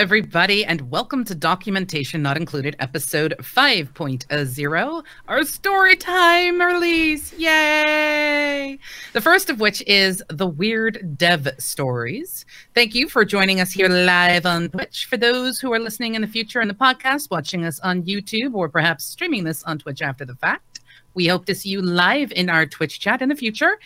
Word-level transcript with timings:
Everybody, 0.00 0.64
and 0.64 0.90
welcome 0.90 1.26
to 1.26 1.34
Documentation 1.34 2.22
Not 2.22 2.38
Included, 2.38 2.74
episode 2.78 3.34
5.0, 3.38 5.04
our 5.28 5.44
story 5.44 5.94
time 5.94 6.58
release. 6.58 7.34
Yay! 7.34 8.78
The 9.12 9.20
first 9.20 9.50
of 9.50 9.60
which 9.60 9.82
is 9.86 10.22
the 10.30 10.46
Weird 10.46 11.18
Dev 11.18 11.48
Stories. 11.58 12.46
Thank 12.74 12.94
you 12.94 13.10
for 13.10 13.26
joining 13.26 13.60
us 13.60 13.72
here 13.72 13.90
live 13.90 14.46
on 14.46 14.70
Twitch. 14.70 15.04
For 15.04 15.18
those 15.18 15.60
who 15.60 15.70
are 15.70 15.78
listening 15.78 16.14
in 16.14 16.22
the 16.22 16.28
future 16.28 16.62
in 16.62 16.68
the 16.68 16.72
podcast, 16.72 17.30
watching 17.30 17.66
us 17.66 17.78
on 17.80 18.02
YouTube, 18.04 18.54
or 18.54 18.70
perhaps 18.70 19.04
streaming 19.04 19.44
this 19.44 19.62
on 19.64 19.78
Twitch 19.78 20.00
after 20.00 20.24
the 20.24 20.36
fact, 20.36 20.80
we 21.12 21.26
hope 21.26 21.44
to 21.44 21.54
see 21.54 21.68
you 21.68 21.82
live 21.82 22.32
in 22.32 22.48
our 22.48 22.64
Twitch 22.64 23.00
chat 23.00 23.20
in 23.20 23.28
the 23.28 23.36
future, 23.36 23.78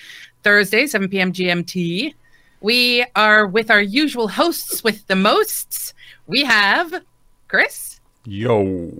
Thursday, 0.45 0.87
7 0.87 1.09
p.m. 1.09 1.33
GMT. 1.33 2.15
We 2.61 3.05
are 3.15 3.47
with 3.47 3.71
our 3.71 3.83
usual 3.83 4.29
hosts 4.29 4.83
with 4.83 5.07
the 5.09 5.17
mosts. 5.17 5.93
We 6.27 6.45
have 6.45 7.03
Chris. 7.49 8.01
Yo. 8.25 8.91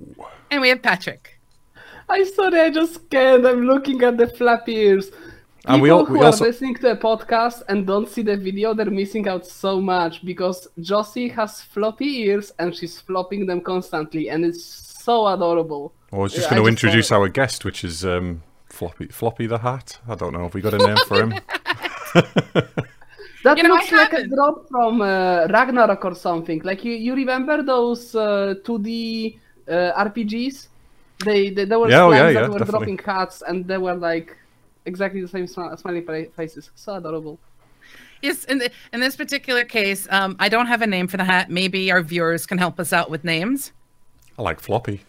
And 0.51 0.61
we 0.61 0.69
have 0.69 0.83
Patrick. 0.83 1.39
I'm 2.09 2.27
sorry, 2.27 2.61
I 2.61 2.71
just 2.71 3.09
can't. 3.09 3.47
I'm 3.47 3.63
looking 3.63 4.03
at 4.03 4.19
the 4.19 4.27
flappy 4.27 4.75
ears. 4.77 5.07
People 5.11 5.25
And 5.67 5.83
we 5.83 5.89
all- 5.91 6.05
who 6.05 6.15
we 6.19 6.21
are 6.21 6.31
listening 6.33 6.75
to 6.77 6.91
a 6.91 6.97
podcast 6.97 7.63
and 7.71 7.87
don't 7.87 8.07
see 8.09 8.21
the 8.23 8.37
video, 8.37 8.75
they're 8.75 8.91
missing 8.91 9.27
out 9.27 9.47
so 9.47 9.81
much 9.81 10.23
because 10.25 10.69
Josie 10.79 11.29
has 11.31 11.63
floppy 11.63 12.21
ears 12.25 12.53
and 12.59 12.75
she's 12.77 13.01
flopping 13.01 13.47
them 13.47 13.63
constantly, 13.63 14.29
and 14.29 14.45
it's 14.45 14.63
so 14.63 15.27
adorable. 15.27 15.95
I 16.13 16.17
was 16.19 16.35
just 16.35 16.51
Yeah, 16.51 16.57
going 16.59 16.65
to 16.65 16.69
introduce 16.69 17.11
our 17.11 17.29
guest, 17.29 17.65
which 17.65 17.83
is 17.83 18.05
um, 18.05 18.43
Floppy 18.67 19.07
Floppy 19.07 19.47
the 19.47 19.59
Hat. 19.59 19.99
I 20.07 20.15
don't 20.17 20.35
know 20.35 20.45
if 20.45 20.53
we 20.53 20.61
got 20.61 20.75
a 20.75 20.79
name 20.79 20.97
for 21.09 21.23
him. 21.23 21.35
That 23.45 23.57
You 23.59 23.63
know, 23.65 23.75
looks 23.75 23.93
like 23.93 24.13
a 24.13 24.17
haven't. 24.17 24.35
drop 24.35 24.69
from 24.69 25.01
uh, 25.03 25.47
Ragnarok 25.51 26.05
or 26.05 26.15
something. 26.15 26.61
Like 26.65 26.85
you, 26.85 26.93
you 26.95 27.15
remember 27.15 27.63
those 27.63 28.15
uh, 28.15 28.55
2D 28.65 29.39
uh, 29.69 30.05
RPGs? 30.07 30.69
They, 31.25 31.51
they 31.51 31.65
there 31.67 31.79
were 31.79 31.91
Yeah, 31.91 32.05
oh, 32.05 32.11
slimes 32.11 32.17
yeah, 32.17 32.33
that 32.33 32.35
yeah, 32.35 32.49
were 32.49 32.59
definitely. 32.59 32.97
dropping 32.97 32.99
hats, 32.99 33.43
and 33.47 33.67
they 33.67 33.79
were 33.79 33.95
like 33.95 34.37
exactly 34.87 35.21
the 35.21 35.29
same 35.29 35.47
smi- 35.47 35.79
smiling 35.79 36.31
faces. 36.37 36.71
So 36.75 36.95
adorable. 36.97 37.39
Yes, 38.23 38.45
in, 38.45 38.59
the, 38.59 38.71
in 38.95 39.01
this 39.01 39.17
particular 39.17 39.65
case, 39.65 40.09
um, 40.11 40.37
I 40.41 40.49
don't 40.49 40.67
have 40.67 40.81
a 40.81 40.87
name 40.87 41.07
for 41.09 41.19
the 41.19 41.25
hat. 41.25 41.51
Maybe 41.51 41.93
our 41.93 42.03
viewers 42.03 42.47
can 42.47 42.57
help 42.59 42.81
us 42.81 42.93
out 42.93 43.11
with 43.11 43.23
names. 43.25 43.73
I 44.39 44.43
like 44.43 44.61
Floppy. 44.61 45.03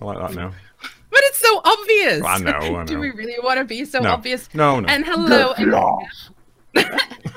I 0.00 0.04
like 0.04 0.18
that 0.18 0.34
now. 0.34 0.52
But 1.10 1.20
it's 1.24 1.38
so 1.38 1.60
obvious. 1.64 2.22
I 2.24 2.38
know, 2.38 2.76
I 2.76 2.84
Do 2.92 2.98
we 3.00 3.10
really 3.12 3.36
want 3.42 3.58
to 3.58 3.64
be 3.64 3.84
so 3.86 4.00
No. 4.00 4.10
obvious? 4.12 4.48
No, 4.54 4.78
no. 4.80 4.88
And 4.88 5.06
hello, 5.06 5.54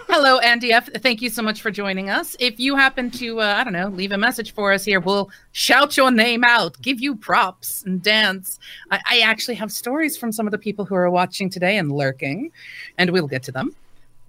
hello, 0.07 0.39
Andy 0.39 0.71
F. 0.73 0.89
Thank 0.97 1.21
you 1.21 1.29
so 1.29 1.41
much 1.41 1.61
for 1.61 1.71
joining 1.71 2.09
us. 2.09 2.35
If 2.39 2.59
you 2.59 2.75
happen 2.75 3.09
to, 3.11 3.39
uh, 3.41 3.55
I 3.57 3.63
don't 3.63 3.73
know, 3.73 3.87
leave 3.89 4.11
a 4.11 4.17
message 4.17 4.53
for 4.53 4.71
us 4.73 4.85
here, 4.85 4.99
we'll 4.99 5.29
shout 5.51 5.97
your 5.97 6.11
name 6.11 6.43
out, 6.43 6.81
give 6.81 6.99
you 7.01 7.15
props, 7.15 7.83
and 7.83 8.01
dance. 8.01 8.59
I, 8.91 8.99
I 9.09 9.19
actually 9.21 9.55
have 9.55 9.71
stories 9.71 10.17
from 10.17 10.31
some 10.31 10.47
of 10.47 10.51
the 10.51 10.57
people 10.57 10.85
who 10.85 10.95
are 10.95 11.09
watching 11.09 11.49
today 11.49 11.77
and 11.77 11.91
lurking, 11.91 12.51
and 12.97 13.09
we'll 13.11 13.27
get 13.27 13.43
to 13.43 13.51
them. 13.51 13.75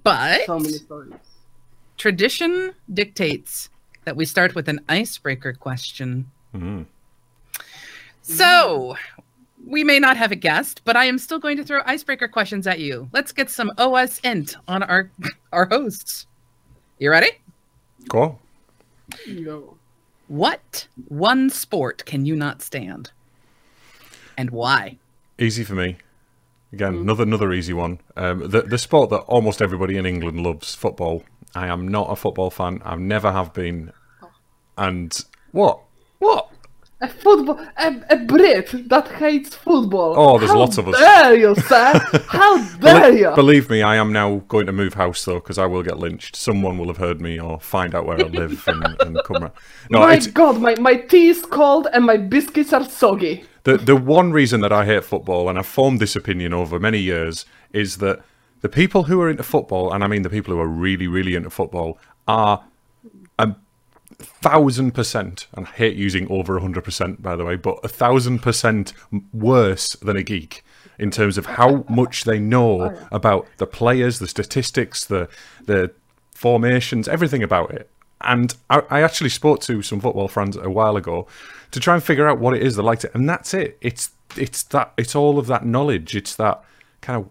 But 0.03 0.47
So 0.47 0.59
many 0.59 0.75
stories. 0.75 1.13
tradition 1.97 2.73
dictates 2.93 3.71
that 4.05 4.17
we 4.17 4.25
start 4.25 4.55
with 4.55 4.69
an 4.69 4.81
icebreaker 4.89 5.53
question. 5.53 6.31
Mm. 6.55 6.87
So, 8.23 8.97
we 9.67 9.85
may 9.85 9.99
not 9.99 10.17
have 10.17 10.33
a 10.33 10.37
guest, 10.37 10.83
but 10.85 10.97
I 10.97 11.05
am 11.05 11.19
still 11.19 11.39
going 11.39 11.57
to 11.57 11.65
throw 11.65 11.81
icebreaker 11.87 12.29
questions 12.29 12.67
at 12.67 12.81
you. 12.81 13.09
Let's 13.13 13.33
get 13.33 13.51
some 13.51 13.71
OSINT 13.79 14.57
on 14.69 14.83
our 14.83 15.11
our 15.53 15.67
hosts. 15.67 16.27
You 16.99 17.11
ready? 17.11 17.31
Cool. 18.09 18.41
Go 19.45 19.77
What 20.29 20.87
one 21.09 21.51
sport 21.51 22.05
can 22.05 22.25
you 22.25 22.37
not 22.37 22.63
stand? 22.63 23.11
And 24.37 24.51
why? 24.51 24.99
Easy 25.39 25.65
for 25.65 25.75
me. 25.75 25.99
Again, 26.73 26.95
another 26.95 27.25
another 27.25 27.53
easy 27.53 27.73
one. 27.73 28.01
Um, 28.17 28.49
the 28.49 28.63
the 28.63 28.79
sport 28.79 29.11
that 29.11 29.21
almost 29.21 29.61
everybody 29.61 29.97
in 29.97 30.07
England 30.07 30.43
loves, 30.43 30.75
football. 30.75 31.25
I 31.55 31.67
am 31.67 31.87
not 31.87 32.11
a 32.11 32.17
football 32.17 32.51
fan. 32.51 32.81
I 32.85 32.97
never 32.97 33.31
have 33.31 33.53
been. 33.53 33.93
And 34.79 35.15
what? 35.51 35.81
What? 36.19 36.52
A 37.03 37.09
football, 37.09 37.59
a, 37.77 38.01
a 38.11 38.17
Brit 38.17 38.89
that 38.89 39.09
hates 39.09 39.57
football. 39.57 40.15
Oh, 40.17 40.39
there's 40.39 40.53
How 40.53 40.59
lots 40.61 40.79
of 40.79 40.87
us. 40.89 40.97
dare 40.99 41.35
you, 41.37 41.55
sir? 41.57 41.93
How 42.29 42.57
dare 42.79 43.11
Bel- 43.11 43.17
you? 43.17 43.31
Believe 43.35 43.69
me, 43.69 43.83
I 43.83 43.97
am 43.97 44.13
now 44.13 44.37
going 44.47 44.67
to 44.67 44.73
move 44.73 44.95
house 44.95 45.25
though, 45.25 45.41
because 45.41 45.59
I 45.59 45.67
will 45.67 45.83
get 45.83 45.99
lynched. 45.99 46.37
Someone 46.37 46.79
will 46.79 46.87
have 46.87 46.99
heard 46.99 47.21
me 47.21 47.41
or 47.41 47.59
find 47.61 47.95
out 47.95 48.07
where 48.07 48.19
I 48.21 48.29
live 48.29 48.63
and, 48.69 48.97
and 49.01 49.19
come. 49.25 49.43
Ra- 49.43 49.51
no, 49.91 49.99
my 49.99 50.15
it's 50.15 50.29
God, 50.29 50.61
my, 50.61 50.77
my 50.77 50.95
tea 50.95 51.27
is 51.29 51.43
cold 51.45 51.89
and 51.93 52.05
my 52.05 52.17
biscuits 52.17 52.73
are 52.73 52.85
soggy. 52.85 53.45
the 53.65 53.77
the 53.79 53.97
one 53.97 54.31
reason 54.33 54.61
that 54.61 54.73
I 54.73 54.85
hate 54.85 55.05
football, 55.05 55.49
and 55.49 55.59
I've 55.59 55.67
formed 55.67 55.99
this 56.01 56.15
opinion 56.15 56.55
over 56.55 56.79
many 56.79 56.99
years, 56.99 57.45
is 57.73 57.97
that 57.99 58.21
the 58.61 58.69
people 58.69 59.03
who 59.05 59.21
are 59.21 59.29
into 59.29 59.43
football, 59.43 59.93
and 59.93 60.05
I 60.05 60.07
mean 60.07 60.23
the 60.23 60.31
people 60.31 60.55
who 60.55 60.61
are 60.61 60.69
really, 60.69 61.09
really 61.09 61.35
into 61.35 61.51
football, 61.51 61.99
are 62.29 62.63
thousand 64.23 64.93
percent, 64.93 65.47
and 65.53 65.67
I 65.67 65.71
hate 65.71 65.97
using 65.97 66.31
over 66.31 66.57
a 66.57 66.61
hundred 66.61 66.85
percent, 66.85 67.23
by 67.23 67.37
the 67.37 67.45
way, 67.45 67.57
but 67.57 67.79
a 67.83 67.89
thousand 67.89 68.41
percent 68.41 68.93
worse 69.33 69.95
than 69.97 70.17
a 70.17 70.23
geek 70.23 70.65
in 70.99 71.11
terms 71.11 71.39
of 71.39 71.47
how 71.47 71.85
much 71.89 72.25
they 72.25 72.39
know 72.39 72.83
oh, 72.83 73.09
about 73.11 73.47
the 73.59 73.67
players, 73.67 74.19
the 74.19 74.29
statistics, 74.29 75.05
the 75.05 75.29
the 75.65 75.93
formations, 76.35 77.09
everything 77.09 77.43
about 77.43 77.71
it. 77.71 77.89
And 78.21 78.55
I, 78.71 78.83
I 78.91 79.03
actually 79.03 79.31
spoke 79.31 79.61
to 79.63 79.83
some 79.83 80.01
football 80.01 80.29
fans 80.29 80.57
a 80.57 80.71
while 80.71 80.97
ago 80.97 81.27
to 81.73 81.81
try 81.81 81.95
and 81.95 82.03
figure 82.03 82.29
out 82.29 82.39
what 82.39 82.55
it 82.55 82.63
is 82.63 82.77
they 82.77 82.83
liked 82.83 83.05
it, 83.05 83.15
and 83.15 83.29
that's 83.29 83.55
it. 83.55 83.79
It's 83.81 84.11
it's 84.37 84.63
that 84.65 84.93
it's 84.97 85.15
all 85.15 85.39
of 85.39 85.47
that 85.47 85.67
knowledge. 85.67 86.15
It's 86.17 86.37
that 86.37 86.63
kind 87.01 87.19
of 87.21 87.29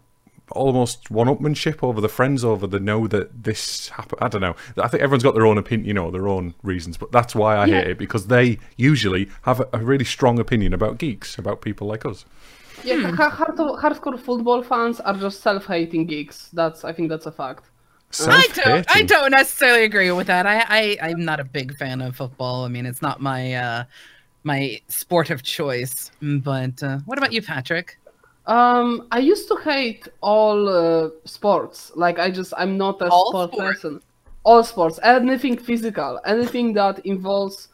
almost 0.52 1.12
one-upmanship 1.12 1.84
over 1.84 2.02
the 2.02 2.10
friends 2.10 2.44
over 2.44 2.68
the 2.68 2.80
know 2.80 3.08
that 3.08 3.44
this 3.44 3.90
happened. 3.90 4.20
I 4.22 4.28
don't 4.28 4.42
know. 4.42 4.56
I 4.78 4.88
think 4.88 5.04
everyone's 5.04 5.24
got 5.24 5.34
their 5.34 5.46
own 5.46 5.58
opinion, 5.58 5.88
you 5.88 5.94
know, 5.94 6.12
their 6.12 6.28
own 6.28 6.54
reasons, 6.64 6.98
but 6.98 7.12
that's 7.12 7.34
why 7.36 7.58
I 7.58 7.68
hate 7.68 7.88
it 7.88 7.98
because 7.98 8.28
they 8.28 8.60
usually 8.78 9.30
have 9.44 9.60
a, 9.60 9.70
a 9.74 9.80
really 9.80 10.06
strong 10.06 10.40
opinion 10.40 10.74
about 10.74 10.98
geeks, 10.98 11.38
about 11.38 11.62
people 11.62 11.88
like 11.88 12.06
us. 12.06 12.26
Yeah, 12.84 13.12
ha- 13.12 13.30
hard- 13.30 13.58
hardcore 13.58 14.20
football 14.20 14.64
fans 14.64 15.00
are 15.00 15.16
just 15.16 15.42
self-hating 15.42 16.08
geeks. 16.08 16.50
That's 16.54 16.84
I 16.84 16.94
think 16.94 17.10
that's 17.10 17.26
a 17.26 17.32
fact. 17.32 17.66
I 18.20 18.48
don't. 18.54 18.96
I 18.96 19.04
don't 19.04 19.32
necessarily 19.32 19.86
agree 19.86 20.12
with 20.12 20.28
that. 20.28 20.46
I, 20.46 20.66
I 20.68 20.98
I'm 21.10 21.24
not 21.24 21.40
a 21.40 21.46
big 21.46 21.78
fan 21.78 22.02
of 22.02 22.16
football. 22.16 22.66
I 22.66 22.68
mean, 22.68 22.86
it's 22.86 23.02
not 23.02 23.22
my 23.22 23.54
uh 23.54 23.84
my 24.44 24.82
sport 24.88 25.30
of 25.30 25.44
choice. 25.44 26.12
But 26.22 26.82
uh, 26.84 27.00
what 27.06 27.18
about 27.18 27.32
you, 27.32 27.42
Patrick? 27.42 28.00
Um, 28.48 29.08
I 29.12 29.20
used 29.20 29.48
to 29.50 29.56
hate 29.58 30.08
all 30.22 30.68
uh, 30.68 31.10
sports. 31.26 31.92
Like 31.96 32.20
I 32.20 32.32
just 32.32 32.54
I'm 32.58 32.78
not 32.78 33.02
a 33.02 33.08
All 33.10 33.30
sport 33.30 33.54
sports? 33.54 33.74
person. 33.82 34.02
All 34.44 34.64
sports, 34.64 35.00
anything 35.04 35.58
physical, 35.58 36.20
anything 36.26 36.74
that 36.74 37.06
involves 37.06 37.68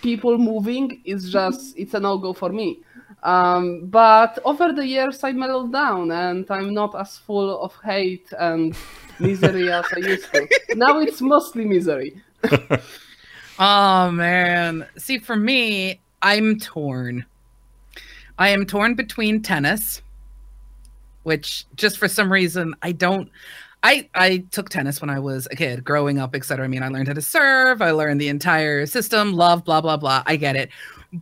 people 0.00 0.38
moving 0.38 1.02
is 1.04 1.30
just 1.30 1.76
it's 1.76 1.92
a 1.94 2.00
no 2.00 2.16
go 2.18 2.32
for 2.32 2.48
me. 2.50 2.80
Um, 3.22 3.86
but 3.86 4.38
over 4.44 4.72
the 4.72 4.86
years 4.86 5.22
I 5.24 5.32
mellowed 5.32 5.72
down 5.72 6.10
and 6.10 6.46
I'm 6.50 6.72
not 6.72 6.94
as 6.98 7.18
full 7.18 7.60
of 7.60 7.74
hate 7.84 8.32
and 8.38 8.74
misery 9.18 9.70
as 9.70 9.84
I 9.94 9.98
used 9.98 10.32
to. 10.32 10.48
Now 10.74 11.00
it's 11.00 11.20
mostly 11.20 11.64
misery. 11.66 12.22
Oh 13.58 14.10
man. 14.10 14.86
See, 14.98 15.18
for 15.18 15.36
me, 15.36 16.00
I'm 16.22 16.58
torn. 16.58 17.24
I 18.38 18.50
am 18.50 18.66
torn 18.66 18.94
between 18.94 19.40
tennis, 19.42 20.02
which 21.30 21.66
just 21.74 21.98
for 21.98 22.06
some 22.06 22.32
reason 22.32 22.72
I 22.82 22.92
don't 22.92 23.28
I 23.82 24.08
I 24.14 24.28
took 24.52 24.68
tennis 24.68 25.00
when 25.00 25.10
I 25.10 25.18
was 25.18 25.46
a 25.50 25.56
kid, 25.56 25.84
growing 25.84 26.18
up, 26.18 26.34
etc. 26.34 26.64
I 26.64 26.68
mean, 26.68 26.82
I 26.84 26.88
learned 26.88 27.08
how 27.08 27.14
to 27.14 27.20
serve, 27.38 27.82
I 27.82 27.90
learned 27.90 28.20
the 28.20 28.28
entire 28.28 28.86
system, 28.86 29.32
love, 29.32 29.64
blah, 29.64 29.80
blah, 29.80 29.96
blah. 29.96 30.22
I 30.26 30.36
get 30.36 30.54
it. 30.56 30.70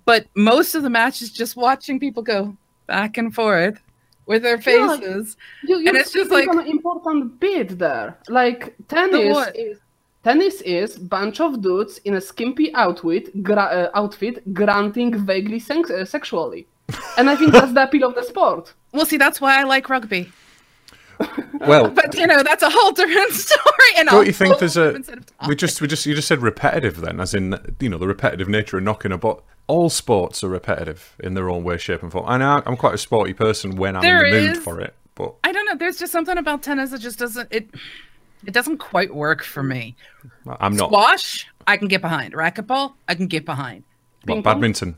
But 0.04 0.26
most 0.34 0.74
of 0.74 0.82
the 0.82 0.90
match 0.90 1.20
is 1.22 1.30
just 1.30 1.56
watching 1.56 1.98
people 1.98 2.22
go 2.22 2.56
back 2.86 3.16
and 3.18 3.34
forth 3.34 3.76
with 4.26 4.42
their 4.42 4.56
Yeah. 4.56 4.68
faces. 4.96 5.36
You, 5.68 5.78
you're 5.78 5.88
And 5.88 5.96
it's 5.96 6.12
just 6.12 6.30
like- 6.30 6.48
an 6.48 6.66
important 6.76 7.40
bit 7.40 7.78
there. 7.78 8.16
Like 8.28 8.74
tennis 8.88 9.38
is 9.54 9.78
tennis 10.22 10.56
is 10.62 10.98
bunch 10.98 11.40
of 11.40 11.60
dudes 11.66 11.94
in 12.06 12.12
a 12.14 12.20
skimpy 12.20 12.68
outfit, 12.74 13.24
gra- 13.42 13.72
uh, 13.80 13.90
outfit 14.00 14.34
granting 14.54 15.10
vaguely 15.30 15.58
sen- 15.68 15.90
uh, 15.92 16.04
sexually, 16.04 16.62
and 17.18 17.28
I 17.32 17.34
think 17.36 17.52
that's 17.52 17.72
the 17.76 17.82
appeal 17.86 18.04
of 18.10 18.14
the 18.14 18.22
sport. 18.32 18.64
Well, 18.94 19.04
see, 19.06 19.16
that's 19.18 19.40
why 19.40 19.60
I 19.60 19.64
like 19.64 19.88
rugby. 19.90 20.32
Well, 21.60 21.88
But 21.90 22.14
you 22.16 22.26
know, 22.26 22.42
that's 22.42 22.62
a 22.62 22.68
whole 22.70 22.90
different 22.92 23.32
story. 23.46 23.90
And 23.96 24.08
Don't 24.08 24.26
you 24.26 24.32
think 24.32 24.58
there's 24.58 24.76
a 24.76 24.86
different 24.86 25.06
set 25.06 25.18
of 25.18 25.48
we 25.48 25.54
just 25.56 25.80
we 25.80 25.86
just 25.86 26.04
you 26.04 26.14
just 26.14 26.26
said 26.28 26.42
repetitive 26.42 27.00
then, 27.00 27.20
as 27.20 27.32
in 27.34 27.54
you 27.80 27.88
know 27.88 27.96
the 27.98 28.06
repetitive 28.08 28.48
nature 28.48 28.76
of 28.78 28.82
knocking 28.82 29.12
a 29.12 29.18
ball. 29.18 29.42
all 29.68 29.88
sports 29.88 30.42
are 30.44 30.48
repetitive 30.48 31.14
in 31.20 31.34
their 31.34 31.48
own 31.48 31.62
way, 31.64 31.78
shape, 31.78 32.02
and 32.02 32.10
form. 32.12 32.24
And 32.28 32.42
I, 32.42 32.62
I'm 32.66 32.76
quite 32.76 32.94
a 32.94 32.98
sporty 32.98 33.32
person 33.32 33.76
when 33.76 33.94
I'm 33.96 34.02
There 34.02 34.24
in 34.24 34.34
the 34.34 34.40
mood 34.48 34.56
is- 34.56 34.62
for 34.62 34.80
it, 34.80 34.94
but 35.14 35.34
I 35.44 35.52
don't 35.52 35.64
know. 35.66 35.76
There's 35.76 35.98
just 35.98 36.12
something 36.12 36.36
about 36.36 36.62
tennis 36.62 36.90
that 36.90 36.98
just 37.00 37.18
doesn't 37.20 37.48
it. 37.52 37.70
It 38.44 38.52
doesn't 38.52 38.78
quite 38.78 39.14
work 39.14 39.42
for 39.44 39.62
me. 39.62 39.96
I'm 40.60 40.76
not. 40.76 40.88
Squash, 40.90 41.46
I 41.66 41.76
can 41.78 41.88
get 41.88 42.02
behind. 42.02 42.34
Racquetball, 42.34 42.94
I 43.08 43.14
can 43.14 43.28
get 43.28 43.44
behind. 43.46 43.84
What, 44.24 44.34
pong? 44.34 44.42
badminton. 44.42 44.96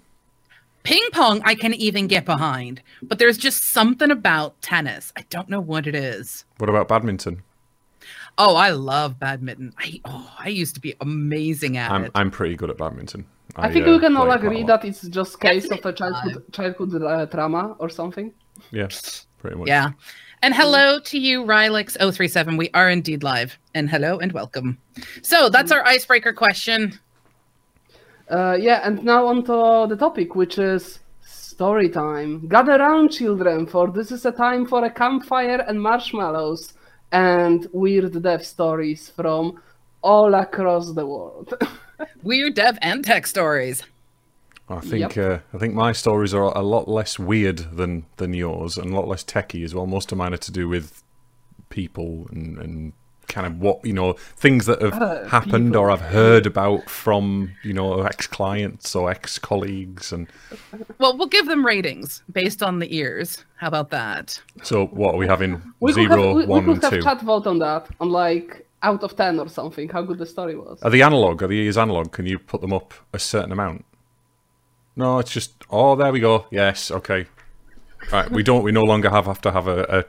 Ping 0.86 1.02
pong, 1.10 1.42
I 1.44 1.56
can 1.56 1.74
even 1.74 2.06
get 2.06 2.24
behind. 2.24 2.80
But 3.02 3.18
there's 3.18 3.36
just 3.36 3.64
something 3.64 4.12
about 4.12 4.62
tennis. 4.62 5.12
I 5.16 5.24
don't 5.30 5.48
know 5.48 5.60
what 5.60 5.88
it 5.88 5.96
is. 5.96 6.44
What 6.58 6.70
about 6.70 6.86
badminton? 6.86 7.42
Oh, 8.38 8.54
I 8.54 8.70
love 8.70 9.18
badminton. 9.18 9.74
I 9.78 10.00
oh, 10.04 10.32
I 10.38 10.48
used 10.48 10.76
to 10.76 10.80
be 10.80 10.94
amazing 11.00 11.76
at 11.76 11.90
I'm 11.90 12.04
it. 12.04 12.12
I'm 12.14 12.30
pretty 12.30 12.54
good 12.54 12.70
at 12.70 12.78
badminton. 12.78 13.26
I 13.56 13.72
think 13.72 13.88
uh, 13.88 13.90
we 13.90 13.98
can 13.98 14.16
all 14.16 14.26
play 14.26 14.36
it 14.36 14.38
quite 14.38 14.44
a 14.44 14.46
agree 14.46 14.62
that 14.62 14.84
it's 14.84 15.02
just 15.08 15.40
case 15.40 15.68
of 15.68 15.84
a 15.84 15.92
childhood 15.92 16.44
childhood 16.52 17.02
uh, 17.02 17.26
trauma 17.26 17.74
or 17.80 17.88
something. 17.88 18.32
Yeah, 18.70 18.88
pretty 19.38 19.56
much. 19.56 19.66
Yeah. 19.66 19.90
And 20.42 20.54
hello 20.54 21.00
to 21.00 21.18
you, 21.18 21.42
Rylix037. 21.42 22.58
We 22.58 22.70
are 22.74 22.90
indeed 22.90 23.24
live. 23.24 23.58
And 23.74 23.90
hello 23.90 24.18
and 24.20 24.30
welcome. 24.30 24.78
So 25.22 25.48
that's 25.48 25.72
our 25.72 25.84
icebreaker 25.84 26.32
question. 26.32 27.00
Uh, 28.28 28.56
yeah, 28.58 28.80
and 28.84 29.04
now 29.04 29.26
on 29.26 29.44
to 29.44 29.86
the 29.88 29.96
topic, 29.96 30.34
which 30.34 30.58
is 30.58 30.98
story 31.22 31.88
time. 31.88 32.48
Gather 32.48 32.78
round, 32.78 33.12
children, 33.12 33.66
for 33.66 33.88
this 33.88 34.10
is 34.10 34.26
a 34.26 34.32
time 34.32 34.66
for 34.66 34.84
a 34.84 34.90
campfire 34.90 35.64
and 35.66 35.80
marshmallows 35.80 36.74
and 37.12 37.68
weird 37.72 38.20
dev 38.22 38.44
stories 38.44 39.08
from 39.08 39.62
all 40.02 40.34
across 40.34 40.92
the 40.92 41.06
world. 41.06 41.54
Weird 42.22 42.54
dev 42.54 42.78
and 42.82 43.02
tech 43.02 43.26
stories. 43.26 43.82
I 44.68 44.80
think 44.80 45.16
uh, 45.16 45.38
I 45.54 45.58
think 45.58 45.74
my 45.74 45.92
stories 45.92 46.34
are 46.34 46.42
a 46.42 46.62
lot 46.62 46.88
less 46.88 47.18
weird 47.18 47.76
than 47.76 48.04
than 48.16 48.34
yours 48.34 48.76
and 48.76 48.92
a 48.92 48.94
lot 48.94 49.08
less 49.08 49.24
techie 49.24 49.64
as 49.64 49.74
well. 49.74 49.86
Most 49.86 50.12
of 50.12 50.18
mine 50.18 50.34
are 50.34 50.38
to 50.38 50.52
do 50.52 50.68
with 50.68 51.02
people 51.70 52.26
and, 52.30 52.58
and 52.58 52.92
kind 53.28 53.46
of 53.46 53.60
what 53.60 53.84
you 53.84 53.92
know 53.92 54.12
things 54.36 54.66
that 54.66 54.80
have 54.82 54.94
Uh, 54.94 55.24
happened 55.28 55.72
people. 55.72 55.80
or 55.82 55.90
I've 55.90 56.00
heard 56.00 56.46
about 56.46 56.88
from 56.88 57.52
you 57.62 57.72
know 57.72 58.02
ex 58.02 58.26
clients 58.26 58.94
or 58.94 59.10
ex 59.10 59.38
colleagues 59.38 60.12
and 60.12 60.26
Well, 60.98 61.16
we'll 61.16 61.26
give 61.28 61.46
them 61.46 61.64
ratings 61.66 62.22
based 62.32 62.62
on 62.62 62.78
the 62.78 62.94
ears. 62.96 63.44
How 63.56 63.68
about 63.68 63.90
that? 63.90 64.40
so 64.62 64.86
what 64.86 65.14
are 65.14 65.18
we 65.18 65.26
having 65.26 65.62
we 65.80 65.92
could 65.92 66.08
zero, 66.10 66.26
have, 66.28 66.36
we, 66.36 66.42
we 66.42 66.46
one, 66.46 66.64
could 66.64 66.74
and 66.74 66.82
have 66.84 66.92
two? 66.92 67.02
chat 67.02 67.20
vote 67.22 67.46
on 67.46 67.58
that, 67.60 67.88
on 68.00 68.10
like 68.10 68.66
out 68.82 69.02
of 69.02 69.16
10 69.16 69.40
or 69.40 69.48
something, 69.48 69.88
how 69.88 70.02
good 70.02 70.18
the 70.18 70.26
story 70.26 70.54
was. 70.54 70.80
Are 70.82 70.90
the 70.90 71.02
analog? 71.02 71.42
Are 71.42 71.48
the 71.48 71.58
ears 71.58 71.78
analog? 71.78 72.12
Can 72.12 72.26
you 72.26 72.38
put 72.38 72.60
them 72.60 72.72
up 72.72 72.94
a 73.12 73.18
certain 73.18 73.50
amount? 73.50 73.84
No, 74.94 75.18
it's 75.18 75.32
just 75.32 75.52
oh, 75.70 75.96
there 75.96 76.12
we 76.12 76.20
go. 76.20 76.46
Yes, 76.50 76.90
okay. 76.90 77.26
Right, 78.12 78.30
we 78.30 78.42
don't. 78.42 78.62
We 78.62 78.72
no 78.72 78.84
longer 78.84 79.10
have 79.10 79.26
have 79.26 79.40
to 79.40 79.50
have 79.50 79.66
a, 79.66 79.82
a 79.98 80.04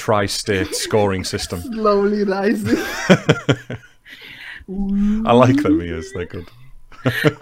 tri-state 0.00 0.74
scoring 0.74 1.24
system. 1.24 1.60
Slowly 1.74 2.24
rising. 2.24 2.78
I 5.26 5.32
like 5.32 5.62
them 5.62 5.80
ears; 5.82 6.10
they're 6.14 6.24
good. 6.24 6.48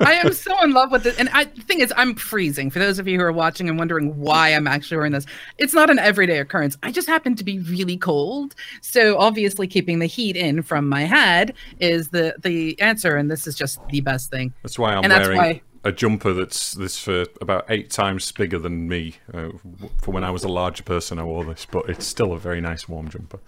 I 0.01 0.15
am 0.25 0.33
so 0.33 0.61
in 0.63 0.73
love 0.73 0.93
with 0.93 1.05
it. 1.05 1.19
And 1.19 1.29
I, 1.33 1.45
the 1.45 1.63
thing 1.63 1.81
is, 1.81 1.93
I'm 1.97 2.15
freezing. 2.15 2.71
For 2.71 2.79
those 2.79 2.99
of 3.01 3.09
you 3.09 3.19
who 3.19 3.25
are 3.25 3.33
watching 3.33 3.69
and 3.69 3.77
wondering 3.77 4.17
why 4.17 4.51
I'm 4.51 4.67
actually 4.69 4.99
wearing 4.99 5.13
this, 5.13 5.27
it's 5.59 5.75
not 5.75 5.91
an 5.91 5.99
everyday 5.99 6.39
occurrence. 6.39 6.77
I 6.83 6.93
just 6.93 7.09
happen 7.09 7.35
to 7.37 7.45
be 7.45 7.59
really 7.61 7.97
cold. 7.97 8.55
So 8.83 9.19
obviously, 9.19 9.67
keeping 9.67 9.99
the 9.99 10.07
heat 10.07 10.37
in 10.37 10.63
from 10.63 10.89
my 10.89 11.03
head 11.03 11.55
is 11.81 12.09
the 12.09 12.35
the 12.43 12.81
answer. 12.81 13.17
And 13.17 13.31
this 13.31 13.47
is 13.47 13.55
just 13.57 13.81
the 13.89 14.01
best 14.01 14.31
thing. 14.31 14.53
That's 14.63 14.79
why 14.79 14.95
I'm 14.95 15.05
And 15.05 15.13
that's 15.13 15.29
wearing 15.29 15.39
why- 15.39 15.63
a 15.89 15.93
jumper 15.93 16.35
that's 16.35 16.75
this 16.75 16.99
for 16.99 17.25
about 17.41 17.65
eight 17.71 17.91
times 17.91 18.31
bigger 18.31 18.59
than 18.59 18.89
me. 18.89 19.15
Uh, 19.33 19.49
for 20.03 20.13
when 20.13 20.23
I 20.23 20.31
was 20.31 20.45
a 20.45 20.49
larger 20.49 20.83
person, 20.83 21.19
I 21.19 21.25
wore 21.25 21.45
this, 21.45 21.67
but 21.69 21.89
it's 21.89 22.07
still 22.07 22.33
a 22.33 22.39
very 22.39 22.61
nice 22.61 22.89
warm 22.89 23.09
jumper. 23.09 23.41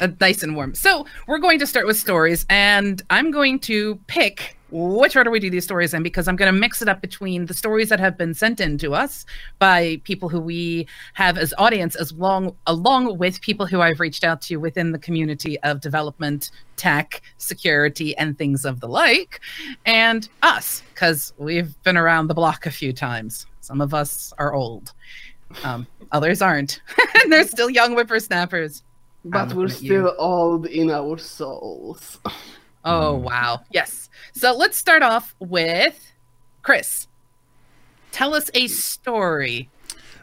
uh, 0.00 0.08
nice 0.20 0.42
and 0.42 0.54
warm. 0.54 0.74
So 0.74 1.06
we're 1.26 1.38
going 1.38 1.58
to 1.58 1.66
start 1.66 1.86
with 1.86 1.98
stories, 1.98 2.46
and 2.48 3.02
I'm 3.10 3.32
going 3.32 3.58
to 3.60 3.96
pick 4.06 4.56
which 4.72 5.14
order 5.14 5.30
we 5.30 5.38
do 5.38 5.50
these 5.50 5.64
stories 5.64 5.92
in 5.92 6.02
because 6.02 6.26
I'm 6.26 6.36
going 6.36 6.52
to 6.52 6.58
mix 6.58 6.80
it 6.80 6.88
up 6.88 7.02
between 7.02 7.46
the 7.46 7.54
stories 7.54 7.90
that 7.90 8.00
have 8.00 8.16
been 8.16 8.32
sent 8.32 8.58
in 8.58 8.78
to 8.78 8.94
us 8.94 9.26
by 9.58 10.00
people 10.04 10.30
who 10.30 10.40
we 10.40 10.86
have 11.12 11.36
as 11.36 11.52
audience, 11.58 11.94
as 11.94 12.12
long 12.12 12.56
along 12.66 13.18
with 13.18 13.40
people 13.42 13.66
who 13.66 13.82
I've 13.82 14.00
reached 14.00 14.24
out 14.24 14.40
to 14.42 14.56
within 14.56 14.92
the 14.92 14.98
community 14.98 15.60
of 15.60 15.80
development, 15.80 16.50
tech, 16.76 17.20
security, 17.36 18.16
and 18.16 18.36
things 18.38 18.64
of 18.64 18.80
the 18.80 18.88
like, 18.88 19.40
and 19.84 20.28
us 20.42 20.82
because 20.94 21.34
we've 21.36 21.80
been 21.82 21.98
around 21.98 22.28
the 22.28 22.34
block 22.34 22.64
a 22.64 22.70
few 22.70 22.94
times. 22.94 23.46
Some 23.60 23.82
of 23.82 23.92
us 23.92 24.32
are 24.38 24.54
old. 24.54 24.92
Um, 25.64 25.86
others 26.12 26.40
aren't, 26.40 26.80
and 27.22 27.30
they're 27.30 27.46
still 27.46 27.68
young 27.68 27.92
whippersnappers. 27.92 28.82
but 29.24 29.52
we're 29.52 29.66
looking 29.66 29.84
you. 29.84 30.00
still 30.00 30.14
old 30.18 30.64
in 30.64 30.90
our 30.90 31.18
souls. 31.18 32.18
Oh, 32.84 33.16
Hmm. 33.18 33.24
wow. 33.24 33.60
Yes. 33.70 34.08
So 34.32 34.52
let's 34.54 34.76
start 34.76 35.02
off 35.02 35.34
with 35.38 36.12
Chris. 36.62 37.06
Tell 38.10 38.34
us 38.34 38.50
a 38.54 38.66
story. 38.68 39.70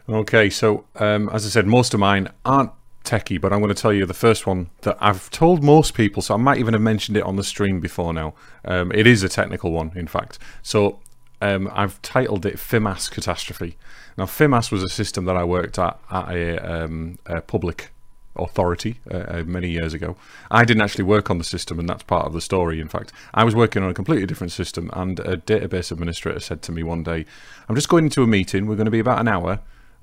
Okay, 0.08 0.50
so 0.50 0.84
um, 0.96 1.28
as 1.32 1.44
I 1.46 1.48
said, 1.48 1.66
most 1.66 1.94
of 1.94 2.00
mine 2.00 2.28
aren't 2.44 2.70
techie, 3.04 3.40
but 3.40 3.52
I'm 3.52 3.60
going 3.60 3.74
to 3.74 3.80
tell 3.80 3.92
you 3.92 4.04
the 4.06 4.14
first 4.14 4.46
one 4.46 4.70
that 4.82 4.96
I've 5.00 5.30
told 5.30 5.62
most 5.62 5.94
people, 5.94 6.22
so 6.22 6.34
I 6.34 6.36
might 6.36 6.58
even 6.58 6.74
have 6.74 6.82
mentioned 6.82 7.16
it 7.16 7.22
on 7.24 7.36
the 7.36 7.44
stream 7.44 7.80
before 7.80 8.12
now. 8.12 8.34
Um, 8.64 8.92
it 8.92 9.06
is 9.06 9.22
a 9.22 9.28
technical 9.28 9.70
one, 9.72 9.92
in 9.94 10.06
fact. 10.06 10.38
So 10.62 11.00
um, 11.40 11.70
I've 11.72 12.00
titled 12.02 12.44
it 12.46 12.56
FIMAS 12.56 13.10
Catastrophe. 13.10 13.76
Now, 14.18 14.24
FIMAS 14.26 14.70
was 14.70 14.82
a 14.82 14.88
system 14.88 15.24
that 15.26 15.36
I 15.36 15.44
worked 15.44 15.78
at 15.78 15.98
at 16.10 16.28
a, 16.30 16.58
um, 16.84 17.18
a 17.26 17.40
public 17.40 17.90
authority 18.36 19.00
uh, 19.10 19.16
uh, 19.16 19.42
many 19.46 19.70
years 19.70 19.94
ago. 19.94 20.16
I 20.50 20.64
didn't 20.64 20.82
actually 20.82 21.04
work 21.04 21.30
on 21.30 21.38
the 21.38 21.44
system, 21.44 21.78
and 21.78 21.88
that's 21.88 22.02
part 22.02 22.26
of 22.26 22.32
the 22.32 22.40
story. 22.40 22.80
In 22.80 22.88
fact, 22.88 23.12
I 23.34 23.44
was 23.44 23.54
working 23.54 23.82
on 23.82 23.90
a 23.90 23.94
completely 23.94 24.26
different 24.26 24.52
system, 24.52 24.90
and 24.92 25.18
a 25.20 25.36
database 25.36 25.92
administrator 25.92 26.40
said 26.40 26.62
to 26.62 26.72
me 26.72 26.82
one 26.82 27.02
day, 27.02 27.24
"I'm 27.68 27.74
just 27.74 27.88
going 27.88 28.04
into 28.04 28.22
a 28.22 28.26
meeting. 28.26 28.66
We're 28.66 28.76
going 28.76 28.86
to 28.86 28.90
be 28.90 29.00
about 29.00 29.20
an 29.20 29.28
hour. 29.28 29.60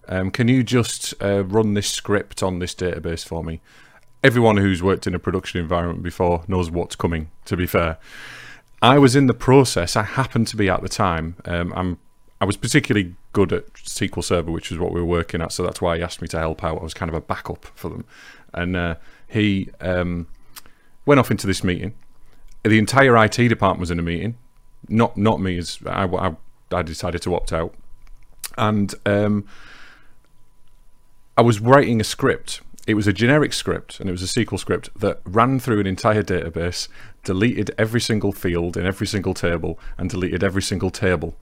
Um, 0.09 0.31
can 0.31 0.47
you 0.47 0.63
just 0.63 1.13
uh, 1.21 1.43
run 1.43 1.73
this 1.73 1.89
script 1.89 2.43
on 2.43 2.59
this 2.59 2.75
database 2.75 3.25
for 3.25 3.43
me?" 3.43 3.61
Everyone 4.23 4.57
who's 4.57 4.81
worked 4.81 5.05
in 5.07 5.13
a 5.15 5.19
production 5.19 5.61
environment 5.61 6.03
before 6.03 6.43
knows 6.47 6.71
what's 6.71 6.95
coming. 6.95 7.29
To 7.45 7.55
be 7.55 7.67
fair, 7.67 7.97
I 8.81 8.97
was 8.97 9.15
in 9.15 9.27
the 9.27 9.33
process. 9.33 9.95
I 9.95 10.03
happened 10.03 10.47
to 10.47 10.57
be 10.57 10.69
at 10.69 10.81
the 10.81 10.89
time. 10.89 11.35
Um, 11.45 11.73
I'm. 11.75 11.99
I 12.39 12.45
was 12.45 12.57
particularly 12.57 13.15
good 13.33 13.51
at 13.51 13.73
SQL 13.73 14.23
Server, 14.23 14.51
which 14.51 14.71
is 14.71 14.77
what 14.77 14.91
we 14.91 14.99
were 14.99 15.07
working 15.07 15.41
at, 15.41 15.51
so 15.51 15.63
that's 15.63 15.81
why 15.81 15.97
he 15.97 16.03
asked 16.03 16.21
me 16.21 16.27
to 16.29 16.39
help 16.39 16.63
out. 16.63 16.79
I 16.79 16.83
was 16.83 16.93
kind 16.93 17.09
of 17.09 17.15
a 17.15 17.21
backup 17.21 17.65
for 17.73 17.89
them, 17.89 18.05
and 18.53 18.75
uh, 18.75 18.95
he 19.27 19.69
um, 19.81 20.27
went 21.05 21.19
off 21.19 21.31
into 21.31 21.47
this 21.47 21.63
meeting. 21.63 21.95
The 22.63 22.77
entire 22.77 23.17
IT 23.23 23.35
department 23.35 23.79
was 23.79 23.91
in 23.91 23.97
a 23.97 24.03
meeting, 24.03 24.37
not 24.87 25.17
not 25.17 25.39
me. 25.41 25.57
As 25.57 25.79
I, 25.85 26.05
I, 26.05 26.35
I 26.71 26.81
decided 26.83 27.23
to 27.23 27.33
opt 27.33 27.51
out, 27.51 27.73
and 28.55 28.93
um, 29.05 29.47
I 31.35 31.41
was 31.41 31.59
writing 31.59 31.99
a 31.99 32.03
script. 32.03 32.61
It 32.85 32.93
was 32.93 33.07
a 33.07 33.13
generic 33.13 33.51
script, 33.51 33.99
and 33.99 34.07
it 34.09 34.11
was 34.11 34.23
a 34.23 34.27
SQL 34.27 34.59
script 34.59 34.89
that 34.97 35.21
ran 35.25 35.59
through 35.59 35.79
an 35.79 35.87
entire 35.87 36.23
database, 36.23 36.87
deleted 37.23 37.71
every 37.77 37.99
single 37.99 38.31
field 38.31 38.77
in 38.77 38.85
every 38.85 39.07
single 39.07 39.33
table, 39.33 39.77
and 39.97 40.09
deleted 40.09 40.43
every 40.43 40.61
single 40.61 40.89
table. 40.89 41.35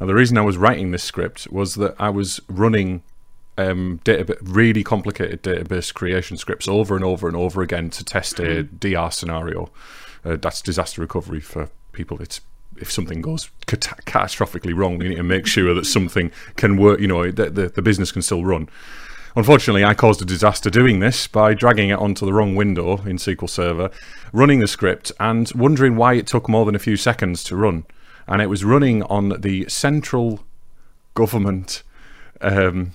Now, 0.00 0.06
the 0.06 0.14
reason 0.14 0.38
I 0.38 0.42
was 0.42 0.56
writing 0.56 0.90
this 0.90 1.04
script 1.04 1.48
was 1.50 1.76
that 1.76 1.94
I 1.98 2.10
was 2.10 2.40
running 2.48 3.02
um, 3.58 4.00
database, 4.04 4.38
really 4.42 4.82
complicated 4.82 5.42
database 5.42 5.92
creation 5.92 6.36
scripts 6.36 6.66
over 6.68 6.96
and 6.96 7.04
over 7.04 7.28
and 7.28 7.36
over 7.36 7.62
again 7.62 7.90
to 7.90 8.04
test 8.04 8.40
a 8.40 8.62
DR 8.64 9.10
scenario. 9.10 9.70
Uh, 10.24 10.36
that's 10.36 10.62
disaster 10.62 11.00
recovery 11.00 11.40
for 11.40 11.70
people. 11.92 12.20
It's 12.20 12.40
if 12.78 12.90
something 12.90 13.20
goes 13.20 13.50
cat- 13.66 14.00
catastrophically 14.06 14.74
wrong, 14.74 14.98
we 14.98 15.08
need 15.08 15.16
to 15.16 15.22
make 15.22 15.46
sure 15.46 15.74
that 15.74 15.84
something 15.84 16.30
can 16.56 16.76
work. 16.76 17.00
You 17.00 17.08
know, 17.08 17.30
that 17.30 17.54
the, 17.54 17.68
the 17.68 17.82
business 17.82 18.12
can 18.12 18.22
still 18.22 18.44
run. 18.44 18.68
Unfortunately, 19.34 19.84
I 19.84 19.94
caused 19.94 20.20
a 20.20 20.26
disaster 20.26 20.68
doing 20.68 21.00
this 21.00 21.26
by 21.26 21.54
dragging 21.54 21.88
it 21.88 21.98
onto 21.98 22.26
the 22.26 22.34
wrong 22.34 22.54
window 22.54 22.98
in 23.02 23.16
SQL 23.16 23.48
Server, 23.48 23.90
running 24.30 24.60
the 24.60 24.68
script, 24.68 25.10
and 25.18 25.50
wondering 25.54 25.96
why 25.96 26.14
it 26.14 26.26
took 26.26 26.50
more 26.50 26.66
than 26.66 26.74
a 26.74 26.78
few 26.78 26.98
seconds 26.98 27.42
to 27.44 27.56
run. 27.56 27.84
And 28.26 28.40
it 28.40 28.46
was 28.46 28.64
running 28.64 29.02
on 29.04 29.40
the 29.40 29.68
central 29.68 30.40
government. 31.14 31.82
Um, 32.40 32.92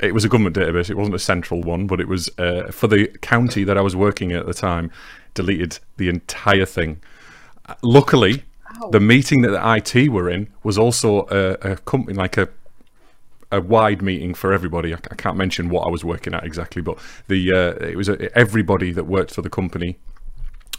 it 0.00 0.12
was 0.12 0.24
a 0.24 0.28
government 0.28 0.56
database. 0.56 0.90
It 0.90 0.96
wasn't 0.96 1.14
a 1.14 1.20
central 1.20 1.62
one, 1.62 1.86
but 1.86 2.00
it 2.00 2.08
was 2.08 2.28
uh, 2.38 2.70
for 2.70 2.86
the 2.86 3.08
county 3.22 3.64
that 3.64 3.78
I 3.78 3.80
was 3.80 3.96
working 3.96 4.32
at 4.32 4.46
the 4.46 4.54
time. 4.54 4.90
Deleted 5.34 5.78
the 5.96 6.08
entire 6.08 6.66
thing. 6.66 7.00
Luckily, 7.82 8.44
the 8.90 9.00
meeting 9.00 9.42
that 9.42 9.50
the 9.50 9.74
IT 9.76 10.10
were 10.10 10.28
in 10.28 10.48
was 10.62 10.78
also 10.78 11.26
a, 11.30 11.72
a 11.72 11.76
company 11.78 12.16
like 12.16 12.36
a 12.36 12.48
a 13.52 13.60
wide 13.60 14.02
meeting 14.02 14.34
for 14.34 14.52
everybody. 14.52 14.92
I, 14.92 14.98
I 15.10 15.14
can't 15.14 15.36
mention 15.36 15.68
what 15.68 15.86
I 15.86 15.90
was 15.90 16.04
working 16.04 16.34
at 16.34 16.44
exactly, 16.44 16.82
but 16.82 16.98
the 17.28 17.52
uh, 17.52 17.86
it 17.86 17.96
was 17.96 18.08
everybody 18.08 18.92
that 18.92 19.04
worked 19.04 19.32
for 19.32 19.42
the 19.42 19.50
company 19.50 19.98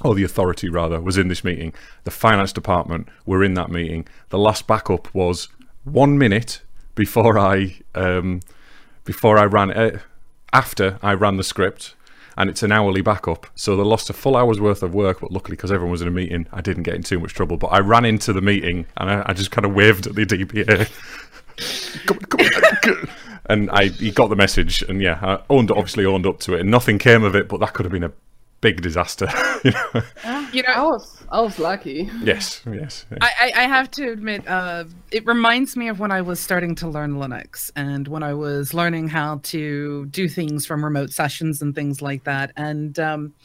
or 0.03 0.13
the 0.15 0.23
authority 0.23 0.69
rather 0.69 0.99
was 0.99 1.17
in 1.17 1.27
this 1.29 1.43
meeting. 1.43 1.73
The 2.03 2.11
finance 2.11 2.51
department 2.51 3.07
were 3.25 3.43
in 3.43 3.53
that 3.55 3.69
meeting. 3.69 4.07
The 4.29 4.37
last 4.37 4.67
backup 4.67 5.13
was 5.13 5.47
one 5.83 6.17
minute 6.17 6.61
before 6.95 7.37
I 7.39 7.77
um, 7.93 8.41
before 9.03 9.37
I 9.37 9.45
ran 9.45 9.71
uh, 9.71 9.99
after 10.53 10.99
I 11.01 11.13
ran 11.13 11.37
the 11.37 11.43
script. 11.43 11.95
and 12.37 12.49
it's 12.49 12.63
an 12.63 12.71
hourly 12.71 13.01
backup. 13.01 13.47
So 13.55 13.75
they 13.77 13.83
lost 13.83 14.09
a 14.09 14.13
full 14.13 14.35
hour's 14.35 14.59
worth 14.59 14.83
of 14.83 14.93
work, 14.93 15.21
but 15.21 15.31
luckily, 15.31 15.55
because 15.55 15.71
everyone 15.71 15.91
was 15.91 16.01
in 16.01 16.07
a 16.07 16.11
meeting, 16.11 16.47
I 16.51 16.61
didn't 16.61 16.83
get 16.83 16.95
in 16.95 17.03
too 17.03 17.19
much 17.19 17.33
trouble. 17.33 17.57
But 17.57 17.67
I 17.67 17.79
ran 17.79 18.03
into 18.05 18.33
the 18.33 18.41
meeting 18.41 18.87
and 18.97 19.09
I, 19.09 19.23
I 19.27 19.33
just 19.33 19.51
kind 19.51 19.65
of 19.65 19.73
waved 19.73 20.07
at 20.07 20.15
the 20.15 20.25
DBA. 20.25 20.89
come, 22.05 22.19
come, 22.19 23.09
and 23.47 23.69
I 23.71 23.85
he 23.87 24.11
got 24.11 24.29
the 24.29 24.35
message, 24.35 24.81
and 24.83 25.01
yeah, 25.01 25.19
I 25.21 25.39
owned 25.49 25.71
obviously 25.71 26.05
owned 26.05 26.25
up 26.25 26.39
to 26.41 26.55
it, 26.55 26.61
and 26.61 26.71
nothing 26.71 26.97
came 26.99 27.23
of 27.23 27.35
it. 27.35 27.47
But 27.47 27.59
that 27.59 27.73
could 27.73 27.85
have 27.85 27.93
been 27.93 28.03
a 28.03 28.11
big 28.65 28.81
disaster. 28.81 29.29
you 29.63 29.71
know? 29.71 30.01
You 30.51 30.63
I 30.67 30.81
was 30.81 31.23
I 31.29 31.39
was 31.41 31.59
lucky. 31.59 32.09
Yes, 32.23 32.63
yes. 32.65 33.05
yeah. 33.11 33.17
I, 33.21 33.31
I 33.41 33.63
I 33.63 33.67
have 33.67 33.91
to 33.91 34.11
admit, 34.11 34.47
uh, 34.47 34.85
it 35.11 35.23
reminds 35.27 35.77
me 35.77 35.87
of 35.87 35.99
when 35.99 36.11
I 36.11 36.21
was 36.21 36.39
starting 36.39 36.73
to 36.81 36.87
learn 36.87 37.13
Linux 37.23 37.71
and 37.75 38.07
when 38.07 38.23
I 38.23 38.33
was 38.33 38.73
learning 38.73 39.09
how 39.09 39.39
to 39.53 40.07
do 40.07 40.27
things 40.27 40.65
from 40.65 40.83
remote 40.83 41.11
sessions 41.11 41.61
and 41.61 41.75
things 41.75 42.01
like 42.01 42.23
that. 42.23 42.53
And 42.57 42.97
um, 42.97 43.35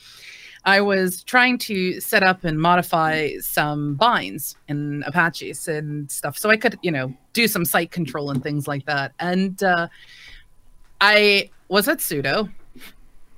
I 0.64 0.80
was 0.80 1.22
trying 1.22 1.58
to 1.68 2.00
set 2.00 2.22
up 2.22 2.44
and 2.44 2.58
modify 2.58 3.32
some 3.40 3.96
binds 3.96 4.56
in 4.68 5.04
Apaches 5.06 5.68
and 5.68 6.10
stuff, 6.10 6.38
so 6.38 6.48
I 6.48 6.56
could, 6.56 6.78
you 6.80 6.90
know, 6.90 7.12
do 7.34 7.46
some 7.46 7.66
site 7.66 7.90
control 7.90 8.30
and 8.30 8.42
things 8.42 8.66
like 8.66 8.86
that. 8.86 9.12
And 9.20 9.62
uh, 9.62 9.88
I 11.00 11.50
was 11.68 11.88
at 11.88 11.98
sudo, 11.98 12.50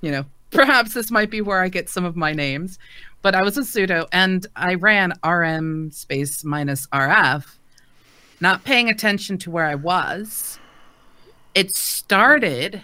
you 0.01 0.13
know, 0.13 0.25
perhaps 0.53 0.95
this 0.95 1.11
might 1.11 1.31
be 1.31 1.41
where 1.41 1.63
I 1.63 1.69
get 1.69 1.89
some 1.89 2.05
of 2.05 2.17
my 2.17 2.33
names, 2.33 2.79
but 3.23 3.35
I 3.35 3.43
was 3.43 3.57
a 3.59 3.63
sudo 3.63 4.07
and 4.13 4.47
I 4.57 4.75
ran 4.75 5.13
rm 5.25 5.91
space 5.91 6.45
minus 6.45 6.87
rf, 6.89 7.57
not 8.41 8.65
paying 8.65 8.89
attention 8.89 9.39
to 9.39 9.51
where 9.51 9.67
I 9.67 9.75
was. 9.75 10.59
It 11.55 11.75
started 11.75 12.83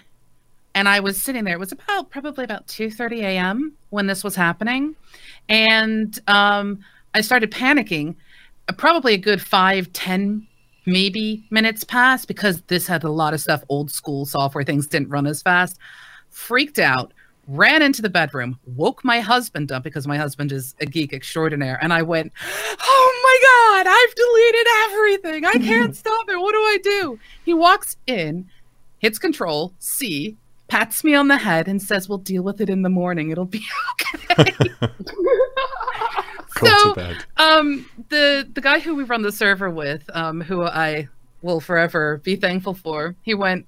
and 0.74 0.88
I 0.88 1.00
was 1.00 1.20
sitting 1.20 1.44
there. 1.44 1.54
It 1.54 1.60
was 1.60 1.72
about 1.72 2.10
probably 2.10 2.44
about 2.44 2.68
2:30 2.68 3.18
a.m. 3.22 3.72
when 3.90 4.06
this 4.06 4.22
was 4.22 4.36
happening. 4.36 4.94
And 5.48 6.16
um, 6.28 6.78
I 7.14 7.20
started 7.20 7.50
panicking. 7.50 8.14
Uh, 8.68 8.74
Probably 8.74 9.14
a 9.14 9.18
good 9.18 9.42
five, 9.42 9.92
ten, 9.92 10.46
maybe 10.86 11.44
minutes 11.50 11.82
passed 11.82 12.28
because 12.28 12.62
this 12.68 12.86
had 12.86 13.02
a 13.02 13.10
lot 13.10 13.34
of 13.34 13.40
stuff, 13.40 13.64
old 13.68 13.90
school 13.90 14.24
software, 14.24 14.62
things 14.62 14.86
didn't 14.86 15.08
run 15.08 15.26
as 15.26 15.42
fast. 15.42 15.78
Freaked 16.30 16.78
out, 16.78 17.12
ran 17.48 17.80
into 17.82 18.02
the 18.02 18.10
bedroom, 18.10 18.58
woke 18.66 19.02
my 19.04 19.20
husband 19.20 19.72
up 19.72 19.82
because 19.82 20.06
my 20.06 20.16
husband 20.18 20.52
is 20.52 20.74
a 20.80 20.86
geek 20.86 21.12
extraordinaire. 21.12 21.78
And 21.82 21.92
I 21.92 22.02
went, 22.02 22.30
Oh 22.80 23.20
my 23.24 23.84
God, 23.84 23.90
I've 23.90 24.14
deleted 24.14 24.66
everything. 24.84 25.44
I 25.46 25.58
can't 25.66 25.96
stop 26.02 26.28
it. 26.28 26.38
What 26.38 26.52
do 26.52 26.58
I 26.58 26.78
do? 26.82 27.18
He 27.44 27.54
walks 27.54 27.96
in, 28.06 28.48
hits 28.98 29.18
control, 29.18 29.72
C, 29.78 30.36
pats 30.68 31.02
me 31.02 31.14
on 31.14 31.28
the 31.28 31.38
head, 31.38 31.66
and 31.68 31.80
says, 31.82 32.08
We'll 32.08 32.18
deal 32.18 32.42
with 32.42 32.60
it 32.60 32.68
in 32.68 32.82
the 32.82 32.90
morning. 32.90 33.30
It'll 33.30 33.44
be 33.46 33.64
okay. 34.36 34.52
So- 36.56 36.94
um 37.36 37.88
the 38.08 38.48
the 38.52 38.60
guy 38.60 38.78
who 38.80 38.94
we 38.96 39.04
run 39.04 39.22
the 39.22 39.30
server 39.30 39.70
with 39.70 40.02
um 40.12 40.40
who 40.40 40.64
i 40.64 41.06
will 41.42 41.60
forever 41.60 42.16
be 42.24 42.34
thankful 42.34 42.74
for 42.74 43.14
he 43.22 43.32
went 43.32 43.64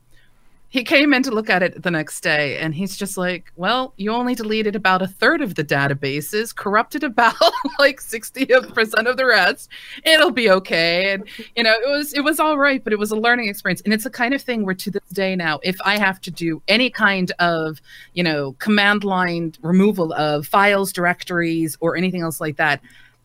he 0.71 0.85
came 0.85 1.13
in 1.13 1.23
to 1.25 1.31
look 1.31 1.51
at 1.51 1.63
it 1.63 1.83
the 1.83 1.91
next 1.91 2.21
day 2.21 2.57
and 2.59 2.75
he's 2.75 2.97
just 2.97 3.17
like 3.17 3.53
well 3.57 3.93
you 3.97 4.11
only 4.11 4.35
deleted 4.35 4.75
about 4.75 5.03
a 5.03 5.07
third 5.07 5.41
of 5.41 5.57
the 5.57 5.65
databases 5.65 6.55
corrupted 6.55 7.05
about 7.05 7.35
like 7.79 8.01
60% 8.01 9.07
of 9.07 9.17
the 9.17 9.27
rest. 9.27 9.69
It'll 10.05 10.31
be 10.31 10.51
okay. 10.51 11.13
And 11.13 11.25
you 11.57 11.63
know 11.63 11.73
it 11.73 11.89
was 11.89 12.15
it 12.15 12.23
was 12.23 12.41
all 12.41 12.59
right 12.59 12.83
but 12.83 12.93
it 12.93 12.99
was 12.99 13.11
a 13.11 13.17
learning 13.17 13.49
experience. 13.49 13.83
And 13.83 13.93
it's 13.93 14.05
the 14.05 14.11
kind 14.11 14.33
of 14.33 14.41
thing 14.41 14.65
where 14.65 14.75
to 14.75 14.91
this 14.91 15.09
day 15.13 15.37
now 15.37 15.61
if 15.63 15.77
i 15.85 15.99
have 15.99 16.21
to 16.21 16.31
do 16.31 16.63
any 16.69 16.89
kind 16.91 17.33
of 17.39 17.81
you 18.15 18.23
know 18.23 18.53
command 18.59 19.05
line 19.05 19.53
removal 19.63 20.13
of 20.13 20.47
files 20.47 20.93
directories 20.93 21.77
or 21.81 21.97
anything 21.97 22.23
else 22.23 22.41
like 22.41 22.57
that 22.57 22.81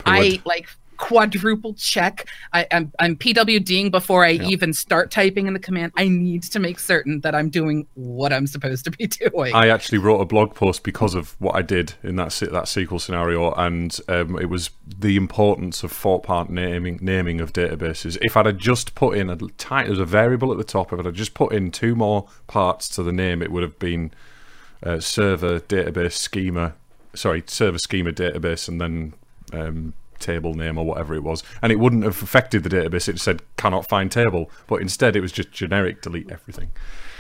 I 0.06 0.42
like 0.46 0.70
quadruple 0.98 1.74
check. 1.76 2.28
I, 2.54 2.68
I'm 2.72 2.92
I'm 3.00 3.16
PWDing 3.16 3.92
before 3.92 4.26
I 4.26 4.30
Yeah. 4.30 4.48
even 4.48 4.74
start 4.74 5.12
typing 5.12 5.48
in 5.48 5.54
the 5.54 5.60
command. 5.60 5.92
I 5.96 6.08
need 6.08 6.44
to 6.44 6.60
make 6.60 6.80
certain 6.80 7.22
that 7.22 7.36
I'm 7.36 7.50
doing 7.50 7.88
what 7.96 8.32
I'm 8.34 8.48
supposed 8.48 8.86
to 8.86 8.92
be 8.92 9.08
doing. 9.32 9.54
I 9.54 9.70
actually 9.70 9.98
wrote 10.00 10.20
a 10.22 10.26
blog 10.26 10.56
post 10.56 10.84
because 10.84 11.16
of 11.16 11.36
what 11.40 11.56
I 11.56 11.62
did 11.62 11.94
in 12.04 12.16
that 12.18 12.30
that 12.32 12.66
SQL 12.66 13.00
scenario, 13.00 13.52
and 13.54 13.98
um, 14.08 14.38
it 14.40 14.50
was 14.50 14.70
the 14.88 15.16
importance 15.16 15.84
of 15.84 15.92
four 15.92 16.22
part 16.22 16.50
naming 16.50 17.00
naming 17.02 17.42
of 17.42 17.54
databases. 17.54 18.18
If 18.22 18.36
I'd 18.38 18.46
have 18.46 18.58
just 18.58 18.96
put 18.96 19.18
in 19.18 19.30
a 19.30 19.36
tight, 19.58 19.88
there's 19.88 20.00
a 20.00 20.06
variable 20.06 20.52
at 20.52 20.58
the 20.58 20.64
top. 20.64 20.92
If 20.92 21.00
I'd 21.00 21.06
have 21.06 21.16
just 21.16 21.34
put 21.34 21.54
in 21.54 21.72
two 21.72 21.96
more 21.96 22.28
parts 22.48 22.88
to 22.90 23.04
the 23.04 23.12
name, 23.12 23.42
it 23.42 23.52
would 23.52 23.64
have 23.64 23.80
been 23.80 24.12
uh, 24.84 25.00
server 25.00 25.60
database 25.60 26.14
schema. 26.14 26.74
Sorry, 27.14 27.44
server 27.48 27.78
schema 27.78 28.12
database, 28.12 28.68
and 28.68 28.82
then 28.82 29.14
um, 29.54 29.94
table 30.20 30.54
name 30.54 30.78
or 30.78 30.86
whatever 30.86 31.14
it 31.16 31.24
was, 31.24 31.44
and 31.62 31.72
it 31.72 31.80
wouldn't 31.80 32.04
have 32.04 32.22
affected 32.22 32.64
the 32.64 32.70
database. 32.70 33.08
It 33.08 33.20
said 33.20 33.42
cannot 33.58 33.88
find 33.88 34.12
table, 34.12 34.50
but 34.68 34.82
instead 34.82 35.16
it 35.16 35.22
was 35.22 35.32
just 35.32 35.52
generic 35.52 36.02
delete 36.02 36.32
everything. 36.32 36.72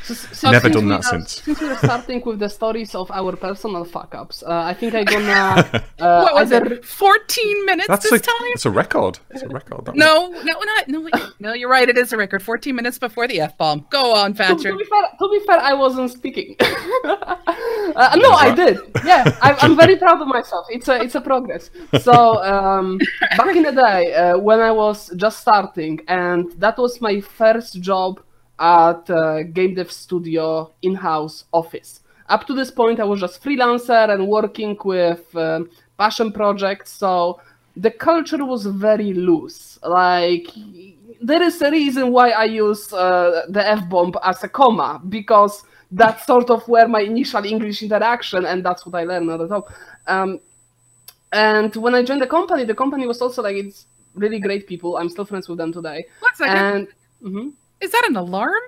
So, 0.05 0.13
s- 0.13 0.43
Never 0.43 0.59
since 0.59 0.75
done 0.75 0.85
we 0.85 0.89
that 0.91 0.99
are- 1.05 1.09
since. 1.13 1.41
Since 1.43 1.61
we're 1.61 1.77
starting 1.77 2.21
with 2.25 2.39
the 2.39 2.49
stories 2.49 2.93
of 2.95 3.09
our 3.11 3.35
personal 3.35 3.83
fuck 3.85 4.13
ups, 4.15 4.43
uh, 4.43 4.51
I 4.71 4.73
think 4.73 4.93
I'm 4.95 5.05
gonna. 5.05 5.83
Uh, 5.97 6.21
what 6.23 6.33
was 6.35 6.51
either- 6.51 6.73
it? 6.75 6.85
14 6.85 7.65
minutes 7.65 7.87
That's 7.87 8.09
this 8.09 8.19
a, 8.21 8.23
time? 8.25 8.47
it's 8.53 8.65
a 8.65 8.69
record. 8.69 9.17
It's 9.31 9.43
a 9.43 9.47
record. 9.47 9.95
No, 9.95 10.27
no, 10.49 10.53
not 10.71 10.87
no. 10.89 10.99
No, 11.39 11.53
you're 11.53 11.69
right. 11.69 11.87
It 11.87 11.97
is 11.97 12.11
a 12.13 12.17
record. 12.17 12.43
14 12.43 12.75
minutes 12.75 12.99
before 12.99 13.27
the 13.27 13.39
f 13.39 13.57
bomb. 13.57 13.85
Go 13.89 14.13
on, 14.13 14.33
To, 14.33 14.37
Thatcher. 14.43 14.71
to 14.71 14.77
be 14.77 14.83
fair, 14.83 15.03
to 15.19 15.29
be 15.29 15.39
fair, 15.47 15.59
I 15.59 15.73
wasn't 15.73 16.11
speaking. 16.11 16.55
uh, 17.05 18.17
no, 18.25 18.31
I 18.31 18.53
did. 18.55 18.79
Yeah, 19.05 19.23
I'm, 19.41 19.55
I'm 19.61 19.77
very 19.77 19.95
proud 19.95 20.21
of 20.21 20.27
myself. 20.27 20.65
It's 20.69 20.87
a 20.87 21.01
it's 21.01 21.15
a 21.15 21.21
progress. 21.21 21.69
So 22.01 22.43
um, 22.43 22.99
back 23.37 23.55
in 23.55 23.63
the 23.63 23.71
day 23.71 24.13
uh, 24.13 24.37
when 24.37 24.59
I 24.59 24.71
was 24.71 25.09
just 25.15 25.39
starting, 25.39 26.01
and 26.07 26.51
that 26.59 26.77
was 26.77 26.99
my 27.01 27.21
first 27.21 27.79
job 27.81 28.19
at 28.59 29.09
uh, 29.09 29.43
game 29.43 29.73
dev 29.75 29.91
studio 29.91 30.71
in-house 30.81 31.45
office. 31.51 32.01
Up 32.27 32.47
to 32.47 32.53
this 32.53 32.71
point, 32.71 32.99
I 32.99 33.03
was 33.03 33.19
just 33.19 33.43
freelancer 33.43 34.09
and 34.09 34.27
working 34.27 34.77
with 34.83 35.35
um, 35.35 35.69
passion 35.97 36.31
projects. 36.31 36.91
So 36.91 37.39
the 37.75 37.91
culture 37.91 38.43
was 38.43 38.65
very 38.65 39.13
loose. 39.13 39.77
Like 39.83 40.47
there 41.21 41.41
is 41.41 41.61
a 41.61 41.69
reason 41.69 42.11
why 42.11 42.31
I 42.31 42.45
use 42.45 42.91
uh, 42.93 43.45
the 43.49 43.67
F 43.67 43.87
bomb 43.89 44.13
as 44.23 44.43
a 44.43 44.49
comma 44.49 45.01
because 45.07 45.63
that's 45.91 46.25
sort 46.25 46.49
of 46.49 46.67
where 46.67 46.87
my 46.87 47.01
initial 47.01 47.45
English 47.45 47.83
interaction 47.83 48.45
and 48.45 48.65
that's 48.65 48.85
what 48.85 48.95
I 48.95 49.03
learned 49.03 49.29
at 49.29 49.39
the 49.39 49.47
top. 49.47 49.71
Um, 50.07 50.39
and 51.31 51.75
when 51.75 51.93
I 51.95 52.03
joined 52.03 52.21
the 52.21 52.27
company, 52.27 52.63
the 52.63 52.75
company 52.75 53.05
was 53.05 53.21
also 53.21 53.43
like 53.43 53.55
it's 53.55 53.85
really 54.13 54.39
great 54.39 54.67
people. 54.67 54.97
I'm 54.97 55.09
still 55.09 55.25
friends 55.25 55.47
with 55.47 55.57
them 55.57 55.71
today. 55.73 56.05
One 56.19 56.35
second. 56.35 56.57
And 56.57 56.87
mhm. 57.23 57.53
Is 57.81 57.91
that 57.91 58.05
an 58.09 58.15
alarm? 58.15 58.61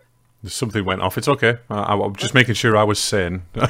Something 0.46 0.86
went 0.86 1.02
off. 1.02 1.18
It's 1.18 1.28
okay. 1.28 1.58
I, 1.70 1.76
I, 1.76 2.06
I'm 2.06 2.16
just 2.16 2.36
making 2.36 2.54
sure 2.54 2.78
I 2.78 2.84
was 2.84 3.00
sane. 3.00 3.42
I 3.56 3.66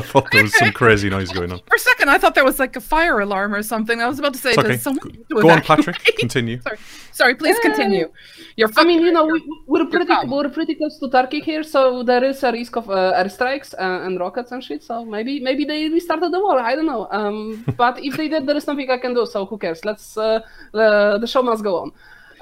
thought 0.00 0.30
there 0.30 0.42
was 0.42 0.54
some 0.54 0.70
crazy 0.80 1.08
noise 1.08 1.32
going 1.32 1.50
on. 1.50 1.60
For 1.66 1.76
a 1.76 1.78
second, 1.78 2.10
I 2.10 2.18
thought 2.18 2.34
there 2.34 2.44
was 2.44 2.58
like 2.58 2.76
a 2.76 2.80
fire 2.80 3.18
alarm 3.20 3.54
or 3.54 3.62
something. 3.62 4.02
I 4.02 4.06
was 4.06 4.18
about 4.18 4.34
to 4.34 4.38
say, 4.38 4.50
It's 4.50 4.58
okay. 4.58 4.68
does 4.68 4.82
someone 4.82 5.08
need 5.08 5.28
to 5.30 5.40
Go 5.40 5.48
on. 5.48 5.62
Patrick. 5.62 5.96
Continue. 6.18 6.60
Sorry, 6.60 6.78
sorry. 7.12 7.34
Please 7.34 7.58
continue. 7.60 8.10
You're. 8.56 8.70
I 8.76 8.84
mean, 8.84 9.00
you 9.00 9.12
know, 9.12 9.24
we, 9.24 9.42
we're 9.66 9.86
pretty 9.86 10.04
calm. 10.04 10.30
we're 10.30 10.50
pretty 10.50 10.74
close 10.74 10.98
to 10.98 11.08
Turkey 11.08 11.40
here, 11.40 11.62
so 11.62 12.02
there 12.02 12.22
is 12.22 12.42
a 12.44 12.52
risk 12.52 12.76
of 12.76 12.90
uh, 12.90 13.14
airstrikes 13.16 13.72
uh, 13.74 14.04
and 14.06 14.20
rockets 14.20 14.52
and 14.52 14.62
shit. 14.62 14.82
So 14.82 15.04
maybe 15.06 15.40
maybe 15.40 15.64
they 15.64 15.88
restarted 15.88 16.30
the 16.32 16.38
war. 16.40 16.60
I 16.60 16.76
don't 16.76 16.86
know. 16.86 17.08
Um, 17.10 17.64
but 17.78 17.98
if 18.04 18.16
they 18.18 18.28
did, 18.28 18.46
there 18.46 18.56
is 18.56 18.66
nothing 18.66 18.90
I 18.90 18.98
can 18.98 19.14
do. 19.14 19.24
So 19.26 19.46
who 19.46 19.56
cares? 19.58 19.84
Let's 19.84 20.16
uh, 20.18 20.40
uh, 20.74 21.18
the 21.18 21.26
show 21.26 21.42
must 21.42 21.64
go 21.64 21.76
on, 21.82 21.92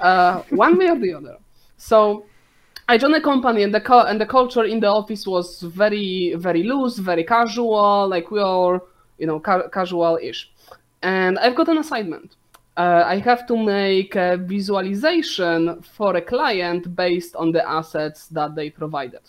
uh, 0.01 0.43
one 0.49 0.77
way 0.77 0.89
or 0.89 0.99
the 0.99 1.13
other. 1.13 1.37
So 1.83 2.25
I 2.87 2.97
joined 2.97 3.13
the 3.13 3.19
company, 3.19 3.61
and 3.63 3.73
the 3.73 3.81
cu- 3.81 4.07
and 4.09 4.19
the 4.19 4.25
culture 4.25 4.63
in 4.63 4.79
the 4.79 4.87
office 4.87 5.27
was 5.27 5.61
very 5.61 6.33
very 6.35 6.63
loose, 6.63 6.97
very 6.97 7.25
casual. 7.25 8.07
Like 8.07 8.31
we 8.31 8.39
are, 8.39 8.81
you 9.17 9.27
know, 9.27 9.39
ca- 9.41 9.67
casual-ish. 9.67 10.49
And 11.01 11.37
I've 11.39 11.55
got 11.55 11.67
an 11.67 11.79
assignment. 11.79 12.37
Uh, 12.77 13.03
I 13.05 13.17
have 13.19 13.45
to 13.47 13.57
make 13.57 14.15
a 14.15 14.37
visualization 14.37 15.81
for 15.81 16.15
a 16.15 16.21
client 16.21 16.95
based 16.95 17.35
on 17.35 17.51
the 17.51 17.63
assets 17.69 18.27
that 18.27 18.55
they 18.55 18.69
provided. 18.69 19.21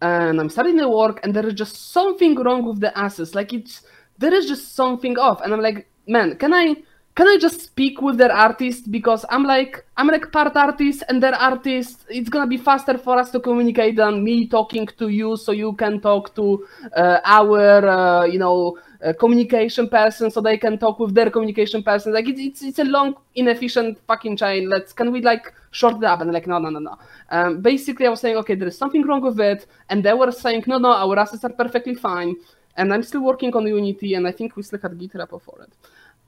And 0.00 0.40
I'm 0.40 0.48
starting 0.48 0.76
the 0.76 0.88
work, 0.88 1.18
and 1.24 1.34
there 1.34 1.46
is 1.46 1.54
just 1.54 1.92
something 1.92 2.36
wrong 2.36 2.64
with 2.64 2.78
the 2.78 2.96
assets. 2.96 3.34
Like 3.34 3.52
it's 3.52 3.82
there 4.18 4.32
is 4.32 4.46
just 4.46 4.76
something 4.76 5.18
off, 5.18 5.40
and 5.40 5.52
I'm 5.52 5.60
like, 5.60 5.88
man, 6.06 6.36
can 6.36 6.54
I 6.54 6.76
can 7.16 7.28
I 7.28 7.36
just 7.38 7.60
speak 7.60 8.02
with 8.02 8.16
their 8.18 8.32
artist 8.32 8.90
because 8.90 9.24
I'm 9.30 9.44
like 9.44 9.84
I'm 9.96 10.08
like 10.08 10.32
part 10.32 10.56
artist 10.56 11.04
and 11.08 11.22
their 11.22 11.34
artist. 11.34 12.04
It's 12.08 12.28
gonna 12.28 12.48
be 12.48 12.56
faster 12.56 12.98
for 12.98 13.18
us 13.18 13.30
to 13.30 13.40
communicate 13.40 13.96
than 13.96 14.24
me 14.24 14.48
talking 14.48 14.88
to 14.98 15.08
you, 15.08 15.36
so 15.36 15.52
you 15.52 15.74
can 15.74 16.00
talk 16.00 16.34
to 16.34 16.66
uh, 16.96 17.20
our 17.24 17.88
uh, 17.88 18.24
you 18.24 18.40
know 18.40 18.78
uh, 19.04 19.12
communication 19.12 19.88
person, 19.88 20.28
so 20.30 20.40
they 20.40 20.58
can 20.58 20.76
talk 20.76 20.98
with 20.98 21.14
their 21.14 21.30
communication 21.30 21.84
person. 21.84 22.12
Like 22.12 22.28
it's 22.28 22.40
it's 22.40 22.62
it's 22.62 22.78
a 22.80 22.84
long 22.84 23.14
inefficient 23.36 23.98
fucking 24.08 24.36
chain. 24.36 24.68
Let's 24.68 24.92
can 24.92 25.12
we 25.12 25.22
like 25.22 25.52
short 25.70 25.98
it 25.98 26.04
up? 26.04 26.20
And 26.20 26.32
like 26.32 26.48
no 26.48 26.58
no 26.58 26.68
no 26.68 26.80
no. 26.80 26.98
Um, 27.30 27.60
basically, 27.60 28.06
I 28.06 28.10
was 28.10 28.20
saying 28.20 28.36
okay, 28.38 28.56
there 28.56 28.68
is 28.68 28.76
something 28.76 29.06
wrong 29.06 29.22
with 29.22 29.38
it, 29.38 29.66
and 29.88 30.04
they 30.04 30.14
were 30.14 30.32
saying 30.32 30.64
no 30.66 30.78
no, 30.78 30.92
our 30.92 31.16
assets 31.16 31.44
are 31.44 31.52
perfectly 31.52 31.94
fine. 31.94 32.34
And 32.76 32.92
I'm 32.92 33.04
still 33.04 33.20
working 33.20 33.54
on 33.54 33.64
Unity, 33.68 34.14
and 34.14 34.26
I 34.26 34.32
think 34.32 34.56
we 34.56 34.64
still 34.64 34.80
had 34.80 34.98
Git 34.98 35.12
repo 35.12 35.40
for 35.40 35.62
it 35.62 35.72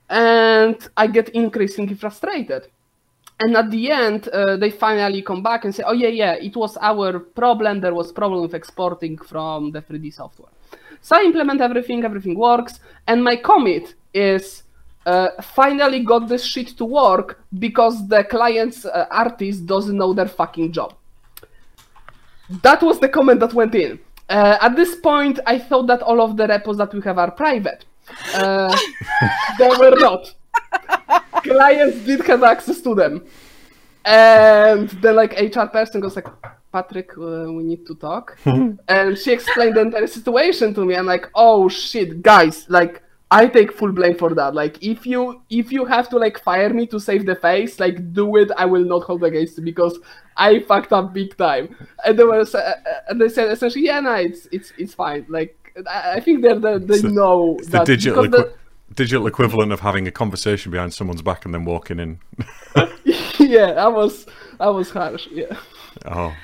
and 0.09 0.77
I 0.97 1.07
get 1.07 1.31
increasingly 1.31 1.95
frustrated. 1.95 2.69
And 3.39 3.57
at 3.57 3.71
the 3.71 3.91
end, 3.91 4.29
uh, 4.29 4.57
they 4.57 4.71
finally 4.71 5.21
come 5.21 5.43
back 5.43 5.65
and 5.65 5.75
say, 5.75 5.83
"Oh 5.87 5.93
yeah, 5.93 6.09
yeah, 6.09 6.33
it 6.35 6.57
was 6.57 6.79
our 6.81 7.19
problem. 7.19 7.81
There 7.81 7.95
was 7.95 8.13
problem 8.13 8.41
with 8.43 8.55
exporting 8.55 9.19
from 9.19 9.73
the 9.73 9.83
3D 9.83 10.11
software." 10.11 10.53
So 11.03 11.17
I 11.17 11.23
implement 11.23 11.61
everything. 11.61 12.05
Everything 12.05 12.35
works, 12.39 12.81
and 13.07 13.23
my 13.23 13.37
commit 13.37 13.95
is 14.15 14.63
uh, 15.05 15.29
finally 15.43 16.01
got 16.01 16.29
this 16.29 16.45
shit 16.45 16.69
to 16.79 16.85
work 16.85 17.43
because 17.59 18.09
the 18.09 18.25
client's 18.25 18.87
uh, 18.87 19.07
artist 19.11 19.67
doesn't 19.67 19.97
know 19.97 20.15
their 20.15 20.29
fucking 20.29 20.73
job. 20.73 20.95
That 22.63 22.83
was 22.83 23.01
the 23.01 23.09
comment 23.09 23.41
that 23.41 23.53
went 23.53 23.75
in. 23.75 23.99
Uh, 24.29 24.57
at 24.61 24.77
this 24.77 24.97
point, 24.97 25.39
I 25.47 25.59
thought 25.59 25.87
that 25.89 26.03
all 26.03 26.21
of 26.23 26.37
the 26.37 26.47
repos 26.47 26.79
that 26.79 26.93
we 26.95 27.01
have 27.03 27.19
are 27.19 27.31
private 27.31 27.85
uh, 28.35 28.77
they 29.59 29.69
were 29.69 29.97
not. 29.99 30.35
Clients 31.43 31.99
did 32.05 32.21
have 32.27 32.43
access 32.43 32.81
to 32.83 32.95
them. 32.95 33.25
And 34.05 34.89
the 34.89 35.13
like 35.13 35.33
HR 35.33 35.67
person 35.67 36.01
goes 36.01 36.15
like, 36.15 36.29
Patrick, 36.73 37.11
uh, 37.19 37.51
we 37.53 37.65
need 37.65 37.87
to 37.87 37.95
talk. 37.97 38.39
and 38.45 39.19
she 39.19 39.33
explained 39.33 39.77
the 39.77 39.81
entire 39.81 40.07
situation 40.07 40.75
to 40.75 40.85
me. 40.85 40.95
I'm 40.95 41.07
like, 41.07 41.29
oh 41.35 41.69
shit, 41.69 42.23
guys, 42.23 42.67
like 42.69 43.03
I 43.31 43.49
take 43.49 43.73
full 43.73 43.91
blame 43.91 44.17
for 44.17 44.33
that. 44.35 44.55
Like 44.55 44.81
if 44.83 45.05
you 45.05 45.43
if 45.51 45.73
you 45.73 45.85
have 45.85 46.09
to 46.11 46.19
like 46.19 46.41
fire 46.41 46.73
me 46.73 46.87
to 46.87 47.01
save 47.01 47.27
the 47.27 47.35
face, 47.35 47.81
like 47.81 48.13
do 48.13 48.37
it. 48.37 48.51
I 48.57 48.67
will 48.67 48.85
not 48.85 49.03
hold 49.03 49.25
against 49.25 49.59
you 49.59 49.65
because 49.65 49.99
I 50.37 50.61
fucked 50.61 50.93
up 50.93 51.13
big 51.13 51.37
time. 51.37 51.75
And 52.05 52.17
they 52.17 52.23
were 52.23 52.41
uh, 52.41 52.73
and 53.09 53.21
they 53.21 53.29
said 53.29 53.51
essentially, 53.51 53.87
yeah, 53.87 53.99
no, 53.99 54.15
it's 54.15 54.47
it's 54.53 54.73
it's 54.79 54.95
fine. 54.95 55.27
Like 55.29 55.66
I 55.89 56.21
think 56.21 56.43
they're 56.43 56.59
the, 56.59 56.79
they 56.79 56.99
so 56.99 57.09
know 57.09 57.59
the 57.65 57.85
digital 57.85 58.25
equi- 58.25 58.31
the... 58.31 58.55
digital 58.95 59.27
equivalent 59.27 59.73
of 59.73 59.81
having 59.81 60.07
a 60.07 60.11
conversation 60.11 60.73
behind 60.73 60.95
someone's 60.95 61.23
back 61.23 61.45
and 61.45 61.53
then 61.53 61.65
walking 61.65 61.99
in. 61.99 62.19
yeah, 63.39 63.73
that 63.73 63.93
was 63.93 64.27
that 64.59 64.69
was 64.69 64.91
harsh. 64.91 65.29
Yeah. 65.31 65.57
Oh. 66.05 66.35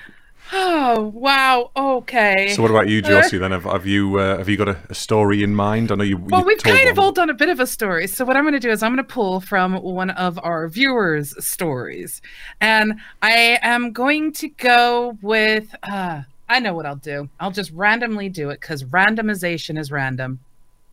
Oh 0.54 1.10
wow! 1.14 1.70
Okay. 1.74 2.52
So 2.54 2.60
what 2.60 2.70
about 2.70 2.86
you, 2.86 3.00
Josie? 3.00 3.38
Then 3.38 3.52
have, 3.52 3.64
have 3.64 3.86
you 3.86 4.18
uh, 4.18 4.36
have 4.36 4.50
you 4.50 4.58
got 4.58 4.68
a, 4.68 4.78
a, 4.90 4.94
story 4.94 5.42
in 5.42 5.54
mind? 5.54 5.90
I 5.90 5.94
know 5.94 6.04
you. 6.04 6.18
Well, 6.18 6.42
you 6.42 6.46
we've 6.48 6.62
kind 6.62 6.78
one. 6.78 6.88
of 6.88 6.98
all 6.98 7.10
done 7.10 7.30
a 7.30 7.34
bit 7.34 7.48
of 7.48 7.58
a 7.58 7.66
story. 7.66 8.06
So 8.06 8.26
what 8.26 8.36
I'm 8.36 8.44
going 8.44 8.52
to 8.52 8.60
do 8.60 8.70
is 8.70 8.82
I'm 8.82 8.94
going 8.94 9.06
to 9.06 9.14
pull 9.14 9.40
from 9.40 9.76
one 9.76 10.10
of 10.10 10.38
our 10.42 10.68
viewers' 10.68 11.34
stories, 11.42 12.20
and 12.60 13.00
I 13.22 13.58
am 13.62 13.92
going 13.92 14.32
to 14.34 14.48
go 14.48 15.16
with. 15.22 15.74
Uh, 15.82 16.22
I 16.52 16.58
know 16.58 16.74
what 16.74 16.84
I'll 16.84 16.96
do. 16.96 17.30
I'll 17.40 17.50
just 17.50 17.70
randomly 17.72 18.28
do 18.28 18.50
it 18.50 18.60
because 18.60 18.84
randomization 18.84 19.78
is 19.78 19.90
random. 19.90 20.38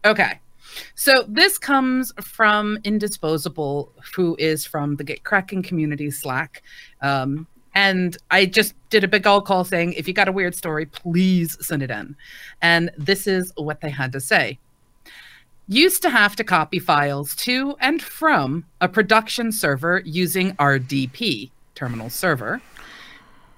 Okay. 0.05 0.39
So 0.95 1.25
this 1.27 1.57
comes 1.57 2.13
from 2.21 2.77
Indisposable, 2.85 3.91
who 4.15 4.37
is 4.39 4.65
from 4.65 4.95
the 4.95 5.03
Get 5.03 5.25
Cracking 5.25 5.61
community 5.61 6.11
Slack. 6.11 6.63
Um, 7.01 7.45
and 7.75 8.17
I 8.31 8.45
just 8.45 8.73
did 8.89 9.03
a 9.03 9.07
big 9.07 9.27
old 9.27 9.45
call 9.45 9.65
saying, 9.65 9.93
if 9.93 10.07
you 10.07 10.13
got 10.13 10.29
a 10.29 10.31
weird 10.31 10.55
story, 10.55 10.85
please 10.85 11.57
send 11.59 11.83
it 11.83 11.91
in. 11.91 12.15
And 12.61 12.89
this 12.97 13.27
is 13.27 13.51
what 13.57 13.81
they 13.81 13.89
had 13.89 14.13
to 14.13 14.21
say. 14.21 14.59
Used 15.67 16.01
to 16.03 16.09
have 16.09 16.37
to 16.37 16.43
copy 16.45 16.79
files 16.79 17.35
to 17.37 17.75
and 17.81 18.01
from 18.01 18.65
a 18.79 18.87
production 18.87 19.51
server 19.51 20.01
using 20.05 20.53
RDP, 20.53 21.51
terminal 21.75 22.09
server, 22.09 22.61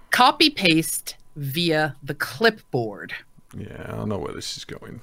copy 0.09 0.49
paste 0.49 1.15
via 1.35 1.95
the 2.03 2.15
clipboard. 2.15 3.13
Yeah, 3.57 3.95
I 3.97 4.05
know 4.05 4.17
where 4.17 4.33
this 4.33 4.57
is 4.57 4.65
going. 4.65 5.01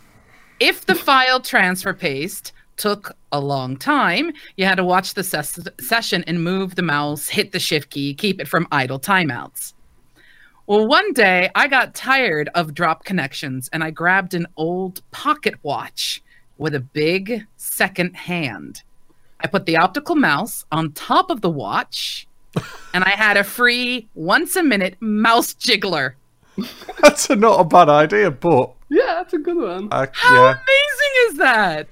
If 0.61 0.87
the 0.87 0.95
file 0.95 1.41
transfer 1.41 1.95
paste 1.95 2.53
took 2.77 3.17
a 3.33 3.41
long 3.41 3.77
time, 3.77 4.33
you 4.57 4.65
had 4.65 4.77
to 4.77 4.85
watch 4.85 5.15
the 5.15 5.25
ses- 5.25 5.69
session 5.81 6.25
and 6.27 6.43
move 6.43 6.75
the 6.75 6.83
mouse, 6.83 7.29
hit 7.29 7.53
the 7.53 7.59
shift 7.59 7.91
key, 7.91 8.15
keep 8.15 8.41
it 8.41 8.49
from 8.49 8.67
idle 8.71 9.01
timeouts. 9.01 9.75
Well, 10.67 10.87
one 10.87 11.13
day 11.13 11.51
I 11.55 11.67
got 11.67 11.95
tired 11.95 12.51
of 12.55 12.75
drop 12.75 13.05
connections 13.05 13.71
and 13.73 13.83
I 13.83 13.91
grabbed 13.91 14.35
an 14.35 14.47
old 14.57 15.01
pocket 15.11 15.55
watch 15.63 16.23
with 16.59 16.75
a 16.75 16.81
big 16.81 17.47
second 17.57 18.15
hand. 18.15 18.83
I 19.41 19.47
put 19.47 19.67
the 19.67 19.77
optical 19.77 20.15
mouse 20.15 20.65
on 20.71 20.93
top 20.93 21.31
of 21.31 21.41
the 21.41 21.51
watch 21.51 22.28
and 22.95 23.05
I 23.05 23.11
had 23.11 23.37
a 23.37 23.45
free 23.45 24.09
once 24.15 24.57
a 24.57 24.63
minute 24.63 24.97
mouse 25.01 25.55
jiggler. 25.55 26.15
that's 27.03 27.31
a, 27.31 27.37
not 27.37 27.61
a 27.61 27.65
bad 27.65 27.89
idea, 27.89 28.31
but 28.31 28.75
yeah, 28.89 29.15
that's 29.17 29.33
a 29.35 29.39
good 29.39 29.57
one. 29.57 29.89
Uh, 29.91 30.07
How 30.13 30.35
yeah. 30.35 30.51
amazing 30.51 31.15
is 31.29 31.37
that? 31.39 31.89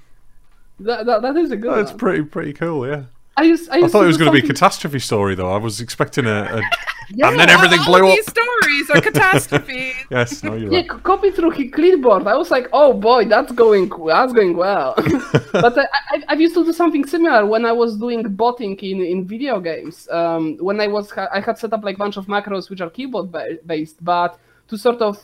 That, 0.80 1.06
that, 1.06 1.22
that 1.22 1.36
is 1.36 1.50
a 1.50 1.56
good 1.56 1.74
That's 1.74 1.92
one. 1.92 1.98
pretty 1.98 2.22
pretty 2.24 2.52
cool, 2.52 2.86
yeah. 2.86 3.04
I, 3.38 3.42
used, 3.42 3.68
I, 3.70 3.76
used 3.76 3.86
I 3.86 3.88
thought 3.90 4.04
it 4.04 4.06
was 4.08 4.16
going 4.16 4.32
to 4.32 4.40
be 4.40 4.44
a 4.44 4.46
catastrophe 4.48 4.98
story, 4.98 5.34
though. 5.34 5.52
I 5.52 5.58
was 5.58 5.80
expecting 5.80 6.26
a, 6.26 6.42
a 6.58 6.62
Yeah. 7.14 7.30
and 7.30 7.38
then 7.38 7.48
everything 7.50 7.78
all, 7.80 7.86
blew 7.86 8.08
up. 8.08 8.16
These 8.16 8.26
stories 8.30 8.90
are 8.90 9.00
catastrophes. 9.12 9.94
Yes, 10.10 10.42
no, 10.42 10.54
you're 10.54 10.72
Yeah, 10.72 10.80
right. 10.80 11.02
copy 11.04 11.30
through 11.30 11.50
his 11.50 11.70
clipboard. 11.72 12.26
I 12.26 12.34
was 12.36 12.50
like, 12.50 12.68
oh 12.72 12.92
boy, 12.94 13.26
that's 13.26 13.52
going 13.52 13.88
that's 14.08 14.32
going 14.32 14.56
well. 14.56 14.94
but 15.52 15.78
I, 15.78 15.86
I, 16.10 16.22
I've 16.28 16.40
used 16.40 16.54
to 16.54 16.64
do 16.64 16.72
something 16.72 17.06
similar 17.06 17.46
when 17.46 17.64
I 17.64 17.70
was 17.70 17.96
doing 17.96 18.22
botting 18.34 18.76
in, 18.78 19.00
in 19.02 19.24
video 19.24 19.60
games. 19.60 20.08
Um, 20.10 20.56
when 20.58 20.80
I 20.80 20.88
was 20.88 21.12
I 21.12 21.40
had 21.40 21.58
set 21.58 21.72
up 21.72 21.84
like 21.84 21.94
a 21.94 21.98
bunch 21.98 22.16
of 22.16 22.26
macros 22.26 22.70
which 22.70 22.80
are 22.80 22.90
keyboard 22.90 23.30
ba- 23.30 23.58
based, 23.64 24.04
but 24.04 24.36
to 24.68 24.76
sort 24.76 25.00
of 25.00 25.22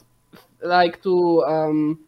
like 0.63 1.03
to 1.03 1.43
um, 1.45 1.99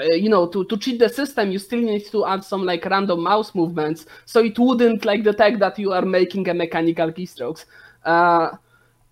uh, 0.00 0.04
you 0.14 0.28
know 0.28 0.46
to, 0.48 0.64
to 0.66 0.76
cheat 0.76 0.98
the 0.98 1.08
system 1.08 1.50
you 1.50 1.58
still 1.58 1.80
need 1.80 2.04
to 2.06 2.24
add 2.26 2.44
some 2.44 2.64
like 2.64 2.84
random 2.86 3.22
mouse 3.22 3.54
movements 3.54 4.06
so 4.24 4.40
it 4.40 4.58
wouldn't 4.58 5.04
like 5.04 5.22
detect 5.22 5.58
that 5.58 5.78
you 5.78 5.92
are 5.92 6.04
making 6.04 6.48
a 6.48 6.54
mechanical 6.54 7.10
keystrokes 7.12 7.64
uh, 8.04 8.50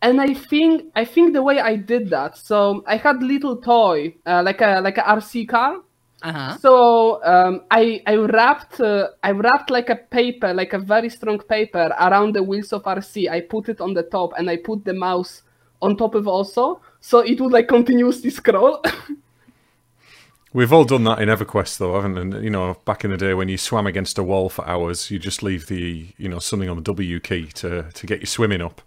and 0.02 0.20
i 0.20 0.34
think 0.34 0.84
i 0.94 1.04
think 1.04 1.32
the 1.32 1.42
way 1.42 1.60
i 1.60 1.76
did 1.76 2.10
that 2.10 2.36
so 2.36 2.82
i 2.86 2.96
had 2.96 3.22
little 3.22 3.56
toy 3.56 4.14
uh, 4.26 4.42
like 4.42 4.60
a 4.60 4.80
like 4.80 4.98
a 4.98 5.02
rc 5.02 5.48
car 5.48 5.80
Uh-huh. 6.22 6.58
so 6.60 7.22
um, 7.24 7.62
I 7.70 8.02
I 8.06 8.16
wrapped 8.16 8.80
uh, 8.80 9.08
I 9.22 9.30
wrapped 9.32 9.70
like 9.70 9.90
a 9.90 9.96
paper, 9.96 10.52
like 10.54 10.72
a 10.72 10.78
very 10.78 11.08
strong 11.08 11.38
paper 11.38 11.92
around 12.00 12.34
the 12.34 12.42
wheels 12.42 12.72
of 12.72 12.86
RC. 12.86 13.28
I 13.28 13.40
put 13.40 13.68
it 13.68 13.80
on 13.80 13.94
the 13.94 14.02
top, 14.04 14.32
and 14.38 14.48
I 14.50 14.56
put 14.58 14.84
the 14.84 14.94
mouse 14.94 15.42
on 15.82 15.96
top 15.96 16.14
of 16.14 16.26
also, 16.28 16.80
so 17.00 17.20
it 17.20 17.40
would 17.40 17.52
like 17.52 17.68
continuously 17.68 18.30
scroll. 18.30 18.82
We've 20.54 20.72
all 20.72 20.84
done 20.84 21.02
that 21.04 21.18
in 21.20 21.28
EverQuest, 21.28 21.78
though, 21.78 21.94
haven't 22.00 22.14
we? 22.14 22.20
And, 22.20 22.44
you 22.44 22.48
know, 22.50 22.76
back 22.84 23.04
in 23.04 23.10
the 23.10 23.16
day 23.16 23.34
when 23.34 23.48
you 23.48 23.58
swam 23.58 23.86
against 23.88 24.18
a 24.18 24.22
wall 24.22 24.48
for 24.48 24.66
hours, 24.66 25.10
you 25.10 25.18
just 25.18 25.42
leave 25.42 25.66
the, 25.66 26.06
you 26.16 26.28
know, 26.28 26.38
something 26.38 26.68
on 26.70 26.76
the 26.76 26.82
W 26.82 27.18
key 27.20 27.46
to, 27.54 27.90
to 27.92 28.06
get 28.06 28.20
you 28.20 28.26
swimming 28.26 28.62
up 28.62 28.80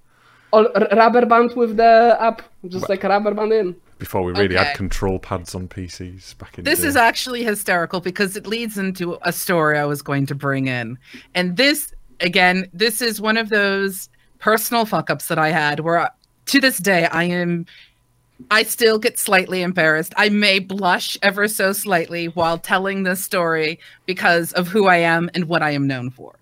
oh, 0.54 0.64
or 0.64 0.88
rubber 0.98 1.26
band 1.26 1.54
with 1.56 1.76
the 1.76 2.18
app, 2.22 2.42
just 2.70 2.88
like 2.88 3.04
a 3.04 3.10
rubber 3.10 3.34
band 3.34 3.52
in. 3.52 3.76
before 4.00 4.24
we 4.24 4.32
really 4.32 4.56
Okay. 4.56 4.64
had 4.64 4.78
control 4.78 5.20
pads 5.20 5.54
on 5.56 5.68
PCs 5.68 6.38
back 6.38 6.58
in 6.58 6.64
This 6.64 6.80
the 6.80 6.84
day. 6.84 6.90
is 6.90 6.96
actually 6.96 7.44
hysterical 7.44 8.00
because 8.00 8.38
it 8.38 8.48
leads 8.48 8.78
into 8.78 9.18
a 9.24 9.34
story 9.34 9.78
I 9.78 9.84
was 9.86 10.02
going 10.02 10.26
to 10.28 10.36
bring 10.36 10.68
in. 10.68 10.98
And 11.36 11.58
this, 11.58 11.94
again, 12.22 12.70
this 12.72 13.02
is 13.02 13.20
one 13.20 13.36
of 13.36 13.50
those 13.50 14.08
personal 14.40 14.86
fuck 14.86 15.10
ups 15.10 15.28
that 15.28 15.38
I 15.38 15.50
had 15.50 15.82
where 15.82 16.00
I, 16.00 16.10
to 16.46 16.62
this 16.62 16.78
day 16.78 17.08
I 17.08 17.24
am. 17.26 17.66
I 18.52 18.64
still 18.64 19.00
get 19.00 19.20
slightly 19.20 19.62
embarrassed. 19.62 20.14
I 20.18 20.30
may 20.30 20.60
blush 20.60 21.18
ever 21.22 21.48
so 21.48 21.74
slightly 21.74 22.28
while 22.28 22.58
telling 22.58 23.04
this 23.04 23.24
story 23.24 23.80
because 24.06 24.54
of 24.54 24.68
who 24.68 24.88
I 24.88 24.98
am 24.98 25.30
and 25.34 25.46
what 25.46 25.64
I 25.64 25.72
am 25.72 25.88
known 25.88 26.12
for. 26.12 26.36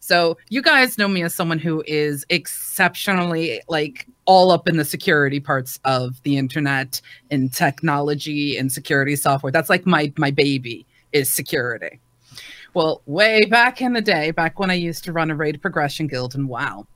So, 0.00 0.38
you 0.48 0.62
guys 0.62 0.96
know 0.96 1.08
me 1.08 1.22
as 1.22 1.34
someone 1.34 1.58
who 1.58 1.82
is 1.86 2.24
exceptionally 2.30 3.60
like 3.68 4.06
all 4.24 4.50
up 4.50 4.66
in 4.68 4.76
the 4.76 4.84
security 4.84 5.40
parts 5.40 5.80
of 5.84 6.22
the 6.22 6.38
internet 6.38 7.00
and 7.30 7.52
technology 7.52 8.56
and 8.56 8.72
security 8.72 9.16
software. 9.16 9.52
That's 9.52 9.68
like 9.68 9.84
my 9.84 10.12
my 10.16 10.30
baby 10.30 10.86
is 11.12 11.28
security. 11.28 12.00
Well, 12.74 13.02
way 13.06 13.44
back 13.44 13.80
in 13.82 13.92
the 13.92 14.00
day, 14.00 14.30
back 14.30 14.58
when 14.58 14.70
I 14.70 14.74
used 14.74 15.04
to 15.04 15.12
run 15.12 15.30
a 15.30 15.34
raid 15.34 15.60
progression 15.60 16.06
guild 16.06 16.34
and 16.34 16.48
WoW, 16.48 16.86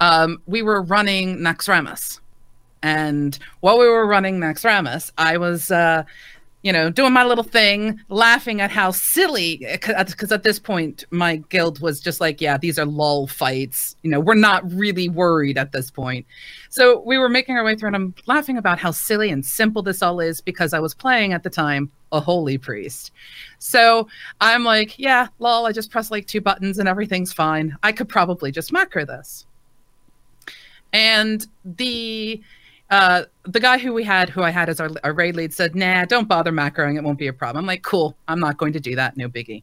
um, 0.00 0.40
we 0.46 0.62
were 0.62 0.82
running 0.82 1.38
Naxxramas. 1.38 2.20
And 2.84 3.38
while 3.60 3.78
we 3.78 3.88
were 3.88 4.06
running 4.06 4.38
Naxxramas, 4.38 5.10
I 5.16 5.38
was 5.38 5.70
uh, 5.70 6.04
you 6.64 6.72
know, 6.72 6.88
doing 6.88 7.12
my 7.12 7.24
little 7.24 7.44
thing, 7.44 8.00
laughing 8.08 8.62
at 8.62 8.70
how 8.70 8.90
silly, 8.90 9.66
because 9.70 10.32
at 10.32 10.44
this 10.44 10.58
point, 10.58 11.04
my 11.10 11.36
guild 11.50 11.80
was 11.82 12.00
just 12.00 12.22
like, 12.22 12.40
yeah, 12.40 12.56
these 12.56 12.78
are 12.78 12.86
lull 12.86 13.26
fights. 13.26 13.96
You 14.02 14.10
know, 14.10 14.18
we're 14.18 14.34
not 14.34 14.70
really 14.72 15.10
worried 15.10 15.58
at 15.58 15.72
this 15.72 15.90
point. 15.90 16.24
So 16.70 17.00
we 17.00 17.18
were 17.18 17.28
making 17.28 17.56
our 17.56 17.64
way 17.64 17.76
through, 17.76 17.88
and 17.88 17.96
I'm 17.96 18.14
laughing 18.24 18.56
about 18.56 18.78
how 18.78 18.92
silly 18.92 19.28
and 19.28 19.44
simple 19.44 19.82
this 19.82 20.02
all 20.02 20.20
is 20.20 20.40
because 20.40 20.72
I 20.72 20.78
was 20.78 20.94
playing 20.94 21.34
at 21.34 21.42
the 21.42 21.50
time 21.50 21.90
a 22.12 22.20
holy 22.20 22.56
priest. 22.56 23.12
So 23.58 24.08
I'm 24.40 24.64
like, 24.64 24.98
yeah, 24.98 25.28
lol, 25.38 25.66
I 25.66 25.72
just 25.72 25.90
press 25.90 26.10
like 26.10 26.26
two 26.26 26.40
buttons 26.40 26.78
and 26.78 26.88
everything's 26.88 27.32
fine. 27.32 27.76
I 27.82 27.92
could 27.92 28.08
probably 28.08 28.50
just 28.50 28.72
macro 28.72 29.04
this. 29.04 29.44
And 30.94 31.46
the 31.62 32.40
uh, 32.90 33.24
the 33.44 33.60
guy 33.60 33.78
who 33.78 33.92
we 33.92 34.04
had, 34.04 34.28
who 34.28 34.42
I 34.42 34.50
had 34.50 34.68
as 34.68 34.80
our, 34.80 34.90
our 35.02 35.12
raid 35.12 35.36
lead, 35.36 35.52
said, 35.52 35.74
"Nah, 35.74 36.04
don't 36.04 36.28
bother 36.28 36.52
macroing. 36.52 36.96
It 36.96 37.04
won't 37.04 37.18
be 37.18 37.26
a 37.26 37.32
problem." 37.32 37.64
I'm 37.64 37.66
like, 37.66 37.82
"Cool. 37.82 38.16
I'm 38.28 38.40
not 38.40 38.56
going 38.56 38.72
to 38.74 38.80
do 38.80 38.94
that. 38.96 39.16
No 39.16 39.28
biggie." 39.28 39.62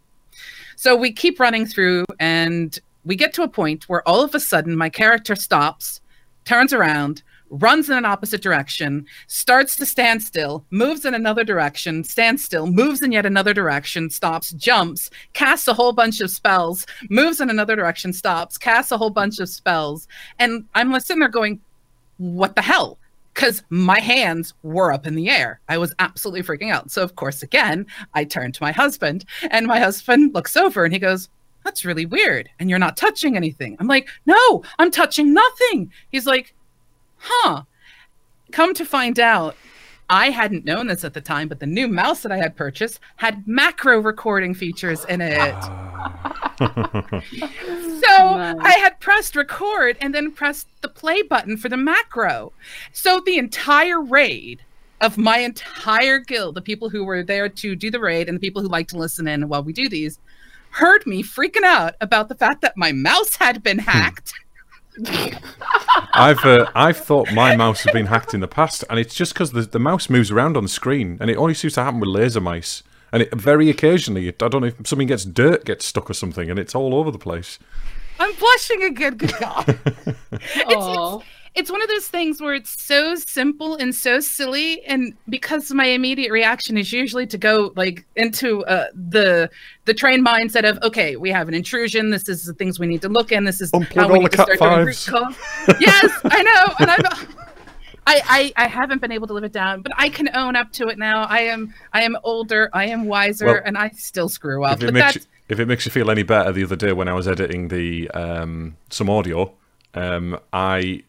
So 0.76 0.96
we 0.96 1.12
keep 1.12 1.40
running 1.40 1.66
through, 1.66 2.06
and 2.20 2.78
we 3.06 3.16
get 3.16 3.34
to 3.36 3.44
a 3.44 3.48
point 3.48 3.88
where 3.88 4.08
all 4.08 4.24
of 4.24 4.34
a 4.36 4.40
sudden 4.40 4.76
my 4.76 4.90
character 4.90 5.36
stops, 5.36 6.02
turns 6.46 6.74
around, 6.74 7.24
runs 7.52 7.90
in 7.90 7.98
an 7.98 8.06
opposite 8.06 8.42
direction, 8.42 9.06
starts 9.28 9.76
to 9.76 9.86
stand 9.86 10.24
still, 10.24 10.66
moves 10.72 11.06
in 11.06 11.14
another 11.14 11.44
direction, 11.44 12.04
stands 12.04 12.44
still, 12.44 12.66
moves 12.66 13.02
in 13.02 13.12
yet 13.12 13.26
another 13.26 13.54
direction, 13.54 14.10
stops, 14.10 14.52
jumps, 14.54 15.10
casts 15.34 15.68
a 15.68 15.74
whole 15.74 15.92
bunch 15.92 16.22
of 16.22 16.32
spells, 16.32 16.86
moves 17.10 17.42
in 17.42 17.50
another 17.50 17.76
direction, 17.76 18.14
stops, 18.14 18.58
casts 18.58 18.92
a 18.92 18.98
whole 18.98 19.10
bunch 19.10 19.40
of 19.40 19.50
spells, 19.50 20.08
and 20.40 20.66
I'm 20.74 20.98
sitting 21.00 21.20
there 21.20 21.30
going, 21.30 21.60
"What 22.18 22.56
the 22.56 22.62
hell?" 22.62 22.98
Because 23.34 23.64
my 23.70 24.00
hands 24.00 24.54
were 24.64 24.92
up 24.92 25.08
in 25.08 25.16
the 25.16 25.30
air. 25.30 25.62
I 25.70 25.78
was 25.78 25.94
absolutely 26.00 26.44
freaking 26.44 26.72
out. 26.72 26.92
So, 26.92 27.04
of 27.04 27.16
course, 27.16 27.44
again, 27.44 27.86
I 28.14 28.24
turned 28.24 28.54
to 28.56 28.64
my 28.64 28.72
husband, 28.72 29.26
and 29.50 29.68
my 29.68 29.80
husband 29.80 30.34
looks 30.34 30.58
over 30.58 30.84
and 30.84 30.94
he 30.94 31.00
goes, 31.00 31.30
That's 31.64 31.86
really 31.86 32.06
weird. 32.06 32.50
And 32.60 32.70
you're 32.70 32.80
not 32.80 32.98
touching 32.98 33.36
anything. 33.36 33.78
I'm 33.80 33.88
like, 33.88 34.08
No, 34.26 34.64
I'm 34.80 34.92
touching 34.92 35.34
nothing. 35.34 35.92
He's 36.12 36.28
like, 36.28 36.54
Huh. 37.18 37.64
Come 38.52 38.74
to 38.74 38.86
find 38.86 39.20
out, 39.20 39.56
I 40.10 40.30
hadn't 40.30 40.66
known 40.66 40.88
this 40.88 41.06
at 41.06 41.14
the 41.14 41.22
time, 41.22 41.48
but 41.48 41.62
the 41.62 41.66
new 41.66 41.88
mouse 41.88 42.22
that 42.24 42.34
I 42.34 42.38
had 42.38 42.58
purchased 42.58 43.00
had 43.16 43.48
macro 43.48 44.00
recording 44.00 44.54
features 44.54 45.06
in 45.06 45.22
it. 45.22 45.56
so. 48.22 48.60
I 48.62 48.74
had 48.74 49.00
pressed 49.00 49.36
record 49.36 49.98
and 50.02 50.14
then 50.14 50.32
pressed 50.32 50.68
the 50.82 50.88
play 50.88 51.22
button 51.22 51.58
for 51.58 51.70
the 51.70 51.78
macro. 51.78 52.54
So 52.92 53.22
the 53.26 53.38
entire 53.38 54.02
raid 54.02 54.62
of 55.02 55.18
my 55.18 55.40
entire 55.40 56.20
guild, 56.20 56.56
the 56.56 56.62
people 56.62 56.90
who 56.90 57.04
were 57.04 57.24
there 57.24 57.50
to 57.50 57.76
do 57.76 57.90
the 57.90 58.00
raid 58.00 58.30
and 58.30 58.36
the 58.36 58.40
people 58.40 58.62
who 58.62 58.68
like 58.68 58.88
to 58.90 58.98
listen 58.98 59.28
in 59.28 59.50
while 59.50 59.64
we 59.64 59.74
do 59.74 59.90
these, 59.90 60.20
heard 60.72 61.06
me 61.06 61.24
freaking 61.24 61.64
out 61.64 61.96
about 62.00 62.30
the 62.30 62.36
fact 62.36 62.62
that 62.62 62.78
my 62.78 62.92
mouse 62.92 63.36
had 63.36 63.64
been 63.64 63.80
hmm. 63.80 63.86
hacked. 63.86 64.34
I've 66.14 66.44
uh, 66.44 66.70
I've 66.76 66.98
thought 66.98 67.32
my 67.32 67.56
mouse 67.56 67.84
has 67.84 67.94
been 67.94 68.08
hacked 68.08 68.34
in 68.34 68.42
the 68.42 68.48
past, 68.48 68.84
and 68.90 69.00
it's 69.00 69.16
just 69.16 69.34
because 69.34 69.52
the, 69.52 69.62
the 69.62 69.80
mouse 69.80 70.10
moves 70.10 70.32
around 70.32 70.58
on 70.58 70.64
the 70.64 70.70
screen, 70.70 71.18
and 71.22 71.30
it 71.30 71.38
only 71.38 71.54
seems 71.54 71.74
to 71.74 71.84
happen 71.84 72.02
with 72.02 72.10
laser 72.10 72.42
mice. 72.42 72.84
And 73.14 73.24
it, 73.24 73.34
very 73.34 73.70
occasionally, 73.70 74.28
I 74.28 74.32
don't 74.32 74.62
know 74.62 74.68
if 74.68 74.88
something 74.88 75.08
gets 75.08 75.24
dirt 75.24 75.66
gets 75.66 75.86
stuck 75.86 76.10
or 76.10 76.14
something, 76.14 76.50
and 76.50 76.60
it's 76.60 76.76
all 76.76 76.94
over 76.94 77.10
the 77.10 77.18
place. 77.18 77.58
I'm 78.22 78.36
blushing 78.36 78.84
again. 78.84 79.18
Good 79.18 79.34
God. 79.40 79.80
it's, 80.32 80.46
it's, 80.56 81.26
it's 81.54 81.72
one 81.72 81.82
of 81.82 81.90
those 81.90 82.08
things 82.08 82.40
where 82.40 82.54
it's 82.54 82.82
so 82.82 83.16
simple 83.16 83.76
and 83.76 83.94
so 83.94 84.20
silly 84.20 84.82
and 84.84 85.14
because 85.28 85.72
my 85.72 85.86
immediate 85.86 86.32
reaction 86.32 86.78
is 86.78 86.94
usually 86.94 87.28
to 87.28 87.38
go 87.38 87.74
like 87.76 88.06
into 88.16 88.64
uh, 88.66 88.86
the 88.94 89.50
the 89.86 89.94
trained 89.94 90.26
mindset 90.26 90.70
of 90.70 90.80
okay 90.84 91.16
we 91.18 91.30
have 91.30 91.48
an 91.48 91.54
intrusion 91.54 92.10
this 92.10 92.30
is 92.30 92.46
the 92.46 92.54
things 92.54 92.80
we 92.80 92.88
need 92.88 93.02
to 93.02 93.10
look 93.10 93.32
in 93.32 93.44
this 93.44 93.60
is 93.60 93.72
Unplug 93.72 93.96
how 93.96 94.12
we 94.12 94.20
need 94.20 94.32
to 94.32 94.38
start 94.38 94.60
fives. 94.60 95.06
doing 95.06 95.24
root 95.24 95.36
cause 95.36 95.76
yes 95.82 96.12
i 96.24 96.42
know 96.42 96.74
and 96.80 96.92
i've 96.92 97.36
I, 98.08 98.54
I, 98.58 98.64
I 98.66 98.68
haven't 98.68 99.00
been 99.00 99.12
able 99.12 99.28
to 99.28 99.34
live 99.34 99.44
it 99.44 99.52
down, 99.52 99.84
but 99.84 99.92
I 99.96 100.10
can 100.10 100.36
own 100.36 100.56
up 100.56 100.72
to 100.74 100.88
it 100.88 100.98
now. 100.98 101.24
I 101.26 101.42
am 101.42 101.74
I 101.94 102.02
am 102.02 102.18
older, 102.24 102.70
I 102.74 102.88
am 102.88 103.06
wiser, 103.06 103.46
well, 103.46 103.62
and 103.64 103.78
I 103.78 103.90
still 103.90 104.28
screw 104.28 104.64
up. 104.64 104.82
If 104.82 104.90
it, 104.90 104.94
makes 104.94 105.16
you, 105.16 105.22
if 105.52 105.60
it 105.60 105.68
makes 105.68 105.86
you 105.86 105.92
feel 105.92 106.10
any 106.10 106.24
better, 106.24 106.54
the 106.54 106.64
other 106.64 106.78
day 106.78 106.94
when 106.94 107.10
I 107.10 107.14
was 107.14 107.28
editing 107.28 107.68
the 107.68 108.10
um, 108.12 108.78
some 108.90 109.10
audio, 109.10 109.54
um, 109.94 110.40
I 110.54 111.04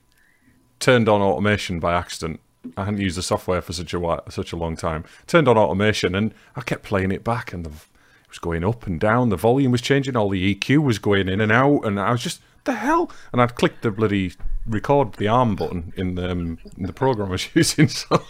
turned 0.80 1.08
on 1.08 1.22
automation 1.22 1.78
by 1.78 1.94
accident. 1.94 2.40
I 2.76 2.84
hadn't 2.84 3.00
used 3.00 3.16
the 3.16 3.22
software 3.22 3.62
for 3.62 3.72
such 3.72 3.94
a 3.94 4.00
while, 4.00 4.28
such 4.30 4.52
a 4.52 4.56
long 4.56 4.74
time. 4.74 5.04
Turned 5.28 5.46
on 5.46 5.56
automation 5.56 6.16
and 6.16 6.34
I 6.56 6.62
kept 6.62 6.82
playing 6.82 7.12
it 7.12 7.22
back, 7.22 7.52
and 7.52 7.64
the, 7.64 7.70
it 7.70 8.28
was 8.30 8.40
going 8.40 8.64
up 8.64 8.84
and 8.84 8.98
down. 8.98 9.28
The 9.28 9.36
volume 9.36 9.70
was 9.70 9.80
changing. 9.80 10.16
All 10.16 10.28
the 10.28 10.56
EQ 10.56 10.82
was 10.82 10.98
going 10.98 11.28
in 11.28 11.40
and 11.40 11.52
out, 11.52 11.82
and 11.84 12.00
I 12.00 12.10
was 12.10 12.20
just 12.20 12.42
the 12.64 12.72
hell. 12.72 13.12
And 13.32 13.40
I'd 13.40 13.54
clicked 13.54 13.82
the 13.82 13.92
bloody 13.92 14.32
record 14.66 15.14
the 15.14 15.28
arm 15.28 15.56
button 15.56 15.92
in 15.96 16.14
the 16.14 16.30
um, 16.30 16.58
in 16.76 16.86
the 16.86 16.92
program 16.92 17.28
I 17.28 17.32
was 17.32 17.48
using. 17.54 17.88
So 17.88 18.22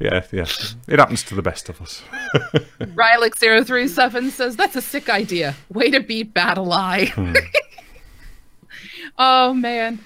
yeah, 0.00 0.24
yeah, 0.32 0.46
it 0.86 0.98
happens 0.98 1.22
to 1.24 1.34
the 1.34 1.42
best 1.42 1.68
of 1.68 1.80
us. 1.80 2.02
Rylix037 2.80 4.30
says 4.30 4.56
that's 4.56 4.76
a 4.76 4.82
sick 4.82 5.08
idea. 5.08 5.54
Way 5.68 5.90
to 5.90 6.00
beat 6.00 6.34
BattlEye. 6.34 7.10
Hmm. 7.10 7.34
oh 9.18 9.54
man. 9.54 10.00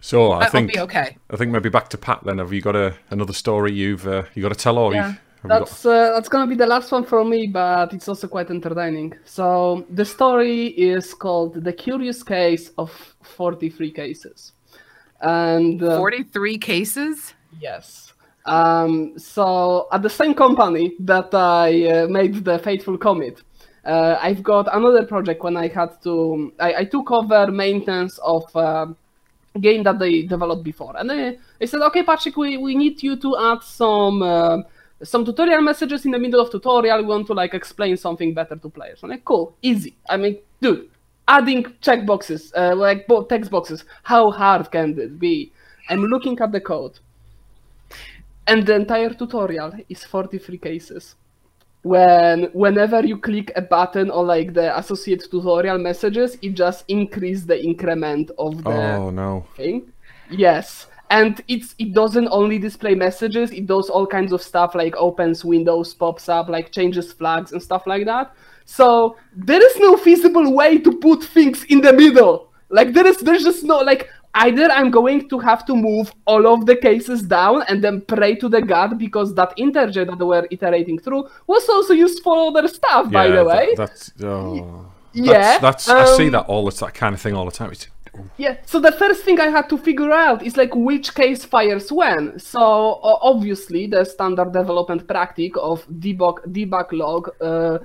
So 0.00 0.32
I, 0.32 0.44
I 0.44 0.48
think 0.48 0.76
okay. 0.76 1.16
I 1.30 1.36
think 1.36 1.50
maybe 1.50 1.68
back 1.68 1.88
to 1.90 1.98
Pat. 1.98 2.24
Then 2.24 2.38
have 2.38 2.52
you 2.52 2.60
got 2.60 2.76
a 2.76 2.94
another 3.10 3.32
story 3.32 3.72
you've 3.72 4.06
uh, 4.06 4.24
you 4.34 4.42
got 4.42 4.50
to 4.50 4.54
tell, 4.54 4.78
or 4.78 4.92
yeah. 4.92 5.14
That's 5.44 5.84
uh, 5.84 6.12
that's 6.14 6.28
gonna 6.28 6.46
be 6.46 6.54
the 6.54 6.66
last 6.66 6.90
one 6.90 7.04
for 7.04 7.24
me, 7.24 7.46
but 7.46 7.92
it's 7.92 8.08
also 8.08 8.26
quite 8.28 8.50
entertaining. 8.50 9.12
So 9.24 9.84
the 9.90 10.04
story 10.04 10.68
is 10.68 11.12
called 11.12 11.62
"The 11.62 11.72
Curious 11.72 12.22
Case 12.22 12.70
of 12.78 12.90
43 13.22 13.90
Cases," 13.90 14.52
and 15.20 15.82
uh, 15.82 15.98
43 15.98 16.58
cases. 16.58 17.34
Yes. 17.60 18.12
Um, 18.46 19.18
so 19.18 19.86
at 19.92 20.02
the 20.02 20.10
same 20.10 20.34
company 20.34 20.94
that 21.00 21.34
I 21.34 21.88
uh, 21.88 22.06
made 22.08 22.44
the 22.44 22.58
Faithful 22.58 22.96
Commit, 22.96 23.42
uh, 23.84 24.18
I've 24.20 24.42
got 24.42 24.74
another 24.74 25.04
project 25.04 25.42
when 25.42 25.56
I 25.58 25.68
had 25.68 26.00
to. 26.04 26.52
I, 26.58 26.74
I 26.74 26.84
took 26.84 27.10
over 27.10 27.52
maintenance 27.52 28.18
of 28.18 28.44
uh, 28.56 28.86
game 29.60 29.82
that 29.84 29.98
they 29.98 30.22
developed 30.22 30.64
before. 30.64 30.94
And 30.96 31.08
they, 31.08 31.38
they 31.58 31.66
said, 31.66 31.80
okay, 31.82 32.02
Patrick, 32.02 32.36
we, 32.36 32.56
we 32.56 32.74
need 32.74 33.02
you 33.02 33.16
to 33.16 33.36
add 33.38 33.62
some 33.62 34.22
uh, 34.22 34.58
some 35.04 35.24
tutorial 35.24 35.62
messages 35.62 36.04
in 36.04 36.10
the 36.10 36.18
middle 36.18 36.40
of 36.40 36.50
tutorial. 36.50 36.98
We 36.98 37.06
want 37.06 37.26
to 37.28 37.34
like 37.34 37.54
explain 37.54 37.96
something 37.96 38.34
better 38.34 38.56
to 38.56 38.68
players. 38.68 39.02
I'm 39.02 39.10
like, 39.10 39.24
cool, 39.24 39.56
easy. 39.62 39.94
I 40.08 40.16
mean, 40.16 40.38
dude, 40.60 40.88
adding 41.28 41.64
checkboxes, 41.82 42.52
uh, 42.56 42.74
like 42.74 43.06
text 43.28 43.50
boxes, 43.50 43.84
how 44.02 44.30
hard 44.30 44.70
can 44.70 44.98
it 44.98 45.18
be? 45.18 45.52
I'm 45.88 46.02
looking 46.02 46.38
at 46.40 46.52
the 46.52 46.60
code. 46.60 46.98
And 48.46 48.66
the 48.66 48.74
entire 48.74 49.10
tutorial 49.10 49.72
is 49.88 50.04
43 50.04 50.58
cases 50.58 51.14
when 51.84 52.44
whenever 52.54 53.04
you 53.04 53.18
click 53.18 53.52
a 53.56 53.62
button 53.62 54.10
or 54.10 54.24
like 54.24 54.54
the 54.54 54.76
associate 54.76 55.22
tutorial 55.30 55.78
messages, 55.78 56.38
it 56.40 56.54
just 56.54 56.84
increase 56.88 57.44
the 57.44 57.62
increment 57.62 58.30
of 58.38 58.64
the 58.64 58.70
oh, 58.70 59.10
no. 59.10 59.46
thing. 59.54 59.92
Yes. 60.30 60.86
And 61.10 61.42
it's 61.48 61.74
it 61.78 61.92
doesn't 61.92 62.28
only 62.30 62.58
display 62.58 62.94
messages, 62.94 63.50
it 63.50 63.66
does 63.66 63.90
all 63.90 64.06
kinds 64.06 64.32
of 64.32 64.42
stuff 64.42 64.74
like 64.74 64.96
opens 64.96 65.44
windows, 65.44 65.94
pops 65.94 66.28
up, 66.28 66.48
like 66.48 66.72
changes 66.72 67.12
flags 67.12 67.52
and 67.52 67.62
stuff 67.62 67.86
like 67.86 68.04
that. 68.06 68.34
So 68.64 69.16
there 69.36 69.64
is 69.64 69.78
no 69.78 69.96
feasible 69.96 70.52
way 70.54 70.78
to 70.78 70.92
put 70.98 71.22
things 71.22 71.64
in 71.64 71.80
the 71.80 71.92
middle. 71.92 72.50
Like 72.70 72.92
there 72.92 73.06
is 73.06 73.18
there's 73.18 73.44
just 73.44 73.64
no 73.64 73.78
like 73.78 74.08
either 74.34 74.70
I'm 74.70 74.90
going 74.90 75.28
to 75.28 75.38
have 75.38 75.64
to 75.66 75.76
move 75.76 76.12
all 76.26 76.46
of 76.46 76.66
the 76.66 76.76
cases 76.76 77.22
down 77.22 77.62
and 77.68 77.82
then 77.82 78.00
pray 78.02 78.34
to 78.36 78.48
the 78.48 78.60
god 78.60 78.98
because 78.98 79.34
that 79.34 79.52
integer 79.56 80.04
that 80.04 80.18
we're 80.18 80.46
iterating 80.50 80.98
through 80.98 81.28
was 81.46 81.68
also 81.68 81.94
used 81.94 82.22
for 82.22 82.48
other 82.48 82.66
stuff, 82.66 83.06
yeah, 83.06 83.12
by 83.12 83.28
the 83.28 83.44
way. 83.44 83.74
That, 83.76 83.88
that's 83.88 84.12
oh, 84.22 84.90
yeah. 85.12 85.58
That's, 85.58 85.86
that's 85.86 85.88
um, 85.88 85.96
I 85.98 86.16
see 86.16 86.26
um, 86.26 86.32
that 86.32 86.46
all 86.46 86.64
the 86.64 86.76
that 86.84 86.94
kind 86.94 87.14
of 87.14 87.20
thing 87.20 87.34
all 87.34 87.44
the 87.44 87.52
time. 87.52 87.70
It's, 87.70 87.86
yeah. 88.36 88.56
So 88.66 88.80
the 88.80 88.92
first 88.92 89.24
thing 89.24 89.40
I 89.40 89.48
had 89.48 89.68
to 89.68 89.78
figure 89.78 90.12
out 90.12 90.42
is 90.42 90.56
like 90.56 90.74
which 90.74 91.14
case 91.14 91.44
fires 91.44 91.90
when. 91.90 92.38
So 92.38 93.00
obviously 93.02 93.86
the 93.86 94.04
standard 94.04 94.52
development 94.52 95.06
practice 95.06 95.52
of 95.60 95.86
debug 95.88 96.46
debug 96.52 96.92
log 96.92 97.30
uh, 97.40 97.78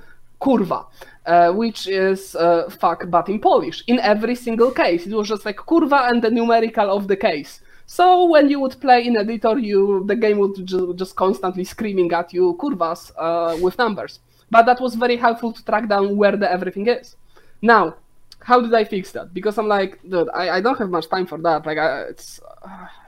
uh, 1.26 1.52
which 1.52 1.86
is 1.86 2.34
uh, 2.34 2.68
fuck 2.70 3.10
but 3.10 3.28
in 3.28 3.38
Polish. 3.40 3.84
In 3.86 3.98
every 4.00 4.34
single 4.34 4.70
case, 4.70 5.06
it 5.06 5.12
was 5.12 5.28
just 5.28 5.44
like 5.44 5.56
kurwa 5.56 6.10
and 6.10 6.22
the 6.22 6.30
numerical 6.30 6.90
of 6.90 7.08
the 7.08 7.16
case. 7.16 7.60
So 7.86 8.24
when 8.26 8.48
you 8.48 8.60
would 8.60 8.80
play 8.80 9.06
in 9.06 9.16
editor, 9.16 9.58
you 9.58 10.04
the 10.06 10.16
game 10.16 10.38
would 10.38 10.66
ju- 10.66 10.94
just 10.94 11.16
constantly 11.16 11.64
screaming 11.64 12.12
at 12.12 12.32
you 12.32 12.56
kurvas 12.58 13.12
uh, 13.18 13.58
with 13.60 13.76
numbers. 13.78 14.20
But 14.50 14.66
that 14.66 14.80
was 14.80 14.94
very 14.94 15.16
helpful 15.16 15.52
to 15.52 15.64
track 15.64 15.88
down 15.88 16.16
where 16.16 16.36
the 16.36 16.50
everything 16.50 16.86
is. 16.88 17.16
Now, 17.62 17.96
how 18.42 18.60
did 18.60 18.74
I 18.74 18.84
fix 18.84 19.12
that? 19.12 19.32
Because 19.34 19.58
I'm 19.58 19.68
like, 19.68 20.00
dude, 20.08 20.28
I, 20.34 20.50
I 20.56 20.60
don't 20.60 20.78
have 20.78 20.90
much 20.90 21.08
time 21.08 21.26
for 21.26 21.38
that. 21.38 21.66
Like, 21.66 21.78
I, 21.78 22.02
it's 22.02 22.40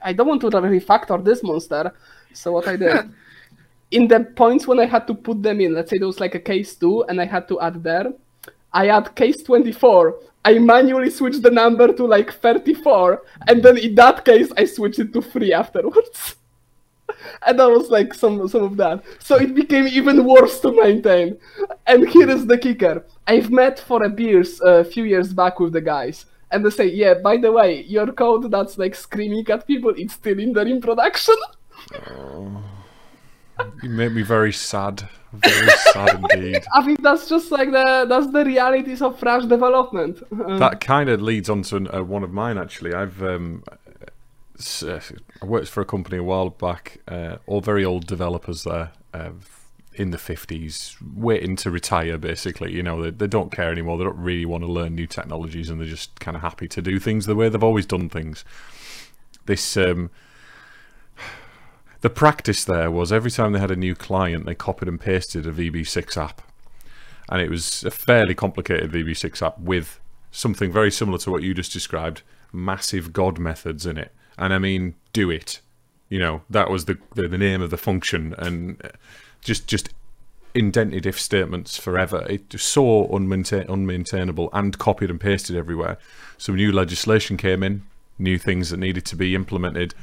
I 0.02 0.12
don't 0.12 0.28
want 0.28 0.40
to 0.42 0.48
refactor 0.48 1.22
this 1.24 1.42
monster. 1.42 1.92
So 2.32 2.52
what 2.52 2.68
I 2.68 2.76
did 2.76 3.10
in 3.90 4.08
the 4.08 4.20
points 4.20 4.66
when 4.66 4.80
I 4.80 4.86
had 4.86 5.06
to 5.06 5.14
put 5.14 5.42
them 5.42 5.60
in, 5.60 5.74
let's 5.74 5.90
say 5.90 5.98
there 5.98 6.06
was 6.06 6.20
like 6.20 6.34
a 6.34 6.40
case 6.40 6.74
two 6.74 7.04
and 7.04 7.20
I 7.20 7.26
had 7.26 7.46
to 7.48 7.60
add 7.60 7.82
there, 7.82 8.12
I 8.72 8.88
add 8.88 9.14
case 9.14 9.42
24. 9.42 10.18
I 10.44 10.58
manually 10.58 11.10
switch 11.10 11.38
the 11.38 11.50
number 11.50 11.92
to 11.92 12.04
like 12.04 12.32
34, 12.32 13.22
and 13.46 13.62
then 13.62 13.76
in 13.76 13.94
that 13.94 14.24
case, 14.24 14.50
I 14.56 14.64
switch 14.64 14.98
it 14.98 15.12
to 15.12 15.22
3 15.22 15.52
afterwards. 15.52 16.34
and 17.46 17.58
that 17.58 17.70
was 17.70 17.90
like 17.90 18.14
some 18.14 18.48
some 18.48 18.64
of 18.64 18.76
that. 18.76 19.04
So 19.20 19.36
it 19.36 19.54
became 19.54 19.86
even 19.86 20.24
worse 20.24 20.58
to 20.60 20.72
maintain. 20.72 21.38
And 21.86 22.08
here 22.08 22.28
is 22.28 22.46
the 22.46 22.58
kicker: 22.58 23.04
I've 23.26 23.50
met 23.50 23.78
for 23.78 24.02
a 24.02 24.08
beers 24.08 24.60
a 24.60 24.84
few 24.84 25.04
years 25.04 25.32
back 25.32 25.60
with 25.60 25.72
the 25.72 25.80
guys, 25.80 26.26
and 26.50 26.64
they 26.64 26.70
say, 26.70 26.86
"Yeah, 26.86 27.14
by 27.14 27.36
the 27.36 27.52
way, 27.52 27.82
your 27.82 28.12
code 28.12 28.50
that's 28.50 28.78
like 28.78 28.94
screaming 28.94 29.48
at 29.48 29.66
people, 29.66 29.92
it's 29.96 30.14
still 30.14 30.38
in 30.38 30.52
the 30.52 30.62
in 30.62 30.80
production." 30.80 31.36
Oh, 32.08 32.62
you 33.82 33.90
make 33.90 34.12
me 34.12 34.22
very 34.22 34.52
sad. 34.52 35.08
Very 35.32 35.68
sad 35.92 36.24
indeed. 36.32 36.62
I 36.74 36.82
think 36.84 37.02
that's 37.02 37.28
just 37.28 37.50
like 37.50 37.70
the 37.70 38.06
that's 38.08 38.30
the 38.32 38.44
realities 38.44 39.02
of 39.02 39.18
Flash 39.18 39.44
development. 39.46 40.22
Uh, 40.32 40.58
That 40.58 40.80
kind 40.80 41.08
of 41.08 41.22
leads 41.22 41.48
on 41.48 41.62
to 41.62 41.76
uh, 41.96 42.02
one 42.02 42.22
of 42.24 42.32
mine. 42.32 42.58
Actually, 42.58 42.92
I've 42.92 43.22
um, 43.22 43.62
uh, 44.82 45.00
I 45.42 45.46
worked 45.46 45.68
for 45.68 45.80
a 45.80 45.84
company 45.84 46.18
a 46.18 46.22
while 46.22 46.50
back. 46.50 46.98
Uh, 47.08 47.36
all 47.46 47.60
very 47.60 47.84
old 47.84 48.06
developers 48.06 48.64
there, 48.64 48.92
uh, 49.14 49.30
in 49.94 50.10
the 50.10 50.18
fifties, 50.18 50.96
waiting 51.14 51.56
to 51.56 51.70
retire. 51.70 52.18
Basically, 52.18 52.72
you 52.72 52.82
know, 52.82 53.02
they, 53.02 53.10
they 53.10 53.26
don't 53.26 53.52
care 53.52 53.70
anymore. 53.70 53.98
They 53.98 54.04
don't 54.04 54.18
really 54.18 54.46
want 54.46 54.64
to 54.64 54.70
learn 54.70 54.94
new 54.94 55.06
technologies, 55.06 55.70
and 55.70 55.80
they're 55.80 55.88
just 55.88 56.18
kind 56.20 56.36
of 56.36 56.42
happy 56.42 56.68
to 56.68 56.82
do 56.82 56.98
things 56.98 57.26
the 57.26 57.34
way 57.34 57.48
they've 57.48 57.62
always 57.62 57.86
done 57.86 58.08
things. 58.08 58.44
This 59.46 59.76
um, 59.76 60.10
the 62.02 62.10
practice 62.10 62.64
there 62.64 62.90
was 62.90 63.12
every 63.12 63.30
time 63.30 63.52
they 63.52 63.60
had 63.60 63.70
a 63.70 63.76
new 63.76 63.94
client, 63.94 64.44
they 64.44 64.56
copied 64.56 64.88
and 64.88 65.00
pasted 65.00 65.46
a 65.46 65.52
VB6 65.52 66.16
app. 66.16 66.42
And 67.28 67.40
it 67.40 67.48
was 67.48 67.84
a 67.84 67.90
fairly 67.90 68.34
complicated 68.34 68.90
VB6 68.90 69.40
app 69.40 69.58
with 69.58 70.00
something 70.32 70.72
very 70.72 70.90
similar 70.90 71.18
to 71.18 71.30
what 71.30 71.42
you 71.42 71.54
just 71.54 71.72
described 71.72 72.22
massive 72.52 73.12
God 73.12 73.38
methods 73.38 73.86
in 73.86 73.96
it. 73.96 74.12
And 74.36 74.52
I 74.52 74.58
mean, 74.58 74.96
do 75.12 75.30
it. 75.30 75.60
You 76.08 76.18
know, 76.18 76.42
that 76.50 76.70
was 76.70 76.86
the, 76.86 76.98
the, 77.14 77.28
the 77.28 77.38
name 77.38 77.62
of 77.62 77.70
the 77.70 77.76
function. 77.76 78.34
And 78.36 78.82
just, 79.42 79.66
just 79.66 79.90
indented 80.54 81.06
if 81.06 81.20
statements 81.20 81.76
forever. 81.76 82.26
It 82.28 82.52
was 82.52 82.62
so 82.62 83.06
unmaintain- 83.08 83.66
unmaintainable 83.66 84.48
and 84.52 84.78
copied 84.78 85.10
and 85.10 85.20
pasted 85.20 85.56
everywhere. 85.56 85.98
So 86.38 86.52
new 86.54 86.72
legislation 86.72 87.36
came 87.36 87.62
in, 87.62 87.82
new 88.18 88.38
things 88.38 88.70
that 88.70 88.78
needed 88.78 89.04
to 89.06 89.16
be 89.16 89.34
implemented. 89.34 89.94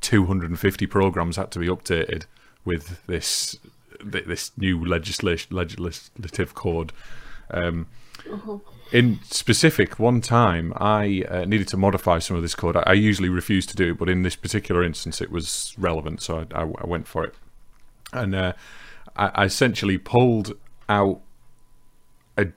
250 0.00 0.86
programs 0.86 1.36
had 1.36 1.50
to 1.52 1.58
be 1.58 1.68
updated 1.68 2.24
with 2.64 3.04
this 3.06 3.56
this 4.04 4.50
new 4.56 4.84
legislation 4.84 5.54
legislative 5.54 6.54
code. 6.54 6.92
Um, 7.50 7.86
in 8.90 9.20
specific, 9.24 9.98
one 9.98 10.20
time 10.20 10.72
I 10.76 11.24
uh, 11.28 11.44
needed 11.44 11.68
to 11.68 11.76
modify 11.76 12.18
some 12.18 12.36
of 12.36 12.42
this 12.42 12.54
code. 12.56 12.76
I, 12.76 12.82
I 12.86 12.92
usually 12.94 13.28
refuse 13.28 13.64
to 13.66 13.76
do 13.76 13.92
it, 13.92 13.98
but 13.98 14.08
in 14.08 14.22
this 14.22 14.34
particular 14.34 14.82
instance, 14.82 15.20
it 15.20 15.30
was 15.30 15.74
relevant, 15.78 16.20
so 16.20 16.46
I, 16.52 16.62
I, 16.62 16.62
I 16.62 16.86
went 16.86 17.06
for 17.06 17.24
it. 17.24 17.34
And 18.12 18.34
uh, 18.34 18.52
I, 19.16 19.30
I 19.34 19.44
essentially 19.44 19.98
pulled 19.98 20.52
out 20.88 21.20
a, 22.36 22.48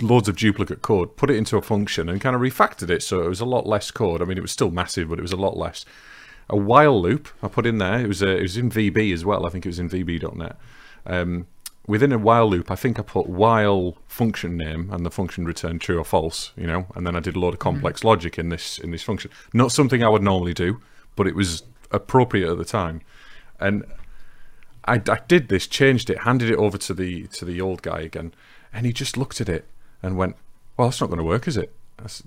loads 0.00 0.28
of 0.28 0.36
duplicate 0.36 0.82
code, 0.82 1.16
put 1.16 1.30
it 1.30 1.36
into 1.36 1.56
a 1.56 1.62
function, 1.62 2.08
and 2.08 2.20
kind 2.20 2.34
of 2.34 2.42
refactored 2.42 2.90
it 2.90 3.02
so 3.02 3.22
it 3.22 3.28
was 3.28 3.40
a 3.40 3.44
lot 3.44 3.66
less 3.66 3.90
code. 3.90 4.22
I 4.22 4.24
mean, 4.24 4.38
it 4.38 4.42
was 4.42 4.52
still 4.52 4.70
massive, 4.70 5.08
but 5.08 5.18
it 5.18 5.22
was 5.22 5.32
a 5.32 5.36
lot 5.36 5.56
less. 5.56 5.84
A 6.48 6.56
while 6.56 7.00
loop 7.00 7.28
I 7.42 7.48
put 7.48 7.66
in 7.66 7.78
there. 7.78 8.00
It 8.00 8.08
was 8.08 8.22
uh, 8.22 8.28
it 8.28 8.42
was 8.42 8.56
in 8.56 8.70
VB 8.70 9.12
as 9.12 9.24
well. 9.24 9.46
I 9.46 9.48
think 9.48 9.64
it 9.64 9.70
was 9.70 9.78
in 9.78 9.88
VB.net. 9.88 10.56
Um, 11.06 11.46
within 11.86 12.12
a 12.12 12.18
while 12.18 12.48
loop, 12.48 12.70
I 12.70 12.74
think 12.74 12.98
I 12.98 13.02
put 13.02 13.26
while 13.26 13.96
function 14.06 14.56
name 14.56 14.90
and 14.92 15.06
the 15.06 15.10
function 15.10 15.44
returned 15.44 15.80
true 15.80 15.98
or 15.98 16.04
false. 16.04 16.52
You 16.56 16.66
know, 16.66 16.86
and 16.94 17.06
then 17.06 17.16
I 17.16 17.20
did 17.20 17.36
a 17.36 17.40
lot 17.40 17.54
of 17.54 17.58
complex 17.58 18.04
logic 18.04 18.38
in 18.38 18.48
this 18.48 18.78
in 18.78 18.90
this 18.90 19.02
function. 19.02 19.30
Not 19.52 19.72
something 19.72 20.02
I 20.02 20.08
would 20.08 20.22
normally 20.22 20.54
do, 20.54 20.80
but 21.16 21.26
it 21.26 21.34
was 21.34 21.62
appropriate 21.90 22.50
at 22.50 22.58
the 22.58 22.64
time. 22.64 23.02
And 23.60 23.84
I, 24.86 24.94
I 24.94 25.20
did 25.28 25.48
this, 25.48 25.66
changed 25.66 26.10
it, 26.10 26.18
handed 26.22 26.50
it 26.50 26.56
over 26.56 26.76
to 26.78 26.94
the 26.94 27.26
to 27.28 27.44
the 27.44 27.60
old 27.60 27.82
guy 27.82 28.00
again, 28.00 28.34
and 28.72 28.84
he 28.86 28.92
just 28.92 29.16
looked 29.16 29.40
at 29.40 29.48
it 29.48 29.64
and 30.02 30.16
went, 30.16 30.36
"Well, 30.76 30.88
that's 30.88 31.00
not 31.00 31.08
going 31.08 31.18
to 31.18 31.24
work, 31.24 31.46
is 31.48 31.56
it?" 31.56 31.72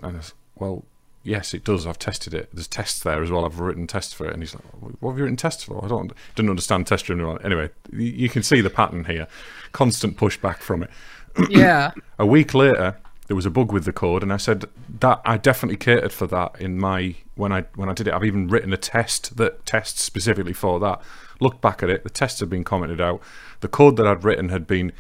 And 0.01 0.15
I 0.15 0.19
s- 0.19 0.33
well, 0.55 0.85
yes, 1.23 1.53
it 1.53 1.63
does. 1.65 1.85
I've 1.85 1.99
tested 1.99 2.33
it. 2.33 2.49
There's 2.53 2.67
tests 2.67 3.01
there 3.03 3.21
as 3.21 3.29
well. 3.29 3.43
I've 3.45 3.59
written 3.59 3.87
tests 3.87 4.13
for 4.13 4.25
it, 4.25 4.33
and 4.33 4.41
he's 4.41 4.53
like, 4.55 4.63
"What 5.01 5.11
have 5.11 5.17
you 5.17 5.23
written 5.25 5.35
tests 5.37 5.63
for?" 5.63 5.83
I 5.83 5.87
don't 5.87 6.13
didn't 6.35 6.49
understand 6.49 6.87
test 6.87 7.05
driven. 7.05 7.37
Anyway, 7.43 7.69
you 7.91 8.29
can 8.29 8.41
see 8.43 8.61
the 8.61 8.69
pattern 8.69 9.05
here. 9.05 9.27
Constant 9.71 10.17
pushback 10.17 10.57
from 10.59 10.83
it. 10.83 10.89
Yeah. 11.49 11.91
A 12.17 12.25
week 12.25 12.53
later, 12.53 12.95
there 13.27 13.35
was 13.35 13.45
a 13.45 13.49
bug 13.49 13.73
with 13.73 13.83
the 13.83 13.91
code, 13.91 14.23
and 14.23 14.31
I 14.31 14.37
said 14.37 14.63
that 15.01 15.19
I 15.25 15.35
definitely 15.35 15.75
catered 15.75 16.13
for 16.13 16.27
that 16.27 16.55
in 16.61 16.79
my 16.79 17.15
when 17.35 17.51
I 17.51 17.63
when 17.75 17.89
I 17.89 17.93
did 17.93 18.07
it. 18.07 18.13
I've 18.13 18.23
even 18.23 18.47
written 18.47 18.71
a 18.71 18.77
test 18.77 19.35
that 19.35 19.65
tests 19.65 20.01
specifically 20.01 20.53
for 20.53 20.79
that. 20.79 21.01
Looked 21.39 21.61
back 21.61 21.83
at 21.83 21.89
it, 21.89 22.03
the 22.03 22.09
tests 22.09 22.39
had 22.39 22.49
been 22.49 22.63
commented 22.63 23.01
out. 23.01 23.21
The 23.61 23.67
code 23.67 23.97
that 23.97 24.07
I'd 24.07 24.23
written 24.23 24.49
had 24.49 24.65
been 24.67 24.91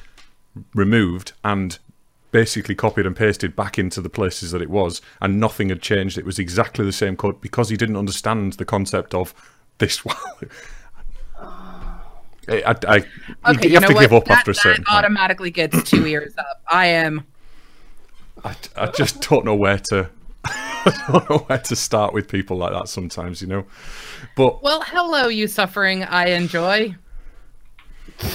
removed 0.73 1.33
and 1.43 1.77
basically 2.31 2.75
copied 2.75 3.05
and 3.05 3.15
pasted 3.15 3.55
back 3.55 3.79
into 3.79 4.01
the 4.01 4.09
places 4.09 4.51
that 4.51 4.61
it 4.61 4.69
was, 4.69 5.01
and 5.21 5.39
nothing 5.39 5.69
had 5.69 5.81
changed. 5.81 6.17
It 6.17 6.25
was 6.25 6.37
exactly 6.39 6.83
the 6.85 6.91
same 6.91 7.15
code 7.15 7.39
because 7.39 7.69
he 7.69 7.77
didn't 7.77 7.95
understand 7.95 8.53
the 8.53 8.65
concept 8.65 9.13
of 9.13 9.33
this. 9.77 10.03
I, 12.47 12.61
I, 12.67 12.75
I, 13.43 13.51
Okay, 13.53 13.69
you, 13.69 13.73
have 13.75 13.83
know 13.83 13.87
to 13.87 13.93
what? 13.95 14.01
give 14.01 14.13
up 14.13 14.25
that, 14.25 14.39
after 14.39 14.51
a 14.51 14.55
certain 14.55 14.83
that 14.83 14.91
point. 14.91 15.05
automatically 15.05 15.49
gets 15.49 15.81
two 15.89 16.05
ears 16.05 16.33
up. 16.37 16.61
I 16.69 16.87
am. 16.87 17.25
I, 18.43 18.55
I 18.75 18.87
just 18.87 19.21
don't 19.27 19.45
know 19.45 19.55
where 19.55 19.79
to. 19.89 20.09
I 21.07 21.11
don't 21.11 21.29
know 21.29 21.37
where 21.39 21.57
to 21.59 21.75
start 21.75 22.13
with 22.13 22.27
people 22.27 22.57
like 22.57 22.73
that 22.73 22.87
sometimes, 22.89 23.41
you 23.41 23.47
know. 23.47 23.65
But 24.35 24.61
Well, 24.63 24.81
hello, 24.85 25.27
you 25.27 25.47
suffering 25.47 26.03
I 26.03 26.27
enjoy. 26.29 26.95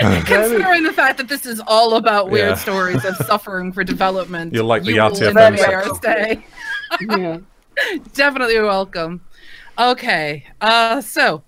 Considering 0.00 0.82
the 0.84 0.92
fact 0.94 1.18
that 1.18 1.28
this 1.28 1.46
is 1.46 1.60
all 1.66 1.94
about 1.96 2.30
weird 2.30 2.48
Yeah. 2.50 2.54
stories 2.54 3.04
of 3.04 3.16
suffering 3.16 3.72
for 3.72 3.84
development, 3.84 4.52
You're 4.54 4.64
like 4.64 4.82
the 4.84 4.92
you 4.94 5.02
will 5.02 5.10
RTFM 5.10 5.52
enjoy 5.52 5.64
our 5.72 5.94
stay. 5.94 6.44
yeah. 7.08 7.38
Definitely 8.14 8.58
welcome. 8.60 9.20
Okay, 9.78 10.44
uh, 10.60 11.00
so 11.00 11.42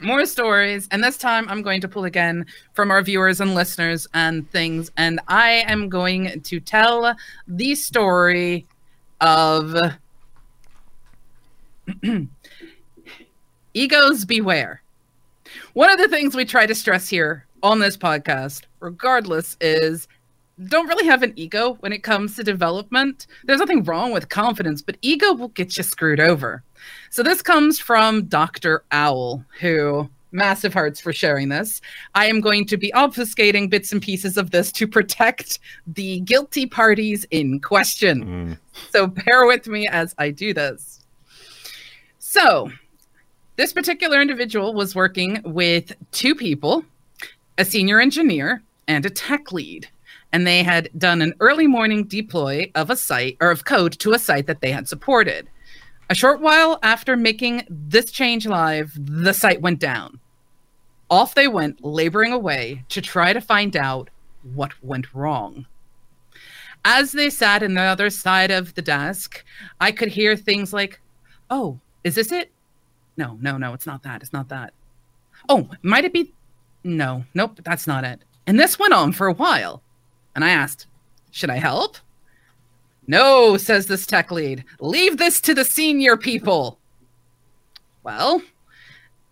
more 0.00 0.26
stories, 0.26 0.86
and 0.90 1.02
this 1.02 1.16
time 1.16 1.48
I'm 1.48 1.62
going 1.62 1.80
to 1.80 1.88
pull 1.88 2.04
again 2.04 2.46
from 2.74 2.90
our 2.90 3.00
viewers 3.02 3.40
and 3.40 3.54
listeners 3.54 4.06
and 4.14 4.48
things, 4.50 4.90
and 4.96 5.20
I 5.28 5.64
am 5.66 5.88
going 5.88 6.40
to 6.42 6.60
tell 6.60 7.14
the 7.46 7.74
story 7.74 8.66
of 9.20 9.74
egos 13.74 14.24
beware. 14.24 14.82
One 15.72 15.90
of 15.90 15.98
the 15.98 16.08
things 16.08 16.34
we 16.34 16.44
try 16.44 16.66
to 16.66 16.74
stress 16.74 17.08
here 17.08 17.46
on 17.62 17.78
this 17.78 17.96
podcast, 17.96 18.62
regardless, 18.80 19.56
is 19.60 20.08
don't 20.66 20.88
really 20.88 21.06
have 21.06 21.22
an 21.22 21.32
ego 21.36 21.74
when 21.80 21.92
it 21.92 22.02
comes 22.02 22.34
to 22.36 22.42
development. 22.42 23.26
There's 23.44 23.60
nothing 23.60 23.84
wrong 23.84 24.12
with 24.12 24.28
confidence, 24.28 24.82
but 24.82 24.96
ego 25.02 25.32
will 25.32 25.48
get 25.48 25.76
you 25.76 25.82
screwed 25.82 26.20
over. 26.20 26.62
So 27.10 27.22
this 27.22 27.42
comes 27.42 27.78
from 27.78 28.24
Dr. 28.24 28.82
Owl, 28.90 29.44
who 29.60 30.10
massive 30.32 30.72
hearts 30.72 31.00
for 31.00 31.12
sharing 31.12 31.48
this. 31.48 31.80
I 32.14 32.26
am 32.26 32.40
going 32.40 32.66
to 32.66 32.76
be 32.76 32.92
obfuscating 32.94 33.70
bits 33.70 33.92
and 33.92 34.02
pieces 34.02 34.36
of 34.36 34.50
this 34.50 34.70
to 34.72 34.86
protect 34.86 35.58
the 35.86 36.20
guilty 36.20 36.66
parties 36.66 37.24
in 37.30 37.60
question. 37.60 38.24
mm, 38.24 38.58
So 38.90 39.06
bear 39.06 39.46
with 39.46 39.66
me 39.66 39.86
as 39.88 40.14
I 40.18 40.30
do 40.30 40.52
this. 40.52 41.04
So, 42.18 42.70
this 43.56 43.72
particular 43.72 44.20
individual 44.20 44.74
was 44.74 44.94
working 44.94 45.40
with 45.44 45.92
two 46.12 46.34
people, 46.34 46.84
a 47.56 47.64
senior 47.64 48.00
engineer 48.00 48.62
and 48.86 49.04
a 49.04 49.10
tech 49.10 49.50
lead. 49.50 49.88
And 50.32 50.46
they 50.46 50.62
had 50.62 50.90
done 50.98 51.22
an 51.22 51.32
early 51.40 51.66
morning 51.66 52.04
deploy 52.04 52.70
of 52.74 52.90
a 52.90 52.96
site 52.96 53.38
or 53.40 53.50
of 53.50 53.64
code 53.64 53.98
to 54.00 54.12
a 54.12 54.18
site 54.18 54.46
that 54.46 54.60
they 54.60 54.70
had 54.70 54.86
supported. 54.86 55.48
A 56.10 56.14
short 56.14 56.40
while 56.40 56.78
after 56.82 57.16
making 57.16 57.66
this 57.68 58.10
change 58.10 58.46
live, 58.46 58.92
the 58.96 59.34
site 59.34 59.60
went 59.60 59.78
down. 59.78 60.20
Off 61.10 61.34
they 61.34 61.48
went, 61.48 61.84
laboring 61.84 62.32
away 62.32 62.84
to 62.88 63.02
try 63.02 63.32
to 63.32 63.40
find 63.40 63.76
out 63.76 64.08
what 64.54 64.82
went 64.82 65.12
wrong. 65.12 65.66
As 66.84 67.12
they 67.12 67.28
sat 67.28 67.62
in 67.62 67.74
the 67.74 67.82
other 67.82 68.08
side 68.08 68.50
of 68.50 68.74
the 68.74 68.82
desk, 68.82 69.44
I 69.80 69.92
could 69.92 70.08
hear 70.08 70.36
things 70.36 70.72
like, 70.72 71.00
Oh, 71.50 71.78
is 72.04 72.14
this 72.14 72.32
it? 72.32 72.52
No, 73.16 73.36
no, 73.40 73.58
no, 73.58 73.74
it's 73.74 73.86
not 73.86 74.02
that. 74.04 74.22
It's 74.22 74.32
not 74.32 74.48
that. 74.48 74.72
Oh, 75.48 75.68
might 75.82 76.04
it 76.04 76.12
be? 76.12 76.32
No, 76.84 77.24
nope, 77.34 77.60
that's 77.64 77.86
not 77.86 78.04
it. 78.04 78.20
And 78.46 78.58
this 78.58 78.78
went 78.78 78.94
on 78.94 79.12
for 79.12 79.26
a 79.26 79.34
while. 79.34 79.82
And 80.34 80.44
I 80.44 80.50
asked, 80.50 80.86
Should 81.30 81.50
I 81.50 81.56
help? 81.56 81.98
No, 83.08 83.56
says 83.56 83.86
this 83.86 84.06
tech 84.06 84.30
lead. 84.30 84.64
Leave 84.80 85.16
this 85.16 85.40
to 85.40 85.54
the 85.54 85.64
senior 85.64 86.16
people. 86.16 86.78
Well, 88.02 88.42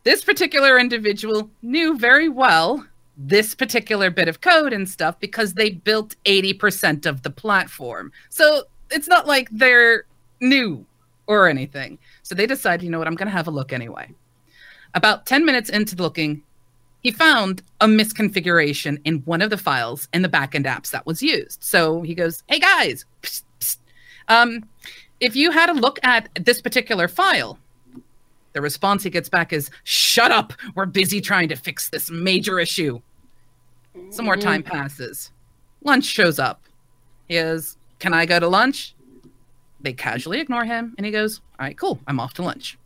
this 0.02 0.24
particular 0.24 0.78
individual 0.78 1.50
knew 1.62 1.98
very 1.98 2.28
well 2.28 2.86
this 3.18 3.54
particular 3.54 4.10
bit 4.10 4.28
of 4.28 4.40
code 4.40 4.72
and 4.72 4.88
stuff 4.88 5.18
because 5.20 5.54
they 5.54 5.70
built 5.70 6.16
80% 6.24 7.06
of 7.06 7.22
the 7.22 7.30
platform. 7.30 8.12
So 8.30 8.64
it's 8.90 9.08
not 9.08 9.26
like 9.26 9.48
they're 9.50 10.04
new 10.40 10.84
or 11.26 11.48
anything. 11.48 11.98
So 12.22 12.34
they 12.34 12.46
decide, 12.46 12.82
you 12.82 12.90
know 12.90 12.98
what, 12.98 13.06
I'm 13.06 13.14
going 13.14 13.28
to 13.28 13.32
have 13.32 13.48
a 13.48 13.50
look 13.50 13.72
anyway. 13.72 14.10
About 14.94 15.26
10 15.26 15.44
minutes 15.44 15.70
into 15.70 15.96
looking, 15.96 16.42
he 17.02 17.10
found 17.10 17.62
a 17.80 17.86
misconfiguration 17.86 19.00
in 19.04 19.18
one 19.20 19.42
of 19.42 19.50
the 19.50 19.58
files 19.58 20.08
in 20.12 20.22
the 20.22 20.28
backend 20.28 20.64
apps 20.64 20.90
that 20.90 21.06
was 21.06 21.22
used. 21.22 21.62
So 21.62 22.02
he 22.02 22.14
goes, 22.14 22.42
Hey 22.48 22.58
guys, 22.58 23.04
psst. 23.22 23.42
Um, 24.28 24.68
if 25.20 25.36
you 25.36 25.50
had 25.50 25.70
a 25.70 25.74
look 25.74 25.98
at 26.02 26.28
this 26.34 26.60
particular 26.60 27.08
file, 27.08 27.58
the 28.52 28.60
response 28.60 29.02
he 29.02 29.10
gets 29.10 29.28
back 29.28 29.52
is, 29.52 29.70
Shut 29.84 30.30
up. 30.30 30.52
We're 30.74 30.86
busy 30.86 31.20
trying 31.20 31.48
to 31.48 31.56
fix 31.56 31.90
this 31.90 32.10
major 32.10 32.58
issue. 32.58 33.00
Some 34.10 34.24
more 34.24 34.36
time 34.36 34.62
passes. 34.62 35.30
Lunch 35.82 36.04
shows 36.04 36.38
up. 36.38 36.62
He 37.28 37.34
goes, 37.34 37.76
Can 37.98 38.14
I 38.14 38.26
go 38.26 38.40
to 38.40 38.48
lunch? 38.48 38.94
They 39.80 39.92
casually 39.92 40.40
ignore 40.40 40.64
him 40.64 40.94
and 40.96 41.04
he 41.06 41.12
goes, 41.12 41.40
All 41.58 41.66
right, 41.66 41.76
cool. 41.78 42.00
I'm 42.06 42.20
off 42.20 42.34
to 42.34 42.42
lunch. 42.42 42.78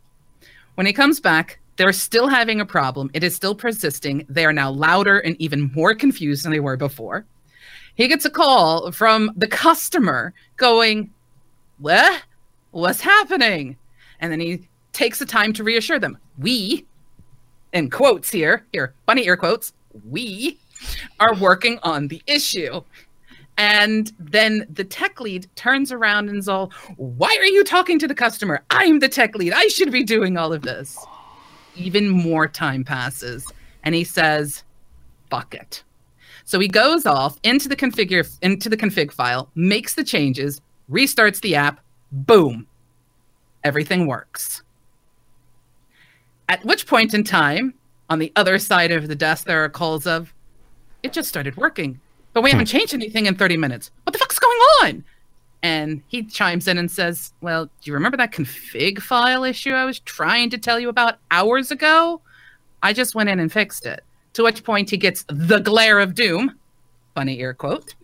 When 0.75 0.87
he 0.87 0.93
comes 0.93 1.19
back, 1.19 1.59
they're 1.77 1.93
still 1.93 2.27
having 2.27 2.59
a 2.59 2.65
problem. 2.65 3.09
It 3.13 3.23
is 3.23 3.35
still 3.35 3.55
persisting. 3.55 4.25
They 4.29 4.45
are 4.45 4.53
now 4.53 4.71
louder 4.71 5.19
and 5.19 5.35
even 5.39 5.71
more 5.73 5.95
confused 5.95 6.43
than 6.43 6.51
they 6.51 6.59
were 6.59 6.77
before. 6.77 7.25
He 7.95 8.07
gets 8.07 8.25
a 8.25 8.29
call 8.29 8.91
from 8.91 9.31
the 9.35 9.47
customer 9.47 10.33
going, 10.57 11.11
What? 11.81 12.21
What's 12.69 13.01
happening? 13.01 13.75
And 14.19 14.31
then 14.31 14.39
he 14.39 14.67
takes 14.93 15.17
the 15.17 15.25
time 15.25 15.51
to 15.53 15.63
reassure 15.63 15.97
them. 15.97 16.17
We, 16.37 16.85
in 17.73 17.89
quotes 17.89 18.29
here, 18.29 18.65
here, 18.71 18.93
bunny 19.07 19.25
ear 19.25 19.35
quotes, 19.35 19.73
we 20.07 20.59
are 21.19 21.33
working 21.35 21.79
on 21.81 22.07
the 22.07 22.21
issue. 22.27 22.81
And 23.57 24.11
then 24.19 24.67
the 24.69 24.83
tech 24.83 25.19
lead 25.19 25.47
turns 25.55 25.91
around 25.91 26.29
and 26.29 26.37
is 26.37 26.47
all, 26.47 26.71
Why 26.97 27.35
are 27.39 27.45
you 27.45 27.63
talking 27.63 27.97
to 27.99 28.07
the 28.07 28.15
customer? 28.15 28.63
I'm 28.69 28.99
the 28.99 29.09
tech 29.09 29.35
lead. 29.35 29.53
I 29.53 29.67
should 29.67 29.91
be 29.91 30.03
doing 30.03 30.37
all 30.37 30.53
of 30.53 30.61
this. 30.61 30.97
Even 31.75 32.09
more 32.09 32.47
time 32.47 32.83
passes. 32.83 33.45
And 33.83 33.95
he 33.95 34.03
says, 34.03 34.63
Fuck 35.31 35.55
it. 35.55 35.83
So 36.43 36.59
he 36.59 36.67
goes 36.67 37.05
off 37.07 37.39
into 37.43 37.67
the 37.67 37.75
configure 37.75 38.27
into 38.41 38.69
the 38.69 38.77
config 38.77 39.11
file, 39.11 39.49
makes 39.55 39.95
the 39.95 40.03
changes, 40.03 40.61
restarts 40.91 41.41
the 41.41 41.55
app, 41.55 41.79
boom. 42.11 42.67
Everything 43.63 44.07
works. 44.07 44.63
At 46.49 46.63
which 46.65 46.85
point 46.85 47.13
in 47.13 47.23
time, 47.23 47.73
on 48.09 48.19
the 48.19 48.31
other 48.35 48.59
side 48.59 48.91
of 48.91 49.07
the 49.07 49.15
desk, 49.15 49.45
there 49.45 49.63
are 49.63 49.69
calls 49.69 50.05
of, 50.05 50.33
it 51.01 51.13
just 51.13 51.29
started 51.29 51.55
working, 51.55 51.99
but 52.33 52.43
we 52.43 52.51
haven't 52.51 52.69
hmm. 52.69 52.77
changed 52.77 52.93
anything 52.93 53.25
in 53.25 53.35
30 53.35 53.57
minutes. 53.57 53.91
What 54.03 54.13
the 54.13 54.19
fuck's 54.19 54.39
going 54.39 54.59
on? 54.81 55.03
And 55.63 56.01
he 56.07 56.23
chimes 56.23 56.67
in 56.67 56.77
and 56.77 56.89
says, 56.89 57.33
Well, 57.41 57.65
do 57.65 57.71
you 57.83 57.93
remember 57.93 58.17
that 58.17 58.31
config 58.31 58.99
file 58.99 59.43
issue 59.43 59.73
I 59.73 59.85
was 59.85 59.99
trying 59.99 60.49
to 60.49 60.57
tell 60.57 60.79
you 60.79 60.89
about 60.89 61.19
hours 61.29 61.71
ago? 61.71 62.21
I 62.83 62.93
just 62.93 63.13
went 63.13 63.29
in 63.29 63.39
and 63.39 63.51
fixed 63.51 63.85
it. 63.85 64.03
To 64.33 64.43
which 64.43 64.63
point 64.63 64.89
he 64.89 64.97
gets 64.97 65.23
the 65.27 65.59
glare 65.59 65.99
of 65.99 66.15
doom, 66.15 66.57
funny 67.13 67.39
air 67.39 67.53
quote, 67.53 67.95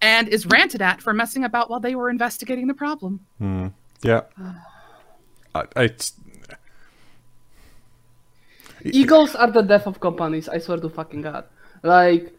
and 0.00 0.28
is 0.28 0.46
ranted 0.46 0.82
at 0.82 1.00
for 1.00 1.12
messing 1.12 1.44
about 1.44 1.70
while 1.70 1.80
they 1.80 1.94
were 1.94 2.10
investigating 2.10 2.66
the 2.66 2.74
problem. 2.74 3.20
Hmm. 3.38 3.68
Yeah. 4.02 4.22
I, 5.54 5.66
it's 5.76 6.14
Egos 8.84 9.34
are 9.34 9.50
the 9.50 9.62
death 9.62 9.86
of 9.86 10.00
companies. 10.00 10.48
I 10.48 10.58
swear 10.58 10.78
to 10.78 10.88
fucking 10.88 11.22
god. 11.22 11.44
Like, 11.82 12.36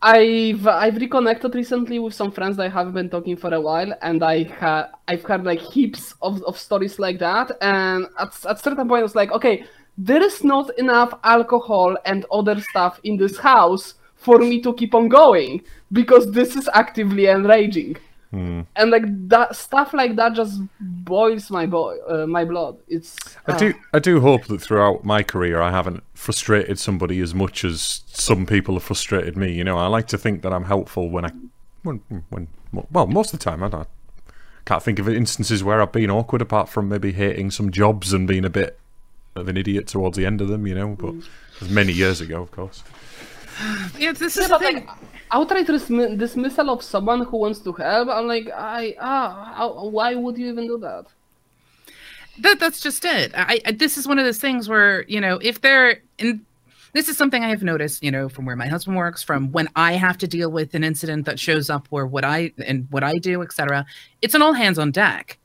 I've 0.00 0.66
I've 0.66 0.96
reconnected 0.96 1.54
recently 1.54 1.98
with 1.98 2.14
some 2.14 2.30
friends 2.30 2.56
that 2.56 2.66
I 2.66 2.68
haven't 2.68 2.92
been 2.92 3.10
talking 3.10 3.36
for 3.36 3.52
a 3.52 3.60
while, 3.60 3.92
and 4.02 4.22
I 4.22 4.44
ha- 4.44 4.90
I've 5.08 5.24
had 5.24 5.44
like 5.44 5.60
heaps 5.60 6.14
of, 6.22 6.42
of 6.44 6.56
stories 6.56 6.98
like 6.98 7.18
that. 7.18 7.50
And 7.60 8.06
at 8.18 8.46
at 8.46 8.62
certain 8.62 8.88
point, 8.88 9.00
I 9.00 9.02
was 9.02 9.16
like, 9.16 9.32
okay, 9.32 9.64
there 9.96 10.22
is 10.22 10.44
not 10.44 10.76
enough 10.78 11.12
alcohol 11.24 11.96
and 12.04 12.24
other 12.30 12.60
stuff 12.60 13.00
in 13.02 13.16
this 13.16 13.36
house 13.36 13.94
for 14.18 14.38
me 14.38 14.60
to 14.60 14.74
keep 14.74 14.94
on 14.94 15.08
going 15.08 15.62
because 15.90 16.32
this 16.32 16.56
is 16.56 16.68
actively 16.74 17.26
enraging. 17.26 17.96
Hmm. 18.30 18.62
And 18.76 18.90
like 18.90 19.04
that 19.28 19.56
stuff 19.56 19.94
like 19.94 20.16
that 20.16 20.34
just 20.34 20.60
boils 20.78 21.50
my 21.50 21.64
boy 21.64 21.96
uh, 22.06 22.26
my 22.26 22.44
blood. 22.44 22.76
It's 22.86 23.16
I 23.46 23.56
do 23.56 23.70
uh, 23.70 23.72
I 23.94 23.98
do 24.00 24.20
hope 24.20 24.44
that 24.48 24.60
throughout 24.60 25.02
my 25.02 25.22
career 25.22 25.62
I 25.62 25.70
haven't 25.70 26.02
frustrated 26.12 26.78
somebody 26.78 27.20
as 27.20 27.34
much 27.34 27.64
as 27.64 28.02
some 28.06 28.44
people 28.44 28.74
have 28.74 28.82
frustrated 28.82 29.34
me. 29.34 29.52
You 29.52 29.64
know, 29.64 29.78
I 29.78 29.86
like 29.86 30.08
to 30.08 30.18
think 30.18 30.42
that 30.42 30.52
I'm 30.52 30.64
helpful 30.64 31.08
when 31.08 31.24
I 31.24 31.30
when 31.82 32.02
when 32.28 32.48
well 32.90 33.06
most 33.06 33.32
of 33.32 33.40
the 33.40 33.44
time 33.44 33.62
I 33.62 33.68
don't 33.68 33.88
can't 34.66 34.82
think 34.82 34.98
of 34.98 35.08
instances 35.08 35.64
where 35.64 35.80
I've 35.80 35.92
been 35.92 36.10
awkward 36.10 36.42
apart 36.42 36.68
from 36.68 36.90
maybe 36.90 37.12
hating 37.12 37.50
some 37.50 37.70
jobs 37.70 38.12
and 38.12 38.28
being 38.28 38.44
a 38.44 38.50
bit 38.50 38.78
of 39.34 39.48
an 39.48 39.56
idiot 39.56 39.86
towards 39.86 40.18
the 40.18 40.26
end 40.26 40.42
of 40.42 40.48
them. 40.48 40.66
You 40.66 40.74
know, 40.74 40.88
but 40.88 41.12
hmm. 41.12 41.20
it 41.20 41.60
was 41.60 41.70
many 41.70 41.94
years 41.94 42.20
ago, 42.20 42.42
of 42.42 42.50
course. 42.50 42.84
Yeah, 43.98 44.12
this 44.12 44.36
Yeah, 44.36 44.44
is 44.44 44.48
but 44.48 44.58
the 44.60 44.64
thing. 44.66 44.74
like 44.86 44.88
outright 45.30 45.66
dismi- 45.66 46.16
dismissal 46.18 46.70
of 46.70 46.82
someone 46.82 47.24
who 47.24 47.36
wants 47.38 47.58
to 47.60 47.72
help. 47.72 48.08
I'm 48.08 48.26
like, 48.26 48.48
I 48.50 48.94
ah, 49.00 49.52
how, 49.56 49.88
why 49.88 50.14
would 50.14 50.38
you 50.38 50.48
even 50.48 50.66
do 50.66 50.78
that? 50.78 51.06
that 52.40 52.60
that's 52.60 52.80
just 52.80 53.04
it. 53.04 53.32
I, 53.34 53.60
I 53.66 53.72
this 53.72 53.98
is 53.98 54.06
one 54.06 54.18
of 54.18 54.24
those 54.24 54.38
things 54.38 54.68
where 54.68 55.02
you 55.08 55.20
know 55.20 55.38
if 55.42 55.60
they're 55.60 56.00
in. 56.18 56.44
This 56.94 57.10
is 57.10 57.18
something 57.18 57.44
I 57.44 57.50
have 57.50 57.62
noticed, 57.62 58.02
you 58.02 58.10
know, 58.10 58.30
from 58.30 58.46
where 58.46 58.56
my 58.56 58.66
husband 58.66 58.96
works, 58.96 59.22
from 59.22 59.52
when 59.52 59.68
I 59.76 59.92
have 59.92 60.16
to 60.18 60.26
deal 60.26 60.50
with 60.50 60.74
an 60.74 60.82
incident 60.82 61.26
that 61.26 61.38
shows 61.38 61.68
up, 61.68 61.86
where 61.90 62.06
what 62.06 62.24
I 62.24 62.52
and 62.64 62.86
what 62.90 63.04
I 63.04 63.12
do, 63.18 63.42
etc. 63.42 63.84
It's 64.22 64.34
an 64.34 64.40
all 64.40 64.54
hands 64.54 64.78
on 64.78 64.90
deck. 64.90 65.36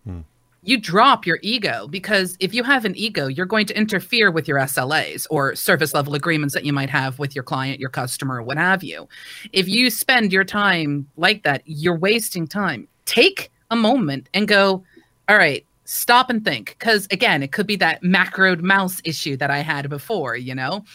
You 0.65 0.79
drop 0.79 1.25
your 1.25 1.39
ego 1.41 1.87
because 1.89 2.37
if 2.39 2.53
you 2.53 2.63
have 2.63 2.85
an 2.85 2.95
ego, 2.95 3.27
you're 3.27 3.45
going 3.45 3.65
to 3.65 3.77
interfere 3.77 4.31
with 4.31 4.47
your 4.47 4.57
SLAs 4.59 5.27
or 5.29 5.55
service 5.55 5.93
level 5.93 6.15
agreements 6.15 6.53
that 6.53 6.63
you 6.63 6.71
might 6.71 6.89
have 6.89 7.19
with 7.19 7.35
your 7.35 7.43
client, 7.43 7.79
your 7.81 7.89
customer, 7.89 8.41
what 8.41 8.57
have 8.57 8.83
you. 8.83 9.07
If 9.51 9.67
you 9.67 9.89
spend 9.89 10.31
your 10.31 10.45
time 10.45 11.09
like 11.17 11.43
that, 11.43 11.63
you're 11.65 11.97
wasting 11.97 12.47
time. 12.47 12.87
Take 13.05 13.51
a 13.71 13.75
moment 13.75 14.29
and 14.33 14.47
go, 14.47 14.83
all 15.27 15.37
right, 15.37 15.65
stop 15.85 16.29
and 16.29 16.45
think. 16.45 16.77
Because 16.79 17.07
again, 17.11 17.43
it 17.43 17.51
could 17.51 17.67
be 17.67 17.75
that 17.77 18.01
macroed 18.01 18.61
mouse 18.61 19.01
issue 19.03 19.35
that 19.37 19.51
I 19.51 19.59
had 19.59 19.89
before, 19.89 20.37
you 20.37 20.55
know? 20.55 20.85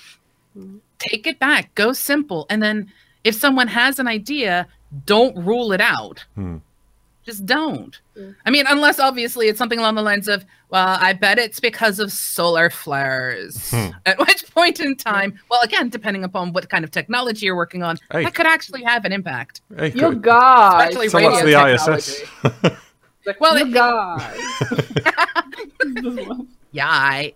Mm-hmm. 0.57 0.79
Take 0.99 1.27
it 1.27 1.39
back, 1.39 1.75
go 1.75 1.93
simple. 1.93 2.47
And 2.49 2.63
then 2.63 2.91
if 3.25 3.35
someone 3.35 3.69
has 3.69 3.99
an 3.99 4.09
idea, 4.09 4.67
don't 5.05 5.37
rule 5.37 5.73
it 5.73 5.81
out. 5.81 6.25
Hmm. 6.35 6.57
Just 7.29 7.45
don't. 7.45 8.01
Mm. 8.17 8.35
I 8.47 8.51
mean, 8.51 8.65
unless 8.67 8.99
obviously 8.99 9.49
it's 9.49 9.59
something 9.59 9.79
along 9.79 9.97
the 9.97 10.03
lines 10.03 10.29
of, 10.29 10.47
well, 10.71 10.97
I 10.99 11.13
bet 11.13 11.39
it's 11.39 11.61
because 11.61 11.99
of 11.99 12.11
solar 12.11 12.71
flares. 12.71 13.71
Hmm. 13.71 13.89
At 14.07 14.19
which 14.19 14.51
point 14.55 14.81
in 14.81 14.97
time, 14.97 15.39
well, 15.51 15.61
again, 15.61 15.91
depending 15.91 16.25
upon 16.25 16.55
what 16.55 16.71
kind 16.71 16.85
of 16.85 16.91
technology 16.91 17.45
you're 17.45 17.55
working 17.55 17.83
on, 17.83 17.99
Hey. 18.11 18.25
that 18.25 18.35
could 18.35 18.47
actually 18.47 18.83
have 18.85 19.05
an 19.05 19.13
impact. 19.13 19.61
Hey, 19.77 19.89
You 19.93 20.09
could- 20.09 20.23
guys, 20.23 20.89
Especially 20.89 21.09
so 21.11 21.21
what's 21.23 21.41
the 21.41 21.47
radio 21.49 21.75
ISS? 21.75 22.23
like, 23.27 23.39
Well, 23.43 23.59
you 23.59 23.67
it- 23.67 23.75
guys. 23.75 24.41
Yeah. 26.73 26.87
I- 26.89 27.35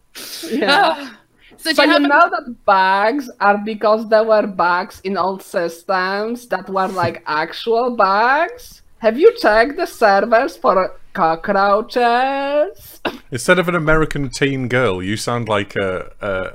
yeah. 0.50 1.10
so, 1.56 1.70
do 1.70 1.74
So 1.76 1.82
you 1.82 1.88
you 1.88 1.92
have 1.92 2.02
know 2.02 2.30
that 2.30 2.54
bugs 2.64 3.30
are 3.40 3.58
because 3.58 4.08
there 4.08 4.24
were 4.24 4.46
bugs 4.46 5.00
in 5.04 5.16
old 5.16 5.42
systems 5.42 6.48
that 6.48 6.68
were 6.68 6.88
like 6.88 7.22
actual 7.26 7.96
bugs? 7.96 8.81
Have 9.02 9.18
you 9.18 9.36
checked 9.36 9.78
the 9.78 9.86
servers 9.86 10.56
for 10.56 10.94
cockroaches? 11.12 13.00
Instead 13.32 13.58
of 13.58 13.68
an 13.68 13.74
American 13.74 14.30
teen 14.30 14.68
girl, 14.68 15.02
you 15.02 15.16
sound 15.16 15.48
like 15.48 15.74
a, 15.74 16.12
a 16.20 16.50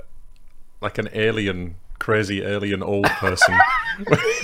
like 0.80 0.98
an 0.98 1.10
alien, 1.12 1.76
crazy 2.00 2.44
alien 2.44 2.82
old 2.82 3.04
person. 3.08 3.54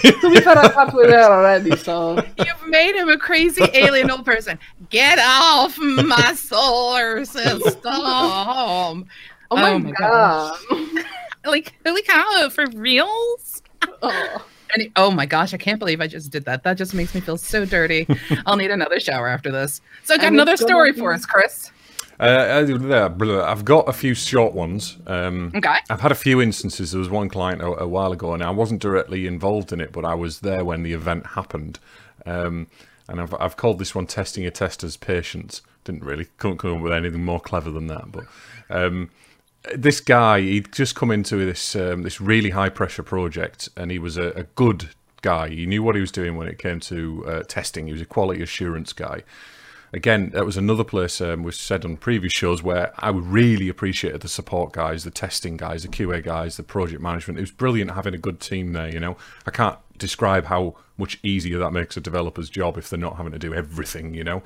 to 0.02 0.30
be 0.30 0.42
fair, 0.42 0.58
I 0.58 0.68
thought 0.68 0.94
we 0.94 1.08
were 1.08 1.14
already, 1.18 1.78
so 1.78 2.22
You've 2.38 2.68
made 2.68 2.94
him 2.94 3.08
a 3.08 3.18
crazy 3.18 3.64
alien 3.74 4.12
old 4.12 4.26
person. 4.26 4.60
Get 4.90 5.18
off 5.20 5.78
my 5.78 6.34
solar 6.34 7.24
system. 7.24 7.80
Oh 7.86 9.02
Oh 9.50 9.56
my, 9.56 9.72
oh 9.72 9.80
my 9.80 9.92
god. 9.92 10.60
Like, 11.46 11.74
holy 11.86 12.02
cow, 12.02 12.50
for 12.50 12.66
reals? 12.74 13.62
Oh. 14.02 14.46
Any- 14.76 14.92
oh 14.96 15.12
my 15.12 15.26
gosh, 15.26 15.54
I 15.54 15.58
can't 15.58 15.80
believe 15.80 16.02
I 16.02 16.08
just 16.08 16.32
did 16.32 16.46
that. 16.46 16.64
That 16.64 16.78
just 16.78 16.94
makes 16.94 17.14
me 17.14 17.22
feel 17.22 17.38
so 17.38 17.66
dirty. 17.66 18.08
I'll 18.46 18.58
need 18.58 18.72
another 18.72 19.00
shower 19.00 19.28
after 19.28 19.52
this. 19.52 19.82
So, 20.04 20.14
I 20.14 20.18
got 20.18 20.26
And 20.28 20.36
another 20.36 20.58
story 20.58 20.92
be- 20.92 21.00
for 21.00 21.14
us, 21.14 21.26
Chris. 21.26 21.72
Uh, 22.20 22.24
uh, 22.24 23.46
I've 23.48 23.66
got 23.66 23.90
a 23.90 23.94
few 23.94 24.14
short 24.14 24.54
ones. 24.54 24.98
Um, 25.08 25.52
Okay. 25.56 25.76
I've 25.90 26.02
had 26.02 26.12
a 26.12 26.16
few 26.16 26.42
instances. 26.42 26.92
There 26.92 27.00
was 27.00 27.10
one 27.10 27.28
client 27.28 27.62
a, 27.62 27.66
a 27.84 27.88
while 27.88 28.12
ago, 28.12 28.34
and 28.34 28.44
I 28.44 28.52
wasn't 28.52 28.82
directly 28.82 29.26
involved 29.28 29.74
in 29.74 29.82
it, 29.82 29.92
but 29.92 30.06
I 30.06 30.14
was 30.14 30.40
there 30.42 30.64
when 30.64 30.84
the 30.84 30.94
event 30.94 31.26
happened. 31.28 31.80
Um, 32.26 32.68
and 33.10 33.20
I've, 33.20 33.34
I've 33.40 33.58
called 33.58 33.80
this 33.80 33.94
one 33.96 34.06
"Testing 34.06 34.46
a 34.46 34.52
Tester's 34.52 34.96
Patience." 34.96 35.62
Didn't 35.84 36.04
really 36.06 36.28
couldn't 36.38 36.60
come 36.60 36.76
up 36.78 36.82
with 36.82 36.94
anything 36.94 37.26
more 37.26 37.42
clever 37.42 37.70
than 37.72 37.88
that. 37.88 38.12
But 38.12 38.26
um, 38.70 39.10
this 39.76 40.00
guy, 40.00 40.42
he'd 40.42 40.74
just 40.74 40.96
come 40.96 41.12
into 41.12 41.38
this 41.38 41.76
um, 41.76 42.04
this 42.04 42.20
really 42.20 42.52
high 42.52 42.70
pressure 42.70 43.04
project, 43.04 43.70
and 43.78 43.92
he 43.92 44.00
was 44.00 44.18
a, 44.18 44.30
a, 44.32 44.44
good 44.44 44.90
guy. 45.22 45.50
He 45.50 45.66
knew 45.66 45.82
what 45.82 45.96
he 45.96 46.02
was 46.02 46.12
doing 46.12 46.36
when 46.36 46.48
it 46.48 46.60
came 46.60 46.80
to 46.82 47.26
uh, 47.26 47.44
testing. 47.44 47.88
He 47.88 47.94
was 47.94 48.02
a 48.02 48.06
quality 48.06 48.42
assurance 48.42 48.94
guy. 48.94 49.24
Again, 49.94 50.32
that 50.32 50.44
was 50.44 50.58
another 50.58 50.84
place 50.84 51.22
um, 51.22 51.44
was 51.44 51.60
said 51.60 51.86
on 51.86 51.98
previous 51.98 52.34
shows 52.34 52.64
where 52.64 52.92
I 52.98 53.10
really 53.10 53.70
appreciated 53.70 54.22
the 54.22 54.28
support 54.28 54.74
guys, 54.74 55.04
the 55.04 55.12
testing 55.12 55.56
guys, 55.56 55.84
the 55.84 55.90
QA 55.90 56.24
guys, 56.24 56.58
the 56.58 56.64
project 56.64 57.00
management. 57.00 57.38
It 57.38 57.44
was 57.44 57.52
brilliant 57.52 57.92
having 57.92 58.16
a 58.16 58.18
good 58.18 58.40
team 58.40 58.74
there. 58.74 58.90
You 58.90 59.00
know, 59.00 59.18
I 59.46 59.52
can't 59.52 59.78
describe 60.00 60.46
how 60.46 60.76
much 60.98 61.20
easier 61.24 61.60
that 61.60 61.72
makes 61.72 61.96
a 61.96 62.02
developer's 62.02 62.50
job 62.50 62.78
if 62.78 62.90
they're 62.90 63.00
not 63.00 63.18
having 63.18 63.34
to 63.34 63.40
do 63.40 63.54
everything. 63.54 64.16
You 64.16 64.24
know, 64.24 64.44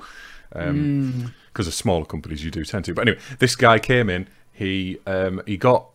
because 0.50 0.68
um, 0.68 1.32
mm. 1.54 1.66
of 1.66 1.74
smaller 1.74 2.04
companies 2.04 2.44
you 2.44 2.50
do 2.50 2.64
tend 2.64 2.84
to. 2.84 2.94
But 2.94 3.08
anyway, 3.08 3.20
this 3.38 3.56
guy 3.56 3.78
came 3.78 4.10
in 4.10 4.28
he 4.58 4.98
um, 5.06 5.40
he 5.46 5.56
got 5.56 5.86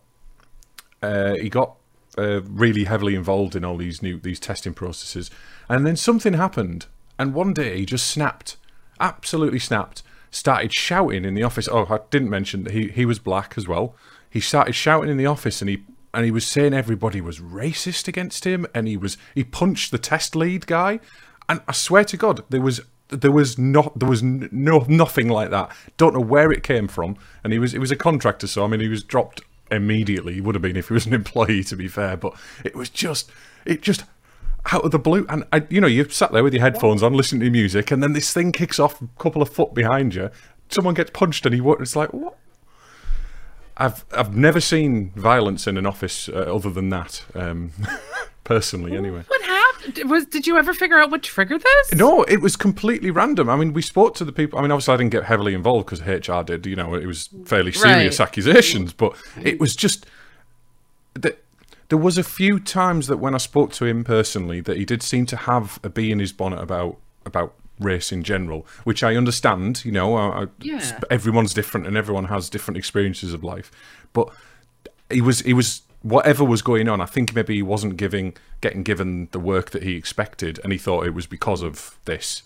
uh, 1.02 1.34
he 1.34 1.50
got 1.50 1.74
uh, 2.16 2.40
really 2.42 2.84
heavily 2.84 3.14
involved 3.14 3.54
in 3.54 3.62
all 3.62 3.76
these 3.76 4.02
new 4.02 4.18
these 4.18 4.40
testing 4.40 4.72
processes, 4.72 5.30
and 5.68 5.86
then 5.86 5.96
something 5.96 6.32
happened, 6.32 6.86
and 7.18 7.34
one 7.34 7.52
day 7.52 7.80
he 7.80 7.84
just 7.84 8.06
snapped, 8.06 8.56
absolutely 8.98 9.58
snapped. 9.58 10.02
Started 10.30 10.72
shouting 10.72 11.26
in 11.26 11.34
the 11.34 11.42
office. 11.42 11.68
Oh, 11.70 11.86
I 11.90 11.98
didn't 12.10 12.30
mention 12.30 12.64
that 12.64 12.72
he 12.72 12.88
he 12.88 13.04
was 13.04 13.18
black 13.18 13.54
as 13.58 13.68
well. 13.68 13.94
He 14.30 14.40
started 14.40 14.72
shouting 14.72 15.10
in 15.10 15.18
the 15.18 15.26
office, 15.26 15.60
and 15.60 15.68
he 15.68 15.84
and 16.14 16.24
he 16.24 16.30
was 16.30 16.46
saying 16.46 16.72
everybody 16.72 17.20
was 17.20 17.40
racist 17.40 18.08
against 18.08 18.44
him, 18.46 18.66
and 18.74 18.88
he 18.88 18.96
was 18.96 19.18
he 19.34 19.44
punched 19.44 19.90
the 19.90 19.98
test 19.98 20.34
lead 20.34 20.66
guy, 20.66 21.00
and 21.50 21.60
I 21.68 21.72
swear 21.72 22.04
to 22.04 22.16
God, 22.16 22.42
there 22.48 22.62
was 22.62 22.80
there 23.20 23.32
was 23.32 23.58
not 23.58 23.98
there 23.98 24.08
was 24.08 24.22
no 24.22 24.84
nothing 24.88 25.28
like 25.28 25.50
that. 25.50 25.70
Don't 25.96 26.14
know 26.14 26.20
where 26.20 26.52
it 26.52 26.62
came 26.62 26.88
from, 26.88 27.16
and 27.42 27.52
he 27.52 27.58
was 27.58 27.74
it 27.74 27.78
was 27.78 27.90
a 27.90 27.96
contractor, 27.96 28.46
so 28.46 28.64
I 28.64 28.66
mean 28.66 28.80
he 28.80 28.88
was 28.88 29.02
dropped 29.02 29.42
immediately. 29.70 30.34
He 30.34 30.40
would 30.40 30.54
have 30.54 30.62
been 30.62 30.76
if 30.76 30.88
he 30.88 30.94
was 30.94 31.06
an 31.06 31.14
employee, 31.14 31.64
to 31.64 31.76
be 31.76 31.88
fair. 31.88 32.16
But 32.16 32.34
it 32.64 32.74
was 32.74 32.90
just 32.90 33.30
it 33.64 33.82
just 33.82 34.04
out 34.72 34.84
of 34.84 34.90
the 34.90 34.98
blue, 34.98 35.26
and 35.28 35.44
I, 35.52 35.66
you 35.68 35.80
know 35.80 35.86
you've 35.86 36.12
sat 36.12 36.32
there 36.32 36.42
with 36.42 36.54
your 36.54 36.62
headphones 36.62 37.02
on, 37.02 37.12
listening 37.12 37.42
to 37.42 37.50
music, 37.50 37.90
and 37.90 38.02
then 38.02 38.12
this 38.12 38.32
thing 38.32 38.52
kicks 38.52 38.78
off 38.78 39.00
a 39.02 39.08
couple 39.18 39.42
of 39.42 39.50
foot 39.50 39.74
behind 39.74 40.14
you. 40.14 40.30
Someone 40.68 40.94
gets 40.94 41.10
punched, 41.10 41.44
and 41.46 41.54
he 41.54 41.60
it's 41.80 41.96
like 41.96 42.12
what? 42.12 42.36
I've 43.76 44.04
I've 44.12 44.36
never 44.36 44.60
seen 44.60 45.10
violence 45.16 45.66
in 45.66 45.76
an 45.76 45.86
office 45.86 46.28
uh, 46.28 46.54
other 46.54 46.70
than 46.70 46.90
that. 46.90 47.24
Um, 47.34 47.72
personally, 48.44 48.96
anyway. 48.96 49.24
What 49.26 49.42
happened? 49.42 49.63
Was 50.04 50.26
did 50.26 50.46
you 50.46 50.56
ever 50.56 50.72
figure 50.72 50.98
out 50.98 51.10
what 51.10 51.22
triggered 51.22 51.62
this? 51.62 51.94
No, 51.94 52.22
it 52.24 52.40
was 52.40 52.56
completely 52.56 53.10
random. 53.10 53.48
I 53.48 53.56
mean, 53.56 53.72
we 53.72 53.82
spoke 53.82 54.14
to 54.16 54.24
the 54.24 54.32
people. 54.32 54.58
I 54.58 54.62
mean, 54.62 54.70
obviously, 54.70 54.94
I 54.94 54.96
didn't 54.96 55.12
get 55.12 55.24
heavily 55.24 55.54
involved 55.54 55.86
because 55.86 56.00
HR 56.02 56.42
did. 56.42 56.66
You 56.66 56.76
know, 56.76 56.94
it 56.94 57.06
was 57.06 57.28
fairly 57.44 57.72
serious 57.72 58.18
right. 58.18 58.28
accusations, 58.28 58.92
but 58.92 59.12
mm-hmm. 59.12 59.46
it 59.46 59.60
was 59.60 59.76
just 59.76 60.06
that 61.14 61.44
there 61.88 61.98
was 61.98 62.18
a 62.18 62.24
few 62.24 62.58
times 62.58 63.06
that 63.08 63.18
when 63.18 63.34
I 63.34 63.38
spoke 63.38 63.72
to 63.74 63.84
him 63.84 64.04
personally, 64.04 64.60
that 64.60 64.76
he 64.76 64.84
did 64.84 65.02
seem 65.02 65.26
to 65.26 65.36
have 65.36 65.78
a 65.82 65.88
bee 65.88 66.10
in 66.10 66.18
his 66.18 66.32
bonnet 66.32 66.60
about 66.60 66.96
about 67.26 67.54
race 67.80 68.12
in 68.12 68.22
general, 68.22 68.66
which 68.84 69.02
I 69.02 69.16
understand. 69.16 69.84
You 69.84 69.92
know, 69.92 70.16
I, 70.16 70.46
yeah. 70.60 70.98
everyone's 71.10 71.54
different 71.54 71.86
and 71.86 71.96
everyone 71.96 72.26
has 72.26 72.48
different 72.48 72.78
experiences 72.78 73.32
of 73.32 73.44
life, 73.44 73.70
but 74.12 74.28
he 75.10 75.20
was 75.20 75.40
he 75.40 75.52
was 75.52 75.82
whatever 76.04 76.44
was 76.44 76.60
going 76.62 76.86
on, 76.86 77.00
I 77.00 77.06
think 77.06 77.34
maybe 77.34 77.54
he 77.54 77.62
wasn't 77.62 77.96
giving 77.96 78.36
getting 78.60 78.82
given 78.84 79.28
the 79.32 79.40
work 79.40 79.70
that 79.70 79.82
he 79.82 79.96
expected, 79.96 80.60
and 80.62 80.72
he 80.72 80.78
thought 80.78 81.06
it 81.06 81.14
was 81.14 81.26
because 81.26 81.62
of 81.62 81.98
this. 82.04 82.42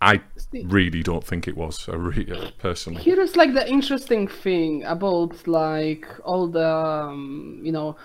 I 0.00 0.20
really 0.52 1.02
don't 1.02 1.24
think 1.24 1.48
it 1.48 1.56
was. 1.56 1.88
I 1.88 1.96
really, 1.96 2.30
uh, 2.30 2.50
personally. 2.58 3.02
Here's 3.02 3.34
like 3.34 3.52
the 3.54 3.68
interesting 3.68 4.28
thing 4.28 4.84
about 4.84 5.48
like 5.48 6.06
all 6.22 6.46
the 6.46 6.68
um, 6.68 7.60
you 7.64 7.72
know 7.72 7.96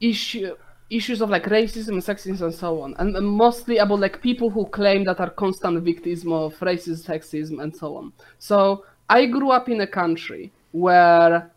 issue 0.00 0.54
issues 0.88 1.20
of 1.20 1.28
like 1.28 1.44
racism, 1.44 1.88
and 1.88 2.02
sexism, 2.02 2.40
and 2.40 2.54
so 2.54 2.80
on, 2.80 2.94
and 2.98 3.12
mostly 3.26 3.76
about 3.78 3.98
like 3.98 4.22
people 4.22 4.50
who 4.50 4.64
claim 4.66 5.04
that 5.04 5.20
are 5.20 5.30
constant 5.30 5.82
victims 5.82 6.22
of 6.24 6.54
racism, 6.60 7.04
sexism, 7.04 7.60
and 7.62 7.76
so 7.76 7.96
on. 7.96 8.12
So 8.38 8.84
I 9.10 9.26
grew 9.26 9.50
up 9.50 9.68
in 9.68 9.80
a 9.80 9.86
country 9.86 10.52
where 10.70 11.50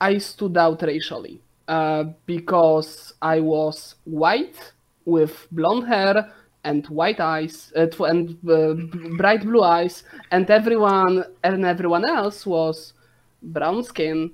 I 0.00 0.18
stood 0.18 0.56
out 0.56 0.82
racially 0.82 1.40
uh, 1.68 2.04
because 2.26 3.12
I 3.20 3.40
was 3.40 3.94
white 4.04 4.72
with 5.04 5.46
blonde 5.52 5.86
hair 5.86 6.32
and 6.64 6.86
white 6.86 7.20
eyes 7.20 7.72
uh, 7.76 7.86
and 8.04 8.36
uh, 8.48 8.74
bright 9.16 9.42
blue 9.42 9.62
eyes, 9.62 10.02
and 10.30 10.50
everyone 10.50 11.24
and 11.44 11.64
everyone 11.64 12.04
else 12.04 12.46
was 12.46 12.94
brown 13.42 13.84
skin, 13.84 14.32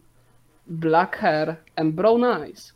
black 0.66 1.16
hair, 1.16 1.58
and 1.76 1.94
brown 1.94 2.24
eyes. 2.24 2.72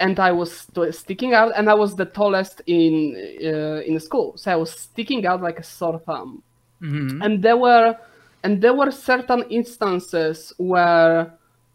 And 0.00 0.20
I 0.20 0.32
was 0.32 0.66
sticking 0.90 1.34
out, 1.34 1.52
and 1.56 1.70
I 1.70 1.74
was 1.74 1.96
the 1.96 2.04
tallest 2.04 2.62
in 2.66 3.16
uh, 3.42 3.80
in 3.86 3.98
school, 4.00 4.34
so 4.36 4.52
I 4.52 4.56
was 4.56 4.70
sticking 4.70 5.26
out 5.26 5.40
like 5.42 5.58
a 5.58 5.62
sore 5.62 5.98
thumb. 5.98 6.42
Mm-hmm. 6.82 7.22
And 7.22 7.42
there 7.42 7.56
were 7.56 7.96
and 8.42 8.60
there 8.60 8.74
were 8.74 8.90
certain 8.90 9.44
instances 9.50 10.52
where 10.58 11.32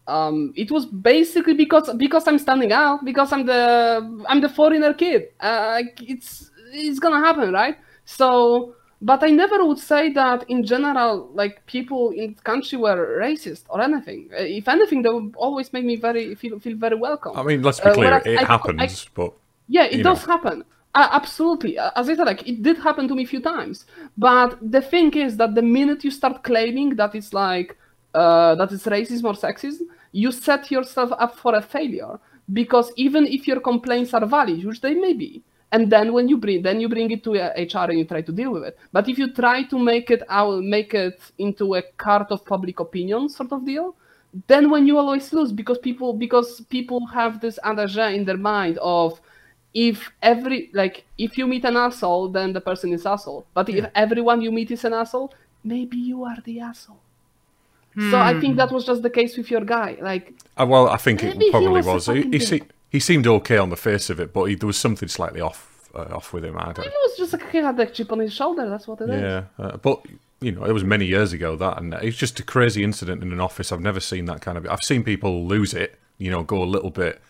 um, 0.09 0.53
it 0.55 0.71
was 0.71 0.85
basically 0.85 1.53
because 1.53 1.93
because 1.95 2.27
I'm 2.27 2.39
standing 2.39 2.71
out 2.71 3.05
because 3.05 3.31
I'm 3.31 3.45
the 3.45 4.25
I'm 4.27 4.41
the 4.41 4.49
foreigner 4.49 4.93
kid. 4.93 5.29
Uh, 5.39 5.83
it's 6.01 6.51
it's 6.73 6.99
gonna 6.99 7.19
happen, 7.19 7.53
right? 7.53 7.77
So, 8.05 8.75
but 9.01 9.23
I 9.23 9.29
never 9.29 9.63
would 9.65 9.77
say 9.77 10.11
that 10.13 10.49
in 10.49 10.65
general, 10.65 11.29
like 11.33 11.65
people 11.67 12.09
in 12.11 12.33
the 12.33 12.41
country 12.41 12.77
were 12.77 13.19
racist 13.21 13.63
or 13.69 13.81
anything. 13.81 14.29
Uh, 14.33 14.41
if 14.41 14.67
anything, 14.67 15.03
they 15.03 15.09
would 15.09 15.35
always 15.37 15.71
make 15.71 15.85
me 15.85 15.95
very 15.95 16.35
feel 16.35 16.59
feel 16.59 16.75
very 16.75 16.95
welcome. 16.95 17.37
I 17.37 17.43
mean, 17.43 17.61
let's 17.61 17.79
be 17.79 17.89
uh, 17.89 17.93
clear, 17.93 18.13
uh, 18.13 18.21
it 18.25 18.39
I, 18.39 18.43
happens, 18.43 19.05
I, 19.07 19.09
but 19.13 19.33
yeah, 19.67 19.83
it 19.83 20.03
does 20.03 20.25
know. 20.25 20.33
happen. 20.33 20.63
Uh, 20.95 21.07
absolutely. 21.11 21.77
As 21.77 22.09
I 22.09 22.15
said, 22.15 22.25
like 22.25 22.47
it 22.49 22.63
did 22.63 22.77
happen 22.79 23.07
to 23.07 23.13
me 23.15 23.23
a 23.23 23.27
few 23.27 23.41
times. 23.41 23.85
But 24.17 24.57
the 24.59 24.81
thing 24.81 25.13
is 25.13 25.37
that 25.37 25.53
the 25.53 25.61
minute 25.61 26.03
you 26.03 26.09
start 26.09 26.43
claiming 26.43 26.95
that 26.95 27.13
it's 27.13 27.31
like 27.31 27.77
uh, 28.13 28.55
that 28.55 28.71
it's 28.71 28.85
racism 28.85 29.25
or 29.25 29.33
sexism, 29.33 29.81
you 30.11 30.31
set 30.31 30.71
yourself 30.71 31.11
up 31.17 31.37
for 31.37 31.55
a 31.55 31.61
failure 31.61 32.19
because 32.53 32.91
even 32.95 33.25
if 33.27 33.47
your 33.47 33.59
complaints 33.59 34.13
are 34.13 34.25
valid, 34.25 34.63
which 34.63 34.81
they 34.81 34.95
may 34.95 35.13
be, 35.13 35.43
and 35.71 35.91
then 35.91 36.13
when 36.13 36.27
you 36.27 36.37
bring 36.37 36.63
then 36.63 36.79
you 36.79 36.89
bring 36.89 37.11
it 37.11 37.23
to 37.23 37.33
HR 37.33 37.89
and 37.89 37.99
you 37.99 38.05
try 38.05 38.21
to 38.21 38.31
deal 38.31 38.51
with 38.51 38.63
it. 38.63 38.77
But 38.91 39.07
if 39.07 39.19
you 39.19 39.31
try 39.31 39.63
to 39.63 39.77
make 39.77 40.09
it 40.09 40.23
out, 40.29 40.63
make 40.63 40.93
it 40.93 41.19
into 41.37 41.75
a 41.75 41.83
card 41.97 42.27
of 42.31 42.45
public 42.45 42.79
opinion 42.79 43.29
sort 43.29 43.51
of 43.51 43.65
deal, 43.65 43.95
then 44.47 44.69
when 44.69 44.87
you 44.87 44.97
always 44.97 45.31
lose 45.31 45.51
because 45.51 45.77
people 45.77 46.13
because 46.13 46.61
people 46.69 47.05
have 47.07 47.39
this 47.39 47.59
adage 47.63 47.97
in 47.97 48.25
their 48.25 48.37
mind 48.37 48.79
of 48.81 49.21
if 49.73 50.11
every 50.23 50.71
like 50.73 51.05
if 51.17 51.37
you 51.37 51.45
meet 51.45 51.65
an 51.65 51.77
asshole, 51.77 52.29
then 52.29 52.53
the 52.53 52.61
person 52.61 52.91
is 52.93 53.05
asshole. 53.05 53.45
But 53.53 53.69
yeah. 53.69 53.83
if 53.83 53.91
everyone 53.95 54.41
you 54.41 54.51
meet 54.51 54.71
is 54.71 54.83
an 54.85 54.93
asshole, 54.93 55.33
maybe 55.63 55.97
you 55.97 56.23
are 56.23 56.37
the 56.43 56.59
asshole. 56.61 57.01
So 57.95 58.17
I 58.17 58.39
think 58.39 58.57
that 58.57 58.71
was 58.71 58.85
just 58.85 59.01
the 59.01 59.09
case 59.09 59.35
with 59.35 59.49
your 59.51 59.61
guy. 59.61 59.97
Like, 59.99 60.33
uh, 60.57 60.65
well, 60.65 60.87
I 60.87 60.97
think 60.97 61.23
it 61.23 61.37
probably 61.51 61.81
was. 61.81 62.07
was. 62.07 62.17
He, 62.17 62.29
he, 62.29 62.39
se- 62.39 62.67
he, 62.89 62.99
seemed 62.99 63.27
okay 63.27 63.57
on 63.57 63.69
the 63.69 63.75
face 63.75 64.09
of 64.09 64.19
it, 64.19 64.31
but 64.31 64.45
he, 64.45 64.55
there 64.55 64.67
was 64.67 64.77
something 64.77 65.09
slightly 65.09 65.41
off 65.41 65.89
uh, 65.93 66.15
off 66.15 66.31
with 66.31 66.45
him. 66.45 66.57
I 66.57 66.71
don't. 66.71 66.85
It 66.85 66.93
was 66.93 67.17
just 67.17 67.33
like 67.33 67.49
he 67.51 67.57
had 67.57 67.79
a 67.79 67.85
chip 67.87 68.11
on 68.11 68.19
his 68.19 68.33
shoulder. 68.33 68.69
That's 68.69 68.87
what 68.87 69.01
it 69.01 69.09
yeah, 69.09 69.39
is. 69.39 69.43
uh, 69.57 69.77
but 69.77 70.05
you 70.39 70.51
know, 70.51 70.63
it 70.63 70.71
was 70.71 70.83
many 70.83 71.05
years 71.05 71.33
ago 71.33 71.55
that, 71.57 71.77
and 71.79 71.93
it's 71.95 72.17
just 72.17 72.39
a 72.39 72.43
crazy 72.43 72.83
incident 72.83 73.21
in 73.23 73.31
an 73.33 73.39
office. 73.39 73.71
I've 73.71 73.81
never 73.81 73.99
seen 73.99 74.25
that 74.25 74.41
kind 74.41 74.57
of. 74.57 74.67
I've 74.67 74.83
seen 74.83 75.03
people 75.03 75.45
lose 75.45 75.73
it. 75.73 75.99
You 76.17 76.31
know, 76.31 76.43
go 76.43 76.61
a 76.61 76.65
little 76.65 76.91
bit 76.91 77.21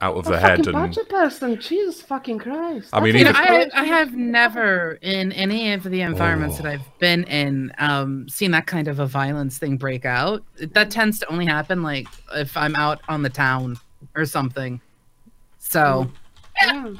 out 0.00 0.16
of 0.16 0.26
a 0.26 0.30
the 0.30 0.38
head 0.38 0.66
and 0.66 0.72
budget 0.72 1.08
person 1.08 1.60
jesus 1.60 2.00
fucking 2.00 2.38
christ. 2.38 2.90
I 2.92 3.00
mean 3.00 3.16
even... 3.16 3.34
I, 3.34 3.68
I 3.74 3.84
have 3.84 4.14
never 4.14 4.98
in 5.02 5.32
any 5.32 5.72
of 5.72 5.82
the 5.82 6.02
environments 6.02 6.56
oh. 6.58 6.62
that 6.62 6.72
i've 6.72 6.98
been 6.98 7.24
in 7.24 7.72
um, 7.78 8.28
seen 8.28 8.52
that 8.52 8.66
kind 8.66 8.88
of 8.88 9.00
a 9.00 9.06
violence 9.06 9.58
thing 9.58 9.76
break 9.76 10.04
out. 10.04 10.42
That 10.58 10.90
tends 10.90 11.18
to 11.20 11.32
only 11.32 11.46
happen 11.46 11.82
like 11.82 12.06
if 12.34 12.56
i'm 12.56 12.76
out 12.76 13.00
on 13.08 13.22
the 13.22 13.30
town 13.30 13.78
or 14.14 14.24
something. 14.24 14.80
So 15.58 16.10
yeah. 16.62 16.94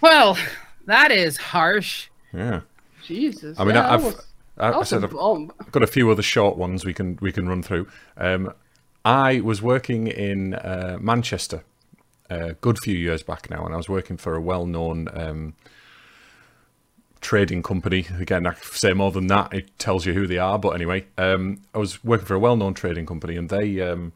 well 0.00 0.38
that 0.86 1.10
is 1.10 1.36
harsh. 1.36 2.08
Yeah. 2.32 2.60
Jesus 3.02 3.58
i 3.58 3.64
mean 3.64 3.74
yeah, 3.74 3.92
i've 3.92 4.04
was... 4.04 4.26
I, 4.56 4.72
I 4.72 4.82
said 4.84 5.02
I've, 5.02 5.16
I've, 5.16 5.72
got 5.72 5.82
a 5.82 5.86
few 5.86 6.10
other 6.10 6.22
short 6.22 6.56
ones 6.56 6.84
we 6.84 6.94
can 6.94 7.18
we 7.20 7.32
can 7.32 7.48
run 7.48 7.62
through. 7.62 7.88
Um, 8.16 8.52
I 9.04 9.40
was 9.40 9.62
working 9.62 10.06
in 10.06 10.54
uh, 10.54 10.98
Manchester 11.00 11.64
a 12.30 12.54
good 12.54 12.78
few 12.78 12.96
years 12.96 13.22
back 13.22 13.50
now, 13.50 13.64
and 13.64 13.74
I 13.74 13.76
was 13.76 13.88
working 13.88 14.16
for 14.16 14.34
a 14.36 14.40
well-known 14.40 15.08
um, 15.12 15.54
trading 17.20 17.62
company. 17.62 18.06
Again, 18.18 18.46
I 18.46 18.54
say 18.54 18.92
more 18.94 19.10
than 19.10 19.26
that; 19.26 19.52
it 19.52 19.78
tells 19.78 20.06
you 20.06 20.14
who 20.14 20.26
they 20.26 20.38
are. 20.38 20.58
But 20.58 20.70
anyway, 20.70 21.06
um, 21.18 21.60
I 21.74 21.78
was 21.78 22.02
working 22.02 22.26
for 22.26 22.34
a 22.34 22.38
well-known 22.38 22.74
trading 22.74 23.06
company, 23.06 23.36
and 23.36 23.48
they 23.48 23.80
um, 23.80 24.12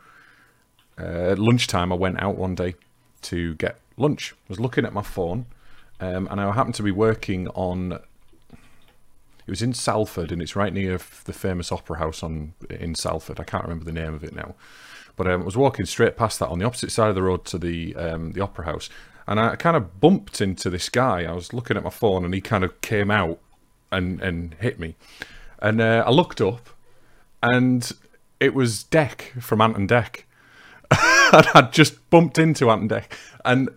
uh, 0.98 1.32
at 1.32 1.38
lunchtime 1.38 1.92
I 1.92 1.96
went 1.96 2.22
out 2.22 2.36
one 2.36 2.54
day 2.54 2.74
to 3.22 3.54
get 3.54 3.78
lunch. 3.96 4.32
I 4.32 4.46
was 4.48 4.60
looking 4.60 4.84
at 4.84 4.92
my 4.92 5.02
phone, 5.02 5.46
um, 6.00 6.28
and 6.30 6.40
I 6.40 6.50
happened 6.52 6.76
to 6.76 6.82
be 6.82 6.92
working 6.92 7.48
on. 7.48 7.98
It 9.46 9.50
was 9.50 9.60
in 9.60 9.74
Salford, 9.74 10.32
and 10.32 10.40
it's 10.40 10.56
right 10.56 10.72
near 10.72 10.98
the 11.24 11.32
famous 11.34 11.70
opera 11.70 11.98
house 11.98 12.22
on 12.22 12.54
in 12.70 12.94
Salford. 12.94 13.38
I 13.38 13.44
can't 13.44 13.64
remember 13.64 13.84
the 13.84 13.92
name 13.92 14.14
of 14.14 14.24
it 14.24 14.34
now, 14.34 14.54
but 15.16 15.26
um, 15.26 15.42
I 15.42 15.44
was 15.44 15.56
walking 15.56 15.86
straight 15.86 16.16
past 16.16 16.38
that 16.40 16.48
on 16.48 16.58
the 16.58 16.64
opposite 16.64 16.90
side 16.90 17.08
of 17.08 17.14
the 17.14 17.22
road 17.22 17.44
to 17.46 17.58
the 17.58 17.94
um, 17.96 18.32
the 18.32 18.40
opera 18.40 18.64
house, 18.66 18.88
and 19.26 19.38
I 19.40 19.56
kind 19.56 19.76
of 19.76 20.00
bumped 20.00 20.40
into 20.40 20.70
this 20.70 20.88
guy. 20.88 21.24
I 21.24 21.32
was 21.32 21.52
looking 21.52 21.76
at 21.76 21.82
my 21.84 21.90
phone, 21.90 22.24
and 22.24 22.34
he 22.34 22.40
kind 22.40 22.64
of 22.64 22.80
came 22.80 23.10
out 23.10 23.38
and 23.92 24.20
and 24.20 24.54
hit 24.60 24.78
me, 24.80 24.96
and 25.60 25.80
uh, 25.80 26.04
I 26.06 26.10
looked 26.10 26.40
up, 26.40 26.68
and 27.42 27.90
it 28.40 28.54
was 28.54 28.84
Dec 28.90 29.40
from 29.42 29.60
Ant 29.60 29.76
and 29.76 29.88
Dec. 29.88 30.22
and 31.32 31.46
I'd 31.54 31.72
just 31.72 32.08
bumped 32.10 32.38
into 32.38 32.70
Ant 32.70 32.82
and 32.82 32.90
Dec, 32.90 33.04
and 33.44 33.68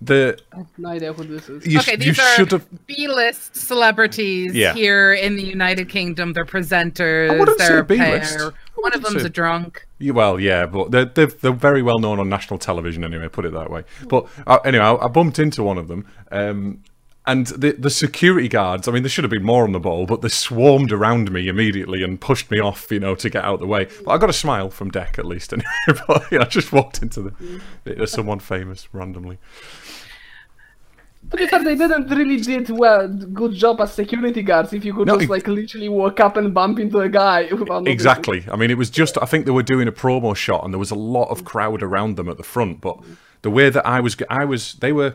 the 0.00 0.38
I 0.52 0.56
have 0.58 0.66
no 0.78 0.88
idea 0.90 1.12
who 1.12 1.24
this 1.24 1.48
is. 1.48 1.66
you, 1.66 1.78
okay, 1.78 1.96
these 1.96 2.16
should 2.16 2.52
are. 2.52 2.60
B-list 2.86 3.56
celebrities 3.56 4.54
Yeah. 4.54 4.74
here 4.74 5.14
in 5.14 5.36
the 5.36 5.42
United 5.42 5.88
Kingdom. 5.88 6.32
They're 6.32 6.44
presenters. 6.44 7.30
I 7.30 7.38
wouldn't 7.38 7.58
they're 7.58 7.78
a 7.78 7.84
B-list. 7.84 8.36
pair. 8.36 8.52
One 8.76 8.92
of 8.92 9.02
them's 9.02 9.22
say- 9.22 9.26
a 9.26 9.30
drunk. 9.30 9.86
Well, 10.00 10.38
yeah, 10.38 10.66
but 10.66 10.90
they're, 10.90 11.04
they're 11.06 11.26
they're 11.26 11.52
very 11.52 11.80
well 11.82 11.98
known 11.98 12.18
on 12.20 12.28
national 12.28 12.58
television 12.58 13.04
anyway. 13.04 13.28
Put 13.28 13.44
it 13.44 13.52
that 13.52 13.70
way. 13.70 13.84
But 14.08 14.26
uh, 14.46 14.58
anyway, 14.64 14.84
I, 14.84 14.94
I 14.96 15.08
bumped 15.08 15.38
into 15.38 15.62
one 15.62 15.78
of 15.78 15.88
them, 15.88 16.06
um, 16.30 16.82
and 17.26 17.46
the 17.46 17.72
the 17.72 17.88
security 17.88 18.48
guards. 18.48 18.86
I 18.86 18.92
mean, 18.92 19.02
there 19.02 19.08
should 19.10 19.24
have 19.24 19.30
been 19.30 19.44
more 19.44 19.64
on 19.64 19.72
the 19.72 19.80
ball, 19.80 20.04
but 20.04 20.20
they 20.20 20.28
swarmed 20.28 20.92
around 20.92 21.32
me 21.32 21.48
immediately 21.48 22.02
and 22.02 22.20
pushed 22.20 22.50
me 22.50 22.58
off, 22.60 22.90
you 22.90 23.00
know, 23.00 23.14
to 23.14 23.30
get 23.30 23.44
out 23.44 23.54
of 23.54 23.60
the 23.60 23.66
way. 23.66 23.86
But 24.04 24.10
I 24.12 24.18
got 24.18 24.28
a 24.28 24.34
smile 24.34 24.68
from 24.68 24.90
Dec 24.90 25.18
at 25.18 25.24
least, 25.24 25.52
anyway. 25.88 26.26
yeah, 26.30 26.40
I 26.40 26.44
just 26.44 26.70
walked 26.72 27.00
into 27.00 27.22
the 27.22 27.60
into 27.86 28.06
someone 28.06 28.40
famous 28.40 28.88
randomly. 28.92 29.38
To 31.30 31.36
be 31.36 31.46
fair, 31.46 31.64
they 31.64 31.74
didn't 31.74 32.08
really 32.10 32.40
did 32.40 32.70
well 32.70 33.08
good 33.08 33.52
job 33.54 33.80
as 33.80 33.92
security 33.92 34.42
guards. 34.42 34.72
If 34.72 34.84
you 34.84 34.94
could 34.94 35.06
No, 35.08 35.16
just 35.18 35.30
like 35.30 35.48
literally 35.48 35.88
walk 35.88 36.20
up 36.20 36.36
and 36.36 36.54
bump 36.54 36.78
into 36.78 37.00
a 37.00 37.08
guy. 37.08 37.48
noticing. 37.50 37.86
Exactly. 37.88 38.44
I 38.52 38.56
mean, 38.56 38.70
it 38.70 38.78
was 38.78 38.90
just. 38.90 39.18
I 39.20 39.26
think 39.26 39.44
they 39.44 39.50
were 39.50 39.62
doing 39.62 39.88
a 39.88 39.92
promo 39.92 40.36
shot, 40.36 40.64
and 40.64 40.72
there 40.72 40.78
was 40.78 40.90
a 40.90 40.96
lot 40.96 41.30
of 41.30 41.44
crowd 41.44 41.82
around 41.82 42.16
them 42.16 42.28
at 42.28 42.36
the 42.36 42.42
front. 42.44 42.80
But 42.80 42.98
the 43.42 43.50
way 43.50 43.70
that 43.70 43.84
I 43.86 44.00
was, 44.00 44.16
I 44.30 44.44
was, 44.44 44.74
they 44.74 44.92
were, 44.92 45.14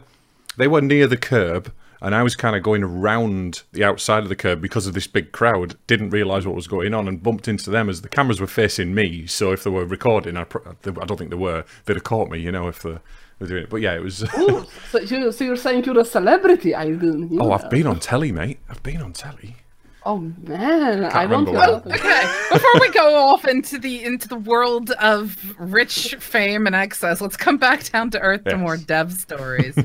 they 0.57 0.68
were 0.68 0.82
near 0.82 1.07
the 1.07 1.16
curb, 1.18 1.72
and 2.01 2.14
I 2.14 2.24
was 2.24 2.36
kind 2.36 2.55
of 2.55 2.64
going 2.64 2.84
around 2.84 3.62
the 3.72 3.84
outside 3.84 4.24
of 4.24 4.30
the 4.30 4.36
curb 4.36 4.62
because 4.62 4.88
of 4.88 4.93
this 4.93 5.07
big 5.07 5.32
crowd. 5.32 5.76
Didn't 5.88 6.10
realise 6.10 6.45
what 6.45 6.55
was 6.55 6.68
going 6.68 6.93
on, 6.93 7.07
and 7.07 7.24
bumped 7.24 7.47
into 7.47 7.70
them 7.70 7.88
as 7.89 8.01
the 8.01 8.10
cameras 8.10 8.41
were 8.41 8.47
facing 8.47 8.93
me. 8.93 9.26
So 9.28 9.51
if 9.51 9.64
they 9.64 9.70
were 9.70 9.86
recording, 9.86 10.36
I, 10.36 10.41
I 10.41 11.05
don't 11.05 11.18
think 11.18 11.30
they 11.30 11.36
were. 11.38 11.64
They'd 11.86 11.95
have 11.95 12.03
caught 12.03 12.30
me, 12.30 12.39
you 12.39 12.51
know, 12.51 12.68
if 12.68 12.82
they 12.82 12.97
were 13.40 13.48
doing 13.48 13.64
it. 13.64 13.70
But 13.70 13.78
yeah, 13.82 13.96
it 13.96 14.04
was. 14.04 14.24
Ooh, 14.38 14.66
so, 14.92 15.00
you, 15.00 15.32
so 15.32 15.44
you're 15.44 15.56
saying 15.56 15.84
you're 15.86 16.00
a 16.00 16.06
celebrity? 16.06 16.76
I 16.76 16.86
didn't. 16.86 17.30
hear 17.30 17.42
oh, 17.42 17.50
that. 17.50 17.66
I've 17.66 17.70
been 17.70 17.88
on 17.88 18.00
telly, 18.00 18.32
mate. 18.32 18.60
I've 18.70 18.84
been 18.84 19.02
on 19.02 19.14
telly. 19.14 19.56
Oh 20.06 20.18
man, 20.18 21.06
I 21.06 21.28
don't 21.28 21.46
remember 21.46 21.52
hear 21.52 21.60
what- 21.60 21.84
that. 21.86 22.00
Okay, 22.00 22.56
before 22.56 22.80
we 22.80 22.90
go 22.92 23.16
off 23.16 23.46
into 23.46 23.78
the 23.78 24.04
into 24.04 24.28
the 24.28 24.38
world 24.38 24.92
of 24.92 25.38
rich 25.60 26.16
fame 26.16 26.68
and 26.68 26.76
excess, 26.76 27.22
let's 27.22 27.36
come 27.36 27.58
back 27.58 27.84
down 27.92 28.10
to 28.12 28.20
earth 28.20 28.44
to 28.46 28.58
more 28.58 28.78
dev 28.78 29.12
stories. 29.12 29.76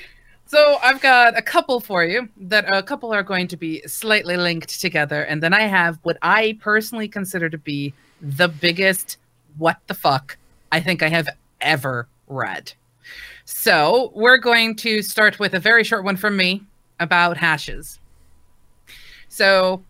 so 0.46 0.78
I've 0.82 1.00
got 1.00 1.36
a 1.36 1.42
couple 1.42 1.80
for 1.80 2.04
you 2.04 2.28
that 2.36 2.72
a 2.72 2.82
couple 2.84 3.12
are 3.12 3.24
going 3.24 3.48
to 3.48 3.56
be 3.56 3.82
slightly 3.86 4.36
linked 4.36 4.80
together, 4.80 5.22
and 5.22 5.42
then 5.42 5.52
I 5.52 5.62
have 5.62 5.98
what 6.04 6.18
I 6.22 6.56
personally 6.60 7.08
consider 7.08 7.50
to 7.50 7.58
be 7.58 7.92
the 8.22 8.48
biggest 8.48 9.18
what 9.58 9.78
the 9.88 9.94
fuck 9.94 10.38
I 10.70 10.80
think 10.80 11.02
I 11.02 11.08
have 11.08 11.28
ever 11.60 12.08
read. 12.28 12.72
So 13.44 14.10
we're 14.14 14.38
going 14.38 14.74
to 14.76 15.02
start 15.02 15.38
with 15.38 15.54
a 15.54 15.60
very 15.60 15.84
short 15.84 16.04
one 16.04 16.16
from 16.16 16.36
me 16.36 16.62
about 17.00 17.36
hashes. 17.36 17.98
So 19.28 19.82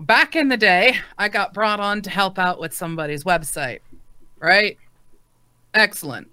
back 0.00 0.36
in 0.36 0.48
the 0.48 0.56
day, 0.56 0.98
I 1.18 1.28
got 1.28 1.54
brought 1.54 1.80
on 1.80 2.02
to 2.02 2.10
help 2.10 2.38
out 2.38 2.60
with 2.60 2.72
somebody's 2.72 3.24
website, 3.24 3.80
right? 4.38 4.76
Excellent. 5.74 6.28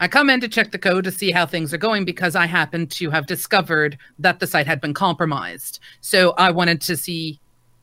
I 0.00 0.08
come 0.08 0.30
in 0.30 0.40
to 0.40 0.48
check 0.48 0.70
the 0.70 0.78
code 0.78 1.04
to 1.04 1.10
see 1.10 1.30
how 1.30 1.46
things 1.46 1.72
are 1.72 1.78
going 1.78 2.04
because 2.04 2.34
I 2.34 2.46
happen 2.46 2.86
to 2.88 3.10
have 3.10 3.26
discovered 3.26 3.98
that 4.18 4.40
the 4.40 4.46
site 4.46 4.66
had 4.66 4.80
been 4.80 4.94
compromised. 4.94 5.80
So 6.00 6.30
I 6.32 6.50
wanted 6.50 6.80
to 6.82 6.96
see, 6.96 7.38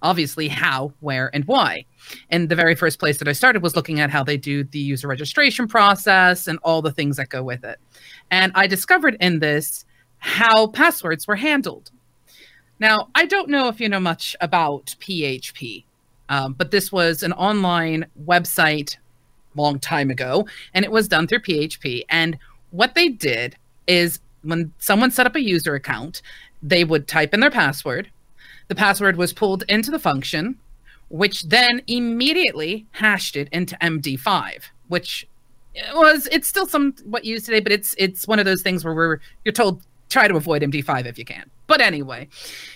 obviously, 0.08 0.48
how, 0.48 0.94
where, 1.02 1.30
and 1.34 1.44
why. 1.46 1.84
And 2.30 2.48
the 2.48 2.56
very 2.56 2.76
first 2.76 2.98
place 2.98 3.18
that 3.18 3.28
I 3.28 3.34
started 3.34 3.62
was 3.62 3.76
looking 3.76 4.00
at 4.00 4.10
how 4.10 4.24
they 4.24 4.38
do 4.38 4.64
the 4.64 4.80
user 4.80 5.10
registration 5.10 5.68
process 5.68 6.48
and 6.48 6.60
all 6.64 6.82
the 6.82 6.94
things 6.94 7.18
that 7.18 7.28
go 7.28 7.44
with 7.44 7.66
it. 7.66 7.78
And 8.32 8.54
I 8.56 8.68
discovered 8.68 9.18
in 9.20 9.40
this 9.40 9.84
how 10.20 10.68
passwords 10.68 11.28
were 11.28 11.36
handled. 11.36 11.92
Now, 12.80 13.10
I 13.16 13.26
don't 13.26 13.50
know 13.50 13.68
if 13.68 13.82
you 13.82 13.90
know 13.90 14.00
much 14.00 14.34
about 14.40 14.96
PHP, 15.02 15.84
um, 16.30 16.54
but 16.54 16.72
this 16.72 16.90
was 16.90 17.22
an 17.22 17.34
online 17.34 18.06
website 18.26 18.96
long 19.56 19.78
time 19.78 20.10
ago, 20.10 20.48
and 20.74 20.86
it 20.86 20.92
was 20.92 21.10
done 21.10 21.28
through 21.28 21.40
PHP. 21.40 22.04
And 22.10 22.38
what 22.72 22.96
they 22.96 23.10
did 23.10 23.58
is 23.88 24.20
when 24.44 24.72
someone 24.80 25.12
set 25.12 25.26
up 25.26 25.36
a 25.36 25.42
user 25.42 25.76
account, 25.76 26.22
they 26.64 26.86
would 26.86 27.08
type 27.10 27.34
in 27.34 27.42
their 27.42 27.52
password. 27.52 28.10
The 28.68 28.76
password 28.76 29.16
was 29.16 29.34
pulled 29.34 29.64
into 29.70 29.92
the 29.92 30.00
function, 30.00 30.60
which 31.10 31.44
then 31.44 31.82
immediately 31.88 32.86
hashed 32.92 33.36
it 33.36 33.48
into 33.52 33.78
MD5, 33.78 34.64
which 34.88 35.28
uh, 35.78 35.92
was 35.96 36.28
it's 36.32 36.48
still 36.48 36.66
somewhat 36.66 37.26
used 37.26 37.46
today, 37.46 37.60
but 37.60 37.72
it's 37.72 37.96
it's 37.98 38.28
one 38.28 38.40
of 38.40 38.46
those 38.46 38.62
things 38.62 38.84
where 38.84 38.94
we're 38.94 39.20
you're 39.46 39.54
told 39.54 39.82
try 40.10 40.28
to 40.28 40.36
avoid 40.36 40.62
MD5 40.62 41.06
if 41.06 41.18
you 41.18 41.26
can. 41.26 41.50
But 41.68 41.82
anyway, 41.82 42.30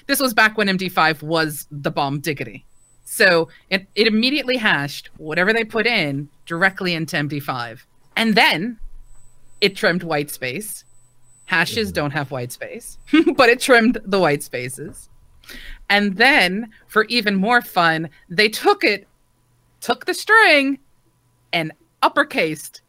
this 0.07 0.19
was 0.19 0.33
back 0.33 0.57
when 0.57 0.67
MD5 0.67 1.23
was 1.23 1.67
the 1.71 1.91
bomb 1.91 2.19
diggity. 2.19 2.65
So 3.05 3.49
it, 3.69 3.87
it 3.95 4.07
immediately 4.07 4.57
hashed 4.57 5.09
whatever 5.17 5.53
they 5.53 5.63
put 5.63 5.85
in 5.85 6.29
directly 6.45 6.93
into 6.93 7.17
MD5. 7.17 7.81
And 8.15 8.35
then 8.35 8.79
it 9.59 9.75
trimmed 9.75 10.03
white 10.03 10.29
space. 10.29 10.85
Hashes 11.45 11.89
mm-hmm. 11.89 11.95
don't 11.95 12.11
have 12.11 12.31
white 12.31 12.51
space, 12.51 12.97
but 13.35 13.49
it 13.49 13.59
trimmed 13.59 13.99
the 14.05 14.19
white 14.19 14.43
spaces. 14.43 15.09
And 15.91 16.15
then 16.15 16.71
for 16.87 17.03
even 17.05 17.35
more 17.35 17.61
fun, 17.61 18.09
they 18.29 18.47
took 18.47 18.85
it, 18.85 19.09
took 19.81 20.05
the 20.05 20.13
string, 20.13 20.79
and 21.51 21.73
uppercased 22.01 22.79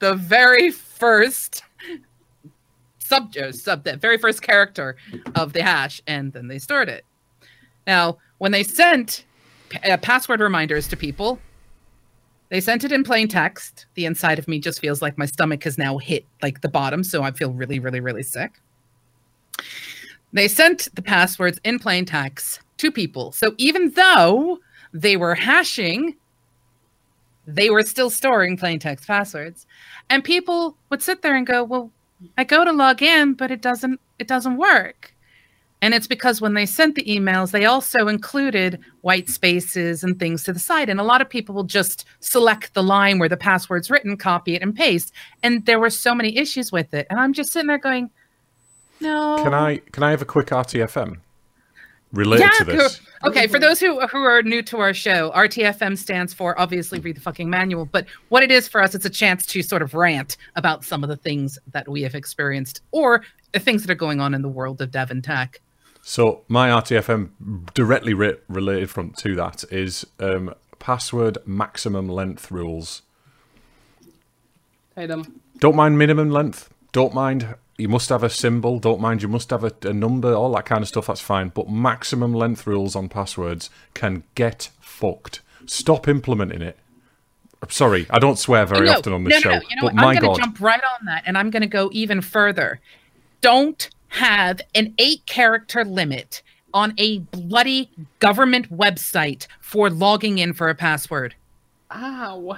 the 0.00 0.14
very 0.14 0.72
first 0.72 1.62
sub 2.98 3.36
uh, 3.36 3.52
sub 3.52 3.84
the 3.84 3.96
very 3.96 4.18
first 4.18 4.42
character 4.42 4.96
of 5.36 5.52
the 5.52 5.62
hash, 5.62 6.02
and 6.08 6.32
then 6.32 6.48
they 6.48 6.58
stored 6.58 6.88
it. 6.88 7.04
Now, 7.86 8.18
when 8.38 8.50
they 8.50 8.64
sent 8.64 9.24
uh, 9.84 9.96
password 9.98 10.40
reminders 10.40 10.88
to 10.88 10.96
people, 10.96 11.38
they 12.48 12.60
sent 12.60 12.82
it 12.82 12.90
in 12.90 13.04
plain 13.04 13.28
text. 13.28 13.86
The 13.94 14.04
inside 14.04 14.40
of 14.40 14.48
me 14.48 14.58
just 14.58 14.80
feels 14.80 15.00
like 15.00 15.16
my 15.16 15.26
stomach 15.26 15.62
has 15.62 15.78
now 15.78 15.98
hit 15.98 16.26
like 16.42 16.60
the 16.60 16.68
bottom, 16.68 17.04
so 17.04 17.22
I 17.22 17.30
feel 17.30 17.52
really, 17.52 17.78
really, 17.78 18.00
really 18.00 18.24
sick. 18.24 18.60
They 20.32 20.48
sent 20.48 20.88
the 20.94 21.02
passwords 21.02 21.60
in 21.64 21.78
plain 21.78 22.04
text 22.04 22.60
to 22.78 22.90
people. 22.90 23.32
So 23.32 23.54
even 23.58 23.90
though 23.90 24.58
they 24.92 25.16
were 25.16 25.34
hashing, 25.34 26.16
they 27.46 27.70
were 27.70 27.82
still 27.82 28.10
storing 28.10 28.56
plain 28.56 28.78
text 28.78 29.06
passwords. 29.06 29.66
And 30.08 30.22
people 30.22 30.76
would 30.88 31.02
sit 31.02 31.22
there 31.22 31.36
and 31.36 31.46
go, 31.46 31.64
"Well, 31.64 31.90
I 32.38 32.44
go 32.44 32.64
to 32.64 32.72
log 32.72 33.02
in, 33.02 33.34
but 33.34 33.50
it 33.50 33.60
doesn't 33.60 34.00
it 34.18 34.28
doesn't 34.28 34.56
work." 34.56 35.14
And 35.82 35.94
it's 35.94 36.06
because 36.06 36.40
when 36.40 36.54
they 36.54 36.66
sent 36.66 36.94
the 36.94 37.04
emails, 37.04 37.52
they 37.52 37.64
also 37.64 38.06
included 38.06 38.78
white 39.00 39.30
spaces 39.30 40.04
and 40.04 40.18
things 40.18 40.44
to 40.44 40.52
the 40.52 40.58
side. 40.58 40.90
And 40.90 41.00
a 41.00 41.04
lot 41.04 41.22
of 41.22 41.30
people 41.30 41.54
will 41.54 41.64
just 41.64 42.04
select 42.20 42.74
the 42.74 42.82
line 42.82 43.18
where 43.18 43.30
the 43.30 43.36
password's 43.38 43.90
written, 43.90 44.18
copy 44.18 44.54
it, 44.54 44.62
and 44.62 44.76
paste. 44.76 45.10
And 45.42 45.64
there 45.64 45.80
were 45.80 45.88
so 45.88 46.14
many 46.14 46.36
issues 46.36 46.70
with 46.70 46.92
it. 46.92 47.06
And 47.08 47.18
I'm 47.18 47.32
just 47.32 47.50
sitting 47.50 47.68
there 47.68 47.78
going, 47.78 48.10
no. 49.00 49.42
Can 49.42 49.54
I 49.54 49.78
can 49.78 50.02
I 50.02 50.10
have 50.10 50.22
a 50.22 50.26
quick 50.26 50.48
RTFM 50.48 51.18
related 52.12 52.50
to 52.58 52.64
cool. 52.64 52.74
this? 52.76 53.00
Okay, 53.24 53.46
for 53.46 53.58
those 53.58 53.80
who 53.80 54.00
who 54.06 54.22
are 54.22 54.42
new 54.42 54.62
to 54.62 54.78
our 54.78 54.94
show, 54.94 55.30
RTFM 55.30 55.96
stands 55.98 56.32
for 56.32 56.58
obviously 56.58 57.00
read 57.00 57.16
the 57.16 57.20
fucking 57.20 57.50
manual. 57.50 57.84
But 57.84 58.06
what 58.28 58.42
it 58.42 58.50
is 58.50 58.68
for 58.68 58.82
us, 58.82 58.94
it's 58.94 59.04
a 59.04 59.10
chance 59.10 59.46
to 59.46 59.62
sort 59.62 59.82
of 59.82 59.94
rant 59.94 60.36
about 60.56 60.84
some 60.84 61.02
of 61.02 61.08
the 61.08 61.16
things 61.16 61.58
that 61.72 61.88
we 61.88 62.02
have 62.02 62.14
experienced 62.14 62.82
or 62.92 63.22
the 63.52 63.58
things 63.58 63.82
that 63.82 63.90
are 63.90 63.96
going 63.96 64.20
on 64.20 64.34
in 64.34 64.42
the 64.42 64.48
world 64.48 64.80
of 64.80 64.90
dev 64.90 65.10
and 65.10 65.22
tech. 65.22 65.60
So 66.02 66.42
my 66.48 66.70
RTFM 66.70 67.74
directly 67.74 68.14
re- 68.14 68.36
related 68.48 68.90
from 68.90 69.12
to 69.18 69.34
that 69.36 69.64
is 69.70 70.06
um, 70.18 70.54
password 70.78 71.38
maximum 71.44 72.08
length 72.08 72.50
rules. 72.50 73.02
Hey 74.96 75.06
them. 75.06 75.40
Don't 75.58 75.76
mind 75.76 75.98
minimum 75.98 76.30
length. 76.30 76.70
Don't 76.92 77.14
mind 77.14 77.54
you 77.80 77.88
must 77.88 78.08
have 78.08 78.22
a 78.22 78.30
symbol. 78.30 78.78
Don't 78.78 79.00
mind 79.00 79.22
you 79.22 79.28
must 79.28 79.50
have 79.50 79.64
a, 79.64 79.72
a 79.82 79.92
number. 79.92 80.34
All 80.34 80.52
that 80.52 80.66
kind 80.66 80.82
of 80.82 80.88
stuff. 80.88 81.06
That's 81.06 81.20
fine. 81.20 81.48
But 81.48 81.68
maximum 81.68 82.32
length 82.32 82.66
rules 82.66 82.94
on 82.94 83.08
passwords 83.08 83.70
can 83.94 84.24
get 84.34 84.70
fucked. 84.80 85.40
Stop 85.66 86.08
implementing 86.08 86.62
it. 86.62 86.78
I'm 87.62 87.70
sorry, 87.70 88.06
I 88.08 88.18
don't 88.18 88.38
swear 88.38 88.64
very 88.64 88.86
no, 88.86 88.92
often 88.92 89.12
on 89.12 89.24
this 89.24 89.34
no, 89.34 89.40
show. 89.40 89.50
no, 89.50 89.56
no. 89.56 89.62
You 89.68 89.76
know 89.76 89.82
but 89.82 89.84
what? 89.84 89.94
my 89.94 90.14
I'm 90.14 90.20
going 90.20 90.34
to 90.34 90.40
jump 90.40 90.60
right 90.60 90.80
on 90.98 91.06
that, 91.06 91.24
and 91.26 91.36
I'm 91.36 91.50
going 91.50 91.60
to 91.62 91.68
go 91.68 91.90
even 91.92 92.22
further. 92.22 92.80
Don't 93.42 93.90
have 94.08 94.60
an 94.74 94.94
eight 94.98 95.26
character 95.26 95.84
limit 95.84 96.42
on 96.72 96.94
a 96.96 97.18
bloody 97.18 97.90
government 98.18 98.74
website 98.74 99.46
for 99.60 99.90
logging 99.90 100.38
in 100.38 100.52
for 100.52 100.68
a 100.68 100.74
password. 100.74 101.34
Ow. 101.92 102.56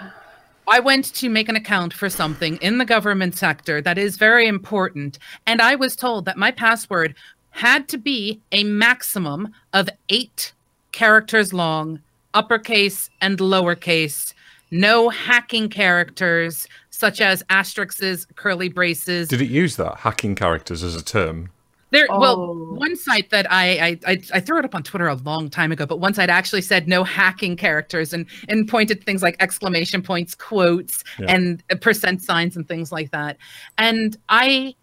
I 0.69 0.81
went 0.81 1.13
to 1.15 1.29
make 1.29 1.49
an 1.49 1.57
account 1.57 1.93
for 1.93 2.09
something 2.09 2.57
in 2.59 2.79
the 2.79 2.85
government 2.85 3.37
sector 3.37 3.81
that 3.83 3.99
is 3.99 4.17
very 4.17 4.47
important, 4.47 5.19
and 5.47 5.61
I 5.61 5.75
was 5.75 5.97
told 5.97 6.25
that 6.25 6.39
my 6.39 6.51
password 6.51 7.15
had 7.51 7.89
to 7.89 7.99
be 7.99 8.41
a 8.53 8.65
maximum 8.65 9.53
of 9.73 9.89
eight 10.09 10.53
characters 10.93 11.53
long, 11.53 12.01
uppercase 12.33 13.11
and 13.21 13.39
lowercase, 13.39 14.33
no 14.71 15.11
hacking 15.11 15.69
characters 15.69 16.67
such 16.91 17.21
as 17.21 17.43
asterisks, 17.51 18.27
curly 18.37 18.69
braces. 18.69 19.29
Did 19.29 19.43
it 19.43 19.51
use 19.51 19.77
that 19.77 19.99
hacking 19.99 20.35
characters 20.35 20.83
as 20.83 20.95
a 20.95 21.05
term? 21.05 21.51
There, 21.93 22.07
well, 22.11 22.41
Oh. 22.41 22.75
one 22.75 22.97
site 22.97 23.31
that 23.31 23.47
I, 23.53 23.99
I 24.07 24.13
I 24.13 24.23
I 24.35 24.41
threw 24.41 24.59
it 24.59 24.65
up 24.65 24.75
on 24.75 24.83
Twitter 24.83 25.07
a 25.09 25.15
long 25.15 25.49
time 25.51 25.71
ago, 25.73 25.87
but 25.87 26.01
one 26.01 26.15
site 26.15 26.31
actually 26.31 26.63
said 26.63 26.89
no 26.89 27.05
hacking 27.05 27.55
characters 27.57 28.13
and 28.13 28.27
and 28.49 28.67
pointed 28.67 29.05
things 29.05 29.23
like 29.23 29.37
exclamation 29.41 30.03
points, 30.03 30.35
quotes, 30.35 31.05
Yeah. 31.21 31.27
and 31.35 31.63
uh, 31.71 31.77
percent 31.77 32.23
signs 32.23 32.57
and 32.57 32.67
things 32.67 32.91
like 32.93 33.11
that. 33.13 33.37
And 33.79 34.17
I, 34.29 34.75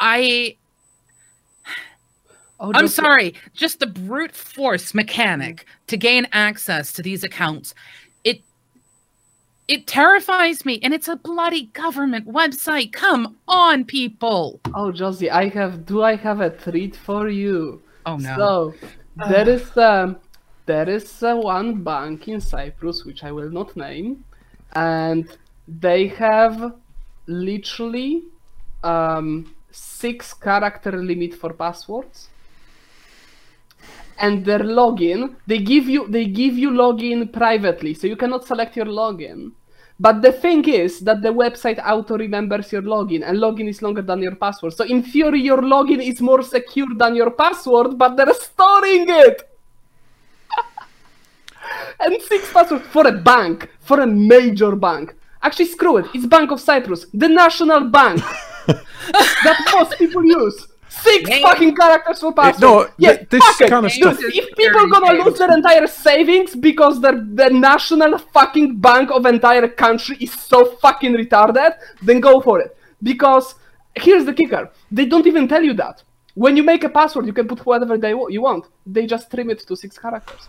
I, 0.00 0.56
Oh, 2.60 2.70
I'm 2.74 2.86
sorry, 2.88 3.34
just 3.52 3.80
the 3.80 3.86
brute 3.86 4.34
force 4.34 4.94
mechanic 4.94 5.66
to 5.88 5.96
gain 5.96 6.26
access 6.32 6.92
to 6.92 7.02
these 7.02 7.24
accounts, 7.24 7.74
it 9.68 9.86
terrifies 9.86 10.64
me, 10.64 10.78
and 10.82 10.92
it's 10.92 11.08
a 11.08 11.16
bloody 11.16 11.66
government 11.66 12.26
website. 12.26 12.92
Come 12.92 13.36
on, 13.48 13.84
people! 13.84 14.60
Oh, 14.74 14.92
Josie, 14.92 15.30
I 15.30 15.48
have. 15.48 15.86
Do 15.86 16.02
I 16.02 16.16
have 16.16 16.40
a 16.40 16.50
treat 16.50 16.96
for 16.96 17.28
you? 17.28 17.82
Oh 18.06 18.16
no. 18.16 18.36
So 18.36 18.74
there 19.28 19.48
is 19.48 19.76
um, 19.76 20.16
there 20.66 20.88
is 20.88 21.22
uh, 21.22 21.36
one 21.36 21.82
bank 21.82 22.28
in 22.28 22.40
Cyprus 22.40 23.04
which 23.04 23.24
I 23.24 23.32
will 23.32 23.50
not 23.50 23.76
name, 23.76 24.24
and 24.72 25.28
they 25.66 26.08
have 26.08 26.74
literally 27.26 28.24
um, 28.82 29.54
six 29.70 30.34
character 30.34 30.92
limit 30.92 31.34
for 31.34 31.52
passwords. 31.52 32.28
And 34.18 34.44
their 34.44 34.60
login, 34.60 35.36
they 35.46 35.58
give 35.58 35.88
you 35.88 36.06
they 36.08 36.26
give 36.26 36.56
you 36.56 36.70
login 36.70 37.32
privately, 37.32 37.94
so 37.94 38.06
you 38.06 38.16
cannot 38.16 38.46
select 38.46 38.76
your 38.76 38.86
login. 38.86 39.52
But 39.98 40.22
the 40.22 40.32
thing 40.32 40.64
is 40.68 41.00
that 41.00 41.22
the 41.22 41.28
website 41.28 41.80
auto 41.84 42.18
remembers 42.18 42.72
your 42.72 42.82
login, 42.82 43.26
and 43.26 43.38
login 43.38 43.68
is 43.68 43.80
longer 43.80 44.02
than 44.02 44.22
your 44.22 44.34
password. 44.34 44.72
So 44.74 44.84
in 44.84 45.02
theory, 45.02 45.40
your 45.40 45.62
login 45.62 46.04
is 46.04 46.20
more 46.20 46.42
secure 46.42 46.88
than 46.96 47.14
your 47.14 47.30
password, 47.30 47.96
but 47.96 48.16
they're 48.16 48.34
storing 48.34 49.06
it. 49.08 49.50
and 52.00 52.20
six 52.22 52.52
passwords 52.52 52.86
for 52.88 53.06
a 53.06 53.12
bank, 53.12 53.70
for 53.80 54.00
a 54.00 54.06
major 54.06 54.74
bank. 54.74 55.14
Actually, 55.42 55.66
screw 55.66 55.98
it. 55.98 56.06
It's 56.14 56.26
Bank 56.26 56.50
of 56.50 56.60
Cyprus, 56.60 57.06
the 57.12 57.28
national 57.28 57.90
bank 57.90 58.20
that 58.66 59.70
most 59.74 59.98
people 59.98 60.24
use. 60.24 60.66
Six 61.02 61.28
Yeah. 61.30 61.40
fucking 61.40 61.74
characters 61.76 62.20
for 62.20 62.32
password. 62.32 62.60
no, 62.60 62.86
yes, 62.98 63.16
th- 63.18 63.28
this 63.30 63.44
fuck 63.44 63.60
it. 63.60 63.68
kind 63.70 63.86
of 63.86 63.92
They 63.92 63.98
stuff- 64.00 64.20
use 64.20 64.36
If 64.36 64.46
people 64.56 64.80
are 64.80 64.86
gonna 64.88 65.06
security 65.06 65.30
lose 65.30 65.38
their 65.38 65.52
entire 65.52 65.86
savings 65.86 66.54
because 66.54 67.00
the 67.00 67.12
the 67.40 67.48
national 67.50 68.18
fucking 68.36 68.76
bank 68.88 69.10
of 69.10 69.26
entire 69.26 69.66
country 69.68 70.16
is 70.20 70.32
so 70.32 70.58
fucking 70.82 71.14
retarded, 71.22 71.72
then 72.02 72.20
go 72.20 72.40
for 72.40 72.60
it. 72.60 72.76
Because 73.02 73.54
here's 73.94 74.24
the 74.24 74.32
kicker: 74.40 74.70
they 74.90 75.04
don't 75.12 75.26
even 75.26 75.46
tell 75.48 75.62
you 75.62 75.74
that. 75.74 76.02
When 76.34 76.56
you 76.56 76.64
make 76.72 76.82
a 76.84 76.88
password, 76.88 77.26
you 77.26 77.32
can 77.32 77.46
put 77.52 77.60
whatever 77.70 77.96
they 78.04 78.12
you 78.36 78.42
want. 78.48 78.64
They 78.94 79.04
just 79.06 79.30
trim 79.30 79.50
it 79.50 79.60
to 79.68 79.76
six 79.76 79.98
characters. 79.98 80.42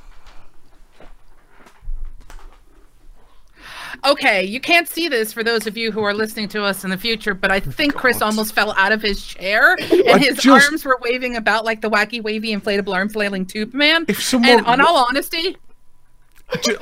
Okay, 4.03 4.43
you 4.43 4.59
can't 4.59 4.87
see 4.87 5.07
this 5.07 5.31
for 5.31 5.43
those 5.43 5.67
of 5.67 5.77
you 5.77 5.91
who 5.91 6.03
are 6.03 6.13
listening 6.13 6.47
to 6.49 6.63
us 6.63 6.83
in 6.83 6.89
the 6.89 6.97
future, 6.97 7.33
but 7.33 7.51
I 7.51 7.59
think 7.59 7.93
Chris 7.93 8.21
almost 8.21 8.53
fell 8.53 8.73
out 8.77 8.91
of 8.91 9.01
his 9.01 9.25
chair 9.25 9.75
and 9.79 10.21
his 10.23 10.37
just- 10.37 10.69
arms 10.69 10.85
were 10.85 10.99
waving 11.01 11.35
about 11.35 11.65
like 11.65 11.81
the 11.81 11.89
wacky, 11.89 12.21
wavy, 12.21 12.55
inflatable 12.55 12.93
arm 12.93 13.09
flailing 13.09 13.45
tube 13.45 13.73
man. 13.73 14.05
If 14.07 14.21
someone- 14.23 14.49
and 14.49 14.65
on 14.65 14.81
all 14.81 15.05
honesty, 15.07 15.57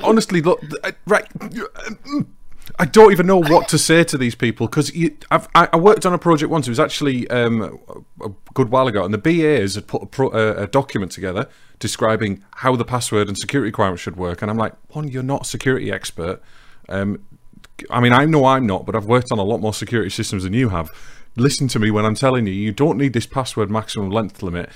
Honestly, 0.00 0.42
look, 0.42 0.62
I- 0.84 0.92
right. 1.06 1.26
I 2.78 2.86
don't 2.86 3.12
even 3.12 3.26
know 3.26 3.38
what 3.38 3.68
to 3.68 3.78
say 3.78 4.02
to 4.04 4.18
these 4.18 4.34
people 4.34 4.66
because 4.66 4.90
I, 5.30 5.68
I 5.72 5.76
worked 5.76 6.06
on 6.06 6.12
a 6.12 6.18
project 6.18 6.50
once. 6.50 6.66
It 6.66 6.70
was 6.70 6.80
actually 6.80 7.28
um, 7.30 7.78
a 8.22 8.30
good 8.54 8.70
while 8.70 8.88
ago, 8.88 9.04
and 9.04 9.12
the 9.14 9.18
BAs 9.18 9.74
had 9.74 9.86
put 9.86 10.02
a, 10.02 10.06
pro, 10.06 10.28
a, 10.30 10.62
a 10.62 10.66
document 10.66 11.12
together 11.12 11.48
describing 11.78 12.42
how 12.56 12.74
the 12.76 12.84
password 12.84 13.28
and 13.28 13.36
security 13.36 13.68
requirements 13.68 14.02
should 14.02 14.16
work. 14.16 14.42
And 14.42 14.50
I'm 14.50 14.56
like, 14.56 14.74
one, 14.94 15.08
you're 15.08 15.22
not 15.22 15.42
a 15.42 15.44
security 15.44 15.92
expert. 15.92 16.40
Um, 16.88 17.24
I 17.90 18.00
mean, 18.00 18.12
I 18.12 18.24
know 18.24 18.44
I'm 18.46 18.66
not, 18.66 18.86
but 18.86 18.94
I've 18.94 19.06
worked 19.06 19.32
on 19.32 19.38
a 19.38 19.42
lot 19.42 19.60
more 19.60 19.74
security 19.74 20.10
systems 20.10 20.44
than 20.44 20.52
you 20.52 20.68
have. 20.70 20.90
Listen 21.36 21.66
to 21.68 21.78
me 21.78 21.90
when 21.90 22.04
I'm 22.04 22.14
telling 22.14 22.46
you, 22.46 22.52
you 22.52 22.72
don't 22.72 22.96
need 22.96 23.12
this 23.12 23.26
password 23.26 23.70
maximum 23.70 24.10
length 24.10 24.42
limit. 24.42 24.70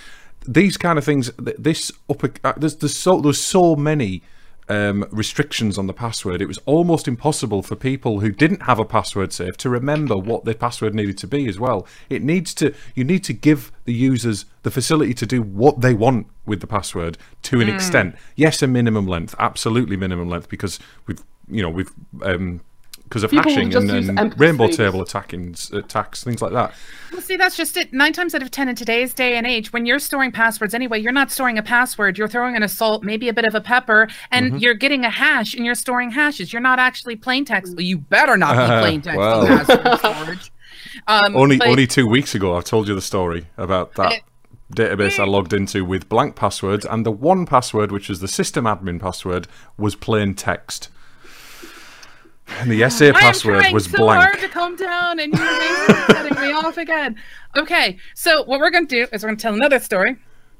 These 0.46 0.76
kind 0.76 0.98
of 0.98 1.04
things, 1.04 1.30
this 1.38 1.92
upper, 2.10 2.32
uh, 2.42 2.54
there's, 2.56 2.76
there's 2.76 2.96
so 2.96 3.20
there's 3.20 3.40
so 3.40 3.76
many 3.76 4.22
um, 4.68 5.06
restrictions 5.10 5.78
on 5.78 5.86
the 5.86 5.92
password. 5.92 6.42
It 6.42 6.46
was 6.46 6.58
almost 6.66 7.08
impossible 7.08 7.62
for 7.62 7.76
people 7.76 8.20
who 8.20 8.30
didn't 8.30 8.62
have 8.62 8.78
a 8.78 8.84
password 8.84 9.32
safe 9.32 9.56
to 9.58 9.70
remember 9.70 10.16
what 10.16 10.44
their 10.44 10.54
password 10.54 10.94
needed 10.94 11.18
to 11.18 11.26
be 11.26 11.48
as 11.48 11.58
well. 11.58 11.86
It 12.08 12.22
needs 12.22 12.54
to 12.54 12.74
you 12.94 13.04
need 13.04 13.24
to 13.24 13.32
give 13.32 13.72
the 13.84 13.94
users 13.94 14.44
the 14.62 14.70
facility 14.70 15.14
to 15.14 15.26
do 15.26 15.42
what 15.42 15.80
they 15.80 15.94
want 15.94 16.26
with 16.44 16.60
the 16.60 16.66
password 16.66 17.18
to 17.42 17.60
an 17.60 17.68
extent. 17.68 18.16
Yes, 18.36 18.62
a 18.62 18.66
minimum 18.66 19.06
length, 19.06 19.34
absolutely 19.38 19.96
minimum 19.96 20.28
length, 20.28 20.48
because 20.48 20.78
we've 21.06 21.22
you 21.50 21.62
know 21.62 21.70
we've 21.70 21.90
um 22.22 22.60
because 23.04 23.24
of 23.24 23.30
People 23.30 23.50
hashing 23.50 23.74
and, 23.74 24.18
and 24.18 24.38
rainbow 24.38 24.64
strings. 24.66 24.76
table 24.76 25.00
attacking 25.00 25.54
attacks, 25.72 26.22
things 26.22 26.42
like 26.42 26.52
that. 26.52 26.74
well, 27.10 27.22
see, 27.22 27.36
that's 27.36 27.56
just 27.56 27.74
it. 27.78 27.90
Nine 27.90 28.12
times 28.12 28.34
out 28.34 28.42
of 28.42 28.50
ten 28.50 28.68
in 28.68 28.74
today's 28.74 29.14
day 29.14 29.36
and 29.38 29.46
age, 29.46 29.72
when 29.72 29.86
you're 29.86 29.98
storing 29.98 30.30
passwords 30.30 30.74
anyway, 30.74 31.00
you're 31.00 31.10
not 31.10 31.30
storing 31.30 31.56
a 31.56 31.62
password. 31.62 32.18
You're 32.18 32.28
throwing 32.28 32.54
in 32.54 32.62
a 32.62 32.68
salt, 32.68 33.02
maybe 33.04 33.30
a 33.30 33.32
bit 33.32 33.46
of 33.46 33.54
a 33.54 33.62
pepper, 33.62 34.08
and 34.30 34.48
Mm-hmm. 34.48 34.56
you're 34.58 34.74
getting 34.74 35.06
a 35.06 35.10
hash 35.10 35.54
and 35.54 35.64
you're 35.64 35.74
storing 35.74 36.10
hashes. 36.10 36.52
You're 36.52 36.60
not 36.60 36.78
actually 36.78 37.16
plain 37.16 37.46
text. 37.46 37.74
Well, 37.74 37.80
you 37.86 37.96
better 37.96 38.36
not 38.36 38.52
be 38.52 38.66
plain 38.82 39.00
text 39.00 39.16
Well. 39.16 39.40
on 39.40 39.64
password 39.64 39.98
storage. 40.00 40.52
Um, 41.06 41.34
Only 41.34 41.56
but- 41.56 41.68
only 41.68 41.86
two 41.86 42.06
weeks 42.06 42.34
ago, 42.34 42.58
I've 42.58 42.64
told 42.64 42.88
you 42.88 42.94
the 42.94 43.00
story 43.00 43.46
about 43.56 43.94
that 43.94 44.20
database 44.74 45.18
I 45.18 45.24
logged 45.24 45.54
into 45.54 45.82
with 45.82 46.10
blank 46.10 46.36
passwords, 46.36 46.84
and 46.84 47.06
the 47.06 47.10
one 47.10 47.46
password, 47.46 47.90
which 47.90 48.10
is 48.10 48.20
the 48.20 48.28
system 48.28 48.66
admin 48.66 49.00
password, 49.00 49.48
was 49.78 49.94
plain 49.94 50.34
text. 50.34 50.90
And 52.60 52.70
the 52.70 52.82
am 52.82 52.90
password 53.14 53.64
was 53.72 53.84
so 53.86 53.98
blank. 53.98 54.22
hard 54.22 54.38
to 54.40 54.48
calm 54.48 54.74
down, 54.76 55.20
and 55.20 55.32
you're 55.32 55.58
basically 55.58 56.14
setting 56.14 56.40
me 56.40 56.52
off 56.52 56.76
again. 56.76 57.16
Okay, 57.56 57.98
so 58.14 58.42
what 58.44 58.58
we're 58.60 58.70
going 58.70 58.86
to 58.86 59.04
do 59.04 59.06
is 59.12 59.22
we're 59.22 59.28
going 59.28 59.36
to 59.36 59.42
tell 59.42 59.54
another 59.54 59.78
story. 59.78 60.16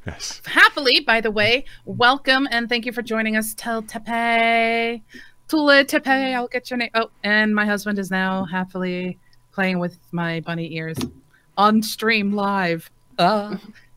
Yes. 0.06 0.40
Happily, 0.46 1.00
by 1.00 1.20
the 1.20 1.30
way, 1.30 1.64
welcome 1.84 2.48
and 2.50 2.68
thank 2.68 2.86
you 2.86 2.92
for 2.92 3.02
joining 3.02 3.36
us. 3.36 3.52
Tell 3.54 3.82
Tepe, 3.82 5.02
Tula 5.48 5.84
Tepe. 5.84 6.06
I'll 6.34 6.48
get 6.48 6.70
your 6.70 6.78
name. 6.78 6.90
Oh, 6.94 7.10
and 7.24 7.54
my 7.54 7.66
husband 7.66 7.98
is 7.98 8.10
now 8.10 8.44
happily 8.44 9.18
playing 9.52 9.78
with 9.80 9.98
my 10.12 10.40
bunny 10.40 10.74
ears 10.76 10.96
on 11.56 11.82
stream 11.82 12.32
live. 12.32 12.90
Uh, 13.18 13.56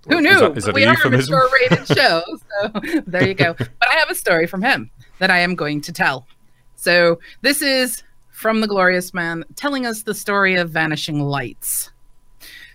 who 0.09 0.17
Is 0.17 0.23
knew? 0.23 0.39
that- 0.39 0.57
is 0.57 0.63
that 0.65 0.73
we 0.75 0.83
are 0.85 0.93
a 0.93 0.95
euphemism? 0.95 1.33
mature-rated 1.35 1.87
show, 1.95 2.23
so 2.61 3.01
there 3.07 3.27
you 3.27 3.35
go. 3.35 3.53
But 3.53 3.69
I 3.93 3.97
have 3.99 4.09
a 4.09 4.15
story 4.15 4.47
from 4.47 4.63
him 4.63 4.89
that 5.19 5.29
I 5.29 5.39
am 5.39 5.55
going 5.55 5.79
to 5.81 5.93
tell. 5.93 6.25
So 6.81 7.19
this 7.41 7.61
is 7.61 8.01
from 8.31 8.59
the 8.59 8.67
glorious 8.67 9.13
man 9.13 9.43
telling 9.55 9.85
us 9.85 10.01
the 10.01 10.15
story 10.15 10.55
of 10.55 10.71
vanishing 10.71 11.21
lights. 11.21 11.91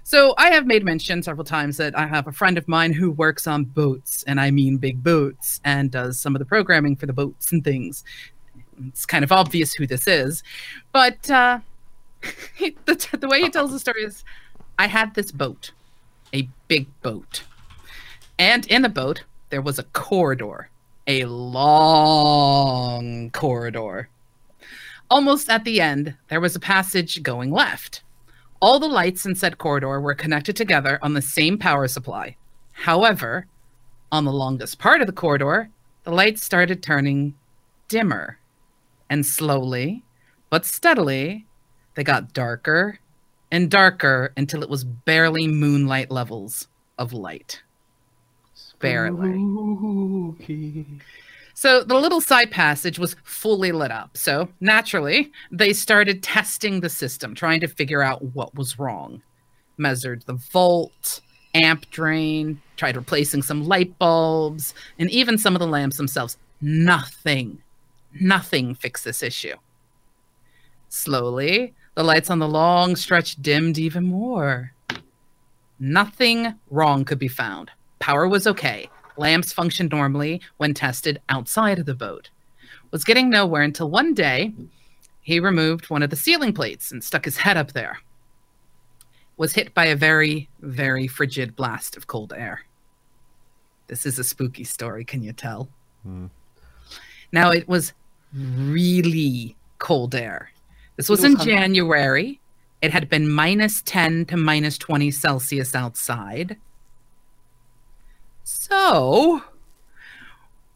So 0.05 0.33
I 0.39 0.51
have 0.51 0.65
made 0.65 0.85
mention 0.85 1.25
several 1.25 1.45
times 1.45 1.77
that 1.79 1.99
I 1.99 2.07
have 2.07 2.29
a 2.29 2.33
friend 2.33 2.57
of 2.57 2.69
mine 2.69 2.93
who 2.93 3.11
works 3.11 3.49
on 3.49 3.65
boats, 3.65 4.23
and 4.29 4.41
I 4.41 4.53
mean 4.53 4.77
big 4.77 5.03
boats, 5.03 5.61
and 5.65 5.91
does 5.91 6.21
some 6.21 6.37
of 6.37 6.39
the 6.39 6.45
programming 6.45 6.95
for 6.95 7.07
the 7.07 7.13
boats 7.13 7.51
and 7.51 7.65
things. 7.65 8.05
It's 8.87 9.07
kind 9.07 9.25
of 9.25 9.33
obvious 9.33 9.73
who 9.73 9.89
this 9.89 10.07
is, 10.07 10.45
but 10.93 11.29
uh, 11.29 11.59
he, 12.55 12.77
the, 12.85 13.19
the 13.19 13.27
way 13.27 13.43
he 13.43 13.51
tells 13.51 13.73
the 13.73 13.81
story 13.81 14.05
is, 14.05 14.23
I 14.79 14.87
had 14.87 15.17
this 15.17 15.33
boat, 15.33 15.73
a 16.33 16.49
big 16.69 16.87
boat, 17.03 17.43
and 18.39 18.69
in 18.69 18.83
the 18.83 18.89
boat 18.89 19.25
there 19.51 19.63
was 19.63 19.81
a 19.81 19.85
corridor, 19.95 20.71
a 21.07 21.25
long 21.25 21.71
corridor. 23.31 24.09
Almost 25.09 25.49
at 25.49 25.65
the 25.65 25.81
end, 25.81 26.17
there 26.29 26.41
was 26.41 26.57
a 26.57 26.61
passage 26.61 27.23
going 27.23 27.51
left. 27.51 28.03
All 28.61 28.81
the 28.81 28.89
lights 28.89 29.25
in 29.25 29.35
said 29.35 29.59
corridor 29.59 30.01
were 30.01 30.15
connected 30.15 30.57
together 30.57 30.99
on 31.03 31.13
the 31.15 31.23
same 31.23 31.59
power 31.59 31.87
supply. 31.87 32.37
However, 32.73 33.47
on 34.11 34.25
the 34.25 34.33
longest 34.33 34.79
part 34.79 35.01
of 35.01 35.07
the 35.07 35.13
corridor, 35.13 35.71
the 36.05 36.11
lights 36.11 36.43
started 36.43 36.83
turning 36.83 37.35
dimmer. 37.89 38.39
And 39.09 39.25
slowly, 39.25 40.03
but 40.51 40.65
steadily, 40.65 41.47
they 41.95 42.03
got 42.03 42.33
darker 42.33 42.99
and 43.53 43.71
darker 43.71 44.33
until 44.37 44.63
it 44.63 44.69
was 44.69 44.83
barely 44.85 45.47
moonlight 45.47 46.11
levels 46.11 46.67
of 46.99 47.13
light. 47.13 47.63
Barely. 48.79 49.33
Spooky. 50.37 50.87
So 51.59 51.83
the 51.83 51.95
little 51.95 52.21
side 52.21 52.51
passage 52.51 52.99
was 52.99 53.17
fully 53.25 53.73
lit 53.73 53.91
up. 53.91 54.19
So 54.19 54.51
naturally, 54.61 55.33
they 55.51 55.73
started 55.73 56.23
testing 56.23 56.81
the 56.81 56.91
system, 56.91 57.35
trying 57.35 57.61
to 57.61 57.67
figure 57.67 58.03
out 58.03 58.23
what 58.35 58.55
was 58.55 58.79
wrong. 58.79 59.23
Measured 59.79 60.23
the 60.27 60.35
volt, 60.35 61.23
amp 61.55 61.89
drain, 61.89 62.61
tried 62.77 62.95
replacing 62.95 63.41
some 63.41 63.65
light 63.67 63.99
bulbs, 63.99 64.75
and 64.99 65.11
even 65.11 65.39
some 65.39 65.57
of 65.57 65.61
the 65.61 65.67
lamps 65.67 65.97
themselves. 65.97 66.37
Nothing, 66.61 67.63
nothing 68.21 68.75
fixed 68.75 69.07
this 69.07 69.23
issue. 69.23 69.57
Slowly, 70.91 71.73
the 71.95 72.05
lights 72.05 72.29
on 72.29 72.39
the 72.39 72.47
long 72.47 72.97
stretch 72.97 73.37
dimmed 73.37 73.79
even 73.79 74.05
more. 74.05 74.73
Nothing 75.81 76.55
wrong 76.71 77.07
could 77.07 77.19
be 77.19 77.29
found. 77.29 77.71
Power 77.99 78.29
was 78.29 78.47
okay. 78.47 78.89
Lamps 79.17 79.53
functioned 79.53 79.91
normally 79.93 80.41
when 80.59 80.75
tested 80.75 81.21
outside 81.29 81.79
of 81.79 81.87
the 81.87 81.95
boat. 81.95 82.31
Was 82.91 83.05
getting 83.05 83.31
nowhere 83.31 83.63
until 83.63 83.91
one 83.91 84.15
day 84.15 84.53
he 85.23 85.41
removed 85.41 85.91
one 85.91 86.03
of 86.03 86.11
the 86.11 86.17
ceiling 86.17 86.53
plates 86.53 86.93
and 86.93 87.03
stuck 87.03 87.25
his 87.25 87.39
head 87.39 87.57
up 87.57 87.73
there. 87.73 87.99
Was 89.37 89.53
hit 89.55 89.75
by 89.75 89.87
a 89.87 89.97
very, 89.97 90.49
very 90.61 91.07
frigid 91.07 91.57
blast 91.57 91.97
of 91.97 92.07
cold 92.07 92.33
air. 92.37 92.63
This 93.89 94.07
is 94.07 94.19
a 94.19 94.25
spooky 94.25 94.65
story, 94.65 95.05
can 95.05 95.23
you 95.23 95.33
tell? 95.33 95.69
Hmm. 96.03 96.27
Now 97.33 97.51
it 97.51 97.69
was 97.69 97.93
really 98.33 99.57
cold 99.79 100.15
air. 100.15 100.51
This 100.97 101.09
was 101.09 101.21
was 101.21 101.31
in 101.31 101.37
hot. 101.37 101.47
January. 101.47 102.41
It 102.83 102.93
had 102.93 103.09
been 103.09 103.29
minus 103.29 103.83
10 103.83 104.27
to 104.27 104.37
minus 104.37 104.79
20 104.79 105.11
Celsius 105.11 105.75
outside. 105.75 106.57
So, 108.49 109.43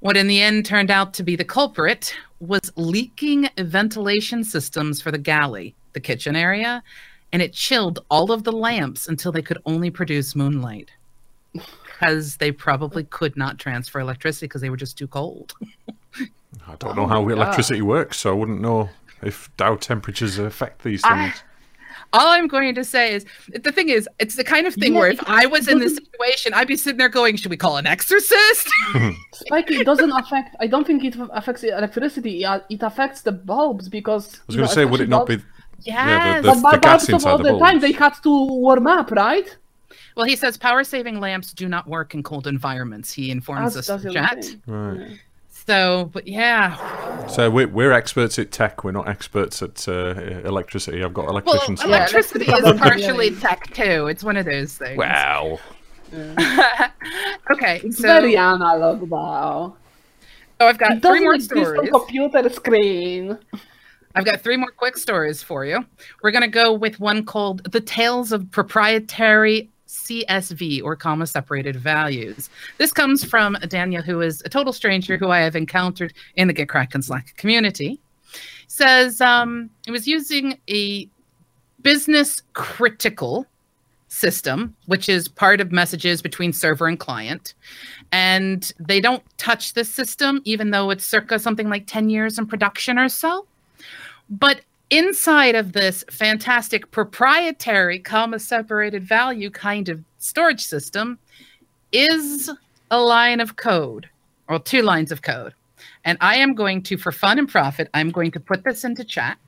what 0.01 0.17
in 0.17 0.27
the 0.27 0.43
end 0.43 0.67
turned 0.67 0.91
out 0.91 1.15
to 1.15 1.23
be 1.23 1.37
the 1.37 1.45
culprit 1.45 2.13
was 2.41 2.73
leaking 2.75 3.49
ventilation 3.57 4.43
systems 4.43 5.01
for 5.01 5.13
the 5.13 5.19
galley, 5.19 5.77
the 5.93 6.01
kitchen 6.01 6.35
area, 6.35 6.83
and 7.33 7.41
it 7.41 7.53
chilled 7.53 8.01
all 8.11 8.33
of 8.33 8.43
the 8.43 8.51
lamps 8.51 9.07
until 9.07 9.31
they 9.31 9.41
could 9.41 9.59
only 9.67 9.89
produce 9.89 10.35
moonlight. 10.35 10.91
Because 11.53 12.39
they 12.39 12.51
probably 12.51 13.05
could 13.05 13.37
not 13.37 13.61
transfer 13.61 14.01
electricity 14.01 14.47
because 14.47 14.63
they 14.63 14.71
were 14.71 14.77
just 14.77 14.99
too 14.99 15.07
cold. 15.07 15.55
I 16.67 16.75
don't 16.81 16.97
know 16.97 17.05
Oh 17.05 17.07
how 17.07 17.23
my 17.23 17.35
electricity 17.35 17.83
works, 17.83 18.19
so 18.19 18.31
I 18.31 18.35
wouldn't 18.35 18.61
know 18.61 18.91
if 19.23 19.49
Dow 19.57 19.77
temperatures 19.77 20.39
affect 20.41 20.83
these 20.83 21.05
I- 21.05 21.29
things. 21.29 21.45
All 22.13 22.29
I'm 22.29 22.49
going 22.49 22.75
to 22.75 22.85
say 22.85 23.15
is 23.15 23.25
the 23.53 23.71
thing 23.73 23.89
is, 23.89 24.09
it's 24.19 24.35
the 24.35 24.45
kind 24.45 24.67
of 24.67 24.75
thing 24.75 24.95
Yeah, 24.95 24.99
where 25.01 25.11
if 25.11 25.21
I 25.29 25.47
was 25.47 25.69
in 25.69 25.79
this 25.79 25.95
situation, 25.97 26.53
I'd 26.55 26.67
be 26.69 26.77
sitting 26.77 26.99
there 26.99 27.09
going, 27.09 27.37
Should 27.37 27.51
we 27.51 27.57
call 27.57 27.77
an 27.77 27.87
exorcist? 27.87 28.69
Spike, 29.35 29.71
it 29.71 29.85
doesn't 29.85 30.11
affect. 30.11 30.57
I 30.61 30.67
don't 30.67 30.87
think 30.87 31.05
it 31.05 31.15
affects 31.33 31.63
the 31.63 31.77
electricity. 31.77 32.45
It, 32.45 32.65
it 32.69 32.83
affects 32.83 33.23
the 33.23 33.33
bulbs 33.33 33.89
because. 33.89 34.37
I 34.37 34.41
was 34.49 34.57
going 34.57 34.69
to 34.69 34.75
say, 34.75 34.85
would 34.85 35.01
it 35.01 35.09
not 35.09 35.27
be? 35.27 35.39
Yeah, 35.83 36.41
the, 36.43 36.49
Yes. 36.49 36.57
the, 36.57 36.63
But 36.63 36.71
the 36.73 36.79
gas 36.79 36.91
bulbs 36.91 37.09
of 37.09 37.15
inside 37.15 37.31
all 37.31 37.39
the 37.39 37.53
the 37.53 37.59
time 37.59 37.81
they 37.81 37.93
had 37.93 38.15
to 38.23 38.31
warm 38.47 38.87
up, 38.87 39.11
right? 39.13 39.57
Well, 40.17 40.27
he 40.27 40.37
says 40.37 40.57
power 40.57 40.85
saving 40.85 41.21
lamps 41.21 41.53
do 41.53 41.69
not 41.69 41.87
work 41.87 42.15
in 42.15 42.23
cold 42.23 42.47
environments. 42.47 43.13
He 43.13 43.31
informs 43.31 43.77
As 43.77 43.77
us 43.77 43.87
does 43.87 44.05
in 44.05 44.13
chat. 44.13 44.45
thing. 44.45 44.63
Right. 44.67 45.21
So, 45.67 46.11
but 46.13 46.27
yeah. 46.27 47.27
So 47.29 47.51
we're, 47.51 47.69
we're 47.69 47.93
experts 47.93 48.39
at 48.39 48.51
tech. 48.51 48.83
We're 48.85 48.93
not 48.93 49.09
experts 49.09 49.63
at 49.63 49.87
uh, 49.89 50.15
electricity. 50.45 51.05
I've 51.05 51.15
got 51.15 51.29
electricians. 51.29 51.81
Yeah, 51.83 51.89
electricity 51.89 52.51
is 52.51 52.79
partially 52.79 53.35
tech 53.37 53.73
too. 53.73 54.07
It's 54.09 54.25
one 54.25 54.37
of 54.37 54.47
those 54.47 54.77
things. 54.77 54.99
wow. 54.99 55.59
okay, 57.53 57.81
It's 57.85 57.99
so, 57.99 58.03
very 58.03 58.37
analog 58.37 59.09
now. 59.09 59.77
so 60.59 60.67
I've 60.67 60.79
got 60.79 60.93
It 60.93 60.95
three 60.95 61.01
doesn't 61.03 61.23
more 61.25 61.35
exist 61.35 61.53
on 61.57 61.65
stories. 61.65 61.91
computer 61.91 62.49
screen. 62.49 63.39
I've 64.17 64.25
got 64.25 64.41
three 64.41 64.57
more 64.57 64.73
quick 64.77 64.97
stories 64.97 65.41
for 65.41 65.65
you. 65.65 65.85
We're 66.23 66.33
going 66.33 66.43
to 66.43 66.49
go 66.49 66.73
with 66.73 66.99
one 66.99 67.25
called 67.25 67.71
The 67.71 67.81
Tales 67.81 68.33
of 68.33 68.51
Proprietary 68.51 69.71
CSV 69.91 70.83
or 70.83 70.95
comma 70.97 71.27
separated 71.27 71.77
values. 71.77 72.49
This 72.79 72.93
comes 72.93 73.25
from 73.25 73.57
Daniel, 73.69 74.03
who 74.03 74.21
is 74.21 74.43
a 74.45 74.49
total 74.49 74.73
stranger 74.73 75.17
who 75.17 75.31
I 75.31 75.41
have 75.41 75.57
encountered 75.57 76.13
in 76.37 76.49
the 76.49 76.55
GitKraken 76.55 77.03
Slack 77.03 77.37
community. 77.37 78.01
Says 78.69 79.21
um, 79.21 79.69
he 79.85 79.91
was 79.91 80.07
using 80.07 80.59
a 80.69 81.09
business 81.83 82.43
critical 82.53 83.47
system, 84.09 84.77
which 84.87 85.09
is 85.09 85.29
part 85.29 85.61
of 85.61 85.73
messages 85.73 86.23
between 86.23 86.53
server 86.53 86.87
and 86.87 86.99
client. 86.99 87.55
And 88.13 88.73
they 88.79 89.01
don't 89.01 89.23
touch 89.39 89.75
this 89.75 89.93
system, 89.93 90.41
even 90.45 90.71
though 90.71 90.91
it's 90.91 91.05
circa 91.05 91.39
something 91.39 91.69
like 91.69 91.87
10 91.87 92.11
years 92.11 92.39
in 92.39 92.47
production 92.47 92.99
or 92.99 93.09
so. 93.09 93.47
But 94.29 94.61
inside 94.91 95.55
of 95.55 95.73
this 95.73 96.05
fantastic 96.11 96.91
proprietary 96.91 97.99
comma 97.99 98.39
separated 98.39 99.05
value 99.05 99.51
kind 99.51 99.89
of 99.89 100.03
storage 100.19 100.63
system 100.63 101.19
is 101.93 102.51
a 102.91 103.01
line 103.01 103.41
of 103.41 103.57
code 103.57 104.09
or 104.49 104.59
two 104.59 104.83
lines 104.83 105.13
of 105.13 105.23
code. 105.23 105.55
And 106.05 106.19
I 106.21 106.37
am 106.37 106.55
going 106.55 106.83
to, 106.85 106.97
for 106.97 107.13
fun 107.13 107.39
and 107.39 107.49
profit, 107.49 107.89
I'm 107.95 108.11
going 108.11 108.33
to 108.33 108.41
put 108.41 108.65
this 108.65 108.85
into 108.85 109.05
chat. 109.05 109.39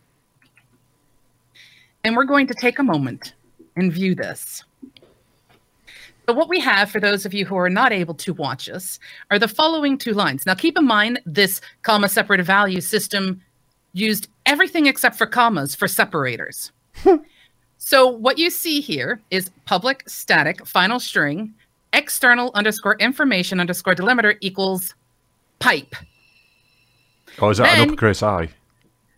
And 2.05 2.17
we're 2.17 2.25
going 2.25 2.47
to 2.47 2.55
take 2.55 2.79
a 2.79 2.83
moment 2.83 3.35
and 3.77 3.93
view 3.93 4.15
this. 4.15 4.65
So, 6.29 6.35
what 6.35 6.49
we 6.49 6.61
have 6.61 6.91
for 6.91 7.01
those 7.01 7.27
of 7.27 7.35
you 7.35 7.45
who 7.45 7.57
are 7.57 7.69
not 7.69 7.93
able 7.93 8.15
to 8.15 8.33
watch 8.33 8.69
us 8.69 8.99
are 9.31 9.39
the 9.39 9.49
following 9.49 9.99
two 9.99 10.13
lines. 10.13 10.47
Now, 10.47 10.55
keep 10.55 10.79
in 10.79 10.87
mind 10.87 11.21
this 11.27 11.61
comma 11.83 12.09
separated 12.09 12.47
value 12.47 12.81
system 12.81 13.43
used 13.93 14.29
everything 14.47 14.87
except 14.87 15.17
for 15.17 15.27
commas 15.27 15.75
for 15.75 15.89
separators. 15.89 16.73
so, 17.79 18.07
what 18.07 18.39
you 18.39 18.51
see 18.51 18.81
here 18.81 19.21
is 19.31 19.51
public 19.65 20.03
static 20.09 20.67
final 20.67 20.99
string 21.01 21.55
external 21.93 22.51
underscore 22.55 22.97
information 22.97 23.61
underscore 23.61 23.95
delimiter 23.95 24.37
equals 24.41 24.95
pipe. 25.59 25.95
Oh, 27.41 27.51
is 27.51 27.59
that 27.59 27.69
an 27.69 27.79
Then- 27.79 27.89
uppercase 27.91 28.23
I? 28.23 28.49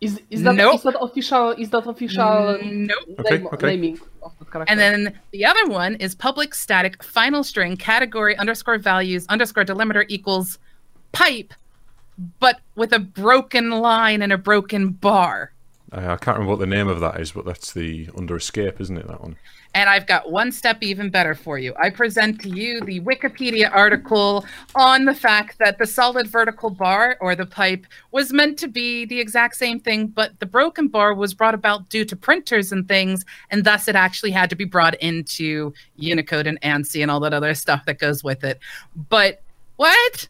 Is 0.01 0.21
is 0.29 0.43
that 0.43 0.55
Nope. 0.57 0.75
is 0.75 0.83
that 0.83 0.97
official? 1.01 1.53
Is 1.53 1.71
that 1.71 1.87
official 1.87 2.59
Nope. 2.63 2.99
Okay, 3.21 3.39
name, 3.39 3.47
okay. 3.47 3.67
naming 3.69 3.99
of 4.23 4.33
the 4.39 4.45
character? 4.45 4.71
And 4.71 4.79
then 4.79 5.19
the 5.31 5.47
other 5.47 5.67
one 5.67 5.95
is 5.95 6.15
public 6.15 6.55
static 6.55 7.03
final 7.03 7.43
string 7.43 7.77
category 7.79 8.37
underscore 8.37 8.77
values 8.77 9.25
underscore 9.31 9.65
delimiter 9.65 10.05
equals 10.09 10.59
pipe, 11.13 11.55
but 12.41 12.61
with 12.75 12.93
a 12.93 12.99
broken 12.99 13.71
line 13.71 14.23
and 14.23 14.33
a 14.33 14.39
broken 14.39 14.91
bar. 14.91 15.53
I 15.93 16.17
can't 16.17 16.39
remember 16.39 16.51
what 16.51 16.59
the 16.59 16.67
name 16.67 16.89
of 16.89 17.01
that 17.01 17.21
is, 17.21 17.33
but 17.33 17.45
that's 17.45 17.73
the 17.73 18.09
under 18.17 18.37
escape, 18.37 18.81
isn't 18.81 18.97
it? 18.97 19.07
That 19.07 19.21
one. 19.21 19.37
And 19.75 19.89
I've 19.91 20.07
got 20.07 20.31
one 20.31 20.53
step 20.53 20.79
even 20.83 21.11
better 21.11 21.35
for 21.35 21.59
you. 21.59 21.75
I 21.81 21.91
present 21.91 22.41
to 22.43 22.49
you 22.49 22.81
the 22.81 23.01
Wikipedia 23.01 23.71
article 23.73 24.45
on 24.77 25.05
the 25.05 25.15
fact 25.15 25.59
that 25.59 25.79
the 25.79 25.87
solid 25.87 26.29
vertical 26.29 26.71
bar 26.71 27.17
or 27.21 27.35
the 27.35 27.47
pipe 27.47 27.85
was 28.13 28.33
meant 28.33 28.57
to 28.61 28.69
be 28.69 29.05
the 29.05 29.19
exact 29.19 29.57
same 29.57 29.81
thing, 29.81 30.07
but 30.07 30.39
the 30.39 30.47
broken 30.47 30.87
bar 30.87 31.13
was 31.13 31.35
brought 31.35 31.55
about 31.55 31.89
due 31.89 32.05
to 32.05 32.15
printers 32.15 32.71
and 32.71 32.87
things, 32.87 33.25
and 33.51 33.65
thus 33.65 33.89
it 33.89 33.97
actually 33.97 34.31
had 34.31 34.49
to 34.51 34.57
be 34.57 34.65
brought 34.65 34.95
into 35.03 35.73
Unicode 35.97 36.47
and 36.47 36.61
ANSI 36.61 37.03
and 37.03 37.11
all 37.11 37.21
that 37.21 37.35
other 37.35 37.55
stuff 37.55 37.85
that 37.87 37.99
goes 37.99 38.23
with 38.23 38.45
it. 38.45 38.61
But 39.09 39.43
what? 39.77 40.29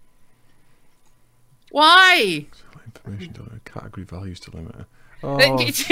Why? 1.75 2.47
Information 2.87 3.33
delimiter, 3.35 3.64
category 3.64 4.05
values 4.07 4.39
delimiter. 4.39 4.85
Oh, 5.25 5.39
it's 5.59 5.91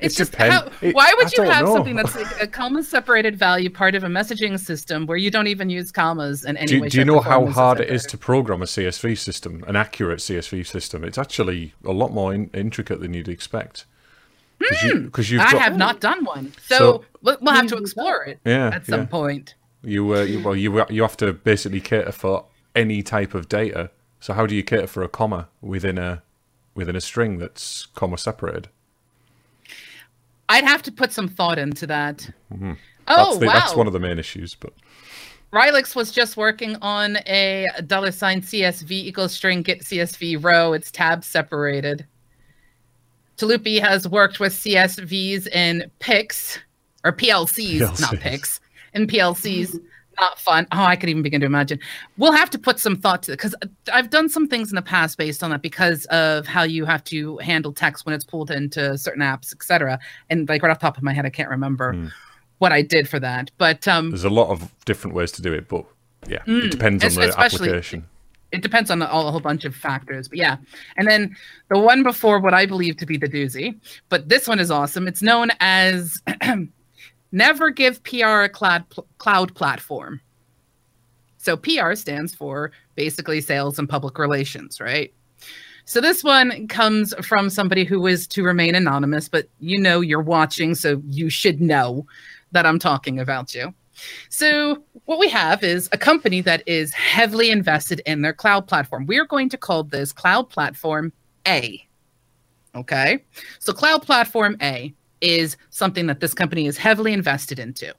It 0.00 0.08
just 0.16 0.34
how, 0.34 0.70
It- 0.80 0.92
why 0.94 1.12
would 1.16 1.26
I 1.26 1.30
you 1.36 1.42
have 1.50 1.66
know. 1.66 1.74
something 1.74 1.94
that's 1.94 2.16
like 2.22 2.42
a 2.42 2.46
comma 2.48 2.82
separated 2.82 3.36
value 3.36 3.70
part 3.70 3.94
of 3.94 4.02
a 4.02 4.08
messaging 4.08 4.58
system 4.58 5.06
where 5.06 5.16
you 5.18 5.30
don't 5.30 5.46
even 5.46 5.70
use 5.70 5.92
commas 5.92 6.44
in 6.44 6.56
any 6.56 6.66
do, 6.66 6.80
way? 6.80 6.88
do 6.88 6.98
you 6.98 7.04
know 7.04 7.20
how 7.20 7.40
form 7.40 7.50
as 7.50 7.56
a 7.56 7.60
hard 7.60 7.80
it 7.80 7.90
is 7.90 8.04
to 8.06 8.18
program 8.18 8.62
a 8.62 8.64
CSV 8.64 9.16
system, 9.18 9.62
an 9.68 9.76
accurate 9.76 10.18
CSV 10.18 10.66
system? 10.66 11.04
It's 11.04 11.18
actually 11.18 11.74
a 11.84 11.92
lot 11.92 12.12
more 12.12 12.32
in, 12.34 12.50
intricate 12.54 13.00
than 13.00 13.14
you'd 13.14 13.28
expect. 13.28 13.84
Because 14.58 15.30
you, 15.30 15.38
Hmm. 15.40 15.54
I 15.56 15.58
have 15.60 15.76
not 15.76 16.00
done 16.00 16.24
one, 16.24 16.52
so, 16.66 16.76
So- 16.78 17.04
we'll, 17.22 17.36
we'll 17.40 17.54
have 17.54 17.68
to 17.68 17.76
explore 17.76 18.24
it 18.24 18.40
Yeah, 18.44 18.68
at 18.74 18.86
some 18.86 19.00
yeah. 19.02 19.06
point. 19.06 19.54
You, 19.82 20.12
uh, 20.16 20.22
you 20.22 20.42
well, 20.42 20.56
you 20.56 20.84
you 20.90 21.02
have 21.02 21.16
to 21.18 21.32
basically 21.32 21.80
cater 21.80 22.10
for 22.10 22.46
any 22.74 23.02
type 23.02 23.32
of 23.34 23.48
data. 23.48 23.90
So 24.20 24.32
how 24.32 24.46
do 24.46 24.54
you 24.54 24.62
cater 24.62 24.86
for 24.86 25.02
a 25.02 25.08
comma 25.08 25.48
within 25.60 25.98
a 25.98 26.22
within 26.74 26.96
a 26.96 27.00
string 27.00 27.38
that's 27.38 27.86
comma 27.94 28.18
separated? 28.18 28.68
I'd 30.48 30.64
have 30.64 30.82
to 30.82 30.92
put 30.92 31.12
some 31.12 31.28
thought 31.28 31.58
into 31.58 31.86
that. 31.86 32.28
Oh 32.50 32.54
Mm-hmm. 32.54 32.72
That's, 33.06 33.38
the, 33.38 33.46
wow! 33.46 33.52
that's 33.54 33.74
one 33.74 33.86
of 33.86 33.92
the 33.92 34.00
main 34.00 34.18
issues. 34.18 34.54
But 34.54 34.74
Rylix 35.52 35.96
was 35.96 36.12
just 36.12 36.36
working 36.36 36.76
on 36.82 37.16
a 37.26 37.66
dollar 37.86 38.12
sign 38.12 38.42
CSV 38.42 38.90
equals 38.90 39.32
string 39.32 39.62
get 39.62 39.80
CSV 39.80 40.44
row. 40.44 40.72
It's 40.74 40.90
tab 40.90 41.24
separated. 41.24 42.06
Talupi 43.38 43.80
has 43.80 44.06
worked 44.06 44.40
with 44.40 44.52
CSVs 44.52 45.46
in 45.48 45.90
PICs 46.00 46.58
or 47.04 47.12
PLCs, 47.12 47.80
not 48.00 48.14
PLCs. 48.14 48.20
PICs, 48.20 48.60
in 48.94 49.06
PLCs 49.06 49.80
not 50.20 50.38
fun. 50.38 50.66
Oh, 50.72 50.82
I 50.82 50.96
could 50.96 51.08
even 51.08 51.22
begin 51.22 51.40
to 51.40 51.46
imagine. 51.46 51.78
We'll 52.16 52.32
have 52.32 52.50
to 52.50 52.58
put 52.58 52.78
some 52.78 52.96
thought 52.96 53.22
to 53.24 53.32
it 53.32 53.36
because 53.36 53.54
I've 53.92 54.10
done 54.10 54.28
some 54.28 54.48
things 54.48 54.70
in 54.70 54.76
the 54.76 54.82
past 54.82 55.18
based 55.18 55.42
on 55.42 55.50
that 55.50 55.62
because 55.62 56.04
of 56.06 56.46
how 56.46 56.62
you 56.62 56.84
have 56.84 57.04
to 57.04 57.36
handle 57.38 57.72
text 57.72 58.04
when 58.06 58.14
it's 58.14 58.24
pulled 58.24 58.50
into 58.50 58.96
certain 58.98 59.22
apps, 59.22 59.52
etc. 59.54 59.98
And 60.30 60.48
like 60.48 60.62
right 60.62 60.70
off 60.70 60.78
the 60.80 60.86
top 60.86 60.96
of 60.96 61.02
my 61.02 61.12
head, 61.12 61.24
I 61.26 61.30
can't 61.30 61.50
remember 61.50 61.92
Hmm. 61.92 62.06
what 62.58 62.72
I 62.72 62.82
did 62.82 63.08
for 63.08 63.20
that. 63.20 63.50
But 63.58 63.86
um, 63.88 64.10
There's 64.10 64.24
a 64.24 64.30
lot 64.30 64.48
of 64.50 64.72
different 64.84 65.14
ways 65.14 65.30
to 65.32 65.42
do 65.42 65.52
it, 65.52 65.68
but 65.68 65.84
yeah, 66.28 66.42
Mm, 66.46 66.64
it 66.64 66.70
depends 66.72 67.04
on 67.04 67.14
the 67.14 67.34
application. 67.38 68.04
it 68.50 68.62
depends 68.62 68.90
on 68.90 69.00
a, 69.02 69.04
a 69.04 69.08
whole 69.30 69.40
bunch 69.40 69.64
of 69.64 69.74
factors. 69.76 70.26
But 70.28 70.38
yeah. 70.38 70.56
And 70.96 71.06
then 71.06 71.36
the 71.70 71.78
one 71.78 72.02
before 72.02 72.40
what 72.40 72.54
I 72.54 72.66
believe 72.66 72.96
to 72.96 73.06
be 73.06 73.16
the 73.16 73.28
doozy, 73.28 73.78
but 74.08 74.28
this 74.28 74.48
one 74.48 74.58
is 74.58 74.70
awesome. 74.70 75.06
It's 75.06 75.22
known 75.22 75.50
as 75.60 76.20
Never 77.32 77.70
Give 77.70 78.02
PR 78.04 78.42
a 78.42 78.48
cloud, 78.48 78.84
cloud 79.18 79.54
platform. 79.54 80.20
So 81.38 81.56
PR 81.56 81.94
stands 81.94 82.34
for 82.34 82.72
basically 82.94 83.40
sales 83.40 83.78
and 83.78 83.88
public 83.88 84.18
relations, 84.18 84.80
right? 84.80 85.12
So 85.84 86.00
this 86.02 86.22
one 86.22 86.68
comes 86.68 87.14
from 87.26 87.48
somebody 87.48 87.84
who 87.84 88.06
is 88.06 88.26
to 88.28 88.42
remain 88.42 88.74
anonymous, 88.74 89.28
but 89.28 89.48
you 89.58 89.80
know 89.80 90.02
you're 90.02 90.20
watching, 90.20 90.74
so 90.74 91.00
you 91.06 91.30
should 91.30 91.60
know 91.60 92.06
that 92.52 92.66
I'm 92.66 92.78
talking 92.78 93.18
about 93.18 93.54
you. 93.54 93.72
So 94.28 94.82
what 95.06 95.18
we 95.18 95.28
have 95.30 95.64
is 95.64 95.88
a 95.92 95.98
company 95.98 96.40
that 96.42 96.62
is 96.66 96.92
heavily 96.92 97.50
invested 97.50 98.02
in 98.04 98.22
their 98.22 98.32
cloud 98.32 98.66
platform. 98.66 99.06
We 99.06 99.18
are 99.18 99.24
going 99.24 99.48
to 99.50 99.56
call 99.56 99.84
this 99.84 100.12
Cloud 100.12 100.50
Platform 100.50 101.12
A. 101.46 101.82
Okay? 102.74 103.24
So 103.58 103.72
Cloud 103.72 104.02
Platform 104.02 104.56
A 104.60 104.92
is 105.20 105.56
something 105.70 106.06
that 106.06 106.20
this 106.20 106.34
company 106.34 106.66
is 106.66 106.76
heavily 106.76 107.12
invested 107.12 107.58
into. 107.58 107.94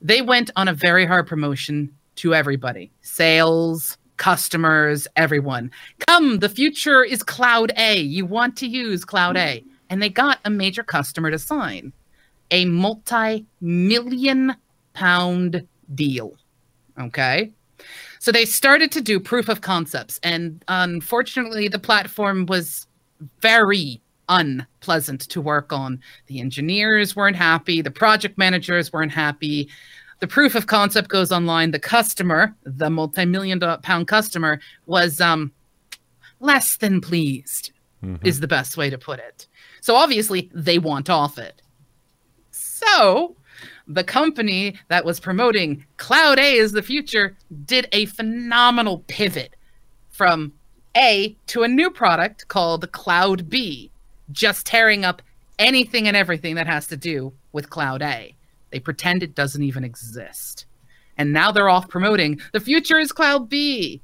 They 0.00 0.22
went 0.22 0.50
on 0.56 0.68
a 0.68 0.74
very 0.74 1.06
hard 1.06 1.26
promotion 1.26 1.94
to 2.16 2.34
everybody. 2.34 2.90
Sales, 3.02 3.98
customers, 4.16 5.08
everyone. 5.16 5.70
Come, 6.06 6.38
the 6.38 6.48
future 6.48 7.02
is 7.02 7.22
Cloud 7.22 7.72
A. 7.76 7.98
You 7.98 8.26
want 8.26 8.56
to 8.58 8.66
use 8.66 9.04
Cloud 9.04 9.36
A. 9.36 9.64
And 9.88 10.02
they 10.02 10.08
got 10.08 10.38
a 10.44 10.50
major 10.50 10.82
customer 10.82 11.30
to 11.30 11.38
sign 11.38 11.92
a 12.50 12.64
multi 12.64 13.46
million 13.60 14.54
pound 14.92 15.66
deal. 15.94 16.36
Okay. 16.98 17.52
So 18.18 18.30
they 18.30 18.44
started 18.44 18.92
to 18.92 19.00
do 19.00 19.18
proof 19.18 19.48
of 19.48 19.62
concepts. 19.62 20.20
And 20.22 20.62
unfortunately, 20.68 21.68
the 21.68 21.78
platform 21.78 22.46
was 22.46 22.86
very 23.40 24.00
unpleasant 24.30 25.20
to 25.28 25.40
work 25.42 25.72
on. 25.72 26.00
The 26.28 26.40
engineers 26.40 27.14
weren't 27.14 27.36
happy, 27.36 27.82
the 27.82 27.90
project 27.90 28.38
managers 28.38 28.90
weren't 28.92 29.12
happy. 29.12 29.68
The 30.20 30.26
proof 30.26 30.54
of 30.54 30.66
concept 30.66 31.08
goes 31.08 31.32
online. 31.32 31.70
The 31.70 31.78
customer, 31.78 32.54
the 32.64 32.90
multi-million 32.90 33.60
pound 33.82 34.06
customer, 34.06 34.60
was 34.86 35.20
um, 35.20 35.50
less 36.40 36.76
than 36.76 37.00
pleased, 37.00 37.72
is 38.24 38.40
the 38.40 38.46
best 38.48 38.76
way 38.76 38.90
to 38.90 38.98
put 38.98 39.18
it. 39.18 39.46
So 39.80 39.94
obviously, 39.94 40.50
they 40.54 40.78
want 40.78 41.10
off 41.10 41.38
it. 41.38 41.62
So 42.50 43.36
the 43.88 44.04
company 44.04 44.76
that 44.88 45.04
was 45.04 45.20
promoting 45.20 45.84
Cloud 45.96 46.38
A 46.38 46.54
is 46.54 46.72
the 46.72 46.82
future 46.82 47.36
did 47.64 47.88
a 47.92 48.06
phenomenal 48.06 49.04
pivot 49.08 49.56
from 50.10 50.52
A 50.96 51.36
to 51.48 51.62
a 51.62 51.68
new 51.68 51.90
product 51.90 52.46
called 52.48 52.90
Cloud 52.92 53.48
B, 53.48 53.90
just 54.32 54.66
tearing 54.66 55.04
up 55.04 55.22
anything 55.58 56.08
and 56.08 56.16
everything 56.16 56.54
that 56.56 56.66
has 56.66 56.86
to 56.88 56.96
do 56.96 57.32
with 57.52 57.70
Cloud 57.70 58.02
A. 58.02 58.34
They 58.70 58.80
pretend 58.80 59.22
it 59.22 59.34
doesn't 59.34 59.62
even 59.62 59.84
exist. 59.84 60.66
And 61.16 61.32
now 61.32 61.52
they're 61.52 61.68
off 61.68 61.88
promoting 61.88 62.40
the 62.52 62.60
future 62.60 62.98
is 62.98 63.12
Cloud 63.12 63.48
B. 63.48 64.00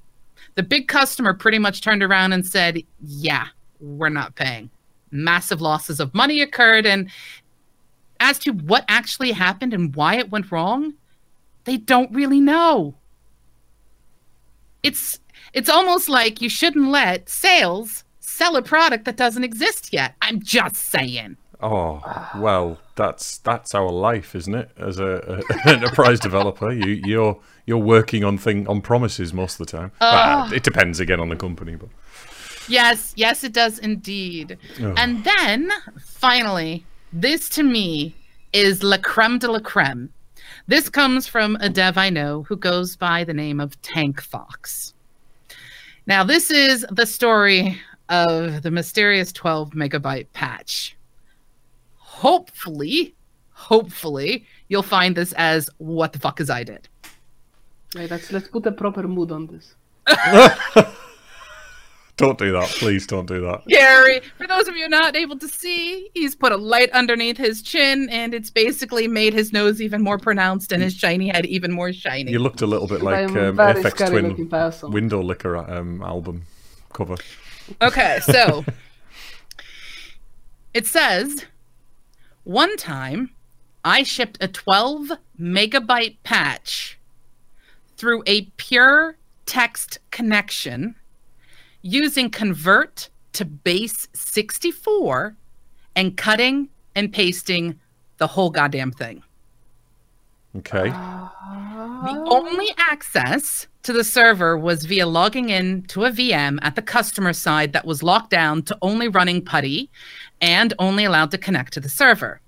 The 0.55 0.63
big 0.63 0.89
customer 0.89 1.35
pretty 1.35 1.59
much 1.59 1.83
turned 1.83 2.03
around 2.03 2.33
and 2.33 2.47
said, 2.47 2.83
Yeah, 3.01 3.47
we're 3.81 4.09
not 4.09 4.35
paying. 4.35 4.71
Massive 5.11 5.61
losses 5.61 6.01
of 6.01 6.15
money 6.15 6.41
occurred. 6.41 6.87
And 6.87 7.11
as 8.21 8.39
to 8.41 8.53
what 8.53 8.85
actually 8.89 9.33
happened 9.33 9.73
and 9.73 9.95
why 9.95 10.17
it 10.17 10.31
went 10.31 10.51
wrong, 10.51 10.95
they 11.65 11.77
don't 11.77 12.15
really 12.15 12.41
know. 12.41 12.95
It's 14.83 15.21
it's 15.53 15.69
almost 15.69 16.09
like 16.09 16.41
you 16.41 16.49
shouldn't 16.49 16.89
let 16.89 17.29
sales 17.29 18.05
sell 18.37 18.57
a 18.57 18.63
product 18.63 19.05
that 19.07 19.17
doesn't 19.17 19.45
exist 19.45 19.93
yet. 19.93 20.15
I'm 20.23 20.43
just 20.43 20.77
saying. 20.77 21.37
Oh 21.61 22.03
well, 22.37 22.79
that's 22.97 23.39
that's 23.39 23.75
our 23.75 23.91
life, 23.91 24.35
isn't 24.35 24.55
it? 24.55 24.71
As 24.77 24.99
a, 24.99 25.43
a 25.65 25.69
enterprise 25.69 26.21
developer, 26.21 26.71
you 26.71 27.01
you're 27.05 27.41
you're 27.65 27.79
working 27.79 28.25
on 28.25 28.37
thing 28.37 28.69
on 28.69 28.83
promises 28.83 29.33
most 29.33 29.59
of 29.59 29.67
the 29.67 29.73
time. 29.77 29.93
Ah. 30.01 30.53
It 30.53 30.63
depends 30.63 31.01
again 31.01 31.19
on 31.19 31.31
the 31.31 31.37
company, 31.37 31.77
but 31.77 31.89
Yes, 32.69 33.13
yes, 33.17 33.45
it 33.45 33.53
does 33.53 33.79
indeed. 33.79 34.59
Oh. 34.81 34.95
And 34.97 35.25
then 35.25 35.71
finally, 36.01 36.85
this 37.13 37.49
to 37.51 37.63
me 37.63 38.15
is 38.53 38.83
la 38.83 38.99
creme 38.99 39.39
de 39.39 39.51
la 39.51 39.61
creme. 39.61 40.11
This 40.67 40.89
comes 40.89 41.29
from 41.29 41.57
a 41.61 41.69
dev 41.69 41.97
I 41.97 42.11
know 42.11 42.43
who 42.43 42.57
goes 42.57 42.97
by 42.97 43.25
the 43.25 43.35
name 43.35 43.61
of 43.61 43.81
Tank 43.83 44.21
Fox. 44.21 44.95
Now, 46.07 46.25
this 46.25 46.51
is 46.51 46.85
the 46.91 47.07
story 47.07 47.81
of 48.09 48.63
the 48.63 48.71
mysterious 48.71 49.33
12 49.33 49.71
megabyte 49.73 50.27
patch. 50.33 50.97
Hopefully, 51.97 53.15
hopefully, 53.51 54.47
you'll 54.69 54.83
find 54.83 55.17
this 55.17 55.33
as 55.35 55.69
what 55.79 56.13
the 56.13 56.19
fuck 56.19 56.41
is 56.41 56.49
I 56.51 56.65
did. 56.65 56.89
Right, 57.95 58.11
let's 58.11 58.33
let's 58.33 58.49
put 58.49 58.67
a 58.67 58.73
proper 58.73 59.07
mood 59.07 59.33
on 59.33 59.47
this. 59.47 59.75
don't 62.17 62.39
do 62.39 62.53
that, 62.53 62.69
please. 62.79 63.07
Don't 63.07 63.27
do 63.27 63.41
that. 63.43 63.67
Gary, 63.67 64.21
for 64.39 64.47
those 64.47 64.69
of 64.69 64.77
you 64.77 64.89
not 64.89 65.17
able 65.17 65.39
to 65.39 65.49
see, 65.49 66.11
he's 66.15 66.35
put 66.35 66.53
a 66.53 66.57
light 66.57 66.91
underneath 66.91 67.37
his 67.37 67.63
chin 67.63 68.09
and 68.11 68.35
it's 68.35 68.51
basically 68.51 69.09
made 69.09 69.35
his 69.35 69.53
nose 69.53 69.81
even 69.81 70.03
more 70.03 70.19
pronounced 70.19 70.73
and 70.73 70.83
his 70.83 70.95
shiny 70.95 71.29
head 71.29 71.47
even 71.47 71.73
more 71.73 71.93
shiny. 71.93 72.33
You 72.33 72.39
looked 72.39 72.63
a 72.63 72.67
little 72.67 72.87
bit 72.87 73.03
like 73.03 73.31
a 73.31 73.49
um, 73.49 73.57
Aphex 73.57 74.09
Twin 74.09 74.49
person. 74.49 74.93
Windowlicker 74.93 75.69
um, 75.71 76.03
album 76.03 76.47
cover. 76.97 77.17
Okay, 77.83 78.21
so 78.23 78.65
it 80.73 80.87
says 80.87 81.45
one 82.45 82.77
time 82.77 83.31
I 83.85 84.03
shipped 84.03 84.39
a 84.41 84.49
12 84.49 85.13
megabyte 85.39 86.17
patch 86.25 86.99
through 87.97 88.23
a 88.27 88.43
pure 88.57 89.17
text 89.45 89.99
connection 90.11 90.97
using 91.83 92.31
convert 92.31 93.11
to 93.35 93.45
base 93.45 94.09
64 94.15 95.37
and 95.95 96.17
cutting 96.17 96.69
and 96.95 97.13
pasting 97.13 97.79
the 98.17 98.27
whole 98.27 98.51
goddamn 98.51 98.91
thing. 98.91 99.23
Okay. 100.57 100.91
Ah. 100.93 101.76
The 102.05 102.27
only 102.29 102.69
access 102.77 103.67
to 103.85 103.93
the 103.93 104.05
server 104.05 104.57
was 104.59 104.85
via 104.85 105.07
logging 105.07 105.49
in 105.49 105.83
to 105.85 106.05
a 106.05 106.11
VM 106.11 106.59
at 106.63 106.77
the 106.77 106.83
customer 106.83 107.33
side 107.33 107.73
that 107.73 107.87
was 107.87 108.03
locked 108.03 108.31
down 108.31 108.63
to 108.65 108.77
only 108.83 109.09
running 109.09 109.41
PuTTY 109.43 109.89
and 110.41 110.75
only 110.79 111.05
allowed 111.05 111.31
to 111.31 111.39
connect 111.39 111.73
to 111.75 111.81
the 111.81 111.89
server. 111.89 112.41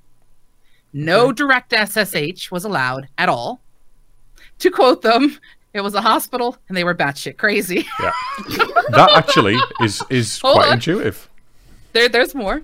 No 0.93 1.33
direct 1.33 1.73
SSH 1.73 2.51
was 2.51 2.65
allowed 2.65 3.09
at 3.17 3.29
all. 3.29 3.61
To 4.59 4.71
quote 4.71 5.03
them, 5.03 5.39
it 5.73 5.81
was 5.81 5.95
a 5.95 6.01
hospital 6.01 6.57
and 6.69 6.77
they 6.77 6.85
were 6.85 6.95
batshit 6.95 7.37
crazy. 7.39 7.87
Yeah. 8.01 8.13
that 8.91 9.11
actually 9.15 9.57
is 9.81 10.03
is 10.11 10.39
Hold 10.41 10.57
quite 10.57 10.69
on. 10.69 10.75
intuitive. 10.75 11.29
there, 11.93 12.09
there's 12.09 12.35
more. 12.35 12.63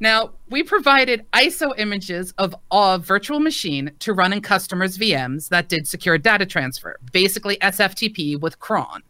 Now, 0.00 0.30
we 0.52 0.62
provided 0.62 1.24
ISO 1.32 1.72
images 1.78 2.34
of 2.36 2.54
a 2.70 2.98
virtual 2.98 3.40
machine 3.40 3.90
to 4.00 4.12
run 4.12 4.34
in 4.34 4.42
customers' 4.42 4.98
VMs 4.98 5.48
that 5.48 5.70
did 5.70 5.88
secure 5.88 6.18
data 6.18 6.44
transfer, 6.44 6.98
basically 7.10 7.56
SFTP 7.56 8.38
with 8.38 8.60
cron, 8.60 9.02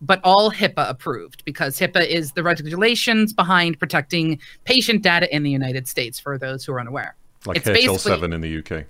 but 0.00 0.20
all 0.24 0.50
HIPAA 0.50 0.90
approved 0.90 1.44
because 1.44 1.78
HIPAA 1.78 2.06
is 2.08 2.32
the 2.32 2.42
regulations 2.42 3.32
behind 3.32 3.78
protecting 3.78 4.40
patient 4.64 5.02
data 5.02 5.32
in 5.34 5.44
the 5.44 5.50
United 5.50 5.86
States 5.86 6.18
for 6.18 6.36
those 6.36 6.64
who 6.64 6.72
are 6.72 6.80
unaware. 6.80 7.14
Like 7.46 7.58
It's 7.58 7.68
HL7 7.68 8.34
in 8.34 8.40
the 8.40 8.58
UK. 8.58 8.84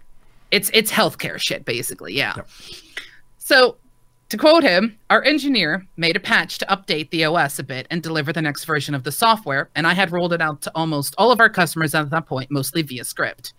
It's 0.50 0.70
it's 0.72 0.90
healthcare 0.90 1.38
shit, 1.38 1.64
basically. 1.64 2.14
Yeah. 2.14 2.34
So, 3.38 3.76
to 4.30 4.38
quote 4.38 4.62
him, 4.62 4.96
our 5.10 5.22
engineer 5.24 5.84
made 5.96 6.16
a 6.16 6.20
patch 6.20 6.58
to 6.58 6.66
update 6.66 7.10
the 7.10 7.24
OS 7.24 7.58
a 7.58 7.64
bit 7.64 7.86
and 7.90 8.02
deliver 8.02 8.32
the 8.32 8.40
next 8.40 8.64
version 8.64 8.94
of 8.94 9.02
the 9.02 9.12
software, 9.12 9.68
and 9.74 9.86
I 9.86 9.92
had 9.92 10.12
rolled 10.12 10.32
it 10.32 10.40
out 10.40 10.62
to 10.62 10.72
almost 10.74 11.14
all 11.18 11.32
of 11.32 11.40
our 11.40 11.50
customers 11.50 11.94
at 11.94 12.10
that 12.10 12.26
point, 12.26 12.50
mostly 12.50 12.82
via 12.82 13.04
script. 13.04 13.52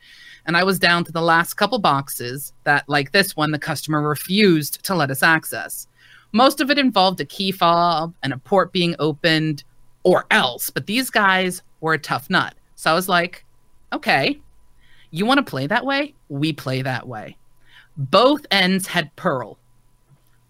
And 0.46 0.56
I 0.56 0.64
was 0.64 0.80
down 0.80 1.04
to 1.04 1.12
the 1.12 1.22
last 1.22 1.56
couple 1.56 1.78
boxes 1.78 2.54
that, 2.64 2.88
like 2.88 3.12
this 3.12 3.36
one, 3.36 3.52
the 3.52 3.60
customer 3.60 4.02
refused 4.02 4.84
to 4.86 4.96
let 4.96 5.12
us 5.12 5.22
access. 5.22 5.88
Most 6.32 6.62
of 6.62 6.72
it 6.72 6.80
involved 6.80 7.20
a 7.20 7.26
key 7.26 7.52
fob 7.52 8.14
and 8.24 8.32
a 8.32 8.38
port 8.38 8.72
being 8.72 8.96
opened, 8.98 9.64
or 10.04 10.26
else. 10.32 10.70
But 10.70 10.88
these 10.88 11.10
guys 11.10 11.62
were 11.82 11.94
a 11.94 12.00
tough 12.00 12.30
nut. 12.30 12.56
So 12.76 12.90
I 12.90 12.96
was 12.96 13.10
like, 13.10 13.44
okay, 13.92 14.40
you 15.12 15.26
want 15.26 15.38
to 15.40 15.50
play 15.52 15.68
that 15.68 15.86
way? 15.86 16.16
We 16.30 16.54
play 16.54 16.82
that 16.82 17.08
way. 17.08 17.36
both 17.98 18.46
ends 18.52 18.88
had 18.88 19.16
Perl. 19.16 19.58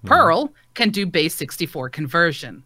Mm-hmm. 0.04 0.08
Perl 0.08 0.54
can 0.74 0.90
do 0.90 1.06
base 1.06 1.36
64 1.36 1.90
conversion. 1.90 2.64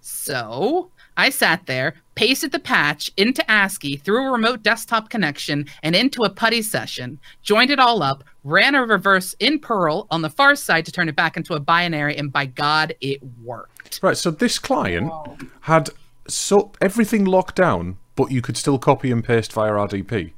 So 0.00 0.90
I 1.16 1.30
sat 1.30 1.66
there, 1.66 1.94
pasted 2.14 2.52
the 2.52 2.58
patch 2.58 3.10
into 3.16 3.48
ASCII 3.50 3.96
through 3.96 4.26
a 4.26 4.32
remote 4.32 4.62
desktop 4.62 5.10
connection 5.10 5.66
and 5.82 5.94
into 5.94 6.22
a 6.22 6.30
putty 6.30 6.62
session, 6.62 7.20
joined 7.42 7.70
it 7.70 7.78
all 7.78 8.02
up, 8.02 8.24
ran 8.44 8.74
a 8.74 8.84
reverse 8.84 9.34
in 9.38 9.58
Perl 9.58 10.06
on 10.10 10.22
the 10.22 10.30
far 10.30 10.56
side 10.56 10.86
to 10.86 10.92
turn 10.92 11.08
it 11.08 11.16
back 11.16 11.36
into 11.36 11.54
a 11.54 11.60
binary, 11.60 12.16
and 12.16 12.32
by 12.32 12.46
God, 12.46 12.94
it 13.00 13.20
worked. 13.44 14.00
Right. 14.02 14.16
So 14.16 14.30
this 14.30 14.58
client 14.58 15.12
had 15.62 15.90
so 16.28 16.72
everything 16.80 17.24
locked 17.24 17.56
down, 17.56 17.98
but 18.16 18.30
you 18.30 18.42
could 18.42 18.56
still 18.56 18.78
copy 18.78 19.10
and 19.10 19.22
paste 19.22 19.52
via 19.52 19.70
RDP. 19.72 20.32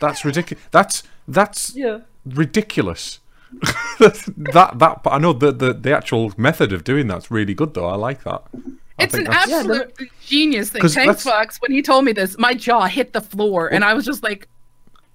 That's 0.00 0.24
ridiculous. 0.24 0.64
That's 0.70 1.02
that's 1.26 1.74
Yeah. 1.74 2.00
ridiculous. 2.24 3.20
that 3.98 4.70
that 4.78 5.02
but 5.02 5.10
I 5.10 5.18
know 5.18 5.32
the, 5.32 5.52
the 5.52 5.72
the 5.72 5.96
actual 5.96 6.32
method 6.36 6.72
of 6.72 6.84
doing 6.84 7.06
that's 7.06 7.30
really 7.30 7.54
good 7.54 7.74
though. 7.74 7.86
I 7.86 7.94
like 7.96 8.24
that. 8.24 8.42
I 8.98 9.04
It's 9.04 9.14
an 9.14 9.24
that's- 9.24 9.48
Yeah, 9.48 9.56
absolute 9.58 9.94
genius 10.24 10.70
thing. 10.70 10.82
Thanks, 10.82 10.94
that's- 10.94 11.22
Fox. 11.22 11.58
When 11.60 11.72
he 11.72 11.82
told 11.82 12.04
me 12.04 12.12
this, 12.12 12.38
my 12.38 12.54
jaw 12.54 12.86
hit 12.86 13.12
the 13.12 13.20
floor, 13.20 13.68
and 13.72 13.84
I 13.84 13.94
was 13.94 14.04
just 14.04 14.22
like, 14.22 14.48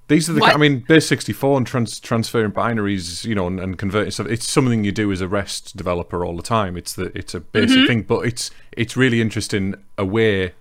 These 0.07 0.29
are 0.29 0.33
the. 0.33 0.41
What? 0.41 0.53
I 0.53 0.57
mean, 0.57 0.79
base 0.87 1.07
sixty 1.07 1.33
four 1.33 1.57
and 1.57 1.65
trans, 1.65 1.99
transferring 1.99 2.51
binaries, 2.51 3.25
you 3.25 3.33
know, 3.35 3.47
and, 3.47 3.59
and 3.59 3.77
converting 3.77 4.11
stuff. 4.11 4.27
It's 4.27 4.47
something 4.49 4.83
you 4.83 4.91
do 4.91 5.11
as 5.11 5.21
a 5.21 5.27
REST 5.27 5.75
developer 5.77 6.23
all 6.25 6.35
the 6.35 6.43
time. 6.43 6.77
It's 6.77 6.93
the 6.93 7.11
it's 7.17 7.33
a 7.33 7.39
basic 7.39 7.77
Mm-hmm. 7.77 7.87
thing, 7.87 8.01
but 8.03 8.25
it's 8.25 8.51
it's 8.71 8.95
really 8.97 9.19
interesting 9.21 9.75
a 9.97 10.05
way 10.05 10.53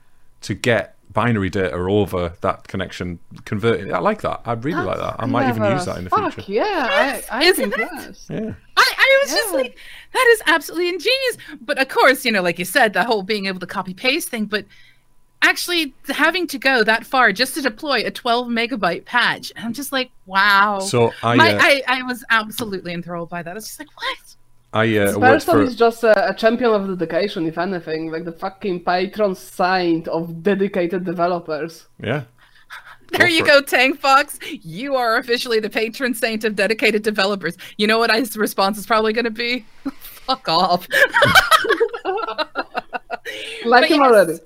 to 0.43 0.55
get 0.55 0.97
binary 1.13 1.51
data 1.51 1.73
over 1.75 2.33
that 2.41 2.69
connection 2.69 3.19
converted. 3.45 3.91
I 3.93 3.99
like 3.99 4.23
that. 4.23 4.41
I 4.45 4.53
really 4.53 4.83
like 4.85 4.99
that. 4.99 5.17
I 5.19 5.27
might 5.27 5.49
even 5.49 5.65
use 5.65 5.85
that 5.87 5.99
in 5.99 6.05
the 6.05 6.11
Fuck, 6.11 6.35
future. 6.35 6.53
yeah, 6.53 7.23
I, 7.31 7.41
I 7.41 7.45
Isn't 7.45 7.73
think 7.73 7.91
it? 7.91 8.19
Yeah. 8.31 8.55
I, 8.77 8.95
I 8.97 9.21
was 9.23 9.33
just 9.33 9.55
like, 9.55 9.77
that 10.13 10.27
is 10.33 10.43
absolutely 10.47 10.89
ingenious. 10.89 11.37
But 11.61 11.79
of 11.81 11.89
course, 11.89 12.25
you 12.25 12.33
know, 12.33 12.43
like 12.43 12.59
you 12.59 12.65
said, 12.65 12.93
the 12.93 13.05
whole 13.05 13.23
being 13.23 13.47
able 13.47 13.61
to 13.61 13.67
copy 13.67 13.93
paste 13.95 14.29
thing, 14.29 14.45
but 14.47 14.65
actually 15.43 15.95
having 16.09 16.47
to 16.47 16.59
go 16.59 16.85
that 16.85 17.05
far 17.07 17.33
just 17.33 17.55
to 17.55 17.63
deploy 17.63 18.05
a 18.07 18.11
12 18.11 18.49
megabyte 18.49 19.05
patch, 19.05 19.53
And 19.57 19.65
I'm 19.65 19.73
just 19.73 19.91
like, 19.91 20.11
wow. 20.27 20.81
So 20.81 21.13
I 21.23 21.35
My, 21.37 21.55
uh, 21.55 21.59
I, 21.61 21.83
I 21.89 22.03
was 22.03 22.25
absolutely 22.31 22.93
enthralled 22.93 23.31
by 23.31 23.43
that. 23.43 23.57
It's 23.57 23.67
just 23.67 23.79
like, 23.79 23.89
what? 23.97 24.37
I 24.73 24.97
uh, 24.99 25.07
This 25.07 25.19
person 25.19 25.55
for 25.55 25.63
is 25.63 25.75
just 25.77 26.05
a, 26.05 26.31
a 26.31 26.35
champion 26.35 26.71
of 26.73 26.99
dedication, 26.99 27.47
if 27.47 27.59
anything, 27.59 28.11
like 28.13 28.25
the 28.25 28.33
fucking 28.33 28.85
patron 28.85 29.35
saint 29.35 30.07
of 30.09 30.43
dedicated 30.43 31.05
developers. 31.05 31.87
yeah. 32.03 32.25
There 33.13 33.27
Go 33.27 33.35
you 33.35 33.41
for 33.41 33.47
go, 33.47 33.61
Tank 33.63 33.99
Fox. 33.99 34.39
You 34.49 34.95
are 34.95 35.17
officially 35.17 35.59
the 35.59 35.69
patron 35.69 36.15
saint 36.15 36.45
of 36.45 36.55
dedicated 36.55 37.03
developers. 37.03 37.57
You 37.77 37.89
know 37.89 37.99
what 37.99 38.15
his 38.15 38.37
response 38.37 38.79
is 38.79 38.87
probably 38.87 39.13
going 39.13 39.25
to 39.25 39.33
be? 39.33 39.67
Fuck 39.91 40.49
off. 40.49 40.87
Like 43.65 43.83
But 43.83 43.91
him 43.91 44.01
yes. 44.01 44.11
already. 44.13 44.39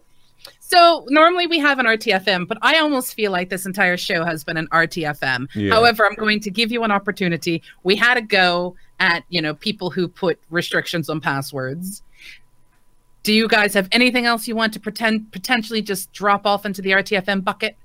So 0.74 1.06
normally 1.08 1.46
we 1.46 1.60
have 1.60 1.78
an 1.78 1.86
RTFM, 1.86 2.48
but 2.48 2.58
I 2.60 2.78
almost 2.78 3.14
feel 3.14 3.30
like 3.30 3.48
this 3.48 3.64
entire 3.64 3.96
show 3.96 4.24
has 4.24 4.42
been 4.42 4.56
an 4.56 4.66
RTFM. 4.72 5.46
Yeah. 5.54 5.72
However, 5.72 6.04
I'm 6.04 6.16
going 6.16 6.40
to 6.40 6.50
give 6.50 6.72
you 6.72 6.82
an 6.82 6.90
opportunity. 6.90 7.62
We 7.84 7.94
had 7.94 8.16
a 8.16 8.22
go 8.22 8.74
at, 8.98 9.22
you 9.28 9.40
know, 9.40 9.54
people 9.54 9.90
who 9.90 10.08
put 10.08 10.40
restrictions 10.50 11.08
on 11.08 11.20
passwords. 11.20 12.02
Do 13.22 13.32
you 13.32 13.46
guys 13.46 13.72
have 13.74 13.88
anything 13.92 14.26
else 14.26 14.48
you 14.48 14.56
want 14.56 14.72
to 14.72 14.80
pretend 14.80 15.30
potentially 15.30 15.80
just 15.80 16.12
drop 16.12 16.44
off 16.44 16.66
into 16.66 16.82
the 16.82 16.90
RTFM 16.90 17.44
bucket? 17.44 17.76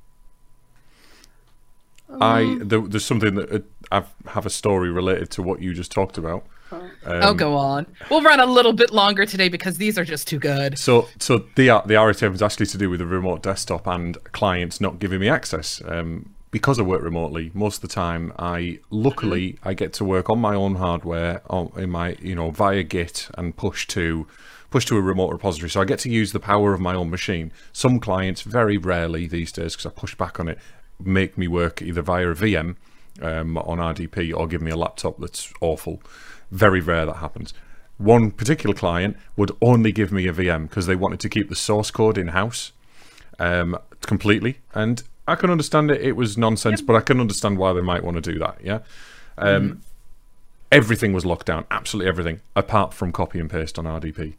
I 2.19 2.57
there, 2.59 2.81
there's 2.81 3.05
something 3.05 3.35
that 3.35 3.65
uh, 3.91 4.01
I 4.25 4.31
have 4.31 4.47
a 4.47 4.49
story 4.49 4.89
related 4.89 5.29
to 5.31 5.43
what 5.43 5.61
you 5.61 5.75
just 5.75 5.91
talked 5.91 6.17
about. 6.17 6.43
Oh, 6.71 7.29
Um, 7.29 7.37
go 7.37 7.55
on. 7.55 7.85
We'll 8.09 8.21
run 8.21 8.39
a 8.39 8.45
little 8.45 8.73
bit 8.73 8.91
longer 8.91 9.25
today 9.25 9.49
because 9.49 9.77
these 9.77 9.97
are 9.97 10.05
just 10.05 10.27
too 10.27 10.39
good. 10.39 10.77
So, 10.77 11.07
so 11.19 11.39
the 11.55 11.67
the 11.85 11.95
RTM 11.95 12.33
is 12.33 12.41
actually 12.41 12.67
to 12.67 12.77
do 12.77 12.89
with 12.89 12.99
the 12.99 13.05
remote 13.05 13.43
desktop 13.43 13.87
and 13.87 14.21
clients 14.31 14.79
not 14.79 14.99
giving 14.99 15.19
me 15.19 15.29
access. 15.29 15.81
Um, 15.85 16.33
because 16.51 16.79
I 16.79 16.81
work 16.81 17.03
remotely, 17.03 17.51
most 17.53 17.75
of 17.75 17.81
the 17.81 17.93
time, 17.93 18.33
I 18.39 18.79
luckily 18.89 19.59
I 19.63 19.73
get 19.75 19.93
to 19.93 20.05
work 20.05 20.29
on 20.29 20.39
my 20.39 20.55
own 20.55 20.75
hardware 20.75 21.41
on, 21.49 21.71
in 21.77 21.91
my 21.91 22.15
you 22.21 22.35
know 22.35 22.51
via 22.51 22.83
Git 22.83 23.29
and 23.37 23.55
push 23.55 23.85
to 23.87 24.27
push 24.69 24.85
to 24.85 24.97
a 24.97 25.01
remote 25.01 25.31
repository. 25.31 25.69
So 25.69 25.81
I 25.81 25.85
get 25.85 25.99
to 25.99 26.09
use 26.09 26.31
the 26.31 26.39
power 26.39 26.73
of 26.73 26.79
my 26.79 26.93
own 26.95 27.09
machine. 27.09 27.51
Some 27.73 27.99
clients, 27.99 28.41
very 28.41 28.77
rarely 28.77 29.27
these 29.27 29.51
days, 29.51 29.75
because 29.75 29.85
I 29.85 29.89
push 29.89 30.15
back 30.15 30.39
on 30.39 30.47
it, 30.47 30.59
make 31.03 31.37
me 31.37 31.47
work 31.47 31.81
either 31.81 32.01
via 32.01 32.29
a 32.29 32.35
VM 32.35 32.75
um, 33.21 33.57
on 33.57 33.79
RDP 33.79 34.35
or 34.35 34.47
give 34.47 34.61
me 34.61 34.71
a 34.71 34.77
laptop 34.77 35.19
that's 35.19 35.51
awful. 35.61 36.01
Very 36.51 36.81
rare 36.81 37.05
that 37.05 37.17
happens. 37.17 37.53
One 37.97 38.31
particular 38.31 38.75
client 38.75 39.17
would 39.35 39.51
only 39.61 39.91
give 39.91 40.11
me 40.11 40.27
a 40.27 40.33
VM 40.33 40.69
because 40.69 40.87
they 40.87 40.95
wanted 40.95 41.19
to 41.21 41.29
keep 41.29 41.49
the 41.49 41.55
source 41.55 41.91
code 41.91 42.17
in 42.17 42.29
house 42.29 42.71
um, 43.39 43.77
completely, 44.01 44.59
and 44.73 45.03
I 45.27 45.35
can 45.35 45.49
understand 45.49 45.91
it. 45.91 46.01
It 46.01 46.13
was 46.13 46.37
nonsense, 46.37 46.81
but 46.81 46.95
I 46.95 47.01
can 47.01 47.19
understand 47.19 47.57
why 47.57 47.73
they 47.73 47.81
might 47.81 48.03
want 48.03 48.15
to 48.15 48.31
do 48.31 48.39
that. 48.39 48.57
Yeah. 48.63 48.79
Um, 49.37 49.81
Everything 50.71 51.13
was 51.13 51.25
locked 51.25 51.47
down, 51.47 51.65
absolutely 51.71 52.07
everything, 52.07 52.41
apart 52.55 52.93
from 52.93 53.11
copy 53.11 53.39
and 53.39 53.49
paste 53.49 53.79
on 53.79 53.85
RDP. 53.85 54.35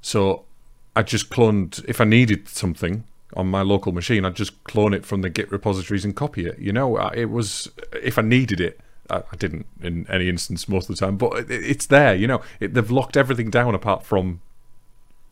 So 0.00 0.46
I 0.94 1.02
just 1.02 1.28
cloned 1.28 1.84
if 1.86 2.00
I 2.00 2.04
needed 2.04 2.48
something 2.48 3.04
on 3.34 3.48
my 3.48 3.60
local 3.60 3.92
machine, 3.92 4.24
I'd 4.24 4.36
just 4.36 4.64
clone 4.64 4.94
it 4.94 5.04
from 5.04 5.20
the 5.20 5.28
Git 5.28 5.52
repositories 5.52 6.04
and 6.04 6.16
copy 6.16 6.46
it. 6.46 6.58
You 6.58 6.72
know, 6.72 6.96
it 7.10 7.26
was 7.26 7.68
if 8.02 8.18
I 8.18 8.22
needed 8.22 8.60
it. 8.60 8.80
I 9.10 9.36
didn't 9.38 9.66
in 9.82 10.06
any 10.08 10.28
instance 10.28 10.68
most 10.68 10.88
of 10.90 10.96
the 10.96 11.04
time, 11.06 11.16
but 11.16 11.38
it- 11.38 11.50
it's 11.50 11.86
there. 11.86 12.14
You 12.14 12.26
know, 12.26 12.42
it, 12.60 12.74
they've 12.74 12.90
locked 12.90 13.16
everything 13.16 13.50
down 13.50 13.74
apart 13.74 14.04
from 14.04 14.40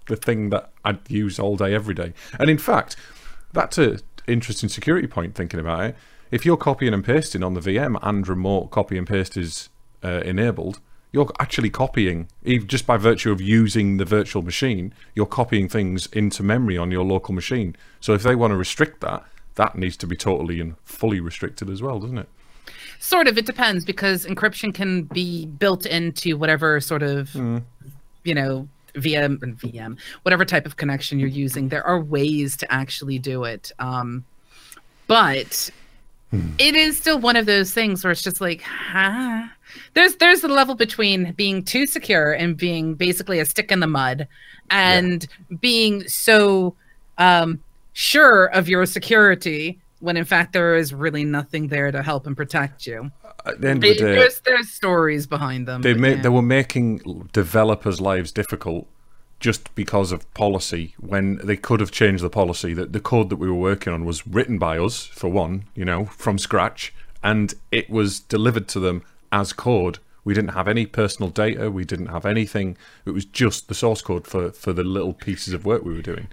the 0.07 0.17
thing 0.17 0.51
that 0.51 0.71
I'd 0.85 1.11
use 1.11 1.39
all 1.39 1.57
day, 1.57 1.75
every 1.75 1.95
day. 1.95 2.13
And 2.39 2.51
in 2.51 2.59
fact, 2.59 2.95
that's 3.53 3.79
an 3.79 4.01
interesting 4.27 4.69
security 4.69 5.07
point. 5.09 5.35
Thinking 5.35 5.61
about 5.61 5.85
it, 5.85 5.97
if 6.31 6.45
you're 6.45 6.57
copying 6.57 6.93
and 6.93 7.05
pasting 7.05 7.43
on 7.43 7.55
the 7.55 7.61
VM 7.61 7.99
and 8.03 8.27
remote 8.29 8.71
copy 8.71 8.99
and 8.99 9.07
paste 9.07 9.37
is 9.37 9.69
uh, 10.03 10.21
enabled, 10.25 10.81
you're 11.13 11.31
actually 11.39 11.71
copying, 11.71 12.29
just 12.67 12.87
by 12.87 12.97
virtue 12.97 13.31
of 13.31 13.41
using 13.41 13.97
the 13.99 14.05
virtual 14.05 14.43
machine, 14.43 14.93
you're 15.15 15.27
copying 15.27 15.69
things 15.69 16.07
into 16.09 16.43
memory 16.43 16.77
on 16.77 16.91
your 16.91 17.05
local 17.05 17.33
machine. 17.35 17.77
So 18.01 18.15
if 18.15 18.23
they 18.25 18.35
want 18.35 18.51
to 18.51 18.57
restrict 18.57 19.01
that, 19.03 19.25
that 19.55 19.77
needs 19.77 19.97
to 19.99 20.07
be 20.09 20.17
totally 20.17 20.61
and 20.61 20.75
fully 20.85 21.21
restricted 21.21 21.71
as 21.71 21.81
well, 21.81 22.01
doesn't 22.01 22.19
it? 22.19 22.29
Sort 23.05 23.29
of. 23.29 23.37
It 23.37 23.45
depends 23.45 23.85
because 23.85 24.25
encryption 24.25 24.73
can 24.73 25.03
be 25.03 25.45
built 25.45 25.85
into 25.85 26.39
whatever 26.39 26.81
sort 26.81 27.03
of, 27.03 27.35
you 28.25 28.35
know, 28.35 28.67
VM 28.95 29.43
and 29.43 29.59
VM, 29.59 29.99
whatever 30.23 30.47
type 30.47 30.65
of 30.65 30.79
connection 30.79 31.19
you're 31.19 31.29
using. 31.29 31.69
There 31.69 31.87
are 31.87 32.01
ways 32.01 32.57
to 32.57 32.73
actually 32.73 33.19
do 33.19 33.45
it. 33.45 33.73
Um, 33.79 34.25
but 35.07 35.69
it 36.59 36.75
is 36.75 36.97
still 36.97 37.19
one 37.19 37.37
of 37.37 37.45
those 37.45 37.75
things 37.75 38.03
where 38.03 38.11
it's 38.11 38.23
just 38.23 38.41
like, 38.41 38.63
huh? 38.63 39.49
There's 39.93 40.17
there's 40.17 40.43
a 40.43 40.49
level 40.49 40.75
between 40.75 41.33
being 41.33 41.63
too 41.63 41.87
secure 41.87 42.33
and 42.33 42.57
being 42.57 42.95
basically 42.95 43.39
a 43.39 43.45
stick 43.45 43.71
in 43.71 43.81
the 43.81 43.87
mud, 43.87 44.27
and 44.71 45.27
being 45.61 46.09
so 46.09 46.75
um, 47.19 47.63
sure 47.93 48.47
of 48.47 48.67
your 48.67 48.87
security 48.87 49.79
when 50.05 50.19
in 50.19 50.25
fact 50.25 50.53
there 50.53 50.77
is 50.77 50.93
really 50.93 51.25
nothing 51.25 51.69
there 51.69 51.91
to 51.91 52.03
help 52.03 52.27
and 52.27 52.37
protect 52.37 52.87
you. 52.87 53.11
At 53.47 53.61
the 53.61 53.71
end 53.71 53.85
of 53.85 53.89
the 53.89 53.95
day, 53.95 54.15
there's 54.15 54.41
there's 54.41 54.71
stories 54.71 55.27
behind 55.27 55.67
them. 55.67 55.83
they 55.83 55.95
yeah. 55.95 56.21
they 56.21 56.29
were 56.29 56.43
making 56.43 57.29
developers' 57.33 58.01
lives 58.01 58.31
difficult 58.31 58.87
just 59.41 59.75
because 59.75 60.13
of 60.13 60.33
policy 60.35 60.95
when 60.99 61.37
they 61.43 61.57
could 61.57 61.81
have 61.81 61.91
changed 61.91 62.23
the 62.23 62.31
policy 62.31 62.73
that 62.75 62.93
the 62.93 63.01
code 63.01 63.31
that 63.31 63.37
we 63.37 63.49
were 63.49 63.55
working 63.55 63.93
on 63.93 64.05
was 64.05 64.27
written 64.27 64.59
by 64.59 64.79
us 64.79 65.07
for 65.07 65.29
one 65.29 65.65
you 65.75 65.85
know 65.85 66.05
from 66.07 66.39
scratch 66.39 66.95
and 67.23 67.55
it 67.73 67.89
was 67.91 68.21
delivered 68.21 68.69
to 68.69 68.79
them 68.79 69.03
as 69.33 69.53
code 69.53 69.99
we 70.25 70.33
didn't 70.33 70.51
have 70.51 70.69
any 70.69 70.87
personal 70.87 71.31
data 71.31 71.71
we 71.71 71.85
didn't 71.85 72.07
have 72.07 72.25
anything 72.25 72.77
it 73.05 73.11
was 73.11 73.25
just 73.25 73.69
the 73.69 73.75
source 73.75 74.03
code 74.03 74.27
for 74.27 74.51
for 74.53 74.73
the 74.73 74.85
little 74.85 75.13
pieces 75.13 75.53
of 75.53 75.65
work 75.65 75.83
we 75.85 75.95
were 75.95 76.03
doing 76.03 76.29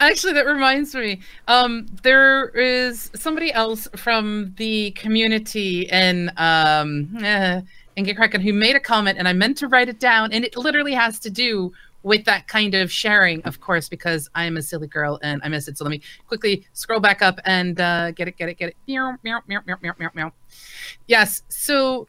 Actually, 0.00 0.32
that 0.32 0.46
reminds 0.46 0.94
me. 0.94 1.20
Um, 1.46 1.86
there 2.02 2.48
is 2.48 3.10
somebody 3.14 3.52
else 3.52 3.86
from 3.96 4.54
the 4.56 4.92
community 4.92 5.82
in 5.82 6.30
um, 6.38 7.16
uh, 7.22 7.60
in 7.96 8.06
GitKraken 8.06 8.40
who 8.40 8.54
made 8.54 8.76
a 8.76 8.80
comment, 8.80 9.18
and 9.18 9.28
I 9.28 9.34
meant 9.34 9.58
to 9.58 9.68
write 9.68 9.90
it 9.90 10.00
down, 10.00 10.32
and 10.32 10.42
it 10.42 10.56
literally 10.56 10.94
has 10.94 11.18
to 11.20 11.30
do 11.30 11.72
with 12.02 12.24
that 12.24 12.48
kind 12.48 12.74
of 12.74 12.90
sharing, 12.90 13.42
of 13.42 13.60
course, 13.60 13.88
because 13.88 14.30
I'm 14.34 14.56
a 14.56 14.62
silly 14.62 14.86
girl 14.86 15.18
and 15.22 15.40
I 15.44 15.48
miss 15.48 15.68
it. 15.68 15.76
So 15.76 15.84
let 15.84 15.90
me 15.90 16.00
quickly 16.26 16.66
scroll 16.72 17.00
back 17.00 17.20
up 17.20 17.38
and 17.44 17.78
uh, 17.78 18.12
get 18.12 18.26
it, 18.26 18.36
get 18.38 18.48
it, 18.48 18.56
get 18.56 18.70
it. 18.70 18.76
Meow, 18.88 19.16
meow, 19.22 19.40
meow, 19.46 19.60
meow, 19.66 19.76
meow, 19.82 19.92
meow, 19.98 20.10
meow. 20.14 20.32
Yes. 21.06 21.42
So, 21.48 22.08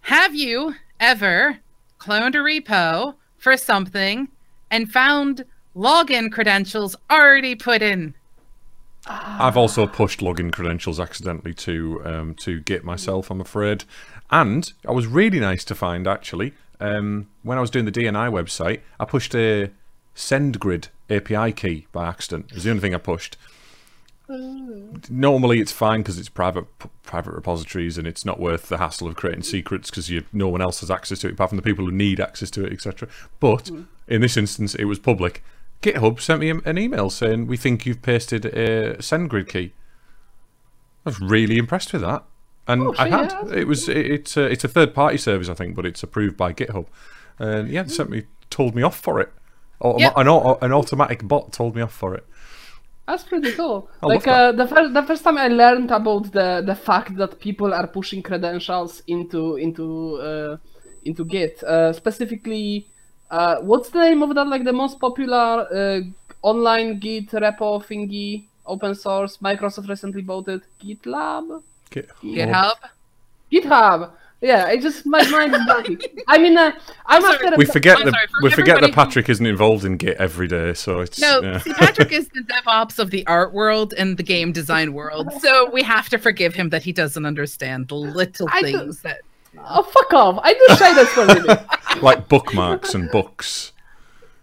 have 0.00 0.34
you 0.34 0.74
ever 0.98 1.58
cloned 1.98 2.34
a 2.34 2.38
repo 2.38 3.14
for 3.36 3.56
something 3.56 4.28
and 4.70 4.90
found 4.90 5.44
login 5.78 6.30
credentials 6.32 6.96
already 7.10 7.54
put 7.54 7.82
in. 7.82 8.14
I've 9.06 9.56
also 9.56 9.86
pushed 9.86 10.20
login 10.20 10.52
credentials 10.52 11.00
accidentally 11.00 11.54
to 11.54 12.02
um, 12.04 12.34
to 12.36 12.60
Git 12.60 12.84
myself. 12.84 13.30
I'm 13.30 13.40
afraid, 13.40 13.84
and 14.30 14.70
I 14.86 14.92
was 14.92 15.06
really 15.06 15.40
nice 15.40 15.64
to 15.64 15.74
find 15.74 16.06
actually 16.06 16.52
um, 16.80 17.28
when 17.42 17.58
I 17.58 17.60
was 17.60 17.70
doing 17.70 17.84
the 17.84 17.92
DNI 17.92 18.30
website, 18.30 18.80
I 19.00 19.04
pushed 19.04 19.34
a 19.34 19.70
SendGrid 20.14 20.88
API 21.10 21.52
key 21.52 21.86
by 21.92 22.08
accident. 22.08 22.50
It's 22.52 22.64
the 22.64 22.70
only 22.70 22.80
thing 22.80 22.94
I 22.94 22.98
pushed. 22.98 23.36
Normally 25.08 25.58
it's 25.58 25.72
fine 25.72 26.00
because 26.00 26.18
it's 26.18 26.28
private 26.28 26.66
p- 26.78 26.90
private 27.02 27.32
repositories 27.32 27.96
and 27.96 28.06
it's 28.06 28.26
not 28.26 28.38
worth 28.38 28.68
the 28.68 28.76
hassle 28.76 29.08
of 29.08 29.16
creating 29.16 29.42
secrets 29.42 29.88
because 29.88 30.10
you 30.10 30.24
no 30.34 30.48
one 30.48 30.60
else 30.60 30.80
has 30.80 30.90
access 30.90 31.20
to 31.20 31.28
it 31.28 31.32
apart 31.32 31.48
from 31.48 31.56
the 31.56 31.62
people 31.62 31.86
who 31.86 31.92
need 31.92 32.20
access 32.20 32.50
to 32.50 32.66
it, 32.66 32.72
etc. 32.72 33.08
But 33.40 33.70
in 34.06 34.20
this 34.20 34.36
instance, 34.36 34.74
it 34.74 34.84
was 34.84 34.98
public. 34.98 35.42
GitHub 35.82 36.20
sent 36.20 36.40
me 36.40 36.50
an 36.50 36.78
email 36.78 37.08
saying 37.10 37.46
we 37.46 37.56
think 37.56 37.86
you've 37.86 38.02
pasted 38.02 38.44
a 38.44 38.96
SendGrid 38.96 39.48
key. 39.48 39.72
I 41.06 41.10
was 41.10 41.20
really 41.20 41.56
impressed 41.58 41.92
with 41.92 42.02
that, 42.02 42.24
and 42.66 42.82
Oh, 42.82 42.94
I 42.98 43.08
had. 43.08 43.32
yeah. 43.32 43.54
It 43.54 43.66
was 43.68 43.88
it, 43.88 43.96
it's 43.96 44.36
a, 44.36 44.44
it's 44.44 44.64
a 44.64 44.68
third 44.68 44.94
party 44.94 45.16
service 45.18 45.48
I 45.48 45.54
think, 45.54 45.76
but 45.76 45.86
it's 45.86 46.02
approved 46.02 46.36
by 46.36 46.52
GitHub, 46.52 46.86
and 47.38 47.68
yeah, 47.68 47.84
they 47.84 47.88
sent 47.90 48.10
me 48.10 48.24
told 48.50 48.74
me 48.74 48.82
off 48.82 48.98
for 48.98 49.20
it. 49.20 49.32
Automa- 49.80 50.00
Yep. 50.00 50.12
an, 50.16 50.28
an 50.62 50.72
automatic 50.72 51.26
bot 51.28 51.52
told 51.52 51.76
me 51.76 51.82
off 51.82 51.92
for 51.92 52.14
it. 52.14 52.26
That's 53.06 53.22
pretty 53.22 53.52
cool. 53.52 53.88
I 54.02 54.06
like 54.06 54.26
uh, 54.26 54.52
the 54.52 54.66
first 54.66 54.92
the 54.92 55.02
first 55.02 55.24
time 55.24 55.38
I 55.38 55.48
learned 55.48 55.90
about 55.92 56.32
the 56.32 56.62
the 56.66 56.74
fact 56.74 57.16
that 57.16 57.38
people 57.40 57.72
are 57.72 57.86
pushing 57.86 58.22
credentials 58.22 59.02
into 59.06 59.56
into 59.56 60.16
uh, 60.20 60.56
into 61.04 61.24
Git, 61.24 61.62
uh, 61.62 61.92
specifically, 61.94 62.88
uh, 63.30 63.56
what's 63.60 63.90
the 63.90 63.98
name 64.00 64.22
of 64.22 64.34
that? 64.34 64.46
Like 64.46 64.64
the 64.64 64.72
most 64.72 64.98
popular 65.00 65.66
uh, 65.72 66.00
online 66.42 66.98
Git 66.98 67.30
repo 67.30 67.82
thingy, 67.84 68.44
open 68.66 68.94
source. 68.94 69.36
Microsoft 69.38 69.88
recently 69.88 70.22
bought 70.22 70.48
it. 70.48 70.62
GitLab, 70.82 71.62
Git- 71.90 72.08
GitHub. 72.22 72.74
GitHub. 73.52 74.10
Yeah, 74.40 74.68
it 74.68 74.82
just 74.82 75.04
my 75.04 75.28
mind 75.30 75.52
is 75.52 75.62
blanking. 75.62 76.00
I 76.28 76.38
mean, 76.38 76.56
uh, 76.56 76.70
I'm 77.06 77.22
Sorry. 77.22 77.46
after. 77.46 77.56
We 77.56 77.64
forget 77.64 77.98
I'm 77.98 78.04
that 78.04 78.12
sorry, 78.14 78.26
for 78.28 78.42
we 78.44 78.50
forget 78.50 78.80
that 78.80 78.92
Patrick 78.92 79.28
isn't 79.28 79.44
involved 79.44 79.84
in 79.84 79.96
Git 79.96 80.16
every 80.18 80.46
day, 80.46 80.74
so 80.74 81.00
it's 81.00 81.20
No, 81.20 81.40
yeah. 81.42 81.58
see, 81.58 81.72
Patrick 81.74 82.12
is 82.12 82.28
the 82.28 82.42
DevOps 82.42 83.00
of 83.00 83.10
the 83.10 83.26
art 83.26 83.52
world 83.52 83.94
and 83.98 84.16
the 84.16 84.22
game 84.22 84.52
design 84.52 84.92
world, 84.92 85.32
so 85.40 85.68
we 85.72 85.82
have 85.82 86.08
to 86.10 86.18
forgive 86.18 86.54
him 86.54 86.68
that 86.68 86.84
he 86.84 86.92
doesn't 86.92 87.26
understand 87.26 87.88
the 87.88 87.96
little 87.96 88.46
I 88.52 88.62
do- 88.62 88.78
things 88.78 89.02
that. 89.02 89.22
Oh 89.66 89.82
fuck 89.82 90.12
off! 90.12 90.38
I 90.44 90.52
do 90.54 90.74
say 90.76 90.94
that 90.94 91.06
for 91.08 91.22
a 91.22 91.24
living. 91.24 91.56
Like 92.02 92.28
bookmarks 92.28 92.94
and 92.94 93.10
books. 93.10 93.72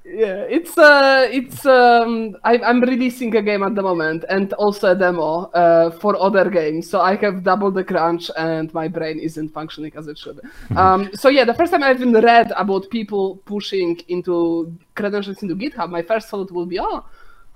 Yeah, 0.08 0.46
it's 0.48 0.78
uh, 0.78 1.28
it's 1.32 1.66
um, 1.66 2.38
I, 2.44 2.60
I'm 2.60 2.80
releasing 2.80 3.36
a 3.36 3.42
game 3.42 3.64
at 3.64 3.74
the 3.74 3.82
moment 3.82 4.24
and 4.30 4.54
also 4.54 4.92
a 4.92 4.96
demo 4.96 5.46
uh, 5.46 5.90
for 5.90 6.16
other 6.22 6.48
games. 6.50 6.88
So 6.88 7.02
I 7.02 7.16
have 7.16 7.44
double 7.44 7.72
the 7.72 7.84
crunch 7.84 8.30
and 8.38 8.72
my 8.72 8.88
brain 8.88 9.18
isn't 9.20 9.50
functioning 9.50 9.94
as 9.98 10.08
it 10.08 10.20
should. 10.20 10.40
um, 10.78 11.10
so 11.16 11.30
yeah, 11.30 11.44
the 11.44 11.56
first 11.56 11.72
time 11.72 11.82
I 11.82 11.92
even 11.92 12.14
read 12.14 12.52
about 12.56 12.88
people 12.92 13.38
pushing 13.46 14.00
into 14.08 14.78
credentials 14.94 15.42
into 15.42 15.56
GitHub, 15.56 15.90
my 15.90 16.04
first 16.04 16.30
thought 16.30 16.52
would 16.52 16.70
be, 16.70 16.80
oh, 16.80 17.04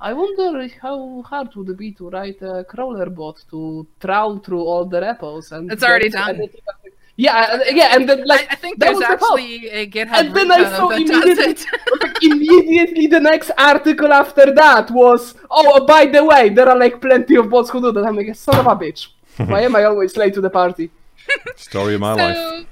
I 0.01 0.13
wonder 0.13 0.67
how 0.81 1.21
hard 1.21 1.53
would 1.55 1.69
it 1.69 1.77
be 1.77 1.91
to 1.93 2.09
write 2.09 2.41
a 2.41 2.63
crawler 2.63 3.11
bot 3.11 3.43
to 3.51 3.85
trawl 3.99 4.39
through 4.39 4.63
all 4.63 4.85
the 4.85 5.01
repos 5.01 5.51
and. 5.51 5.71
It's 5.71 5.83
already 5.83 6.09
done. 6.09 6.37
anything- 6.37 6.61
Yeah, 7.19 7.59
yeah, 7.69 7.95
and 7.95 8.07
then 8.07 8.25
like 8.25 8.47
I, 8.49 8.53
I 8.53 8.55
think 8.55 8.79
that 8.79 8.85
there's 8.85 8.97
was 8.99 9.05
the 9.05 9.11
actually 9.11 9.67
a 9.67 9.87
GitHub 9.87 10.19
And 10.19 10.33
then 10.33 10.49
I 10.49 10.63
saw 10.69 10.87
immediately, 10.87 11.47
like, 12.01 12.23
immediately 12.23 13.07
the 13.07 13.19
next 13.19 13.51
article 13.57 14.13
after 14.13 14.53
that 14.53 14.89
was, 14.89 15.35
oh, 15.51 15.85
by 15.85 16.05
the 16.05 16.23
way, 16.23 16.47
there 16.47 16.69
are 16.69 16.77
like 16.77 17.01
plenty 17.01 17.35
of 17.35 17.49
bots 17.49 17.71
who 17.71 17.81
do 17.81 17.91
that. 17.91 18.05
I'm 18.05 18.15
like, 18.15 18.33
son 18.35 18.55
of 18.55 18.67
a 18.67 18.73
bitch. 18.73 19.07
Why 19.35 19.63
am 19.63 19.75
I 19.75 19.83
always 19.83 20.15
late 20.15 20.33
to 20.35 20.41
the 20.41 20.49
party? 20.49 20.91
Story 21.57 21.95
of 21.95 21.99
my 21.99 22.13
life. 22.13 22.37
So, 22.37 22.65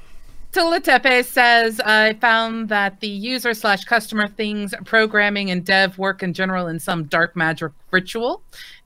Tilatepe 0.53 1.25
says, 1.25 1.81
I 1.81 2.13
found 2.13 2.69
that 2.69 3.01
the 3.01 3.09
user 3.09 3.53
slash 3.53 3.83
customer 3.83 4.29
things 4.29 4.73
programming 4.85 5.51
and 5.51 5.65
dev 5.65 5.97
work 5.97 6.23
in 6.23 6.33
general 6.33 6.67
in 6.67 6.79
some 6.79 7.03
dark 7.03 7.35
magic 7.35 7.73
ritual, 7.97 8.33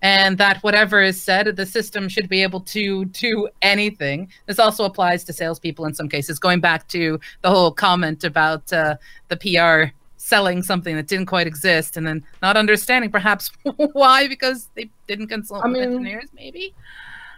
and 0.02 0.38
that 0.38 0.58
whatever 0.66 0.98
is 1.12 1.18
said, 1.30 1.44
the 1.62 1.66
system 1.66 2.04
should 2.14 2.30
be 2.36 2.42
able 2.48 2.62
to 2.78 3.06
do 3.06 3.34
anything. 3.62 4.18
This 4.48 4.60
also 4.66 4.84
applies 4.86 5.24
to 5.26 5.34
salespeople 5.34 5.86
in 5.90 5.94
some 5.94 6.10
cases, 6.10 6.40
going 6.40 6.62
back 6.62 6.88
to 6.90 7.20
the 7.44 7.50
whole 7.50 7.72
comment 7.72 8.24
about 8.24 8.64
uh, 8.74 8.96
the 9.30 9.38
PR 9.44 9.94
selling 10.18 10.62
something 10.64 10.96
that 10.96 11.08
didn't 11.08 11.26
quite 11.26 11.48
exist 11.48 11.98
and 11.98 12.06
then 12.08 12.24
not 12.44 12.56
understanding 12.56 13.10
perhaps 13.12 13.50
why 13.94 14.28
because 14.28 14.70
they 14.76 14.88
didn't 15.08 15.28
consult 15.36 15.66
I 15.66 15.68
with 15.68 15.74
mean- 15.78 15.84
engineers 15.92 16.30
maybe 16.36 16.76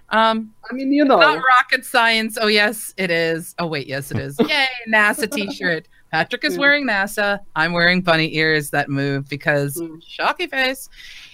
um 0.09 0.53
I 0.69 0.73
mean, 0.73 0.91
you 0.91 1.05
know. 1.05 1.17
not 1.17 1.41
rocket 1.53 1.85
science. 1.85 2.37
Oh 2.39 2.47
yes, 2.47 2.93
it 2.97 3.09
is. 3.09 3.55
Oh 3.57 3.67
wait, 3.73 3.87
yes 3.87 4.11
it 4.11 4.19
is. 4.19 4.35
Yay, 4.53 4.67
NASA 4.93 5.27
T-shirt. 5.31 5.87
Patrick 6.13 6.43
is 6.43 6.53
Yeah. 6.53 6.59
wearing 6.59 6.85
NASA. 6.87 7.39
I'm 7.55 7.73
wearing 7.73 8.01
bunny 8.01 8.35
ears 8.35 8.69
that 8.69 8.87
move 8.87 9.27
because 9.27 9.77
Mm. 9.81 9.99
shocky 10.07 10.45
face. 10.47 10.87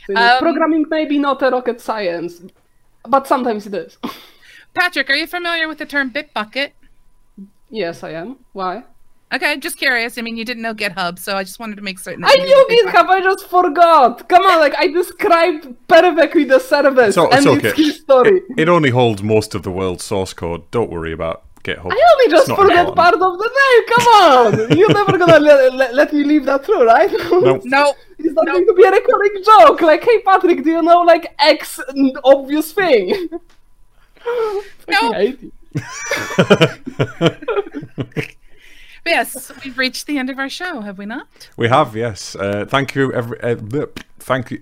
So, 0.08 0.16
um, 0.16 0.40
programming 0.40 0.86
may 0.90 1.04
be 1.06 1.20
not 1.20 1.42
a 1.44 1.50
rocket 1.50 1.82
science, 1.82 2.42
but 3.08 3.28
sometimes 3.28 3.68
it 3.68 3.74
is. 3.74 3.98
Patrick, 4.74 5.10
are 5.10 5.16
you 5.16 5.28
familiar 5.28 5.68
with 5.68 5.80
the 5.80 5.86
term 5.86 6.10
Bitbucket? 6.12 6.72
yes, 7.70 8.04
I 8.04 8.12
am. 8.12 8.38
Why? 8.54 8.84
Okay, 9.32 9.58
just 9.58 9.78
curious. 9.78 10.18
I 10.18 10.22
mean, 10.24 10.38
you 10.38 10.46
didn't 10.46 10.64
know 10.64 10.74
GitHub, 10.74 11.20
so 11.20 11.36
I 11.36 11.44
just 11.44 11.60
wanted 11.60 11.76
to 11.76 11.84
make 11.84 12.00
certain. 12.00 12.24
I 12.24 12.30
that 12.30 12.38
you 12.40 12.46
knew 12.46 12.66
Bitbucket. 12.70 12.94
GitHub, 12.94 13.10
I 13.10 13.22
just 13.22 13.48
forgot. 13.50 14.28
Come 14.30 14.44
on, 14.44 14.60
like 14.60 14.76
I 14.78 14.88
described 14.88 15.68
perfectly 15.90 16.46
the 16.46 16.58
service 16.60 17.14
So 17.16 17.30
and 17.30 17.46
it's 17.46 17.48
okay. 17.48 17.68
its 17.70 17.78
history. 18.08 18.38
It, 18.52 18.62
it 18.62 18.70
only 18.70 18.90
holds 18.92 19.22
most 19.22 19.54
of 19.54 19.62
the 19.64 19.72
world's 19.72 20.06
source 20.06 20.34
code. 20.34 20.72
Don't 20.72 20.90
worry 20.90 21.12
about 21.12 21.44
GitHub. 21.70 21.92
I 21.92 21.94
only 22.12 22.28
just 22.36 22.48
It's 22.50 22.58
forgot 22.60 22.88
important. 22.88 22.96
part 22.96 23.14
of 23.14 23.20
the 23.20 23.50
name. 23.62 23.84
Come 23.94 24.08
on, 24.08 24.78
you're 24.78 24.94
never 24.94 25.18
gonna 25.18 25.40
let, 25.40 25.74
let, 25.74 25.94
let 25.96 26.14
me 26.14 26.24
leave 26.24 26.46
that 26.46 26.66
through, 26.66 26.86
right? 26.86 27.12
Nope. 27.12 27.62
No, 27.76 27.94
It's 28.18 28.34
not 28.34 28.46
No. 28.46 28.54
going 28.54 28.66
to 28.68 28.74
be 28.74 28.84
a 28.84 28.92
recurring 28.92 29.44
joke. 29.44 29.82
Like, 29.82 30.04
hey 30.04 30.20
Patrick, 30.24 30.64
do 30.64 30.70
you 30.72 30.82
know 30.82 31.02
like 31.02 31.34
X 31.40 31.80
obvious 32.24 32.72
thing? 32.74 33.30
No. 34.90 35.14
I 35.14 35.28
hate 35.28 35.54
yes, 39.06 39.52
we've 39.64 39.78
reached 39.78 40.08
the 40.08 40.18
end 40.18 40.30
of 40.30 40.40
our 40.40 40.50
show, 40.50 40.82
have 40.82 40.98
we 40.98 41.06
not? 41.06 41.50
We 41.58 41.68
have, 41.70 41.96
yes. 41.96 42.36
Uh, 42.36 42.66
thank 42.68 42.96
you, 42.96 43.14
every. 43.14 43.40
Uh, 43.42 43.56
bleh, 43.56 43.90
thank 44.20 44.52
you. 44.52 44.62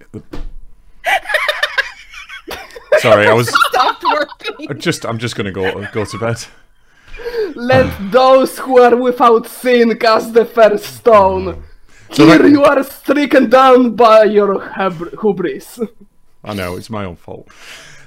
Sorry, 2.99 3.27
I 3.27 3.33
was 3.33 3.49
Stopped 3.69 4.03
working. 4.03 4.67
I 4.69 4.73
just. 4.73 5.05
I'm 5.05 5.17
just 5.17 5.35
gonna 5.35 5.51
go 5.51 5.85
go 5.93 6.05
to 6.05 6.17
bed. 6.17 6.37
Let 7.55 8.11
those 8.11 8.59
who 8.59 8.79
are 8.81 8.95
without 8.95 9.47
sin 9.47 9.97
cast 9.97 10.33
the 10.33 10.45
first 10.45 10.85
stone. 10.97 11.63
So 12.11 12.25
Here 12.25 12.37
that- 12.37 12.49
you 12.49 12.63
are 12.63 12.83
stricken 12.83 13.49
down 13.49 13.95
by 13.95 14.23
your 14.25 14.59
hub- 14.61 15.19
hubris. 15.21 15.79
I 16.43 16.53
know 16.53 16.77
it's 16.77 16.89
my 16.89 17.03
own 17.05 17.15
fault. 17.17 17.47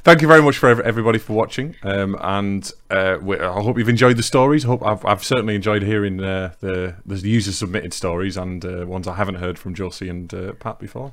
Thank 0.03 0.23
you 0.23 0.29
very 0.29 0.41
much 0.41 0.57
for 0.57 0.83
everybody 0.83 1.19
for 1.19 1.35
watching, 1.35 1.77
um, 1.83 2.17
and 2.23 2.73
uh, 2.89 3.19
we, 3.21 3.39
I 3.39 3.61
hope 3.61 3.77
you've 3.77 3.91
enjoyed 3.91 4.17
the 4.17 4.23
stories. 4.23 4.65
I 4.65 4.69
hope 4.69 4.83
I've, 4.87 5.05
I've 5.05 5.23
certainly 5.23 5.55
enjoyed 5.55 5.83
hearing 5.83 6.25
uh, 6.25 6.55
the 6.61 6.95
the 7.05 7.17
user 7.29 7.53
submitted 7.53 7.93
stories 7.93 8.39
and 8.39 8.65
uh, 8.65 8.87
ones 8.87 9.07
I 9.07 9.15
haven't 9.17 9.35
heard 9.35 9.59
from 9.59 9.75
Josie 9.75 10.09
and 10.09 10.33
uh, 10.33 10.53
Pat 10.55 10.79
before. 10.79 11.13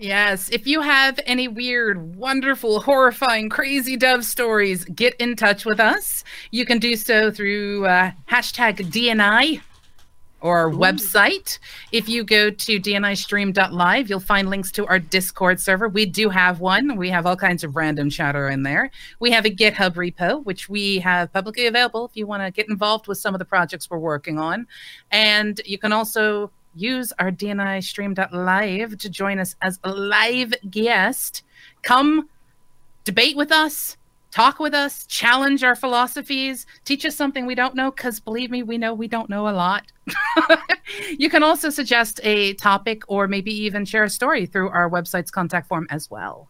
Yes, 0.00 0.48
if 0.50 0.64
you 0.64 0.80
have 0.80 1.18
any 1.26 1.48
weird, 1.48 2.14
wonderful, 2.14 2.78
horrifying, 2.78 3.48
crazy 3.48 3.96
dove 3.96 4.24
stories, 4.24 4.84
get 4.84 5.16
in 5.16 5.34
touch 5.34 5.64
with 5.64 5.80
us. 5.80 6.22
You 6.52 6.64
can 6.64 6.78
do 6.78 6.94
so 6.94 7.32
through 7.32 7.84
uh, 7.84 8.12
hashtag 8.30 8.76
DNI 8.92 9.60
or 10.40 10.58
our 10.58 10.70
website. 10.70 11.58
If 11.90 12.08
you 12.08 12.22
go 12.22 12.48
to 12.48 12.80
dnistream.live, 12.80 14.08
you'll 14.08 14.20
find 14.20 14.48
links 14.48 14.70
to 14.72 14.86
our 14.86 15.00
Discord 15.00 15.58
server. 15.58 15.88
We 15.88 16.06
do 16.06 16.28
have 16.28 16.60
one. 16.60 16.94
We 16.94 17.10
have 17.10 17.26
all 17.26 17.34
kinds 17.34 17.64
of 17.64 17.74
random 17.74 18.08
chatter 18.08 18.48
in 18.48 18.62
there. 18.62 18.92
We 19.18 19.32
have 19.32 19.46
a 19.46 19.50
GitHub 19.50 19.94
repo, 19.94 20.44
which 20.44 20.68
we 20.68 21.00
have 21.00 21.32
publicly 21.32 21.66
available 21.66 22.04
if 22.04 22.16
you 22.16 22.24
want 22.24 22.44
to 22.44 22.52
get 22.52 22.68
involved 22.68 23.08
with 23.08 23.18
some 23.18 23.34
of 23.34 23.40
the 23.40 23.44
projects 23.44 23.90
we're 23.90 23.98
working 23.98 24.38
on. 24.38 24.68
And 25.10 25.60
you 25.64 25.76
can 25.76 25.92
also 25.92 26.52
use 26.74 27.12
our 27.18 27.30
DNI 27.30 27.82
stream.live 27.82 28.98
to 28.98 29.08
join 29.10 29.38
us 29.38 29.56
as 29.62 29.78
a 29.84 29.90
live 29.92 30.52
guest. 30.70 31.42
Come 31.82 32.28
debate 33.04 33.36
with 33.36 33.50
us, 33.52 33.96
talk 34.30 34.58
with 34.60 34.74
us, 34.74 35.06
challenge 35.06 35.64
our 35.64 35.74
philosophies, 35.74 36.66
teach 36.84 37.04
us 37.04 37.16
something 37.16 37.46
we 37.46 37.54
don't 37.54 37.74
know, 37.74 37.90
because 37.90 38.20
believe 38.20 38.50
me, 38.50 38.62
we 38.62 38.78
know 38.78 38.92
we 38.94 39.08
don't 39.08 39.30
know 39.30 39.48
a 39.48 39.50
lot. 39.52 39.84
you 41.18 41.28
can 41.30 41.42
also 41.42 41.70
suggest 41.70 42.20
a 42.22 42.54
topic 42.54 43.02
or 43.08 43.26
maybe 43.28 43.52
even 43.52 43.84
share 43.84 44.04
a 44.04 44.10
story 44.10 44.46
through 44.46 44.68
our 44.70 44.88
website's 44.90 45.30
contact 45.30 45.68
form 45.68 45.86
as 45.90 46.10
well. 46.10 46.48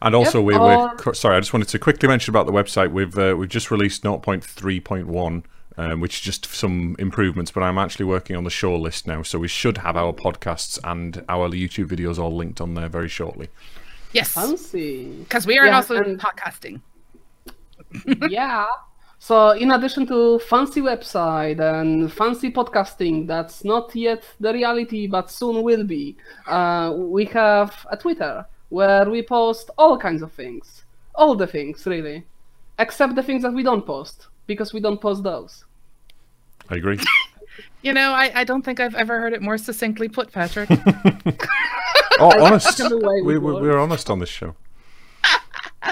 And 0.00 0.14
also, 0.14 0.38
Yep, 0.40 0.46
we 0.46 0.54
were 0.58 0.76
or- 0.76 0.94
co- 0.96 1.12
sorry. 1.12 1.36
I 1.36 1.40
just 1.40 1.52
wanted 1.52 1.68
to 1.68 1.78
quickly 1.78 2.08
mention 2.08 2.32
about 2.32 2.46
the 2.46 2.52
website. 2.52 2.90
We've 2.90 3.16
uh, 3.18 3.34
we've 3.36 3.48
just 3.50 3.70
released 3.70 4.02
0.3.1, 4.02 5.44
um, 5.76 6.00
which 6.00 6.16
is 6.16 6.20
just 6.20 6.46
some 6.46 6.96
improvements. 6.98 7.50
But 7.50 7.62
I'm 7.62 7.78
actually 7.78 8.04
working 8.06 8.36
on 8.36 8.44
the 8.44 8.50
show 8.50 8.74
list 8.76 9.06
now, 9.06 9.22
so 9.22 9.38
we 9.38 9.48
should 9.48 9.78
have 9.78 9.96
our 9.96 10.12
podcasts 10.12 10.78
and 10.84 11.24
our 11.28 11.48
YouTube 11.50 11.86
videos 11.88 12.18
all 12.18 12.34
linked 12.34 12.60
on 12.60 12.74
there 12.74 12.88
very 12.88 13.08
shortly. 13.08 13.48
Yes, 14.12 14.32
Fancy. 14.32 15.06
because 15.20 15.46
we 15.46 15.58
are 15.58 15.66
Yeah, 15.66 15.76
also 15.76 15.96
and- 16.02 16.20
podcasting. 16.20 16.80
yeah. 18.30 18.66
So 19.18 19.50
in 19.52 19.70
addition 19.70 20.06
to 20.08 20.38
fancy 20.40 20.80
website 20.82 21.58
and 21.58 22.12
fancy 22.12 22.50
podcasting, 22.52 23.26
that's 23.26 23.64
not 23.64 23.94
yet 23.96 24.22
the 24.38 24.52
reality, 24.52 25.06
but 25.06 25.30
soon 25.30 25.62
will 25.62 25.84
be. 25.84 26.16
Uh, 26.46 26.92
we 26.96 27.24
have 27.26 27.86
a 27.90 27.96
Twitter 27.96 28.44
where 28.68 29.08
we 29.08 29.22
post 29.22 29.70
all 29.78 29.96
kinds 29.96 30.20
of 30.20 30.30
things, 30.32 30.84
all 31.14 31.34
the 31.34 31.46
things 31.46 31.86
really, 31.86 32.24
except 32.78 33.14
the 33.14 33.22
things 33.22 33.42
that 33.42 33.52
we 33.54 33.62
don't 33.62 33.86
post 33.86 34.26
because 34.46 34.72
we 34.72 34.80
don't 34.80 35.00
post 35.00 35.22
those. 35.22 35.64
I 36.68 36.76
agree. 36.76 36.98
You 37.82 37.92
know, 37.92 38.12
I, 38.12 38.32
I 38.40 38.44
don't 38.44 38.62
think 38.62 38.80
I've 38.80 38.94
ever 38.94 39.20
heard 39.20 39.34
it 39.34 39.42
more 39.42 39.58
succinctly 39.58 40.08
put, 40.08 40.32
Patrick. 40.32 40.70
Oh, 42.18 42.44
honest. 42.44 42.80
We, 42.80 43.20
we, 43.22 43.38
we're 43.38 43.78
honest 43.78 44.08
on 44.08 44.20
this 44.20 44.28
show. 44.28 44.54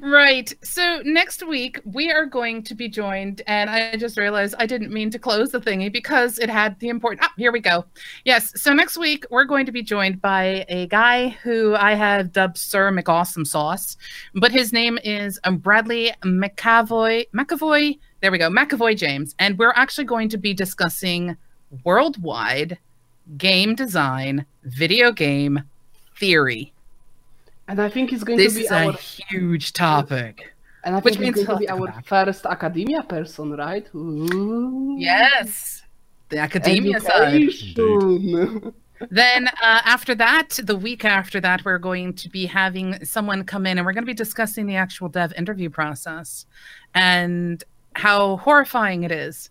right. 0.00 0.52
So 0.62 1.00
next 1.04 1.46
week 1.46 1.80
we 1.84 2.10
are 2.10 2.26
going 2.26 2.62
to 2.64 2.74
be 2.74 2.88
joined, 2.88 3.42
and 3.46 3.68
I 3.70 3.96
just 3.96 4.18
realized 4.18 4.54
I 4.58 4.66
didn't 4.66 4.92
mean 4.92 5.10
to 5.10 5.18
close 5.18 5.50
the 5.50 5.60
thingy 5.60 5.92
because 5.92 6.38
it 6.38 6.50
had 6.50 6.78
the 6.80 6.88
important. 6.88 7.24
Ah, 7.24 7.32
here 7.36 7.52
we 7.52 7.60
go. 7.60 7.84
Yes. 8.24 8.52
So 8.60 8.72
next 8.72 8.96
week 8.96 9.24
we're 9.30 9.44
going 9.44 9.66
to 9.66 9.72
be 9.72 9.82
joined 9.82 10.20
by 10.20 10.64
a 10.68 10.86
guy 10.86 11.28
who 11.42 11.74
I 11.74 11.94
have 11.94 12.32
dubbed 12.32 12.58
Sir 12.58 12.90
McAwesome 12.90 13.46
Sauce, 13.46 13.96
but 14.34 14.52
his 14.52 14.72
name 14.72 14.98
is 15.04 15.38
Bradley 15.58 16.12
McAvoy. 16.22 17.26
McAvoy. 17.34 17.98
There 18.20 18.32
we 18.32 18.38
go. 18.38 18.50
McAvoy 18.50 18.96
James, 18.96 19.34
and 19.38 19.58
we're 19.58 19.72
actually 19.76 20.04
going 20.04 20.28
to 20.30 20.38
be 20.38 20.54
discussing 20.54 21.36
worldwide 21.84 22.78
game 23.36 23.74
design, 23.74 24.46
video 24.64 25.12
game 25.12 25.62
theory. 26.16 26.72
And 27.68 27.80
I 27.80 27.88
think 27.88 28.12
it's 28.12 28.24
going 28.24 28.38
This 28.38 28.54
to 28.54 28.58
be 28.60 28.64
is 28.64 28.72
our 28.72 28.90
a 28.90 28.96
huge 28.96 29.72
topic. 29.74 30.52
and 30.84 30.96
I 30.96 31.00
which 31.00 31.16
think 31.16 31.28
it's 31.28 31.36
means 31.38 31.46
going 31.46 31.58
to 31.58 31.64
be 31.66 31.68
our 31.68 31.86
back. 31.86 32.06
first 32.06 32.46
academia 32.46 33.02
person, 33.02 33.52
right? 33.56 33.86
Ooh. 33.94 34.96
Yes. 34.98 35.82
The 36.30 36.38
academia 36.38 36.98
side. 37.00 37.42
Then 39.10 39.46
uh, 39.48 39.80
after 39.84 40.14
that, 40.16 40.58
the 40.62 40.76
week 40.76 41.04
after 41.04 41.40
that, 41.40 41.64
we're 41.64 41.78
going 41.78 42.14
to 42.14 42.28
be 42.28 42.46
having 42.46 43.04
someone 43.04 43.44
come 43.44 43.64
in 43.66 43.78
and 43.78 43.86
we're 43.86 43.92
going 43.92 44.02
to 44.02 44.06
be 44.06 44.12
discussing 44.14 44.66
the 44.66 44.74
actual 44.74 45.08
dev 45.08 45.32
interview 45.36 45.70
process 45.70 46.46
and 46.94 47.62
how 47.94 48.38
horrifying 48.38 49.04
it 49.04 49.12
is. 49.12 49.50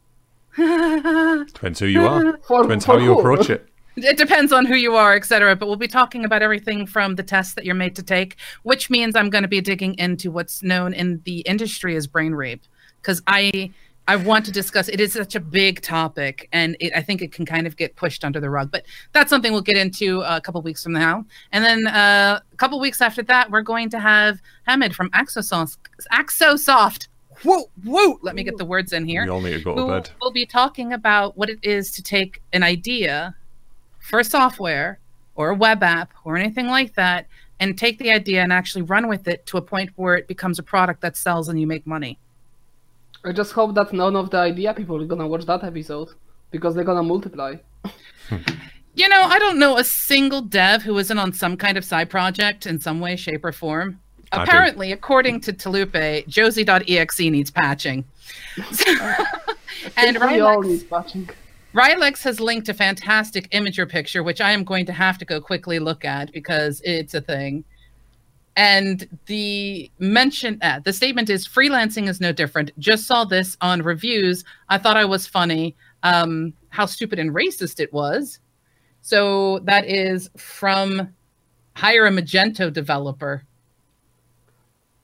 it 0.58 1.48
Depends 1.54 1.80
who 1.80 1.86
you 1.86 2.06
are. 2.06 2.38
For- 2.40 2.64
Depends 2.64 2.86
for 2.86 2.94
how 2.94 2.98
you 2.98 3.18
approach 3.18 3.50
it. 3.50 3.70
Depends 4.18 4.52
on 4.52 4.66
who 4.66 4.76
you 4.76 4.96
are, 4.96 5.16
etc. 5.16 5.56
But 5.56 5.68
we'll 5.68 5.76
be 5.76 5.88
talking 5.88 6.26
about 6.26 6.42
everything 6.42 6.86
from 6.86 7.16
the 7.16 7.24
tests 7.24 7.56
that 7.56 7.66
you're 7.66 7.76
made 7.76 7.96
to 7.96 8.04
take, 8.04 8.38
which 8.64 8.90
means 8.90 9.16
I'm 9.16 9.30
going 9.30 9.44
to 9.44 9.48
be 9.48 9.62
digging 9.62 9.98
into 9.98 10.32
what's 10.32 10.64
known 10.64 10.94
in 10.94 11.22
the 11.26 11.40
industry 11.42 11.96
as 11.96 12.08
brain 12.08 12.34
rape, 12.34 12.64
because 13.02 13.22
I 13.28 13.72
I 14.08 14.16
want 14.16 14.46
to 14.46 14.52
discuss. 14.52 14.88
It 14.88 15.02
is 15.02 15.14
such 15.14 15.36
a 15.36 15.40
big 15.40 15.82
topic, 15.82 16.48
and 16.54 16.78
it, 16.80 16.94
I 16.96 17.02
think 17.02 17.22
it 17.22 17.34
can 17.34 17.46
kind 17.46 17.68
of 17.68 17.76
get 17.76 17.96
pushed 17.96 18.24
under 18.24 18.40
the 18.40 18.50
rug. 18.50 18.72
But 18.72 18.86
that's 19.12 19.30
something 19.30 19.52
we'll 19.52 19.62
get 19.62 19.78
into 19.78 20.22
a 20.22 20.40
couple 20.40 20.62
weeks 20.62 20.84
from 20.84 20.94
now, 20.94 21.26
and 21.52 21.64
then 21.64 21.88
uh, 21.88 22.40
a 22.52 22.56
couple 22.56 22.80
weeks 22.80 23.02
after 23.02 23.22
that, 23.24 23.52
we're 23.52 23.62
going 23.62 23.90
to 23.90 24.00
have 24.00 24.40
Hamid 24.66 24.96
from 24.96 25.10
Axosoft. 25.12 25.78
Axosoft. 26.14 27.08
Whoa, 27.44 27.70
whoa! 27.84 28.18
Let 28.22 28.36
me 28.36 28.44
get 28.44 28.58
the 28.58 28.66
words 28.66 28.94
in 28.94 29.06
here 29.06 29.24
We 29.24 29.30
all 29.30 29.42
need 29.42 29.54
to 29.54 29.64
go 29.64 29.76
to 29.76 29.88
bed. 29.88 30.10
will 30.22 30.32
be 30.32 30.46
talking 30.46 30.94
about 30.94 31.38
what 31.38 31.50
it 31.50 31.60
is 31.62 31.92
to 31.92 32.02
take 32.02 32.42
an 32.54 32.64
idea 32.64 33.36
for 34.08 34.24
software 34.24 35.00
or 35.36 35.50
a 35.50 35.56
web 35.56 35.84
app 35.84 36.14
or 36.24 36.38
anything 36.38 36.68
like 36.68 36.96
that 36.96 37.28
and 37.60 37.78
take 37.78 38.00
the 38.00 38.12
idea 38.12 38.42
and 38.42 38.54
actually 38.54 38.84
run 38.84 39.08
with 39.08 39.28
it 39.28 39.46
to 39.48 39.58
a 39.58 39.62
point 39.62 39.90
where 39.96 40.16
it 40.16 40.28
becomes 40.28 40.60
a 40.60 40.64
product 40.64 41.02
that 41.02 41.18
sells 41.18 41.50
and 41.50 41.60
you 41.60 41.68
make 41.68 41.86
money. 41.86 42.18
I 43.26 43.32
just 43.34 43.52
hope 43.52 43.76
that 43.76 43.92
none 43.94 44.16
of 44.16 44.30
the 44.30 44.38
idea 44.38 44.74
people 44.74 45.02
are 45.02 45.06
gonna 45.06 45.28
watch 45.28 45.46
that 45.46 45.64
episode 45.64 46.10
because 46.52 46.76
they're 46.76 46.84
gonna 46.84 47.04
multiply. 47.04 47.56
You 48.98 49.08
know, 49.08 49.22
I 49.22 49.38
don't 49.38 49.60
know 49.60 49.78
a 49.78 49.84
single 49.84 50.42
dev 50.42 50.82
who 50.82 50.98
isn't 50.98 51.20
on 51.20 51.32
some 51.32 51.56
kind 51.56 51.78
of 51.78 51.86
side 51.86 52.10
project 52.10 52.66
in 52.66 52.80
some 52.80 53.00
way, 53.00 53.16
shape, 53.16 53.46
or 53.46 53.52
form. 53.52 54.00
I 54.32 54.38
do. 54.38 54.42
Apparently, 54.42 54.92
according 54.92 55.42
to 55.42 55.54
Talupe, 55.54 56.28
Josie.exe 56.28 57.20
needs 57.20 57.52
patching. 57.52 58.06
and 59.98 60.18
we 60.20 60.40
all 60.40 60.64
Rylex, 61.74 62.24
has 62.24 62.40
linked 62.40 62.70
a 62.70 62.74
fantastic 62.74 63.50
Imgur 63.52 63.88
picture, 63.88 64.24
which 64.24 64.42
I 64.42 64.52
am 64.52 64.64
going 64.64 64.86
to 64.86 64.94
have 64.94 65.18
to 65.20 65.26
go 65.26 65.42
quickly 65.42 65.80
look 65.80 66.06
at 66.06 66.32
because 66.32 66.82
it's 66.84 67.14
a 67.14 67.22
thing. 67.22 67.64
And 68.56 69.08
the 69.28 69.92
mention, 70.00 70.58
uh, 70.64 70.80
the 70.84 70.92
statement 70.92 71.30
is 71.30 71.48
freelancing 71.48 72.08
is 72.08 72.20
no 72.20 72.32
different. 72.32 72.72
Just 72.80 73.06
saw 73.06 73.24
this 73.24 73.56
on 73.62 73.84
reviews. 73.84 74.44
I 74.70 74.80
thought 74.80 74.98
I 74.98 75.06
was 75.06 75.28
funny. 75.28 75.76
Um, 76.02 76.54
how 76.70 76.88
stupid 76.88 77.20
and 77.20 77.32
racist 77.32 77.80
it 77.80 77.94
was. 77.94 78.40
So 79.02 79.60
that 79.60 79.88
is 79.88 80.30
from 80.38 81.14
hire 81.76 82.08
a 82.08 82.12
Magento 82.12 82.74
developer. 82.74 83.44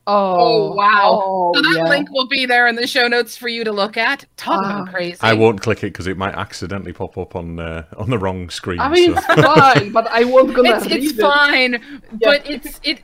Oh, 0.06 0.74
wow. 0.74 1.22
Oh, 1.24 1.52
So 1.56 1.62
that 1.62 1.78
yeah. 1.78 1.90
link 1.90 2.10
will 2.12 2.28
be 2.28 2.46
there 2.46 2.68
in 2.68 2.76
the 2.76 2.86
show 2.88 3.08
notes 3.08 3.38
for 3.38 3.48
you 3.48 3.64
to 3.64 3.72
look 3.72 3.96
at. 3.96 4.26
Talk 4.36 4.60
about 4.64 4.90
crazy. 4.90 5.18
I 5.22 5.34
won't 5.34 5.62
click 5.62 5.80
it 5.80 5.88
because 5.94 6.08
it 6.08 6.18
might 6.18 6.36
accidentally 6.36 6.92
pop 6.94 7.18
up 7.18 7.36
on 7.36 7.60
uh, 7.60 7.86
on 7.98 8.10
the 8.10 8.18
wrong 8.18 8.50
screen. 8.50 8.80
I 8.82 8.90
mean, 8.90 9.14
so- 9.16 9.22
it's 9.30 9.42
fine, 9.42 9.92
but 9.92 10.08
I 10.08 10.26
won't 10.26 10.54
gonna 10.54 10.76
It's, 10.76 10.86
read 10.88 11.04
it's 11.04 11.14
it. 11.14 11.22
fine, 11.22 12.02
but 12.22 12.50
it's 12.50 12.80
it. 12.84 13.02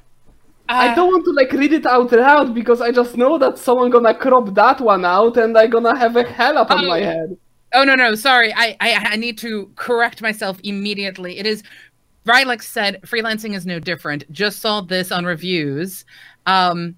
I 0.67 0.89
uh, 0.89 0.95
don't 0.95 1.11
want 1.11 1.25
to 1.25 1.31
like 1.31 1.51
read 1.53 1.73
it 1.73 1.85
out 1.85 2.11
loud 2.11 2.53
because 2.53 2.81
I 2.81 2.91
just 2.91 3.15
know 3.17 3.37
that 3.37 3.57
someone 3.57 3.89
gonna 3.89 4.13
crop 4.13 4.53
that 4.55 4.81
one 4.81 5.05
out 5.05 5.37
and 5.37 5.57
I 5.57 5.67
gonna 5.67 5.97
have 5.97 6.15
a 6.17 6.23
hell 6.23 6.57
up 6.57 6.69
on 6.69 6.85
Oh. 6.85 6.87
my 6.89 6.99
head. 6.99 7.37
Oh 7.73 7.83
no 7.83 7.95
no 7.95 8.13
sorry 8.15 8.51
I, 8.53 8.75
I 8.79 8.93
I 9.11 9.15
need 9.15 9.37
to 9.39 9.71
correct 9.75 10.21
myself 10.21 10.59
immediately. 10.63 11.39
It 11.39 11.45
is 11.47 11.63
Rylex 12.25 12.63
said 12.63 13.01
freelancing 13.03 13.55
is 13.55 13.65
no 13.65 13.79
different. 13.79 14.29
Just 14.31 14.59
saw 14.59 14.81
this 14.81 15.11
on 15.11 15.25
reviews. 15.25 16.05
Um 16.45 16.97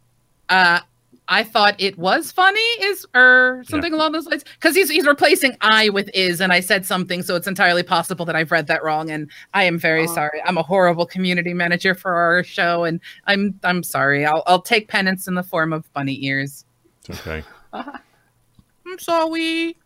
uh 0.50 0.80
I 1.28 1.44
thought 1.44 1.76
it 1.80 1.98
was 1.98 2.30
funny 2.30 2.60
is 2.82 3.06
or 3.16 3.64
something 3.66 3.94
along 3.94 4.12
those 4.12 4.26
lines 4.26 4.44
because 4.60 4.76
he's 4.76 4.90
he's 4.90 5.06
replacing 5.06 5.56
I 5.62 5.88
with 5.88 6.10
is 6.14 6.42
and 6.42 6.52
I 6.52 6.60
said 6.60 6.86
something 6.86 7.22
so 7.24 7.36
it's 7.38 7.48
entirely 7.48 7.84
possible 7.84 8.26
that 8.26 8.36
I've 8.36 8.52
read 8.52 8.68
that 8.68 8.84
wrong 8.84 9.10
and 9.10 9.30
I 9.54 9.64
am 9.64 9.80
very 9.80 10.04
Oh. 10.04 10.14
sorry. 10.14 10.42
I'm 10.46 10.58
a 10.58 10.64
horrible 10.64 11.06
community 11.06 11.54
manager 11.54 11.96
for 11.96 12.14
our 12.14 12.44
show 12.44 12.84
and 12.84 13.00
I'm 13.28 13.58
I'm 13.64 13.82
sorry. 13.84 14.26
I'll 14.26 14.44
I'll 14.46 14.62
take 14.62 14.90
penance 14.90 15.26
in 15.28 15.36
the 15.36 15.44
form 15.44 15.72
of 15.72 15.92
bunny 15.94 16.22
ears. 16.26 16.66
It's 17.08 17.20
okay. 17.22 17.44
I'm 17.74 19.00
sorry. 19.00 19.78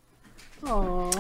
Oh, 0.64 1.12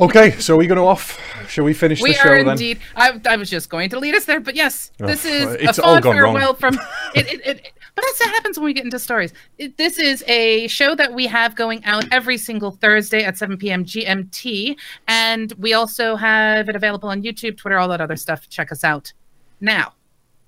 Okay, 0.00 0.30
so 0.38 0.56
we're 0.56 0.66
going 0.66 0.78
to 0.78 0.84
off. 0.84 1.20
Shall 1.46 1.64
we 1.64 1.74
finish 1.74 2.00
We 2.00 2.12
the 2.12 2.18
show 2.18 2.28
then? 2.28 2.44
We 2.44 2.48
are 2.48 2.52
indeed. 2.52 2.80
I, 2.96 3.20
I 3.26 3.36
was 3.36 3.50
just 3.50 3.68
going 3.68 3.90
to 3.90 3.98
lead 3.98 4.14
us 4.14 4.24
there, 4.24 4.40
but 4.40 4.54
yes, 4.56 4.90
Oh, 5.00 5.06
this 5.06 5.26
is 5.26 5.52
it's 5.60 5.78
a 5.78 5.82
fond 5.82 6.04
farewell 6.04 6.54
from. 6.54 6.78
It, 7.12 7.26
it, 7.26 7.40
it, 7.44 7.72
but 7.96 8.04
that's 8.04 8.20
what 8.20 8.30
happens 8.30 8.56
when 8.56 8.66
we 8.66 8.72
get 8.72 8.84
into 8.84 9.00
stories. 9.00 9.32
This 9.76 9.98
is 9.98 10.22
a 10.28 10.68
show 10.68 10.94
that 10.94 11.12
we 11.12 11.26
have 11.26 11.56
going 11.56 11.84
out 11.84 12.04
every 12.12 12.38
single 12.38 12.70
Thursday 12.70 13.24
at 13.24 13.36
7 13.36 13.56
p.m. 13.56 13.84
GMT, 13.84 14.76
and 15.08 15.52
we 15.58 15.72
also 15.74 16.14
have 16.14 16.68
it 16.68 16.76
available 16.76 17.08
on 17.08 17.22
YouTube, 17.22 17.56
Twitter, 17.56 17.78
all 17.78 17.88
that 17.88 18.00
other 18.00 18.14
stuff. 18.14 18.48
Check 18.48 18.70
us 18.70 18.84
out. 18.84 19.12
Now, 19.60 19.94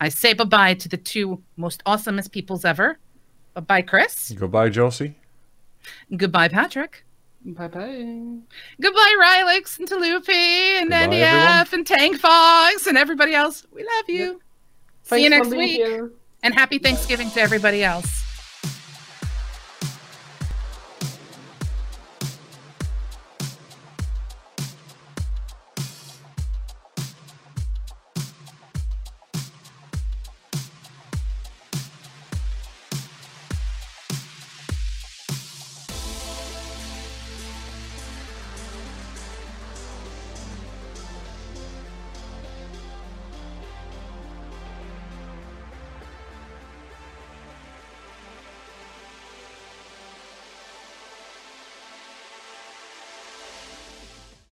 I 0.00 0.08
say 0.08 0.34
bye 0.34 0.44
bye 0.44 0.74
to 0.74 0.88
the 0.88 0.96
two 0.96 1.42
most 1.56 1.82
awesomest 1.84 2.30
peoples 2.30 2.64
ever. 2.64 2.98
Bye 3.54 3.60
bye, 3.60 3.82
Chris. 3.82 4.30
Goodbye, 4.30 4.68
Josie. 4.68 5.16
Goodbye, 6.16 6.46
Patrick. 6.48 7.04
Bye 7.44 7.68
bye. 7.68 8.36
Goodbye, 8.80 9.16
Rylix 9.20 9.78
and 9.78 9.88
Talupi 9.88 10.30
and 10.34 10.90
Goodbye, 10.90 11.06
NDF 11.16 11.60
everyone. 11.60 11.66
and 11.80 11.86
Tank 11.86 12.18
Fox 12.18 12.86
and 12.86 12.96
everybody 12.98 13.34
else. 13.34 13.66
We 13.72 13.82
love 13.82 14.08
you. 14.08 14.40
See 15.04 15.24
you 15.24 15.30
Thanks 15.30 15.48
for 15.48 15.54
next 15.54 15.58
week. 15.58 15.76
here. 15.76 16.12
And 16.44 16.54
happy 16.54 16.78
Thanksgiving 16.78 17.30
to 17.30 17.40
everybody 17.40 17.84
else. 17.84 18.24